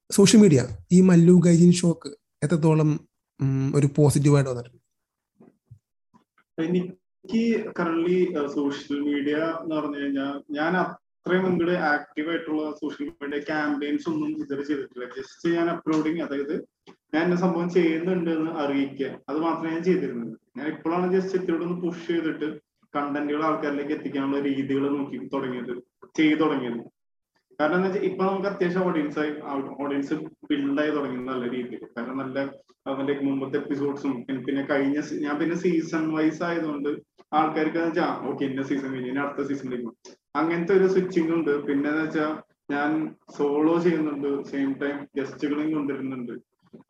സോഷ്യൽ 0.09 0.39
മീഡിയ 0.43 0.61
ഈ 0.95 0.97
മല്ലു 1.09 1.33
ഗൈജിൻ 1.45 1.71
ഷോക്ക് 1.79 2.09
എത്രത്തോളം 2.45 2.89
ഒരു 3.77 3.87
പോസിറ്റീവായിട്ട് 3.97 4.49
വന്നിട്ടുണ്ട്? 4.51 4.79
എനിക്ക് 6.57 7.41
കറന്റ് 7.77 8.15
സോഷ്യൽ 8.55 8.99
മീഡിയ 9.07 9.35
എന്ന് 9.61 9.75
പറഞ്ഞു 9.77 9.99
കഴിഞ്ഞാൽ 10.01 10.35
ഞാൻ 10.57 10.73
അത്രയും 10.81 11.43
മുൻപിട്ട് 11.45 11.75
ആക്റ്റീവ് 11.91 12.29
ആയിട്ടുള്ള 12.31 12.61
സോഷ്യൽ 12.81 13.09
മീഡിയ 13.21 13.39
ക്യാമ്പയിൻസ് 13.49 14.07
ഒന്നും 14.11 14.29
ഇതുവരെ 14.43 14.63
ചെയ്തിട്ടില്ല. 14.69 15.07
ജസ്റ്റ് 15.17 15.49
ഞാൻ 15.57 15.67
അപ്ലോഡിങ് 15.73 16.21
അതായത് 16.25 16.55
ഞാൻ 17.13 17.21
എന്നെ 17.25 17.37
സംഭവം 17.43 17.67
ചെയ്യുന്നുണ്ട് 17.77 18.31
എന്ന് 18.37 18.51
അറിയിക്കുക 18.63 19.09
അത് 19.29 19.37
മാത്രമേ 19.45 19.71
ഞാൻ 19.75 19.83
ചെയ്തിരുന്നത്. 19.89 20.33
ഞാൻ 20.57 20.67
ഇപ്പോഴാണ് 20.73 21.07
ജസ്റ്റ് 21.15 21.35
ഇത്തിരി 21.39 21.57
ഒന്ന് 21.67 21.77
പുഷ് 21.83 22.07
ചെയ്തിട്ട് 22.11 22.49
കണ്ടന്റുകൾ 22.97 23.41
ആൾക്കാരിലേക്ക് 23.49 23.93
എത്തിക്കാനുള്ള 23.97 24.39
രീതികൾ 24.49 24.85
നോക്കി 24.97 25.17
തുടങ്ങിയത് 25.33 25.73
ചെയ്തു 26.15 26.37
തുടങ്ങിയത്. 26.43 26.79
കാരണം 27.59 27.77
എന്താ 27.77 27.89
വെച്ചാൽ 27.89 28.05
ഇപ്പൊ 28.07 28.23
നമുക്ക് 28.25 28.47
അത്യാവശ്യം 28.49 28.83
ഓഡിയൻസ് 28.87 29.19
ഓഡിയൻസ് 29.83 30.15
ഓഡിയൻസ് 30.45 30.79
ആയി 30.81 30.91
തുടങ്ങി 30.95 31.19
നല്ല 31.29 31.45
രീതിയിൽ 31.55 31.83
കാരണം 31.95 32.17
നല്ല 32.17 32.39
അവന്റെ 32.85 33.13
മുമ്പത്തെ 33.27 33.57
എപ്പിസോഡ്സും 33.57 34.11
പിന്നെ 34.45 34.61
കഴിഞ്ഞ 34.71 34.97
ഞാൻ 35.23 35.35
പിന്നെ 35.39 35.55
സീസൺ 35.63 36.03
വൈസ് 36.15 36.41
ആയതുകൊണ്ട് 36.43 36.89
ആൾക്കാർക്ക് 37.37 37.79
വെച്ചാൽ 37.85 38.11
ഓക്കെ 38.29 38.43
ഇന്ന 38.45 38.63
സീസൺ 38.69 38.89
കഴിഞ്ഞ് 38.93 39.09
ഇനി 39.13 39.21
അടുത്ത 39.23 39.47
സീസണിലേക്ക് 39.49 39.89
അങ്ങനത്തെ 40.35 40.73
ഒരു 40.73 40.87
സ്വിച്ചിങ് 40.93 41.33
ഉണ്ട്. 41.37 41.53
പിന്നെ 41.67 41.91
വെച്ചാൽ 41.97 42.31
ഞാൻ 42.73 42.91
സോളോ 43.37 43.75
ചെയ്യുന്നുണ്ട് 43.79 44.29
സെയിം 44.51 44.69
ടൈം 44.81 44.97
ഗസ്റ്റുകളും 45.17 45.67
കൊണ്ടുവരുന്നുണ്ട്. 45.73 46.33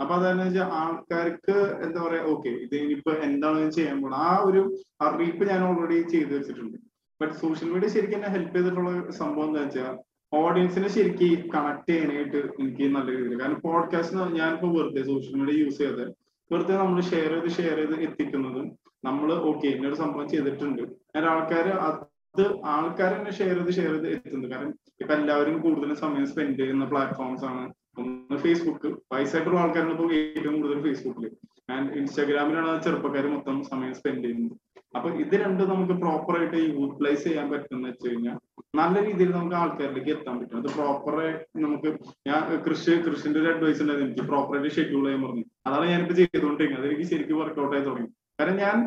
അപ്പൊ 0.01 0.13
അതെന്ന് 0.17 0.43
വെച്ചാൽ 0.47 0.69
ആൾക്കാർക്ക് 0.81 1.55
എന്താ 1.85 1.99
പറയാ 2.07 2.23
ഓക്കെ 2.33 2.51
ഇത് 2.65 2.75
ഇനിയിപ്പോ 2.81 3.13
എന്താണ് 3.27 3.69
ചെയ്യാൻ 3.77 3.97
പോകുന്നത് 4.01 4.23
ആ 4.27 4.33
ഒരു 4.49 4.61
അറിയിപ്പ് 5.07 5.43
ഞാൻ 5.51 5.61
ഓൾറെഡി 5.69 5.97
ചെയ്തു 6.13 6.31
വെച്ചിട്ടുണ്ട്. 6.37 6.77
ബട്ട് 7.21 7.35
സോഷ്യൽ 7.43 7.69
മീഡിയ 7.73 7.89
ശരിക്കും 7.95 8.17
എന്നെ 8.19 8.31
ഹെൽപ്പ് 8.35 8.55
ചെയ്തിട്ടുള്ള 8.57 8.91
സംഭവം 9.21 9.47
എന്താ 9.49 9.61
വെച്ചാൽ 9.65 9.93
ഓഡിയൻസിനെ 10.31 10.89
ശരിക്കും 10.95 11.43
കണക്ട് 11.53 11.89
ചെയ്യാനായിട്ട് 11.91 12.39
എനിക്ക് 12.61 12.85
നല്ല 12.95 13.07
രീതിയിൽ 13.15 13.39
കാരണം 13.41 13.61
പോഡ്കാസ്റ്റ് 13.67 14.27
ഞാനിപ്പോ 14.39 14.69
വെറുതെ 14.77 15.03
സോഷ്യൽ 15.11 15.35
മീഡിയ 15.41 15.55
യൂസ് 15.63 15.79
ചെയ്ത് 15.83 16.03
വെറുതെ 16.51 16.75
നമ്മൾ 16.81 16.99
ഷെയർ 17.11 17.31
ചെയ്ത് 17.35 17.49
ഷെയർ 17.57 17.77
ചെയ്ത് 17.81 17.95
എത്തിക്കുന്നത് 18.07 18.61
നമ്മൾ 19.07 19.29
ഓക്കെ 19.49 19.67
ഇന്നൊരു 19.75 19.97
സംഭവം 20.03 20.27
ചെയ്തിട്ടുണ്ട്. 20.33 20.83
ഞാൻ 21.15 21.25
ആൾക്കാർ 21.31 21.67
അത് 21.87 22.43
ആൾക്കാർ 22.75 23.11
തന്നെ 23.17 23.31
ഷെയർ 23.39 23.55
ചെയ്ത് 23.57 23.71
ഷെയർ 23.79 23.93
ചെയ്ത് 23.93 24.07
എത്തുന്നത്. 24.15 24.49
കാരണം 24.51 24.73
ഇപ്പൊ 25.01 25.13
എല്ലാവരും 25.13 25.55
കൂടുതലും 25.65 25.97
സമയം 26.03 26.25
സ്പെൻഡ് 26.31 26.57
ചെയ്യുന്ന 26.61 26.85
പ്ലാറ്റ്ഫോംസ് 26.91 27.45
ആണ്. 27.51 27.63
ഒന്ന് 28.01 28.37
ഫേസ്ബുക്ക് 28.43 28.89
വയസ്സായിട്ടുള്ള 29.13 29.59
ആൾക്കാരാണ് 29.59 29.93
ഇപ്പോൾ 29.95 30.13
ഏറ്റവും 30.13 30.55
കൂടുതൽ 30.61 30.81
ഫേസ്ബുക്കിൽ 30.87 31.27
ആൻഡ് 31.75 31.91
ഇൻസ്റ്റാഗ്രാമിലാണ് 31.99 32.81
ചെറുപ്പക്കാർ 32.83 33.25
മൊത്തം 33.27 33.57
സമയം 33.63 33.93
സ്പെൻഡ് 33.93 34.23
ചെയ്യുന്നത്. 34.23 34.55
അപ്പൊ 34.97 35.09
ഇത് 35.23 35.33
രണ്ടും 35.43 35.69
നമുക്ക് 35.69 35.95
പ്രോപ്പർ 36.03 36.35
ആയിട്ട് 36.37 36.59
യൂട്ടിലൈസ് 36.75 37.23
ചെയ്യാൻ 37.23 37.47
പറ്റുന്ന 37.53 37.87
വെച്ച് 37.87 38.05
കഴിഞ്ഞാൽ 38.09 38.37
നല്ല 38.79 38.95
രീതിയിൽ 39.07 39.31
നമുക്ക് 39.31 39.55
ആൾക്കാരിലേക്ക് 39.55 40.11
എത്താൻ 40.15 40.35
പറ്റും. 40.39 40.59
അത് 40.61 40.69
പ്രോപ്പറായി 40.77 41.33
നമുക്ക് 41.65 41.89
ഞാൻ 42.27 42.39
കൃഷി 42.67 42.93
കൃഷിന്റെ 43.07 43.39
ഒരു 43.41 43.49
അഡ്വൈസ് 43.53 43.81
ഉണ്ടായിരുന്നു. 43.81 44.09
എനിക്ക് 44.09 44.27
പ്രോപ്പറായിട്ട് 44.31 44.75
ഷെഡ്യൂൾ 44.77 45.03
ചെയ്യാൻ 45.05 45.21
പറഞ്ഞു. 45.25 45.45
അതാണ് 45.67 45.85
ഞാനിപ്പോ 45.93 46.15
ചെയ്തുകൊണ്ടിരിക്കുന്നത്. 46.21 46.85
അതെനിക്ക് 46.85 47.09
ശരിക്കും 47.11 47.39
വർക്ക്ഔട്ട് 47.41 47.75
ആയി 47.77 47.85
തുടങ്ങി. 47.89 48.09
കാരണം 48.39 48.59
ഞാൻ 48.65 48.77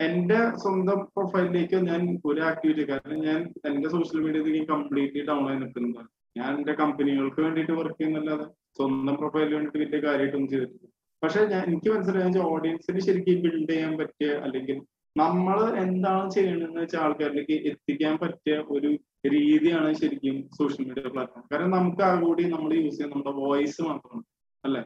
എന്റെ 0.00 0.38
സ്വന്തം 0.62 0.98
പ്രൊഫൈലിലേക്ക് 1.16 1.78
ഞാൻ 1.90 2.00
ഒരു 2.24 2.40
ആക്ടിവിറ്റി 2.50 2.84
കാരണം 2.90 3.20
ഞാൻ 3.28 3.40
എന്റെ 3.70 3.88
സോഷ്യൽ 3.96 4.20
മീഡിയയിലേക്ക് 4.26 4.68
കംപ്ലീറ്റ്ലി 4.74 5.22
ഡൗൺ 5.30 5.42
ആയി 5.50 5.58
നിൽക്കുന്നതാണ് 5.62 6.10
ഞാൻ 6.36 6.58
എന്റെ 6.58 6.72
കമ്പനികൾക്ക് 6.72 7.40
വേണ്ടിയിട്ട് 7.40 7.72
വർക്ക് 7.72 7.98
ചെയ്യുന്നല്ലാതെ 7.98 8.46
സ്വന്തം 8.76 9.14
പ്രൊഫൈലിന് 9.14 9.54
വേണ്ടിയിട്ട് 9.54 9.78
വലിയ 9.78 10.00
കാര്യമായിട്ടൊന്നും 10.06 10.50
ചെയ്തിട്ടില്ല. 10.50 10.88
പക്ഷെ 11.22 11.40
ഞാൻ 11.46 11.62
എനിക്ക് 11.64 11.88
മനസ്സിലായ 11.94 12.42
ഓഡിയൻസിന് 12.54 13.00
ശരിക്കും 13.06 13.40
ബിൽഡ് 13.42 13.70
ചെയ്യാൻ 13.72 13.98
പറ്റിയ 13.98 14.30
അല്ലെങ്കിൽ 14.46 14.76
നമ്മൾ 15.16 15.56
എന്താണ് 15.74 16.30
ചെയ്യണമെന്ന് 16.30 16.80
വെച്ചാൽ 16.80 17.00
ആൾക്കാരിലേക്ക് 17.00 17.52
എത്തിക്കാൻ 17.70 18.18
പറ്റിയ 18.18 18.56
ഒരു 18.68 18.90
രീതിയാണ് 19.34 19.92
ശരിക്കും 19.92 20.36
സോഷ്യൽ 20.58 20.86
മീഡിയ 20.88 21.10
പ്ലാറ്റ്ഫോം 21.14 21.44
കാരണം 21.52 21.70
നമുക്ക് 21.70 22.02
ആ 22.02 22.20
കൂടി 22.20 22.44
നമ്മൾ 22.44 22.74
യൂസ് 22.74 22.96
ചെയ്യുന്ന 22.96 23.14
നമ്മുടെ 23.14 23.34
വോയിസ് 23.40 23.80
മാത്രമാണ് 23.82 24.24
അല്ലെ? 24.64 24.82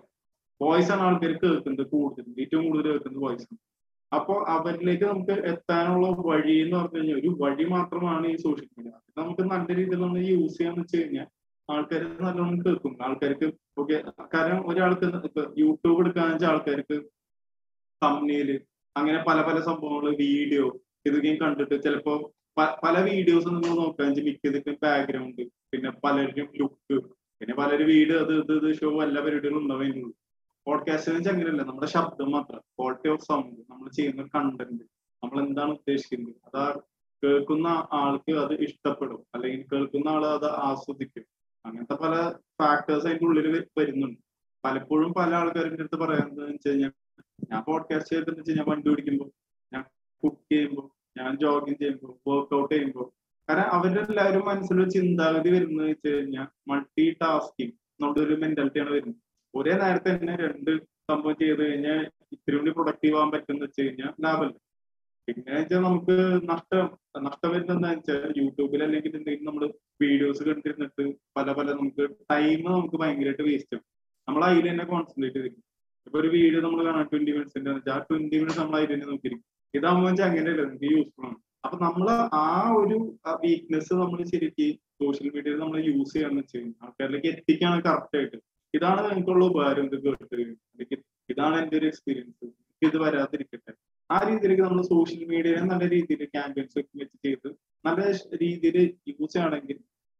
വോയിസ് 0.60 0.92
ആണ് 0.92 1.02
ആൾക്കാർ 1.02 1.32
കേൾക്കുന്നത് 1.42 1.86
കൂടുതൽ 1.92 2.40
ഏറ്റവും 2.42 2.64
കൂടുതൽ 2.70 2.88
കേൾക്കുന്നത് 2.90 3.22
വോയിസ് 3.26 3.46
ആണ്. 3.50 3.60
അപ്പൊ 4.12 4.34
അവരിലേക്ക് 4.54 5.04
നമുക്ക് 5.04 5.36
എത്താനുള്ള 5.50 6.06
വഴി 6.26 6.54
എന്ന് 6.62 6.76
പറഞ്ഞു 6.78 6.98
കഴിഞ്ഞാൽ 6.98 7.18
ഒരു 7.20 7.30
വഴി 7.40 7.64
മാത്രമാണ് 7.70 8.26
ഈ 8.28 8.36
സോഷ്യൽ 8.42 8.66
മീഡിയ 8.72 8.92
നമുക്ക് 9.18 9.42
നല്ല 9.52 9.68
രീതിയിൽ 9.78 10.00
നമ്മൾ 10.02 10.18
യൂസ് 10.32 10.56
ചെയ്യാന്ന് 10.58 10.82
വെച്ച് 10.82 10.98
കഴിഞ്ഞാൽ 10.98 11.28
ആൾക്കാർ 11.68 12.02
നല്ലോണം 12.20 12.58
കേൾക്കും. 12.60 12.92
ആൾക്കാർക്ക് 13.06 13.46
ഓക്കെ 13.78 13.96
കാരണം 14.32 14.60
ഒരാൾക്ക് 14.70 15.06
ഇപ്പൊ 15.28 15.42
യൂട്യൂബ് 15.60 16.00
എടുക്കാന്ന് 16.02 16.34
വെച്ചാൽ 16.34 16.50
ആൾക്കാർക്ക് 16.52 16.96
തമ്മിൽ 18.02 18.48
അങ്ങനെ 18.96 19.18
പല 19.28 19.38
പല 19.42 19.58
സംഭവങ്ങൾ 19.62 20.08
വീഡിയോ 20.22 20.64
ഇതൊക്കെയും 21.06 21.38
കണ്ടിട്ട് 21.42 21.76
ചിലപ്പോ 21.84 22.14
പല 22.84 22.94
വീഡിയോസ് 23.06 23.48
നിങ്ങൾ 23.48 23.74
നോക്കാൻ 23.78 24.10
ഇതൊക്കെ 24.48 24.72
ബാക്ക്ഗ്രൗണ്ട് 24.82 25.42
പിന്നെ 25.72 25.90
പലരുടെയും 26.04 26.48
ലുക്ക് 26.60 26.96
പിന്നെ 27.40 27.54
പലരും 27.60 27.86
വീട് 27.88 28.12
അത് 28.18 28.32
ഇത് 28.40 28.52
ഇത് 28.58 28.68
ഷോ 28.80 28.88
എല്ലാ 29.06 29.20
പരിപാടികളും 29.24 29.60
ഉണ്ടാവുന്നുള്ളൂ 29.62 30.10
പോഡ്കാസ്റ്റ് 30.66 31.12
വെച്ചാൽ 31.12 31.32
അങ്ങനെയല്ല 31.32 31.62
നമ്മുടെ 31.62 31.86
ശബ്ദം 31.86 32.30
മാത്രം. 32.30 32.58
ക്വാളിറ്റി 32.58 33.08
ഓഫ് 33.08 33.20
സൗണ്ട് 33.20 33.60
നമ്മൾ 33.70 33.90
ചെയ്യുന്ന 33.90 34.22
കണ്ടന്റ് 34.22 34.84
നമ്മൾ 35.24 35.46
എന്താണ് 35.46 35.70
ഉദ്ദേശിക്കുന്നത്? 35.70 36.56
അത് 36.56 36.80
കേൾക്കുന്ന 37.24 37.66
ആൾക്ക് 37.92 38.32
അത് 38.32 38.52
ഇഷ്ടപ്പെടും. 38.52 39.26
അല്ലെങ്കിൽ 39.34 39.64
കേൾക്കുന്ന 39.72 40.08
ആൾ 40.08 40.26
അത് 40.26 40.44
ആസ്വദിക്കും. 40.44 41.24
അങ്ങനത്തെ 41.66 41.94
പല 41.94 42.30
ഫാക്ടേഴ്സ് 42.30 43.06
അതിന്റെ 43.06 43.24
ഉള്ളിൽ 43.24 43.66
വരുന്നുണ്ട്. 43.78 44.18
പലപ്പോഴും 44.64 45.12
പല 45.12 45.34
ആൾക്കാരുടെ 45.34 45.74
അടുത്ത് 45.74 45.96
പറയുന്നത് 45.96 46.50
വെച്ച് 46.50 46.68
കഴിഞ്ഞാൽ 46.68 46.92
ഞാൻ 47.52 47.62
പോഡ്കാസ്റ്റ് 47.62 48.16
ചെയ്തിട്ട് 48.16 48.38
വെച്ച് 48.38 48.52
ഞാൻ 48.52 48.64
വണ്ടി 48.68 48.90
ഓടിക്കുമ്പോൾ 48.90 49.30
ഞാൻ 49.72 49.84
കുക്ക് 50.24 50.52
ചെയ്യുമ്പോൾ 50.52 51.20
ഞാൻ 51.20 51.38
ജോഗിങ് 51.38 51.76
ചെയ്യുമ്പോൾ 51.76 52.30
വർക്ക്ഔട്ട് 52.30 52.74
ചെയ്യുമ്പോൾ 52.74 53.12
കാരണം 53.48 53.72
അവരുടെ 53.72 54.00
എല്ലാവരും 54.00 54.46
മനസ്സിലൊരു 54.46 54.90
ചിന്താഗതി 54.90 55.50
വരുന്നത് 55.50 55.86
വെച്ച് 55.86 56.12
കഴിഞ്ഞാൽ 56.12 56.46
മൾട്ടി 56.68 57.10
ടാസ്കിങ് 57.22 57.70
എന്നുള്ള 57.70 58.26
ഒരു 58.26 58.34
മെന്റാലിറ്റിയാണ് 58.34 58.90
വരുന്നത്. 58.90 59.31
ഒരേ 59.54 59.74
നേരത്തെ 59.82 60.10
തന്നെ 60.16 60.34
രണ്ട് 60.44 60.70
സംഭവം 61.10 61.34
ചെയ്ത് 61.40 61.62
കഴിഞ്ഞാൽ 61.62 62.00
ഇത്തിരി 62.34 62.56
കൂടി 62.58 62.72
പ്രൊഡക്റ്റീവ് 62.76 63.16
ആവാൻ 63.16 63.30
പറ്റുന്ന 63.34 63.64
വെച്ച് 63.66 63.80
കഴിഞ്ഞാൽ 63.82 64.12
ലാഭമല്ല. 64.24 64.54
പിന്നെ 65.28 65.50
വെച്ചാൽ 65.56 65.82
നമുക്ക് 65.86 66.14
നഷ്ടം 66.50 66.86
നഷ്ടം 67.26 67.50
വരുന്നത് 67.54 67.84
വെച്ചാൽ 67.88 68.30
യൂട്യൂബിൽ 68.40 68.80
അല്ലെങ്കിൽ 68.86 69.12
എന്തെങ്കിലും 69.18 69.48
നമ്മൾ 69.50 69.64
വീഡിയോസ് 70.04 70.42
കണ്ടിരുന്നിട്ട് 70.48 71.04
പല 71.36 71.46
പല 71.58 71.66
നമുക്ക് 71.78 72.04
ടൈം 72.32 72.62
നമുക്ക് 72.76 72.96
ഭയങ്കരമായിട്ട് 73.02 73.44
വേസ്റ്റ് 73.50 73.76
ആവും. 73.76 73.86
നമ്മൾ 74.28 74.42
അതിൽ 74.48 74.66
തന്നെ 74.70 74.84
കോൺസെൻട്രേറ്റ് 74.92 75.36
ചെയ്തിരിക്കും. 75.36 75.62
ഇപ്പൊ 76.06 76.16
ഒരു 76.22 76.28
വീഡിയോ 76.36 76.60
നമ്മൾ 76.66 76.80
കാണാൻ 76.88 77.06
ട്വന്റി 77.12 77.32
മിനിറ്റ്സിന്റെ 77.36 77.92
ആ 77.96 77.98
ട്വന്റി 78.08 78.36
മിനിറ്റ്സ് 78.40 78.60
നമ്മൾ 78.62 78.76
അതിൽ 78.78 78.90
തന്നെ 78.94 79.06
നോക്കിയിരിക്കും. 79.12 79.46
ഇതാകുമ്പോൾ 79.74 80.08
വെച്ചാൽ 80.10 80.26
അങ്ങനെയല്ല 80.30 80.62
നമുക്ക് 80.68 80.88
യൂസ്ഫുൾ 80.94 81.26
ആണ്. 81.28 81.38
അപ്പൊ 81.64 81.76
നമ്മൾ 81.86 82.06
ആ 82.44 82.48
ഒരു 82.80 82.96
വീക്ക്നെസ് 83.44 83.92
നമ്മൾ 84.02 84.18
ശരിക്കും 84.32 84.72
സോഷ്യൽ 85.00 85.28
മീഡിയയിൽ 85.34 85.60
നമ്മൾ 85.64 85.78
യൂസ് 85.90 86.12
ചെയ്യാന്ന് 86.14 86.40
വെച്ച് 86.42 86.56
കഴിഞ്ഞാൽ 86.56 86.80
ആൾക്കാരിലേക്ക് 86.86 87.28
എത്തിക്കാണ് 87.34 87.78
കറക്റ്റ് 87.88 88.16
ആയിട്ട്. 88.20 88.38
ഇതാണ് 88.76 89.06
എനിക്കുള്ള 89.12 89.44
ഉപകാരം 89.50 89.86
ഇത് 89.88 89.96
ഇതാണ് 91.32 91.56
എന്റെ 91.62 91.76
ഒരു 91.80 91.86
എക്സ്പീരിയൻസ് 91.90 92.46
ഇത് 92.86 92.96
വരാതിരിക്കട്ടെ. 93.04 93.72
ആ 94.10 94.16
രീതിയിലേക്ക് 94.28 94.62
നമ്മൾ 94.66 94.80
സോഷ്യൽ 94.92 95.22
മീഡിയയെ 95.32 95.60
നല്ല 95.72 95.84
രീതിയിൽ 95.94 96.22
ക്യാമ്പയിൻസ് 96.34 96.74
വെച്ച് 96.78 97.18
ചെയ്ത് 97.26 97.48
നല്ല 97.84 98.00
രീതിയിൽ 98.42 98.76
യൂസ് 99.12 99.38
ആണെങ്കിൽ 99.44 99.78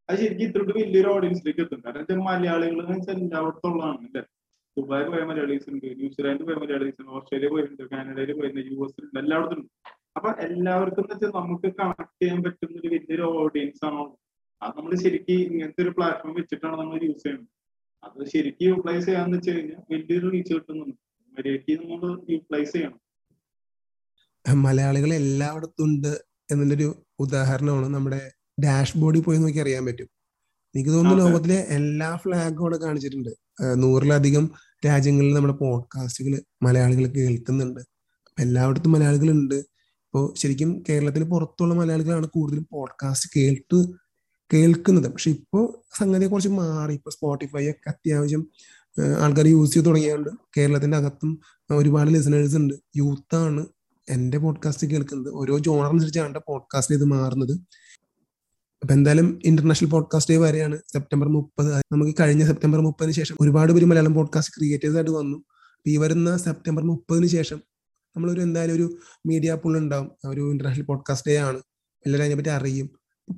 അത് 0.09 0.17
ശരിക്കും 0.21 0.45
ഇത്രയും 0.47 0.77
വലിയൊരു 0.79 1.11
ഓഡിയൻസിലേക്ക് 1.15 1.63
എത്തും. 1.65 1.81
കാരണം 1.85 2.01
വെച്ചാൽ 2.03 2.21
മലയാളികൾ 2.29 2.79
എന്ന് 2.83 2.95
വെച്ചാൽ 2.97 3.19
എല്ലായിടത്തുള്ളതാണ് 3.25 3.99
അല്ലേ? 4.09 4.23
ദുബായ് 4.77 5.07
പോയ 5.13 5.23
മലയാളീസ് 5.31 5.67
ഉണ്ട് 5.73 5.87
ന്യൂസിലാൻഡ് 6.01 6.45
പോയ 6.49 6.57
മലയാളീസ് 6.63 6.97
ഉണ്ട് 7.03 7.13
ഓസ്ട്രേലിയ 7.19 7.49
പോയിട്ടുണ്ട് 7.55 7.85
കാനഡയിൽ 7.93 8.33
പോയിട്ടുണ്ട് 8.39 8.71
യു 8.71 8.79
എസ് 8.87 8.97
ഉണ്ട് 9.05 9.19
എല്ലായിടത്തും 9.23 9.59
ഉണ്ട്. 9.61 9.69
അപ്പൊ 10.17 10.31
എല്ലാവർക്കും 10.47 11.05
വെച്ചാൽ 11.11 11.33
നമുക്ക് 11.41 11.69
കണക്ട് 11.81 12.15
ചെയ്യാൻ 12.23 12.39
പറ്റുന്ന 12.47 12.81
ഒരു 12.83 12.91
വലിയൊരു 12.95 13.27
ഓഡിയൻസ് 13.43 13.83
ആണോ. 13.89 14.05
അത് 14.63 14.73
നമ്മൾ 14.79 14.93
ശരിക്കും 15.05 15.41
ഇങ്ങനത്തെ 15.53 15.83
ഒരു 15.87 15.93
പ്ലാറ്റ്ഫോം 15.99 16.35
വെച്ചിട്ടാണ് 16.41 16.77
നമ്മൾ 16.83 16.97
യൂസ് 17.09 17.23
ചെയ്യുന്നത്. 17.25 17.51
അത് 18.03 18.27
ശരിക്കും 18.29 18.67
യൂട്ടിലൈസ് 18.67 19.07
ചെയ്യാന്ന് 19.07 19.37
വെച്ച് 19.37 19.51
കഴിഞ്ഞാൽ 19.51 19.81
വലിയൊരു 19.91 20.31
റീച്ച് 20.31 20.55
കിട്ടുന്നുണ്ട്. 20.55 20.97
മര്യാദയ്ക്ക് 21.33 21.83
നമ്മൾ 21.83 22.21
യൂട്ടിലൈസ് 22.31 22.73
ചെയ്യണം. 22.73 22.99
മലയാളികൾ 24.63 25.15
എല്ലായിടത്തും 25.15 25.85
ഉണ്ട് 25.85 26.23
എന്നൊരു 26.51 27.05
ഉദാഹരണമാണ് 27.19 27.89
നമ്മുടെ 27.95 28.31
ഡാഷ്ബോർഡിൽ 28.65 29.21
പോയി 29.21 29.39
നോക്കി 29.39 29.59
അറിയാൻ 29.59 29.87
പറ്റും. 29.87 30.09
എനിക്ക് 30.75 30.91
തോന്നുന്നു 30.91 31.25
ലോകത്തിലെ 31.25 31.55
എല്ലാ 31.55 32.17
ഫ്ലാഗും 32.17 32.61
അവിടെ 32.61 32.77
കാണിച്ചിട്ടുണ്ട്. 32.77 33.31
നൂറിലധികം 33.75 34.51
രാജ്യങ്ങളിൽ 34.87 35.35
നമ്മുടെ 35.35 35.55
പോഡ്കാസ്റ്റുകൾ 35.55 36.43
മലയാളികൾ 36.63 37.07
കേൾക്കുന്നുണ്ട്. 37.07 37.81
അപ്പൊ 37.81 38.43
എല്ലായിടത്തും 38.43 38.93
മലയാളികളുണ്ട്. 38.93 39.55
ഇപ്പോൾ 39.55 40.35
ശരിക്കും 40.37 40.85
കേരളത്തിന് 40.89 41.25
പുറത്തുള്ള 41.25 41.75
മലയാളികളാണ് 41.75 42.27
കൂടുതലും 42.27 42.67
പോഡ്കാസ്റ്റ് 42.73 43.31
കേട്ട് 43.37 43.79
കേൾക്കുന്നത്. 44.53 45.13
പക്ഷെ 45.13 45.31
ഇപ്പോൾ 45.31 45.79
സംഗതിയെ 45.99 46.29
കുറച്ച് 46.29 46.49
മാറി. 46.49 46.95
ഇപ്പൊ 46.95 47.11
സ്പോട്ടിഫൈ 47.11 47.71
ഒക്കെ 47.71 47.89
അത്യാവശ്യം 47.89 48.51
ആൾക്കാർ 49.21 49.47
യൂസ് 49.47 49.75
ചെയ്ത് 49.75 49.87
തുടങ്ങിയതുകൊണ്ട് 49.87 50.31
കേരളത്തിന്റെ 50.57 50.97
അകത്തും 50.97 51.41
ഒരുപാട് 51.71 52.11
ലിസണേഴ്സ് 52.11 52.57
ഉണ്ട്. 52.57 52.75
യൂത്താണ് 52.97 53.67
എന്റെ 54.09 54.39
പോഡ്കാസ്റ്റ് 54.39 54.87
കേൾക്കുന്നത്. 54.87 55.33
ഓരോ 55.35 55.59
ജോണർ 55.59 55.91
അനുസരിച്ചാണ് 55.91 56.27
എന്റെ 56.27 56.41
പോഡ്കാസ്റ്റ് 56.49 56.95
ഇത് 56.95 57.05
മാറുന്നത്. 57.05 57.53
അപ്പൊ 58.83 58.95
എന്തായാലും 58.95 59.39
ഇന്റർനാഷണൽ 59.45 59.89
പോഡ്കാസ്റ്റ് 59.89 60.35
ഡേ 60.35 60.39
വരെയാണ് 60.39 60.79
സെപ്റ്റംബർ 60.93 61.29
മുപ്പത്. 61.29 61.83
നമുക്ക് 61.93 62.15
കഴിഞ്ഞ 62.21 62.47
സെപ്റ്റംബർ 62.47 62.81
മുപ്പതിന് 62.81 63.13
ശേഷം 63.13 63.37
ഒരുപാട് 63.41 63.73
പേര് 63.73 63.85
മലയാളം 63.85 64.15
പോഡ്കാസ്റ്റ് 64.15 64.55
ക്രിയേറ്റേഴ്സ് 64.59 64.97
ആയിട്ട് 64.97 65.11
വന്നു. 65.11 65.45
ഈ 65.87 65.97
വരുന്ന 65.97 66.37
സെപ്റ്റംബർ 66.37 66.83
മുപ്പതിന് 66.83 67.27
ശേഷം 67.27 67.63
നമ്മളൊരു 68.17 68.41
എന്തായാലും 68.41 68.75
ഒരു 68.75 68.97
മീഡിയ 69.27 69.55
പുൾ 69.55 69.79
ഉണ്ടാവും. 69.79 70.11
ഒരു 70.27 70.51
ഇന്റർനാഷണൽ 70.51 70.83
പോഡ്കാസ്റ്റ് 70.83 71.31
ഡേ 71.31 71.37
ആണ്. 71.37 71.59
എല്ലാവരും 72.07 72.25
അതിനെപ്പറ്റി 72.25 72.49
അറിയും. 72.49 72.91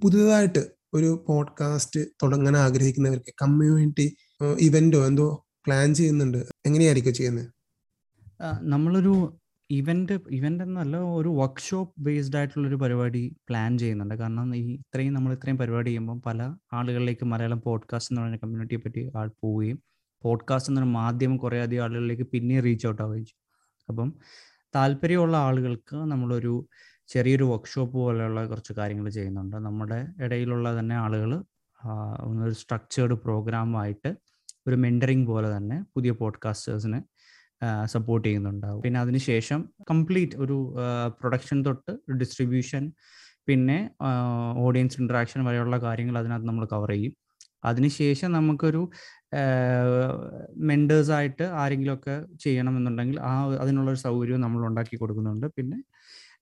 പുതിയതായിട്ട് 0.02 0.83
ഒരു 0.94 1.24
പോഡ്കാസ്റ്റ് 1.28 2.00
തുടങ്ങാൻ 2.22 2.56
ആഗ്രഹിക്കുന്നവർക്ക് 2.56 3.34
കമ്മ്യൂണിറ്റി 3.42 4.16
ഇവന്റോ 4.58 5.06
എന്തോ 5.06 5.46
പ്ലാൻ 5.66 5.94
ചെയ്യുന്നുണ്ട്. 5.94 6.38
എങ്ങനെയായിരിക്കും 6.66 7.14
ചെയ്യുന്നത്? 7.14 7.48
നമ്മളൊരു 8.62 9.40
ഇവന്റ് 9.70 10.12
ഇവന്റ് 10.30 10.64
എന്നല്ല 10.64 10.96
ഒരു 10.96 11.28
വർക്ക്ഷോപ്പ് 11.28 11.94
ബേസ്ഡ് 11.98 12.36
ആയിട്ടുള്ള 12.36 12.68
ഒരു 12.68 12.74
പരിപാടി 12.74 13.36
പ്ലാൻ 13.48 13.78
ചെയ്യുന്നുണ്ട്. 13.78 14.14
കാരണം 14.14 14.56
ഈ 14.56 14.74
ഇത്രയും 14.74 15.14
നമ്മൾ 15.14 15.32
ഇത്രയും 15.32 15.58
പരിപാടി 15.58 15.88
ചെയ്യുമ്പോൾ 15.88 16.20
പല 16.26 16.54
ആളുകളിലേക്ക് 16.72 17.24
മലയാളം 17.24 17.60
പോഡ്കാസ്റ്റ് 17.60 18.12
എന്ന് 18.12 18.20
പറയുന്ന 18.20 18.36
കമ്മ്യൂണിറ്റിയെ 18.36 18.78
പറ്റി 18.78 19.10
ആൾ 19.16 19.30
പോവുകയും 19.42 19.78
പോഡ്കാസ്റ്റ് 20.22 20.70
എന്നൊരു 20.70 20.88
മാധ്യമം 20.88 21.36
കുറേ 21.36 21.60
അധികം 21.60 21.82
ആളുകളിലേക്ക് 21.82 22.22
പിന്നെ 22.22 22.60
റീച്ച് 22.60 22.86
ഔട്ട് 22.86 23.02
ആവുകയും 23.02 23.24
ചെയ്യും. 23.24 23.40
അപ്പം 23.88 24.14
താല്പര്യമുള്ള 24.74 25.36
ആളുകൾക്ക് 25.36 25.96
നമ്മളൊരു 25.96 26.68
ചെറിയൊരു 27.08 27.44
വർക്ക്ഷോപ്പ് 27.44 27.96
പോലെയുള്ള 27.98 28.40
കുറച്ച് 28.46 28.72
കാര്യങ്ങൾ 28.78 29.06
ചെയ്യുന്നുണ്ട്. 29.08 29.56
നമ്മുടെ 29.66 29.98
ഇടയിലുള്ള 30.24 30.68
തന്നെ 30.78 30.96
ആളുകൾ 31.04 31.32
ഒരു 32.44 32.54
സ്ട്രക്ചേർഡ് 32.60 33.14
പ്രോഗ്രാമായിട്ട് 33.24 34.10
ഒരു 34.66 34.76
മെന്ററിങ് 34.76 35.26
പോലെ 35.26 35.48
തന്നെ 35.56 35.76
പുതിയ 35.94 36.12
പോഡ്കാസ്റ്റേഴ്സിന് 36.20 37.00
സപ്പോർട്ട് 37.94 38.24
ചെയ്യുന്നുണ്ടാവും. 38.28 38.80
പിന്നെ 38.82 38.98
അതിനുശേഷം 39.00 39.60
കംപ്ലീറ്റ് 39.90 40.36
ഒരു 40.44 40.56
പ്രൊഡക്ഷൻ 41.20 41.58
തൊട്ട് 41.66 41.92
ഡിസ്ട്രിബ്യൂഷൻ 42.20 42.84
പിന്നെ 43.48 43.78
ഓഡിയൻസ് 44.66 44.98
ഇൻട്രാക്ഷൻ 45.00 45.40
വരെയുള്ള 45.44 45.76
കാര്യങ്ങൾ 45.78 46.16
അതിനകത്ത് 46.18 46.48
നമ്മൾ 46.48 46.64
കവർ 46.72 46.90
ചെയ്യും. 46.94 47.14
അതിനുശേഷം 47.64 48.30
നമുക്കൊരു 48.32 48.80
മെന്റേഴ്സായിട്ട് 50.70 51.44
ആരെങ്കിലുമൊക്കെ 51.62 52.16
ചെയ്യണമെന്നുണ്ടെങ്കിൽ 52.44 53.20
ആ 53.30 53.32
അതിനുള്ളൊരു 53.62 54.00
സൗകര്യവും 54.06 54.40
നമ്മൾ 54.40 54.62
ഉണ്ടാക്കി 54.68 54.96
കൊടുക്കുന്നുണ്ട്. 54.96 55.46
പിന്നെ 55.56 55.78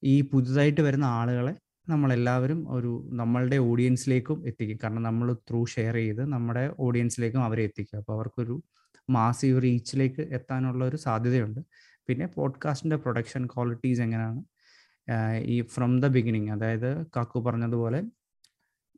ഈ 0.04 0.20
പുതുതായിട്ട് 0.20 0.80
വരുന്ന 0.80 1.04
ആളുകളെ 1.04 1.54
നമ്മളെല്ലാവരും 1.88 2.66
ഒരു 2.70 3.08
നമ്മളുടെ 3.12 3.56
ഓഡിയൻസിലേക്കും 3.56 4.46
എത്തിക്കും. 4.46 4.78
കാരണം 4.84 5.02
നമ്മൾ 5.02 5.32
ത്രൂ 5.32 5.64
ഷെയർ 5.64 5.94
ചെയ്ത് 5.94 6.24
നമ്മുടെ 6.32 6.70
ഓഡിയൻസിലേക്കും 6.78 7.44
അവരെ 7.44 7.62
എത്തിക്കുക 7.62 7.98
അപ്പോൾ 7.98 8.12
അവർക്കൊരു 8.12 8.62
മാസീവ് 9.10 9.62
റീച്ചിലേക്ക് 9.62 10.20
എത്താനുള്ള 10.20 10.84
ഒരു 10.84 10.96
സാധ്യതയുണ്ട്. 10.96 11.60
പിന്നെ 12.08 12.26
പോഡ്കാസ്റ്റിന്റെ 12.26 12.96
പ്രൊഡക്ഷൻ 12.96 13.46
ക്വാളിറ്റീസ് 13.46 14.00
എങ്ങനെയാണ്? 14.00 14.42
ഈ 15.44 15.62
ഫ്രം 15.62 16.00
ദ 16.00 16.06
ബിഗിനിങ് 16.06 16.50
അതായത് 16.50 17.06
കാക്കു 17.06 17.40
പറഞ്ഞതുപോലെ 17.40 18.02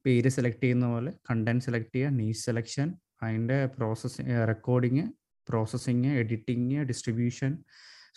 പേര് 0.07 0.28
സെലക്ട് 0.28 0.62
ചെയ്യുന്ന 0.62 0.86
പോലെ 0.86 1.12
കണ്ടന്റ് 1.30 1.64
സെലക്ട് 1.64 1.94
ചെയ്യുക 1.94 2.11
നീസ് 2.11 2.46
സെലക്ഷൻ 2.46 2.94
അതിന്റെ 3.22 3.66
processing 3.66 4.48
recording 4.48 5.05
processing 5.48 6.07
editing 6.07 6.82
distribution 6.82 7.59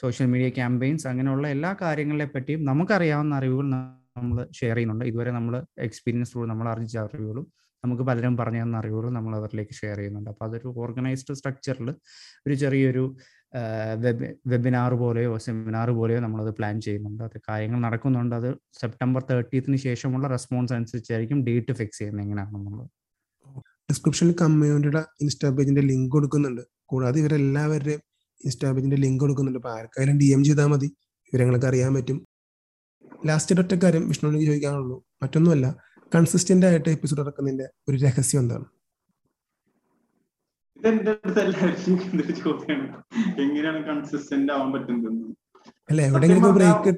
social 0.02 0.28
media 0.34 0.50
campaigns 0.58 1.06
അങ്ങനെയുള്ള 1.12 1.46
എല്ലാ 1.56 1.72
കാര്യങ്ങളെ 1.82 2.26
പറ്റിയും 2.36 2.66
നമുക്കറിയാവുന്ന 2.66 3.36
അറിവുകൾ 3.36 3.68
നമ്മൾ 3.76 4.38
ഷെയർ 4.60 4.76
ചെയ്യുന്നുണ്ട്. 4.76 5.06
ഇതുവരെ 5.06 5.32
നമ്മൾ 5.32 5.54
എക്സ്പീരിയൻസ് 5.88 6.44
നമ്മൾ 6.52 6.68
അറിയിച്ച 6.74 6.98
അറിവുകളും 7.06 7.46
നമുക്ക് 7.84 8.04
പലരും 8.10 8.38
പറഞ്ഞു 8.38 8.62
തന്ന 8.64 8.76
അറിവുകൾ 8.82 9.10
നമ്മൾ 9.18 9.34
അവരിലേക്ക് 9.40 9.74
ഷെയർ 9.80 9.98
ചെയ്യുന്നുണ്ട്. 9.98 10.30
അപ്പോൾ 10.30 10.46
അതൊരു 10.46 10.70
ഓർഗനൈസ്ഡ് 10.84 11.34
സ്ട്രക്ചറിൽ 11.40 11.90
ഒരു 12.48 12.56
ചെറിയൊരു 12.64 13.04
വെബ് 14.04 14.28
വെബിനാർ 14.52 14.92
പോലെയോ 15.02 15.34
സെമിനാർ 15.46 15.90
പോലെയോ 16.00 16.20
നമ്മളത് 16.26 16.52
പ്ലാൻ 16.58 16.76
ചെയ്യുന്നുണ്ട്. 16.86 17.24
അത് 17.24 17.38
കാര്യങ്ങൾ 17.50 17.80
നടക്കുന്നുണ്ട്. 17.88 18.36
അത് 18.36 18.50
സെപ്റ്റംബർ 18.82 19.22
തേർട്ടീത്തിന് 19.30 19.78
ശേഷമുള്ള 19.88 20.28
റെസ്പോൺസ് 20.36 20.74
അനുസരിച്ചായിരിക്കും 20.78 21.40
ഡേറ്റ് 21.48 21.76
ഫിക്സ് 21.80 22.00
ചെയ്യുന്നത് 22.00 22.26
എങ്ങനെയാണെന്നുള്ളത്. 22.26 22.90
ഡിസ്ക്രിപ്ഷനിൽ 23.90 24.36
കമ്മ്യൂണിറ്റിയുടെ 24.42 25.02
ഇൻസ്റ്റാ 25.24 25.50
പേജിന്റെ 25.58 25.84
ലിങ്ക് 25.92 26.12
കൊടുക്കുന്നുണ്ട്. 26.18 26.64
കൂടാതെ 26.92 27.20
ഇവരെല്ലാവരുടെയും 27.24 28.02
ഇൻസ്റ്റാ 28.46 28.72
പേജിന്റെ 28.72 28.98
ലിങ്ക് 29.04 29.22
കൊടുക്കുന്നുണ്ട്. 29.24 29.60
അപ്പോൾ 29.60 29.74
ആർക്കായാലും 29.80 30.18
ഡി 30.22 30.28
എം 30.36 30.44
ചെയ്താൽ 30.44 30.68
മതി. 30.74 30.90
വിവരങ്ങളൊക്കെ 31.28 31.68
അറിയാൻ 31.68 31.92
പറ്റും. 31.96 32.18
ലാസ്റ്റ് 33.28 33.60
ഒറ്റ 33.64 33.74
കാര്യം 33.84 34.04
വിഷ്ണുവിന് 34.10 34.46
ചോദിക്കാനുള്ളൂ. 34.48 34.98
മറ്റൊന്നുമല്ല 35.24 35.68
കൺസിസ്റ്റന്റ് 36.16 36.66
ആയിട്ട് 36.66 36.90
എപ്പിസോഡ് 36.90 37.22
ഇറക്കുന്നതിന്റെ 37.22 37.68
ഒരു 37.90 37.98
രഹസ്യം 38.06 38.40
എന്താണ്? 38.40 38.66
ഇതെന്റെ 40.80 41.12
അടുത്ത് 41.12 41.40
എല്ലാവരും 41.40 42.36
ചോദ്യമാണ്. 42.44 42.98
എങ്ങനെയാണ് 43.44 43.80
കൺസിസ്റ്റന്റ് 43.90 44.52
ആവാൻ 44.54 44.70
പറ്റുന്നത് 44.74 45.34
അല്ല 45.90 46.02
എവിടെയെങ്കിലും 46.02 46.54
ബ്രേക്ക് 46.58 46.90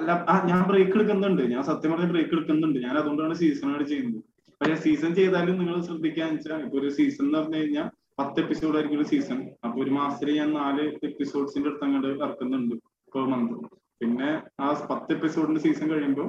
അല്ല 0.00 0.10
ആ 0.32 0.34
ഞാൻ 0.50 0.62
ബ്രേക്ക് 0.68 0.94
എടുക്കുന്നുണ്ട്. 0.98 1.42
ഞാൻ 1.42 1.62
സത്യം 1.64 1.90
പറഞ്ഞ 1.92 2.06
ബ്രേക്ക് 2.12 2.32
എടുക്കുന്നുണ്ട്. 2.36 2.78
ഞാൻ 2.86 2.94
അതുകൊണ്ടാണ് 3.00 3.34
സീസണായിട്ട് 3.34 3.90
ചെയ്യുന്നത്. 3.90 4.22
പക്ഷെ 4.60 4.76
സീസൺ 4.84 5.10
ചെയ്താലും 5.14 5.58
നിങ്ങൾ 5.58 5.76
ശ്രദ്ധിക്കാന്ന് 5.86 6.36
വെച്ചാൽ 6.36 6.60
ഇപ്പൊ 6.64 6.78
ഒരു 6.80 6.88
സീസൺ 6.88 7.24
എന്ന് 7.24 7.38
പറഞ്ഞു 7.38 7.56
കഴിഞ്ഞാൽ 7.56 7.88
പത്ത് 8.18 8.40
എപ്പിസോഡ് 8.40 8.74
ആയിരിക്കും 8.74 8.98
ഒരു 8.98 9.08
സീസൺ 9.08 9.38
അപ്പൊ 9.64 9.76
ഒരു 9.82 9.90
മാസത്തിൽ 9.90 10.30
ഞാൻ 10.38 10.50
നാല് 10.52 10.84
എപ്പിസോഡ്സിന്റെ 11.02 11.68
അടുത്ത് 11.68 11.84
അങ്ങോട്ട് 11.84 12.10
ഇറക്കുന്നുണ്ട് 12.24 12.74
പെർ 13.12 13.24
മന്ത് 13.26 13.54
പിന്നെ 14.00 14.28
ആ 14.60 14.68
പത്ത് 14.90 15.10
എപ്പിസോഡിന്റെ 15.12 15.60
സീസൺ 15.60 15.86
കഴിയുമ്പോൾ 15.90 16.28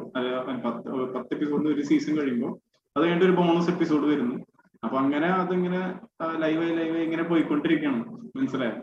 പത്ത് 0.65 0.89
പത്ത് 1.15 1.31
എപ്പിസോഡിന്റെ 1.33 1.71
ഒരു 1.73 1.81
സീസൺ 1.81 2.13
കഴിയുമ്പോൾ 2.19 2.51
അത് 2.95 3.03
കഴിഞ്ഞിട്ട് 3.03 3.25
ഒരു 3.25 3.35
ബോണസ് 3.37 3.69
എപ്പിസോഡ് 3.69 4.05
വരുന്നു. 4.05 4.35
അപ്പൊ 4.83 4.97
അങ്ങനെ 4.97 5.27
അതിങ്ങനെ 5.43 5.79
ലൈവായി 6.43 6.73
ലൈവായി 6.75 7.03
ഇങ്ങനെ 7.03 7.23
പോയിക്കൊണ്ടിരിക്കുകയാണ് 7.23 8.01
മനസ്സിലായോ? 8.37 8.75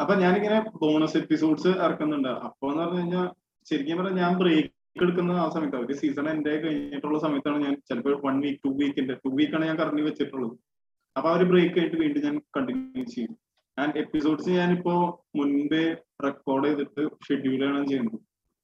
അപ്പൊ 0.00 0.14
ഞാനിങ്ങനെ 0.14 0.58
ബോണസ് 0.80 1.16
എപ്പിസോഡ്സ് 1.16 1.68
ഇറക്കുന്നുണ്ട്. 1.86 2.28
അപ്പൊ 2.28 2.70
എന്ന് 2.70 2.82
പറഞ്ഞു 2.82 3.00
കഴിഞ്ഞാൽ 3.00 3.26
ശരിക്കും 3.66 3.98
പറഞ്ഞാൽ 3.98 4.18
ഞാൻ 4.22 4.32
ബ്രേക്ക് 4.38 4.70
എടുക്കുന്ന 5.02 5.38
ആ 5.44 5.48
സമയത്ത് 5.48 5.76
ഒരു 5.76 5.92
സീസൺ 5.92 6.28
എന്റെ 6.28 6.56
കഴിഞ്ഞിട്ടുള്ള 6.56 7.18
സമയത്താണ് 7.18 7.58
ഞാൻ 7.64 7.74
ചിലപ്പോൾ 7.88 8.16
വൺ 8.26 8.40
വീക്ക് 8.40 8.60
ടു 8.64 8.70
വീക്കിന്റെ 8.80 9.14
ടു 9.14 9.30
വീക്കാണ് 9.38 9.66
ഞാൻ 9.66 9.78
കറങ്ങി 9.78 10.02
വെച്ചിട്ടുള്ളത്. 10.02 10.54
അപ്പൊ 11.16 11.28
ആ 11.30 11.34
ഒരു 11.36 11.44
ബ്രേക്ക് 11.44 11.78
ആയിട്ട് 11.80 11.96
വീണ്ടും 11.96 12.22
ഞാൻ 12.24 12.36
കണ്ടിന്യൂ 12.56 13.04
ചെയ്യും. 13.04 13.36
ഞാൻ 13.78 13.92
എപ്പിസോഡ്സ് 13.96 14.50
ഞാനിപ്പോ 14.50 14.94
മുൻപേ 15.36 15.84
റെക്കോർഡ് 16.24 16.66
ചെയ്തിട്ട് 16.66 17.02
ഷെഡ്യൂൾ 17.26 17.64
ആണ് 17.68 17.86
ചെയ്യുന്നത്. 17.86 18.18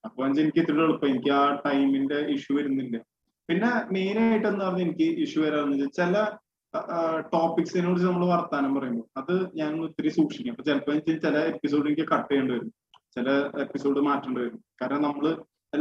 അപ്പൊ 0.05 0.27
എനിക്ക് 0.27 0.59
ഇത്ര 0.59 0.77
എളുപ്പം. 0.85 1.09
എനിക്ക് 1.09 1.31
ആ 1.31 1.61
ടൈമിന്റെ 1.67 2.19
ഇഷ്യൂ 2.35 2.57
വരുന്നില്ല. 2.57 2.97
പിന്നെ 3.49 3.71
മെയിൻ 3.93 4.19
ആയിട്ട് 4.19 4.49
എന്ന് 4.49 4.65
പറഞ്ഞാൽ 4.65 4.85
എനിക്ക് 4.87 5.07
ഇഷ്യൂ 5.25 5.43
വെച്ചാൽ 5.43 5.89
ചില 5.99 6.25
ടോപ്പിക്സിനെ 7.33 7.87
കുറിച്ച് 7.87 8.07
നമ്മൾ 8.09 8.25
വർത്താനം 8.27 8.75
പറയുമ്പോൾ 8.75 9.07
അത് 9.21 9.35
ഞാൻ 9.61 9.81
ഒത്തിരി 9.85 10.09
സൂക്ഷിക്കും. 10.09 10.53
അപ്പൊ 10.53 10.65
ചിലപ്പോൾ 10.69 10.99
ചില 11.25 11.37
എപ്പിസോഡ് 11.53 11.87
എനിക്ക് 11.87 12.07
കട്ട് 12.13 12.29
ചെയ്യേണ്ടി 12.31 12.55
വരും. 12.55 12.71
ചില 13.15 13.29
എപ്പിസോഡ് 13.65 14.01
മാറ്റേണ്ടി 14.01 14.41
വരും. 14.41 14.61
കാരണം 14.83 15.03
നമ്മൾ 15.03 15.25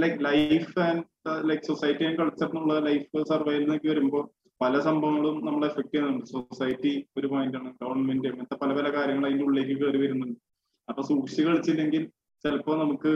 like 0.03 0.25
life 0.25 0.79
and 0.79 1.03
like 1.49 1.67
society 1.67 2.03
and 2.05 2.17
culture 2.17 2.47
എന്നുള്ള 2.47 2.79
ലൈഫ് 2.79 3.23
സർവൈവലിനൊക്കെ 3.31 3.87
വരുമ്പോൾ 3.89 4.23
പല 4.61 4.73
സംഭവങ്ങളും 4.87 5.35
നമ്മളെ 5.47 5.67
എഫക്ട് 5.71 5.91
ചെയ്യുന്നുണ്ട്. 5.91 6.25
സൊസൈറ്റി 6.33 6.91
ഒരു 7.17 7.27
പോയിന്റാണ് 7.31 7.69
ഗവൺമെന്റ് 7.81 8.27
അങ്ങനത്തെ 8.31 8.57
പല 8.63 8.71
പല 8.77 8.87
കാര്യങ്ങൾ 8.95 9.25
അതിന്റെ 9.27 9.45
ഉള്ളിലേക്ക് 9.47 9.75
കയറി 9.81 9.99
വരുന്നുണ്ട്. 10.03 10.39
അപ്പൊ 10.87 11.01
സൂക്ഷിച്ച് 11.09 11.43
കളിച്ചില്ലെങ്കിൽ 11.47 12.03
ചിലപ്പോൾ 12.43 12.75
നമുക്ക് 12.81 13.11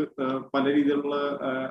പല 0.54 0.64
രീതിയിലുള്ള 0.76 1.16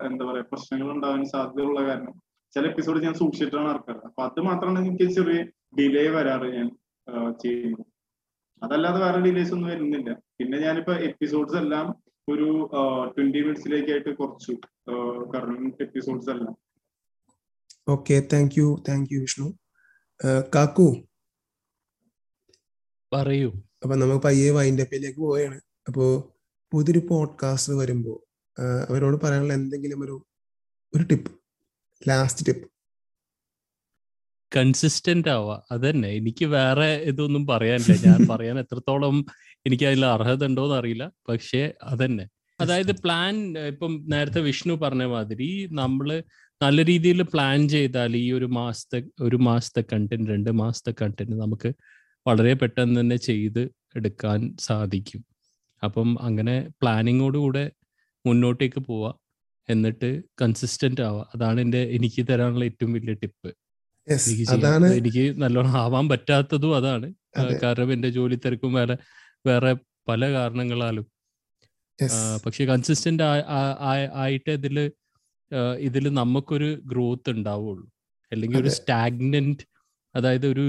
എന്താ 0.09 0.25
പറയാ 0.29 0.45
പ്രശ്നങ്ങൾ 0.51 0.89
ഉണ്ടാകാൻ 0.97 1.23
സാധ്യതയുള്ള 1.33 1.81
കാരണം 1.89 2.15
ചില 2.55 2.65
എപ്പിസോഡ് 2.71 3.05
ഞാൻ 3.07 3.15
സൂക്ഷിച്ചിട്ടാണ് 3.21 3.69
ഇറക്കാറ് 3.73 4.01
അപ്പൊ 4.09 4.23
അത് 4.29 4.41
മാത്രമാണ് 4.49 4.81
എനിക്ക് 4.85 5.07
ചെറിയ 5.19 5.41
ഡിലേ 5.79 6.05
വരാറ് 6.17 6.49
ഞാൻ 6.57 6.69
ചെയ്യുന്നത്. 7.43 7.85
അതല്ലാതെ 8.63 8.99
വേറെ 9.05 9.21
ഡിലേസ് 9.27 9.53
ഒന്നും 9.55 9.71
വരുന്നില്ല. 9.73 10.11
പിന്നെ 10.39 10.57
ഞാനിപ്പോ 10.65 10.95
എപ്പിസോഡ്സ് 11.09 11.59
എല്ലാം 11.63 11.87
ഒരു 12.29 12.49
ട്വന്റി 13.15 13.41
മിനിറ്റ്സിലേക്കായിട്ട് 13.45 14.11
കുറച്ചു 14.21 14.53
കറണ്ട് 15.33 15.83
എപ്പിസോഡ്സ് 15.87 16.31
എല്ലാം. 16.35 16.55
Okay 17.95 18.17
thank 18.33 18.57
you 18.61 18.69
thank 18.89 19.11
you 19.15 19.21
Vishnu 19.25 19.49
കാക്കു. 20.25 21.09
പറയൂ. 23.13 23.53
അപ്പൊ 23.83 23.97
നമുക്ക് 23.97 24.23
പയ്യെ 24.23 24.51
വൈൻഡപ്പിലേക്ക് 24.51 25.19
പോവുകയാണ് 25.19 25.61
അപ്പോ 25.89 26.35
പുതിയൊരു 26.73 27.07
പോഡ്കാസ്റ്റ് 27.11 27.73
വരുമ്പോൾ 27.73 28.19
അവരോട് 28.89 29.27
പറയാനുള്ള 29.27 29.55
എന്തെങ്കിലും 29.55 30.05
ഒരു 30.05 30.27
ഒരു 30.95 31.05
ടിപ്പ് 31.05 31.31
ലാസ്റ്റ് 32.09 32.47
ടിപ്പ് 32.47 32.73
കൺസിസ്റ്റന്റ് 34.57 35.29
ആവുക 35.29 35.67
അതന്നെ. 35.71 36.09
എനിക്ക് 36.09 36.45
വേറെ 36.45 36.95
ഇതൊന്നും 36.95 37.47
പറയാനില്ല. 37.47 38.07
ഞാൻ 38.07 38.17
പറയാൻ 38.31 38.59
എത്രത്തോളം 38.59 39.27
എനിക്ക് 39.67 39.85
അതിൽ 39.85 40.07
അർഹത 40.07 40.45
ഉണ്ടോന്ന് 40.45 40.75
അറിയില്ല. 40.75 41.13
പക്ഷേ 41.29 41.73
അതന്നെ. 41.83 42.29
അതായത് 42.61 43.01
പ്ലാൻ 43.03 43.59
ഇപ്പം 43.59 44.05
നേരത്തെ 44.09 44.41
വിഷ്ണു 44.41 44.75
പറഞ്ഞ 44.75 45.05
മാതിരി 45.05 45.69
നമ്മൾ 45.73 46.23
നല്ല 46.63 46.79
രീതിയിൽ 46.85 47.21
പ്ലാൻ 47.33 47.69
ചെയ്താൽ 47.69 48.13
ഈ 48.17 48.27
ഒരു 48.33 48.49
മാസത്തെ 48.59 48.99
ഒരു 49.21 49.39
മാസത്തെ 49.47 49.83
കണ്ടന്റ് 49.93 50.31
രണ്ട് 50.31 50.51
മാസത്തെ 50.61 50.93
കണ്ടന്റ് 51.03 51.37
നമുക്ക് 51.43 51.71
വളരെ 52.27 52.53
പെട്ടെന്ന് 52.55 52.97
തന്നെ 53.01 53.17
ചെയ്ത് 53.29 53.63
എടുക്കാൻ 53.97 54.41
സാധിക്കും. 54.61 55.23
അപ്പം 55.83 56.09
അങ്ങനെ 56.21 56.57
പ്ലാനിങ്ങോടുകൂടെ 56.81 57.65
മുന്നോട്ടേക്ക് 58.25 58.81
പോവാ. 58.89 59.11
എന്നിട്ട് 59.69 60.11
കൺസിസ്റ്റന്റ് 60.41 61.03
ആവുക 61.09 61.25
അതാണ് 61.35 61.59
എന്റെ 61.61 61.83
എനിക്ക് 61.97 62.23
തരാനുള്ള 62.31 62.65
ഏറ്റവും 62.65 62.93
വലിയ 62.93 63.15
ടിപ്പ് 63.23 63.51
അതാണ് 64.55 64.87
എനിക്ക് 65.01 65.25
നല്ലോണം 65.43 65.75
ആവാൻ 65.85 66.07
പറ്റാത്തതും 66.13 66.73
അതാണ്. 66.77 67.09
കാരണം 67.63 67.91
എന്റെ 67.93 68.11
ജോലി 68.17 68.37
തിരക്കും 68.45 68.73
വേറെ 68.79 68.97
വേറെ 69.47 69.73
പല 70.09 70.23
കാരണങ്ങളാലും. 70.33 71.07
പക്ഷെ 72.45 72.63
കൺസിസ്റ്റന്റ് 72.65 73.25
ആയിട്ട് 74.23 74.51
ഇതിൽ 74.59 74.79
ഇതിൽ 75.79 76.09
നമുക്കൊരു 76.09 76.83
ഗ്രോത്ത് 76.85 77.31
ഉണ്ടാവുള്ളൂ. 77.31 77.93
അല്ലെങ്കിൽ 78.33 78.61
ഒരു 78.61 78.69
സ്റ്റാഗ്നന്റ് 78.69 79.59
അതായത് 80.17 80.47
ഒരു 80.47 80.67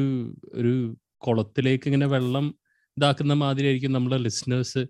ഒരു 0.54 0.98
കുളത്തിലേക്ക് 1.18 1.88
ഇങ്ങനെ 1.88 2.06
വെള്ളം 2.06 2.56
ഇതാക്കുന്ന 2.98 3.34
മാതിരി 3.34 3.66
ആയിരിക്കും 3.66 3.92
നമ്മളെ 3.92 4.18
ലിസ്നേഴ്സ്. 4.18 4.86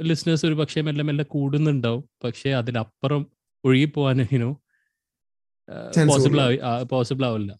ലിസ്നേഴ്സ് 0.00 0.46
ഒരു 0.46 0.54
പക്ഷേ 0.54 0.80
മെല്ലെ 0.80 1.04
മെല്ലെ 1.04 1.24
കൂടുന്നുണ്ടാവും. 1.24 2.04
പക്ഷെ 2.24 2.50
അതിനപ്പുറം 2.50 3.26
ഒഴുകി 3.64 3.84
പോകാനോ 3.84 4.60
പോസിബിൾ 6.08 6.40
ആവി 6.40 6.84
പോസിബിൾ 6.84 7.26
ആവില്ല. 7.26 7.52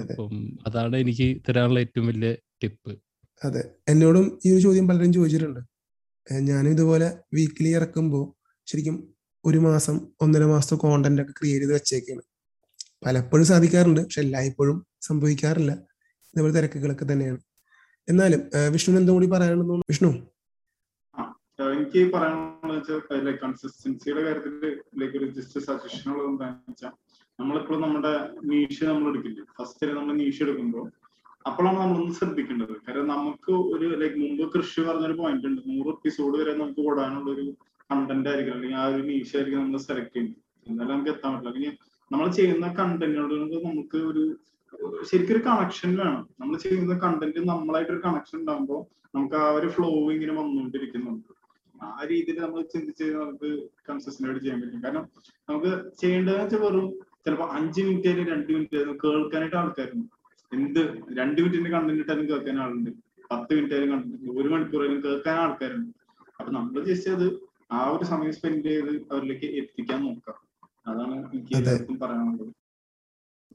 അപ്പം 0.00 0.58
അതാണ് 0.66 0.96
എനിക്ക് 0.96 1.42
തരാനുള്ള 1.48 1.80
ഏറ്റവും 1.80 2.06
വലിയ 2.06 2.36
ടിപ്പ്. 2.62 2.98
അതെ. 3.44 3.70
എന്നോടും 3.88 4.38
ഈ 4.46 4.52
ഒരു 4.52 4.60
ചോദ്യം 4.60 4.88
പലരും 4.88 5.12
ചോദിച്ചിട്ടുണ്ട്. 5.12 5.60
ഞാനും 6.40 6.70
ഇതുപോലെ 6.70 7.18
വീക്കിലി 7.34 7.68
ഇറക്കുമ്പോൾ 7.68 8.34
ശരിക്കും 8.66 9.11
ഒരു 9.44 9.58
മാസം 9.64 9.94
ഒന്നര 10.20 10.44
മാസത്തെ 10.50 10.76
കോണ്ടന്റ് 10.82 11.22
ഒക്കെ 11.22 11.32
ക്രിയേറ്റ് 11.38 11.64
ചെയ്ത് 11.64 11.74
വെച്ചേക്കാണ്. 11.76 12.22
പലപ്പോഴും 13.06 13.46
സാധിക്കാറുണ്ട് 13.52 14.00
പക്ഷെ 14.00 14.20
എല്ലായ്പ്പോഴും 14.24 14.76
സംഭവിക്കാറില്ല. 15.06 15.72
ഇതേപോലെ 16.32 16.54
തിരക്കുകളൊക്കെ 16.56 17.06
തന്നെയാണ്. 17.12 17.40
എന്നാലും 18.08 18.42
വിഷ്ണു 18.74 18.98
എന്തും 19.00 19.14
കൂടി 19.14 19.28
പറയാനുണ്ടെന്ന് 19.32 19.88
വിഷ്ണു? 19.92 20.10
എനിക്ക് 21.74 22.00
പറയാനുള്ളത് 22.14 23.34
കൺസിസ്റ്റൻസിയുടെ 23.42 24.22
കാര്യത്തിൽ 24.26 24.54
ലൈക്ക് 25.00 25.16
ഒരു 25.18 25.26
ജസ്റ്റ് 25.36 25.60
സജഷൻ 25.66 26.10
നമ്മളിപ്പോഴും 27.38 27.82
നമ്മുടെ 27.82 28.12
നീഷ് 28.50 28.84
നമ്മൾ 28.84 29.08
എടുക്കില്ലേ? 29.10 29.44
ഫസ്റ്റ് 29.58 29.86
നമ്മൾ 29.98 30.14
നീഷ് 30.22 30.40
എടുക്കുമ്പോൾ 30.44 30.84
അപ്പോഴാണ് 31.46 31.78
നമ്മളൊന്ന് 31.80 32.14
ശ്രദ്ധിക്കേണ്ടത്. 32.14 32.74
കാരണം 32.86 33.06
നമുക്ക് 33.14 33.52
ഒരു 33.74 33.86
ലൈക്ക് 34.00 34.18
മുമ്പ് 34.22 34.42
കൃഷി 34.54 34.80
പറഞ്ഞൊരു 34.88 35.16
പോയിന്റ് 35.20 35.46
ഉണ്ട്. 35.46 35.60
നൂറ് 35.70 35.88
എപ്പിസോഡ് 35.94 36.34
വരെ 36.40 36.52
നമുക്ക് 36.58 36.80
ഓടാനുള്ള 36.88 37.28
ഒരു 37.36 37.46
കണ്ടന്റ് 37.90 38.28
ആയിരിക്കും 38.30 38.54
അല്ലെങ്കിൽ 38.54 38.78
ആ 38.82 38.86
ഒരു 38.92 39.02
നീഷ് 39.10 39.34
ആയിരിക്കും 39.36 39.60
നമ്മൾ 39.62 39.82
സെലക്ട് 39.88 40.12
ചെയ്യുന്നത്. 40.14 40.38
എന്നാലും 40.68 40.92
നമുക്ക് 40.94 41.12
എത്താൻ 41.14 41.30
പറ്റില്ല 41.34 41.50
അല്ലെങ്കിൽ 41.52 41.74
നമ്മൾ 42.12 42.26
ചെയ്യുന്ന 42.38 42.66
കണ്ടന്റിനോട് 42.80 43.34
നമുക്ക് 43.68 43.98
ഒരു 44.10 44.24
ശരിക്കും 45.08 45.34
ഒരു 45.36 45.42
കണക്ഷൻ 45.46 45.90
വേണം. 46.00 46.22
നമ്മൾ 46.40 46.54
ചെയ്യുന്ന 46.64 46.94
കണ്ടന്റ് 47.04 47.40
നമ്മളായിട്ട് 47.52 47.92
ഒരു 47.94 48.02
കണക്ഷൻ 48.06 48.36
ഉണ്ടാകുമ്പോൾ 48.40 48.80
നമുക്ക് 49.16 49.36
ആ 49.44 49.46
ഒരു 49.58 49.68
ഫ്ലോ 49.74 49.88
ഇങ്ങനെ 50.14 50.34
വന്നുകൊണ്ടിരിക്കുന്നുണ്ട് 50.40 51.30
ആ 51.86 52.04
രീതിയിൽ 52.10 52.38
നമ്മൾ 52.44 52.60
ചിന്തിച്ച് 52.72 53.06
നമുക്ക് 53.20 53.48
കൺസിസ്റ്റന്റ് 53.88 54.28
ആയിട്ട് 54.28 54.42
ചെയ്യാൻ 54.44 54.58
പറ്റും. 54.62 54.82
കാരണം 54.84 55.04
നമുക്ക് 55.48 55.70
ചെയ്യേണ്ടതെന്ന് 56.00 56.44
വെച്ചാൽ 56.44 56.60
വെറും 56.64 56.86
ചിലപ്പോൾ 57.24 57.48
അഞ്ച് 57.56 57.80
മിനിറ്റ് 57.86 58.08
ആയാലും 58.08 58.26
രണ്ട് 58.32 58.50
മിനിറ്റ് 58.54 58.76
ആയാലും 58.78 58.96
കേൾക്കാനായിട്ട് 59.04 59.58
ആൾക്കാരുണ്ട്. 59.62 60.08
എന്ത് 60.52 60.80
രണ്ട് 61.18 61.38
മിനിറ്റിന്റെ 61.42 61.70
കണ്ടന്റ് 61.76 62.02
ഇട്ടാലും 62.04 62.26
കേൾക്കാൻ 62.30 62.56
ആളുണ്ട്. 62.64 62.90
പത്ത് 63.30 63.52
മിനിറ്റ് 63.56 63.74
ആയാലും 63.76 63.90
കണ്ടന്റ് 63.94 64.38
ഒരു 64.40 64.48
മണിക്കൂറായാലും 64.54 65.00
കേൾക്കാൻ 65.06 65.36
ആൾക്കാരുണ്ട്. 65.44 65.92
അപ്പൊ 66.38 66.50
നമ്മൾ 66.58 66.84
ജസ്റ്റ് 66.90 67.10
അത് 67.16 67.26
ആ 67.72 67.78
ഒരു 67.90 68.04
സമയം 68.04 68.32
സ്പെൻഡ് 68.32 68.64
ചെയ്ത് 68.64 68.90
അവരിലേക്ക് 69.12 69.46
എത്തിക്കാൻ 69.46 70.00
നോക്കാം. 70.04 70.38
അതാണ് 70.86 71.14
എനിക്ക് 71.34 71.56
എല്ലാവർക്കും 71.56 71.98
പറയാനുള്ളത്. 71.98 72.54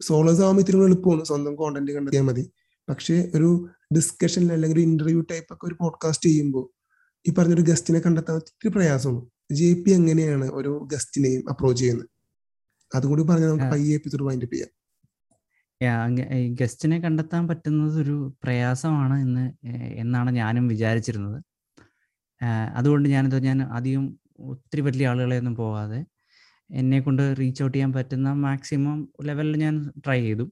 സോളോസ് 0.01 0.41
ആവുമ്പോൾ 0.41 0.61
ഇത്തിരി 0.61 0.77
എളുപ്പമാണ്. 0.77 1.23
സ്വന്തം 1.23 1.55
കോണ്ടന്റ് 1.55 1.91
കണ്ടെത്തിയാൽ 1.91 2.23
മതി. 2.23 2.51
പക്ഷേ 2.89 3.31
ഒരു 3.35 3.69
ഡിസ്കഷൻ 3.95 4.51
അല്ലെങ്കിൽ 4.51 4.77
ഒരു 4.77 4.83
ഇന്റർവ്യൂ 4.83 5.21
ടൈപ്പ് 5.21 5.53
ഒക്കെ 5.53 5.67
ഒരു 5.67 5.75
പോഡ്കാസ്റ്റ് 5.81 6.29
ചെയ്യുമ്പോൾ 6.29 6.65
ഈ 7.29 7.33
പറഞ്ഞൊരു 7.37 7.61
ഗസ്റ്റിനെ 7.61 7.99
കണ്ടെത്താൻ 7.99 8.35
ഒത്തിരി 8.35 8.69
പ്രയാസമാണ്. 8.71 9.25
ജെ 9.51 9.73
പി 9.73 9.91
എങ്ങനെയാണ് 9.91 10.45
ഒരു 10.51 10.87
ഗസ്റ്റിനെയും 10.93 11.49
അപ്രോച്ച് 11.49 11.81
ചെയ്യുന്നത്? 11.81 12.09
അതും 12.95 13.09
കൂടി 13.09 13.23
പറഞ്ഞാൽ 13.23 13.47
നമുക്ക് 13.47 13.65
പയ്യെ 13.65 13.93
എപ്പിസോഡ് 13.93 14.23
വൈൻഡപ്പ് 14.23 14.55
ചെയ്യാം. 14.55 14.71
ഗസ്റ്റിനെ 16.61 16.99
കണ്ടെത്താൻ 16.99 17.47
പറ്റുന്നത് 17.47 18.01
ഒരു 18.01 18.33
പ്രയാസമാണ് 18.43 19.21
എന്ന് 19.21 19.43
എന്നാണ് 20.01 20.31
ഞാനും 20.31 20.67
വിചാരിച്ചിരുന്നത്. 20.67 21.43
അതുകൊണ്ട് 22.75 23.09
ഞാനിത് 23.09 23.43
ഞാൻ 23.43 23.63
അധികം 23.63 24.05
ഒത്തിരി 24.39 24.81
വലിയ 24.81 25.07
ആളുകളെയൊന്നും 25.07 25.55
പോകാതെ 25.55 25.99
എന്നെ 26.69 26.99
കൊണ്ട് 26.99 27.23
റീച്ച് 27.39 27.63
ഔട്ട് 27.63 27.75
ചെയ്യാൻ 27.77 27.93
പറ്റുന്ന 27.93 28.33
മാക്സിമം 28.45 29.09
ലെവലിൽ 29.23 29.55
ഞാൻ 29.57 29.75
ട്രൈ 30.05 30.19
ചെയ്തു. 30.21 30.45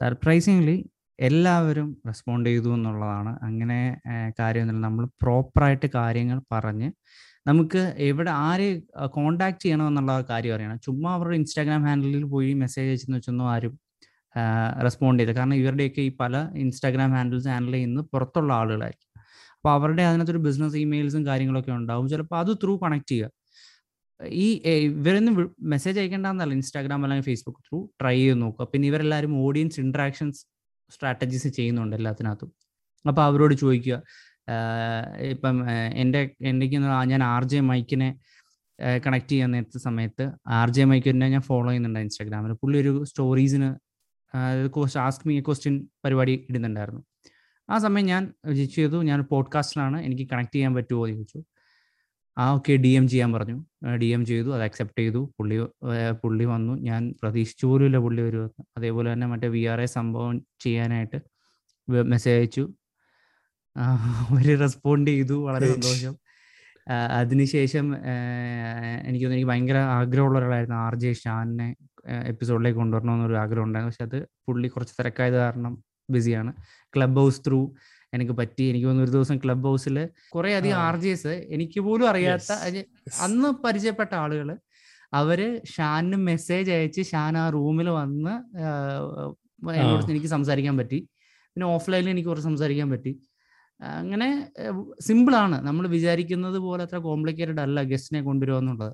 സർപ്രൈസിംഗ്ലി 0.00 0.76
എല്ലാവരും 1.18 1.88
റെസ്പോണ്ട് 2.08 2.48
ചെയ്തു 2.50 2.68
എന്നുള്ളതാണ്. 2.74 3.38
അങ്ങനെ 3.42 3.78
കാര്യമൊന്നുമില്ല. 4.40 4.86
നമ്മൾ 4.86 5.04
പ്രോപ്പറായിട്ട് 5.22 5.88
കാര്യങ്ങൾ 5.94 6.38
പറഞ്ഞ് 6.52 6.88
നമുക്ക് 7.46 7.94
എവിടെ 8.08 8.30
ആര് 8.30 8.68
കോണ്ടാക്ട് 9.06 9.60
ചെയ്യണം 9.62 9.86
എന്നുള്ള 9.88 10.14
കാര്യം 10.30 10.54
അറിയണം. 10.54 10.78
ചുമ്മാ 10.78 11.10
അവരുടെ 11.14 11.36
ഇൻസ്റ്റാഗ്രാം 11.36 11.84
ഹാൻഡിലിൽ 11.88 12.24
പോയി 12.24 12.52
മെസ്സേജ് 12.54 12.90
അയച്ചെന്ന് 12.90 13.18
വെച്ചൊന്നും 13.18 13.50
ആരും 13.50 13.74
റെസ്പോണ്ട് 14.86 15.22
ചെയ്ത് 15.22 15.34
കാരണം 15.38 15.54
ഇവരുടെയൊക്കെ 15.54 16.02
ഈ 16.02 16.12
പല 16.20 16.36
ഇൻസ്റ്റാഗ്രാം 16.56 17.12
ഹാൻഡിൽസ് 17.12 17.48
ഹാൻഡിൽ 17.48 17.72
ചെയ്യുന്നത് 17.72 18.06
പുറത്തുള്ള 18.14 18.52
ആളുകളായിരിക്കും. 18.54 19.09
അപ്പോൾ 19.60 19.72
അവരുടെ 19.78 20.02
അതിനകത്തൊരു 20.10 20.40
ബിസിനസ് 20.46 20.76
ഇമെയിൽസും 20.82 21.22
കാര്യങ്ങളൊക്കെ 21.26 21.72
ഉണ്ടാവും. 21.78 22.06
ചിലപ്പോൾ 22.12 22.38
അത് 22.42 22.52
ത്രൂ 22.62 22.72
കണക്ട് 22.84 23.10
ചെയ്യുക. 23.12 23.30
ഈ 24.44 24.46
ഇവരൊന്നും 24.86 25.34
മെസ്സേജ് 25.72 25.98
അയക്കേണ്ടെന്നല്ല 26.00 26.54
ഇൻസ്റ്റാഗ്രാം 26.58 27.02
അല്ലെങ്കിൽ 27.04 27.26
ഫേസ്ബുക്ക് 27.30 27.60
ത്രൂ 27.68 27.78
ട്രൈ 28.00 28.16
ചെയ്ത് 28.20 28.40
നോക്കുക. 28.42 28.66
പിന്നെ 28.72 28.86
ഇവരെല്ലാവരും 28.90 29.32
ഓഡിയൻസ് 29.46 29.78
ഇൻട്രാക്ഷൻസ് 29.84 30.40
സ്ട്രാറ്റജീസ് 30.94 31.48
ചെയ്യുന്നുണ്ട് 31.58 31.96
എല്ലാത്തിനകത്തും. 31.96 32.50
അപ്പോൾ 33.04 33.24
അവരോട് 33.28 33.54
ചോദിക്കുക 33.62 33.96
ഇപ്പം 35.34 35.56
എന്റെ 36.02 36.20
എനിക്ക് 36.50 36.78
ഞാൻ 37.12 37.22
ആർ 37.34 37.44
ജെ 37.52 37.60
മൈക്കിനെ 37.70 38.10
കണക്ട് 39.06 39.30
ചെയ്യാൻ 39.32 39.50
നേരത്തെ 39.54 39.78
സമയത്ത് 39.88 40.24
ആർ 40.60 40.70
ജെ 40.76 40.84
മൈക്കിനെ 40.90 41.28
ഞാൻ 41.34 41.42
ഫോളോ 41.50 41.68
ചെയ്യുന്നുണ്ട് 41.68 42.00
ഇൻസ്റ്റാഗ്രാമിൽ 42.06 42.52
പുള്ളി 42.62 42.78
ഒരു 42.84 42.92
സ്റ്റോറീസിന് 43.10 43.70
ആസ്ക് 45.06 45.24
മീ 45.28 45.36
ക്വസ്റ്റ്യൻ 45.48 45.76
പരിപാടി 46.04 46.34
ഇടുന്നുണ്ടായിരുന്നു. 46.50 47.02
ആ 47.70 47.78
സമയം 47.78 48.06
ഞാൻ 48.06 48.32
ചെയ്തു. 48.74 49.02
ഞാൻ 49.02 49.20
പോഡ്കാസ്റ്റിലാണ്. 49.22 50.00
എനിക്ക് 50.00 50.30
കണക്ട് 50.32 50.54
ചെയ്യാൻ 50.54 50.74
പറ്റുമോ 50.74 51.06
എന്ന് 51.06 51.16
ചോദിച്ചു. 51.16 51.44
ആ 52.38 52.50
ഓക്കെ 52.52 52.72
ഡി 52.72 52.88
എം 52.88 53.08
ചെയ്യാൻ 53.08 53.32
പറഞ്ഞു. 53.32 53.56
ഡി 53.96 54.06
എം 54.06 54.24
ചെയ്തു. 54.24 54.54
അത് 54.54 54.62
അക്സെപ്റ്റ് 54.62 54.98
ചെയ്തു. 54.98 55.34
പുള്ളി 55.38 55.56
പുള്ളി 56.22 56.44
വന്നു. 56.44 56.74
ഞാൻ 56.74 57.14
പ്രതീക്ഷിച്ചു 57.22 57.66
പോലുമില്ല 57.66 57.98
പുള്ളി 57.98 58.22
വരുമെന്ന്. 58.22 58.64
അതേപോലെ 58.76 59.12
തന്നെ 59.12 59.26
മറ്റേ 59.26 59.48
വി 59.48 59.64
ആർ 59.64 59.80
എ 59.80 59.86
സംഭവം 59.86 60.46
ചെയ്യാനായിട്ട് 60.60 61.18
മെസ്സേജ് 61.90 62.38
അയച്ചു. 62.38 62.64
അവർ 63.76 64.58
റെസ്പോണ്ട് 64.58 65.10
ചെയ്തു. 65.10 65.44
വളരെ 65.44 65.66
സന്തോഷം. 65.66 66.14
അതിനുശേഷം 67.16 67.86
എനിക്ക് 67.86 69.24
തോന്നുന്നു 69.24 69.34
എനിക്ക് 69.34 69.48
ഭയങ്കര 69.48 69.76
ആഗ്രഹമുള്ള 69.76 70.38
ഒരാളായിരുന്നു. 70.38 70.76
ആർ 70.76 70.94
ജെ 70.94 71.12
ഷാനിനെ 71.12 71.76
എപ്പിസോഡിലേക്ക് 72.26 72.78
കൊണ്ടുവരണമെന്നൊരു 72.78 73.36
ആഗ്രഹം 73.36 73.64
ഉണ്ടായിരുന്നു 73.64 73.90
പക്ഷെ 73.90 74.04
അത് 74.04 74.28
പുള്ളി 74.48 74.68
കുറച്ച് 74.68 74.94
തിരക്കായത് 75.00 75.34
കാരണം 75.34 75.84
ബിസിയാണ് 76.10 76.52
ക്ലബ് 76.96 77.18
ഹൗസ് 77.20 77.40
ത്രൂ 77.46 77.60
എനിക്ക് 78.12 78.34
പറ്റി. 78.40 78.64
എനിക്ക് 78.70 78.86
തോന്നുന്നു 78.86 79.06
ഒരു 79.08 79.14
ദിവസം 79.16 79.36
ക്ലബ് 79.42 79.66
ഹൗസിൽ 79.68 79.96
കുറെ 80.34 80.50
അധികം. 80.58 80.78
ആർ 80.86 80.96
ജി 81.02 81.10
എസ് 81.16 81.34
എനിക്ക് 81.56 81.80
പോലും 81.86 82.06
അറിയാത്ത 82.12 82.52
അന്ന് 83.26 83.50
പരിചയപ്പെട്ട 83.64 84.12
ആളുകൾ 84.24 84.48
അവർ 85.20 85.40
ഷാനിന് 85.74 86.18
മെസ്സേജ് 86.30 86.70
അയച്ച് 86.76 87.02
ഷാൻ 87.10 87.36
ആ 87.42 87.44
റൂമിൽ 87.56 87.88
വന്ന് 87.98 88.34
എന്നോട്. 89.80 90.10
എനിക്ക് 90.14 90.30
സംസാരിക്കാൻ 90.36 90.74
പറ്റി. 90.80 90.98
പിന്നെ 91.52 91.66
ഓഫ്ലൈനിൽ 91.76 92.10
എനിക്ക് 92.14 92.28
കുറച്ച് 92.30 92.48
സംസാരിക്കാൻ 92.50 92.88
പറ്റി. 92.94 93.12
അങ്ങനെ 94.00 94.28
സിമ്പിളാണ് 95.06 95.56
നമ്മൾ 95.68 95.84
വിചാരിക്കുന്നത് 95.94 96.58
പോലെ 96.66 96.82
അത്ര 96.86 96.98
കോംപ്ലിക്കേറ്റഡ് 97.06 97.62
അല്ല 97.66 97.82
ഗസ്റ്റിനെ 97.92 98.20
കൊണ്ടുവരിക 98.28 98.58
എന്നുള്ളത്. 98.62 98.92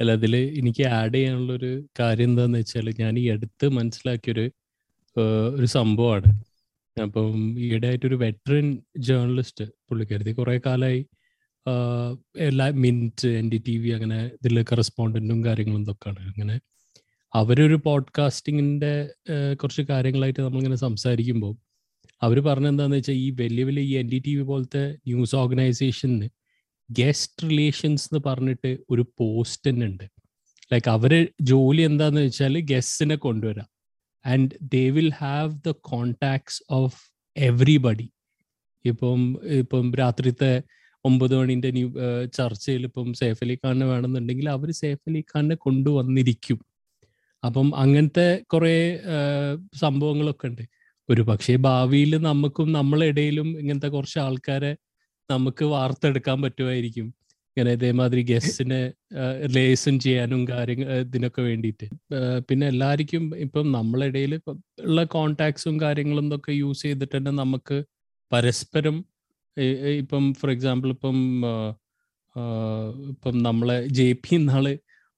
അല്ല 0.00 0.10
അതിൽ 0.18 0.34
എനിക്ക് 0.60 0.84
ആഡ് 0.98 1.16
ചെയ്യാനുള്ള 1.16 1.52
ഒരു 1.60 1.70
കാര്യം 2.00 2.30
എന്താന്ന് 2.30 2.58
വെച്ചാൽ 2.60 2.86
ഞാൻ 3.02 3.14
ഈ 3.22 3.24
അടുത്ത് 3.34 3.66
മനസ്സിലാക്കിയൊരു 3.78 4.44
ഒരു 5.58 5.68
സംഭവമാണ്. 5.78 6.30
അപ്പം 7.02 7.60
ഈയിടെ 7.60 7.86
ആയിട്ടൊരു 7.86 8.14
വെറ്ററൻ 8.14 8.78
ജേർണലിസ്റ്റ് 8.98 9.64
പുള്ളിക്കാരത്തി 9.64 10.30
കുറെ 10.30 10.60
കാലമായി 10.66 11.06
എല്ലാ 12.38 12.70
Mint 12.70 13.28
N 13.28 13.50
D 13.50 13.62
T 13.68 13.76
V 13.78 13.88
അങ്ങനെ 13.88 14.26
ഇതിൽ 14.26 14.64
കറസ്പോണ്ടന്റും 14.72 15.44
കാര്യങ്ങളും 15.44 15.82
ഇതൊക്കെയാണ്. 15.82 16.28
അങ്ങനെ 16.28 16.60
അവരൊരു 17.34 17.80
പോഡ്കാസ്റ്റിങ്ങിന്റെ 17.84 19.10
കുറച്ച് 19.54 19.82
കാര്യങ്ങളായിട്ട് 19.82 20.40
നമ്മളിങ്ങനെ 20.40 20.76
സംസാരിക്കുമ്പോൾ 20.76 21.56
അവർ 22.22 22.40
പറഞ്ഞെന്താന്ന് 22.40 22.96
വെച്ചാൽ 22.96 23.14
ഈ 23.14 23.30
വലിയ 23.30 23.64
വലിയ 23.64 23.82
ഈ 23.82 23.94
എൻ 23.96 24.08
ഡി 24.08 24.18
ടി 24.26 24.36
വി 24.36 24.42
പോലത്തെ 24.42 24.92
ന്യൂസ് 24.92 25.36
ഓർഗനൈസേഷന് 25.36 26.28
ഗസ്റ്റ് 26.90 27.50
റിലേഷൻസ് 27.50 28.04
എന്ന് 28.04 28.22
പറഞ്ഞിട്ട് 28.26 28.78
ഒരു 28.90 29.12
പോസ്റ്റ് 29.18 29.70
തന്നെ 29.70 29.86
ഉണ്ട്. 29.86 30.04
ലൈക്ക് 30.72 30.90
അവർ 30.90 31.28
ജോലി 31.40 31.82
എന്താന്ന് 31.82 32.20
വെച്ചാൽ 32.20 32.60
ഗസ്റ്റിനെ 32.60 33.16
കൊണ്ടുവരാം. 33.16 33.68
And 34.26 34.50
they 34.62 34.90
will 34.90 35.12
have 35.14 35.52
the 35.66 35.70
contacts 35.70 36.62
of 36.70 36.98
everybody 37.36 38.08
ഇപ്പം 38.84 39.40
ഇപ്പം 39.44 39.94
രാത്രിത്തെ 39.94 40.62
ഒമ്പത് 41.04 41.36
മണിന്റെ 41.36 41.70
ന്യൂ 41.70 41.88
ചർച്ചയിൽ 42.34 42.82
ഇപ്പം 42.84 43.14
സേഫ് 43.14 43.44
അലി 43.44 43.58
ഖാനെ 43.66 43.86
വേണമെന്നുണ്ടെങ്കിൽ 43.86 44.50
അവർ 44.50 44.70
സേഫ് 44.70 45.10
അലി 45.10 45.24
ഖാനെ 45.34 45.54
കൊണ്ടുവന്നിരിക്കും. 45.54 46.60
അപ്പം 47.44 47.76
അങ്ങനത്തെ 47.76 48.42
കുറേ 48.46 49.00
സംഭവങ്ങളൊക്കെ 49.74 50.46
ഉണ്ട്. 50.46 50.62
ഒരു 51.10 51.22
പക്ഷേ 51.22 51.56
ഭാവിയിൽ 51.56 52.16
നമുക്കും 52.18 52.72
നമ്മളെ 52.72 53.06
ഇടയിലും 53.06 53.58
ഇങ്ങനത്തെ 53.60 53.88
കുറച്ച് 53.88 54.18
ആൾക്കാരെ 54.18 54.76
നമുക്ക് 55.30 55.64
വാർത്തെടുക്കാൻ 55.64 56.42
പറ്റുമായിരിക്കും. 56.42 57.14
ഇങ്ങനെ 57.56 57.70
ഇതേമാതിരി 57.76 58.22
ഗസ്റ്റിനെ 58.22 58.80
ലേസൺ 59.56 59.94
ചെയ്യാനും 59.98 60.48
കാര്യങ്ങൾ 60.48 60.88
ഇതിനൊക്കെ 60.98 61.42
വേണ്ടിയിട്ട്. 61.42 61.86
പിന്നെ 62.48 62.66
എല്ലാവർക്കും 62.66 63.24
ഇപ്പം 63.36 63.72
നമ്മളിടയിൽ 63.72 64.34
ഉള്ള 64.84 65.04
കോണ്ടാക്ട്സും 65.14 65.80
കാര്യങ്ങളും 65.80 66.26
ഇതൊക്കെ 66.26 66.52
യൂസ് 66.52 66.82
ചെയ്തിട്ട് 66.82 67.16
തന്നെ 67.16 67.32
നമുക്ക് 67.42 67.78
പരസ്പരം 68.32 68.96
ഇപ്പം 70.02 70.24
ഫോർ 70.40 70.50
എക്സാമ്പിൾ 70.50 70.88
ഇപ്പം 70.88 71.18
ഇപ്പം 73.10 73.36
നമ്മളെ 73.42 73.76
ജെ 73.98 74.08
പി 74.24 74.36
നാൾ 74.48 74.66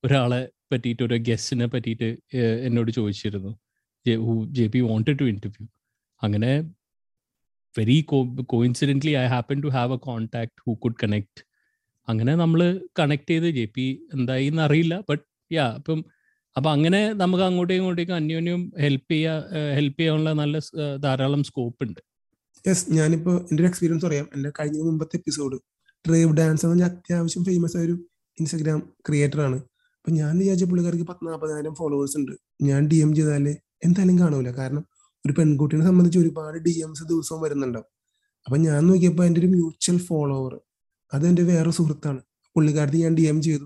ഒരാളെ 0.05 0.43
പറ്റിയിട്ട് 0.73 1.03
ഒരു 1.03 1.17
ഗസ്റ്റിനെ 1.29 1.67
പറ്റിയിട്ട് 1.67 2.09
എന്നോട് 2.67 2.91
ചോദിച്ചിരുന്നു. 2.91 3.53
J 4.57 4.67
P 4.75 4.81
wanted 4.81 5.19
to 5.19 5.25
interview 5.25 5.67
അങ്ങനെ 6.23 6.53
very 7.75 7.99
coincidentally 8.53 9.13
I 9.17 9.27
happen 9.27 9.59
to 9.63 9.69
have 9.69 9.95
a 9.95 10.01
contact 10.09 10.55
who 10.67 10.73
could 10.85 11.01
connect 11.03 11.43
അങ്ങനെ 12.09 12.33
നമ്മൾ 12.35 12.61
കണക്ട് 12.99 13.31
ചെയ്ത് 13.33 13.49
ജെ 13.59 13.65
പി 13.75 13.87
എന്തായി 14.15 14.47
എന്നറിയില്ല 14.53 14.95
ബട്ട് 15.09 15.25
യാ 15.51 15.67
അപ്പം 15.79 16.01
അപ്പം 16.57 16.71
അങ്ങനെ 16.73 17.01
നമുക്ക് 17.23 17.45
അങ്ങോട്ടും 17.45 17.75
ഇങ്ങോട്ടേക്കും 17.75 18.15
അന്യോന്യം 18.15 18.63
ഹെൽപ്പ് 18.85 19.13
ചെയ്യാ 19.13 19.35
ഹെൽപ്പ് 19.77 19.99
ചെയ്യാനുള്ള 20.01 20.33
നല്ല 20.33 20.57
ധാരാളം 21.05 21.43
സ്കോപ്പ് 21.49 21.85
ഉണ്ട്. 21.85 22.01
യെസ് 22.69 22.85
ഞാനിപ്പോൾ 22.99 23.37
എന്റെ 23.51 23.61
ഒരു 23.63 23.69
എക്സ്പീരിയൻസ് 23.71 24.05
പറയാം. 24.07 24.27
എന്റെ 24.37 24.51
കഴിഞ്ഞ 24.59 24.79
മുമ്പത്തെ 24.89 25.17
എപ്പിസോഡ് 25.17 25.57
ട്രേവ് 26.05 26.33
ഡാൻസ് 26.39 26.63
എന്ന് 26.67 26.75
പറഞ്ഞാൽ 26.75 26.91
അത്യാവശ്യം 26.93 27.45
ഫേമസ് 27.45 27.77
ആയ 27.77 27.85
ഒരു 27.89 27.95
ഇൻസ്റ്റഗ്രാം 28.39 28.81
ക്രിയേറ്റർ 29.09 29.41
ആണ്. 29.47 29.59
അപ്പം 29.99 30.15
ഞാൻ 30.21 30.33
വിചാരിച്ച 30.39 30.65
പുള്ളിക്കാർക്ക് 30.65 31.07
പത്ത് 31.11 31.27
നാൽപ്പതിനായിരം 31.27 31.75
ഫോളോവേഴ്സ് 31.81 32.17
ഉണ്ട്. 32.21 32.33
ഞാൻ 32.63 32.81
ഡി 32.89 32.99
എം 33.05 33.11
ചെയ്താൽ 33.19 33.47
എന്തായാലും 33.87 34.17
കാണൂല. 34.19 34.51
കാരണം 34.61 34.85
ഒരു 35.25 35.33
പെൺകുട്ടിനെ 35.39 35.85
സംബന്ധിച്ച് 35.89 36.19
ഒരുപാട് 36.19 36.59
ഡി 36.67 36.73
എംസ് 36.87 37.05
ദിവസവും 37.11 37.41
വരുന്നുണ്ടാവും. 37.45 37.89
അപ്പം 38.47 38.61
ഞാൻ 38.63 38.81
നോക്കിയപ്പോൾ 38.87 39.25
എന്റെ 39.25 39.41
ഒരു 39.41 39.47
മ്യൂച്വൽ 39.47 39.99
ഫോളോവർ 40.09 40.55
അത് 41.15 41.29
എന്റെ 41.29 41.43
വേറെ 41.43 41.71
സുഹൃത്താണ്. 41.71 42.21
പുള്ളിക്കാരത്തി 42.55 42.97
ഞാൻ 42.97 43.15
ഡി 43.15 43.23
എം 43.23 43.43
ചെയ്തു. 43.43 43.65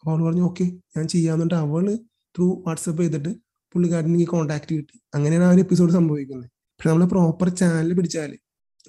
അപ്പോൾ 0.00 0.10
അവൾ 0.10 0.26
പറഞ്ഞു 0.26 0.42
ഓക്കെ 0.42 0.64
ഞാൻ 0.64 1.08
ചെയ്യാന്നുണ്ട് 1.08 1.54
അവൾ 1.54 1.98
ത്രൂ 2.36 2.64
വാട്സപ്പ് 2.66 3.02
ചെയ്തിട്ട് 3.02 3.28
പുള്ളിക്കാരൻ 3.72 4.14
എനിക്ക് 4.14 4.30
കോൺടാക്ട് 4.30 4.74
കിട്ടി. 4.74 5.00
അങ്ങനെയാണ് 5.14 5.44
ആ 5.44 5.50
ഒരു 5.50 5.60
എപ്പിസോഡ് 5.60 5.92
സംഭവിക്കുന്നത്. 5.92 6.50
പക്ഷെ 6.50 6.88
നമ്മൾ 6.88 7.04
പ്രോപ്പർ 7.04 7.48
ചാനൽ 7.48 7.92
പിടിച്ചാൽ 7.92 8.38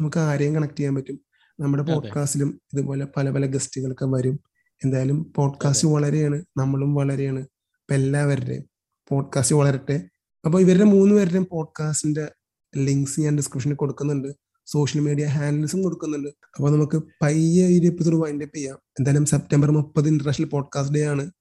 നമുക്ക് 0.01 0.19
ആരെയും 0.19 0.55
കണക്ട് 0.55 0.75
ചെയ്യാൻ 0.75 0.95
പറ്റും. 0.95 1.19
നമ്മുടെ 1.59 1.83
പോഡ്കാസ്റ്റിലും 1.83 2.61
ഇതുപോലെ 2.73 3.07
പല 3.17 3.29
പല 3.29 3.45
ഗസ്റ്റുകളൊക്കെ 3.45 4.05
വരും. 4.05 4.39
എന്തായാലും 4.85 5.33
പോഡ്കാസ്റ്റ് 5.35 5.87
വളരെയാണ്. 5.87 6.43
നമ്മളും 6.57 6.95
വളരെയാണ്. 6.95 7.39
അപ്പൊ 7.39 7.93
എല്ലാവരുടെയും 7.93 8.63
പോഡ്കാസ്റ്റ് 9.07 9.55
വളരട്ടെ. 9.55 10.09
അപ്പോൾ 10.45 10.61
ഇവരുടെ 10.61 10.83
മൂന്ന് 10.83 11.15
പേരുടെയും 11.15 11.47
പോഡ്കാസ്റ്റിന്റെ 11.51 12.31
ലിങ്ക്സ് 12.77 13.19
ഞാൻ 13.19 13.37
ഡിസ്ക്രിപ്ഷനിൽ 13.37 13.75
കൊടുക്കുന്നുണ്ട്. 13.75 14.27
സോഷ്യൽ 14.71 15.01
മീഡിയ 15.01 15.25
ഹാൻഡിൽസും 15.25 15.83
കൊടുക്കുന്നുണ്ട്. 15.83 16.27
അപ്പൊ 16.27 16.69
നമുക്ക് 16.69 17.03
പയ്യെ 17.21 17.67
ഈ 17.67 17.85
എപ്പിസോഡ് 17.85 18.15
വൈൻഡ് 18.15 18.43
അപ്പ് 18.43 18.57
ചെയ്യാം. 18.57 18.77
എന്തായാലും 18.99 19.25
സെപ്റ്റംബർ 19.25 19.71
മുപ്പത് 19.71 20.07
ഇന്റർനാഷണൽ 20.07 20.45
പോഡ്കാസ്റ്റ് 20.45 20.95
ഡേ 20.95 21.05
ആണ്. 21.05 21.31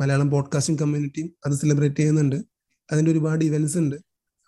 മലയാളം 0.00 0.30
പോഡ്കാസ്റ്റിംഗ് 0.30 0.80
കമ്മ്യൂണിറ്റിയും 0.80 1.36
അത് 1.46 1.52
സെലിബ്രേറ്റ് 1.52 1.96
ചെയ്യുന്നുണ്ട്. 1.96 2.36
അതിന്റെ 2.92 3.10
ഒരുപാട് 3.10 3.44
ഇവന്റ്സ് 3.44 3.78
ഉണ്ട്. 3.78 3.96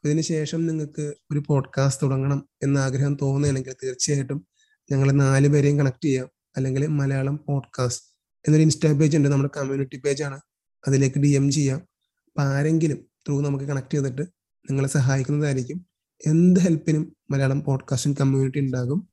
ഇതിനുശേഷം 0.04 0.66
നിങ്ങൾക്ക് 0.66 1.14
ഒരു 1.32 1.42
പോഡ്കാസ്റ്റ് 1.46 2.06
തുടങ്ങണം 2.06 2.48
എന്ന 2.62 2.78
ആഗ്രഹം 2.78 3.16
തോന്നുകയാണെങ്കിൽ 3.22 3.72
തീർച്ചയായിട്ടും 3.84 4.46
ഞങ്ങൾ 4.92 5.12
നാല് 5.12 5.48
പേരെയും 5.48 5.78
കണക്ട് 5.78 6.04
ചെയ്യാം. 6.04 6.28
അല്ലെങ്കിൽ 6.56 6.86
മലയാളം 6.86 7.44
പോഡ്കാസ്റ്റ് 7.48 8.06
എന്നൊരു 8.48 8.62
ഇൻസ്റ്റാ 8.62 8.92
പേജ് 8.92 9.16
ഉണ്ട്. 9.16 9.28
നമ്മുടെ 9.28 9.58
കമ്മ്യൂണിറ്റി 9.58 9.96
പേജാണ് 9.96 10.40
അതിലേക്ക് 10.88 11.18
ഡി 11.18 11.28
എം 11.28 11.50
ചെയ്യാം. 11.50 11.78
അപ്പം 11.78 12.42
ആരെങ്കിലും 12.42 12.96
ത്രൂ 12.96 13.40
നമുക്ക് 13.40 13.64
കണക്ട് 13.64 13.94
ചെയ്തിട്ട് 13.94 14.22
നിങ്ങളെ 14.70 14.88
സഹായിക്കുന്നതായിരിക്കും. 14.88 15.91
എന്ത് 16.26 16.60
ഹെൽപ്പിനും 16.60 17.16
മലയാളം 17.30 17.62
പോഡ്കാസ്റ്റിംഗ് 17.62 18.16
കമ്മ്യൂണിറ്റി 18.18 18.58
ഉണ്ടാകും. 18.58 19.08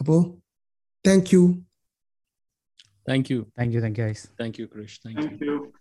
അപ്പോ 0.00 0.42
thank 1.06 1.34
you 1.34 1.64
thank 3.08 3.32
you 3.32 3.52
thank 3.58 3.76
you 3.76 3.80
thank 3.80 4.00
you 4.00 4.04
ice 4.04 4.28
thank 4.40 4.60
you 4.60 4.66
Krish 4.66 5.00
thank 5.06 5.44
you 5.44 5.72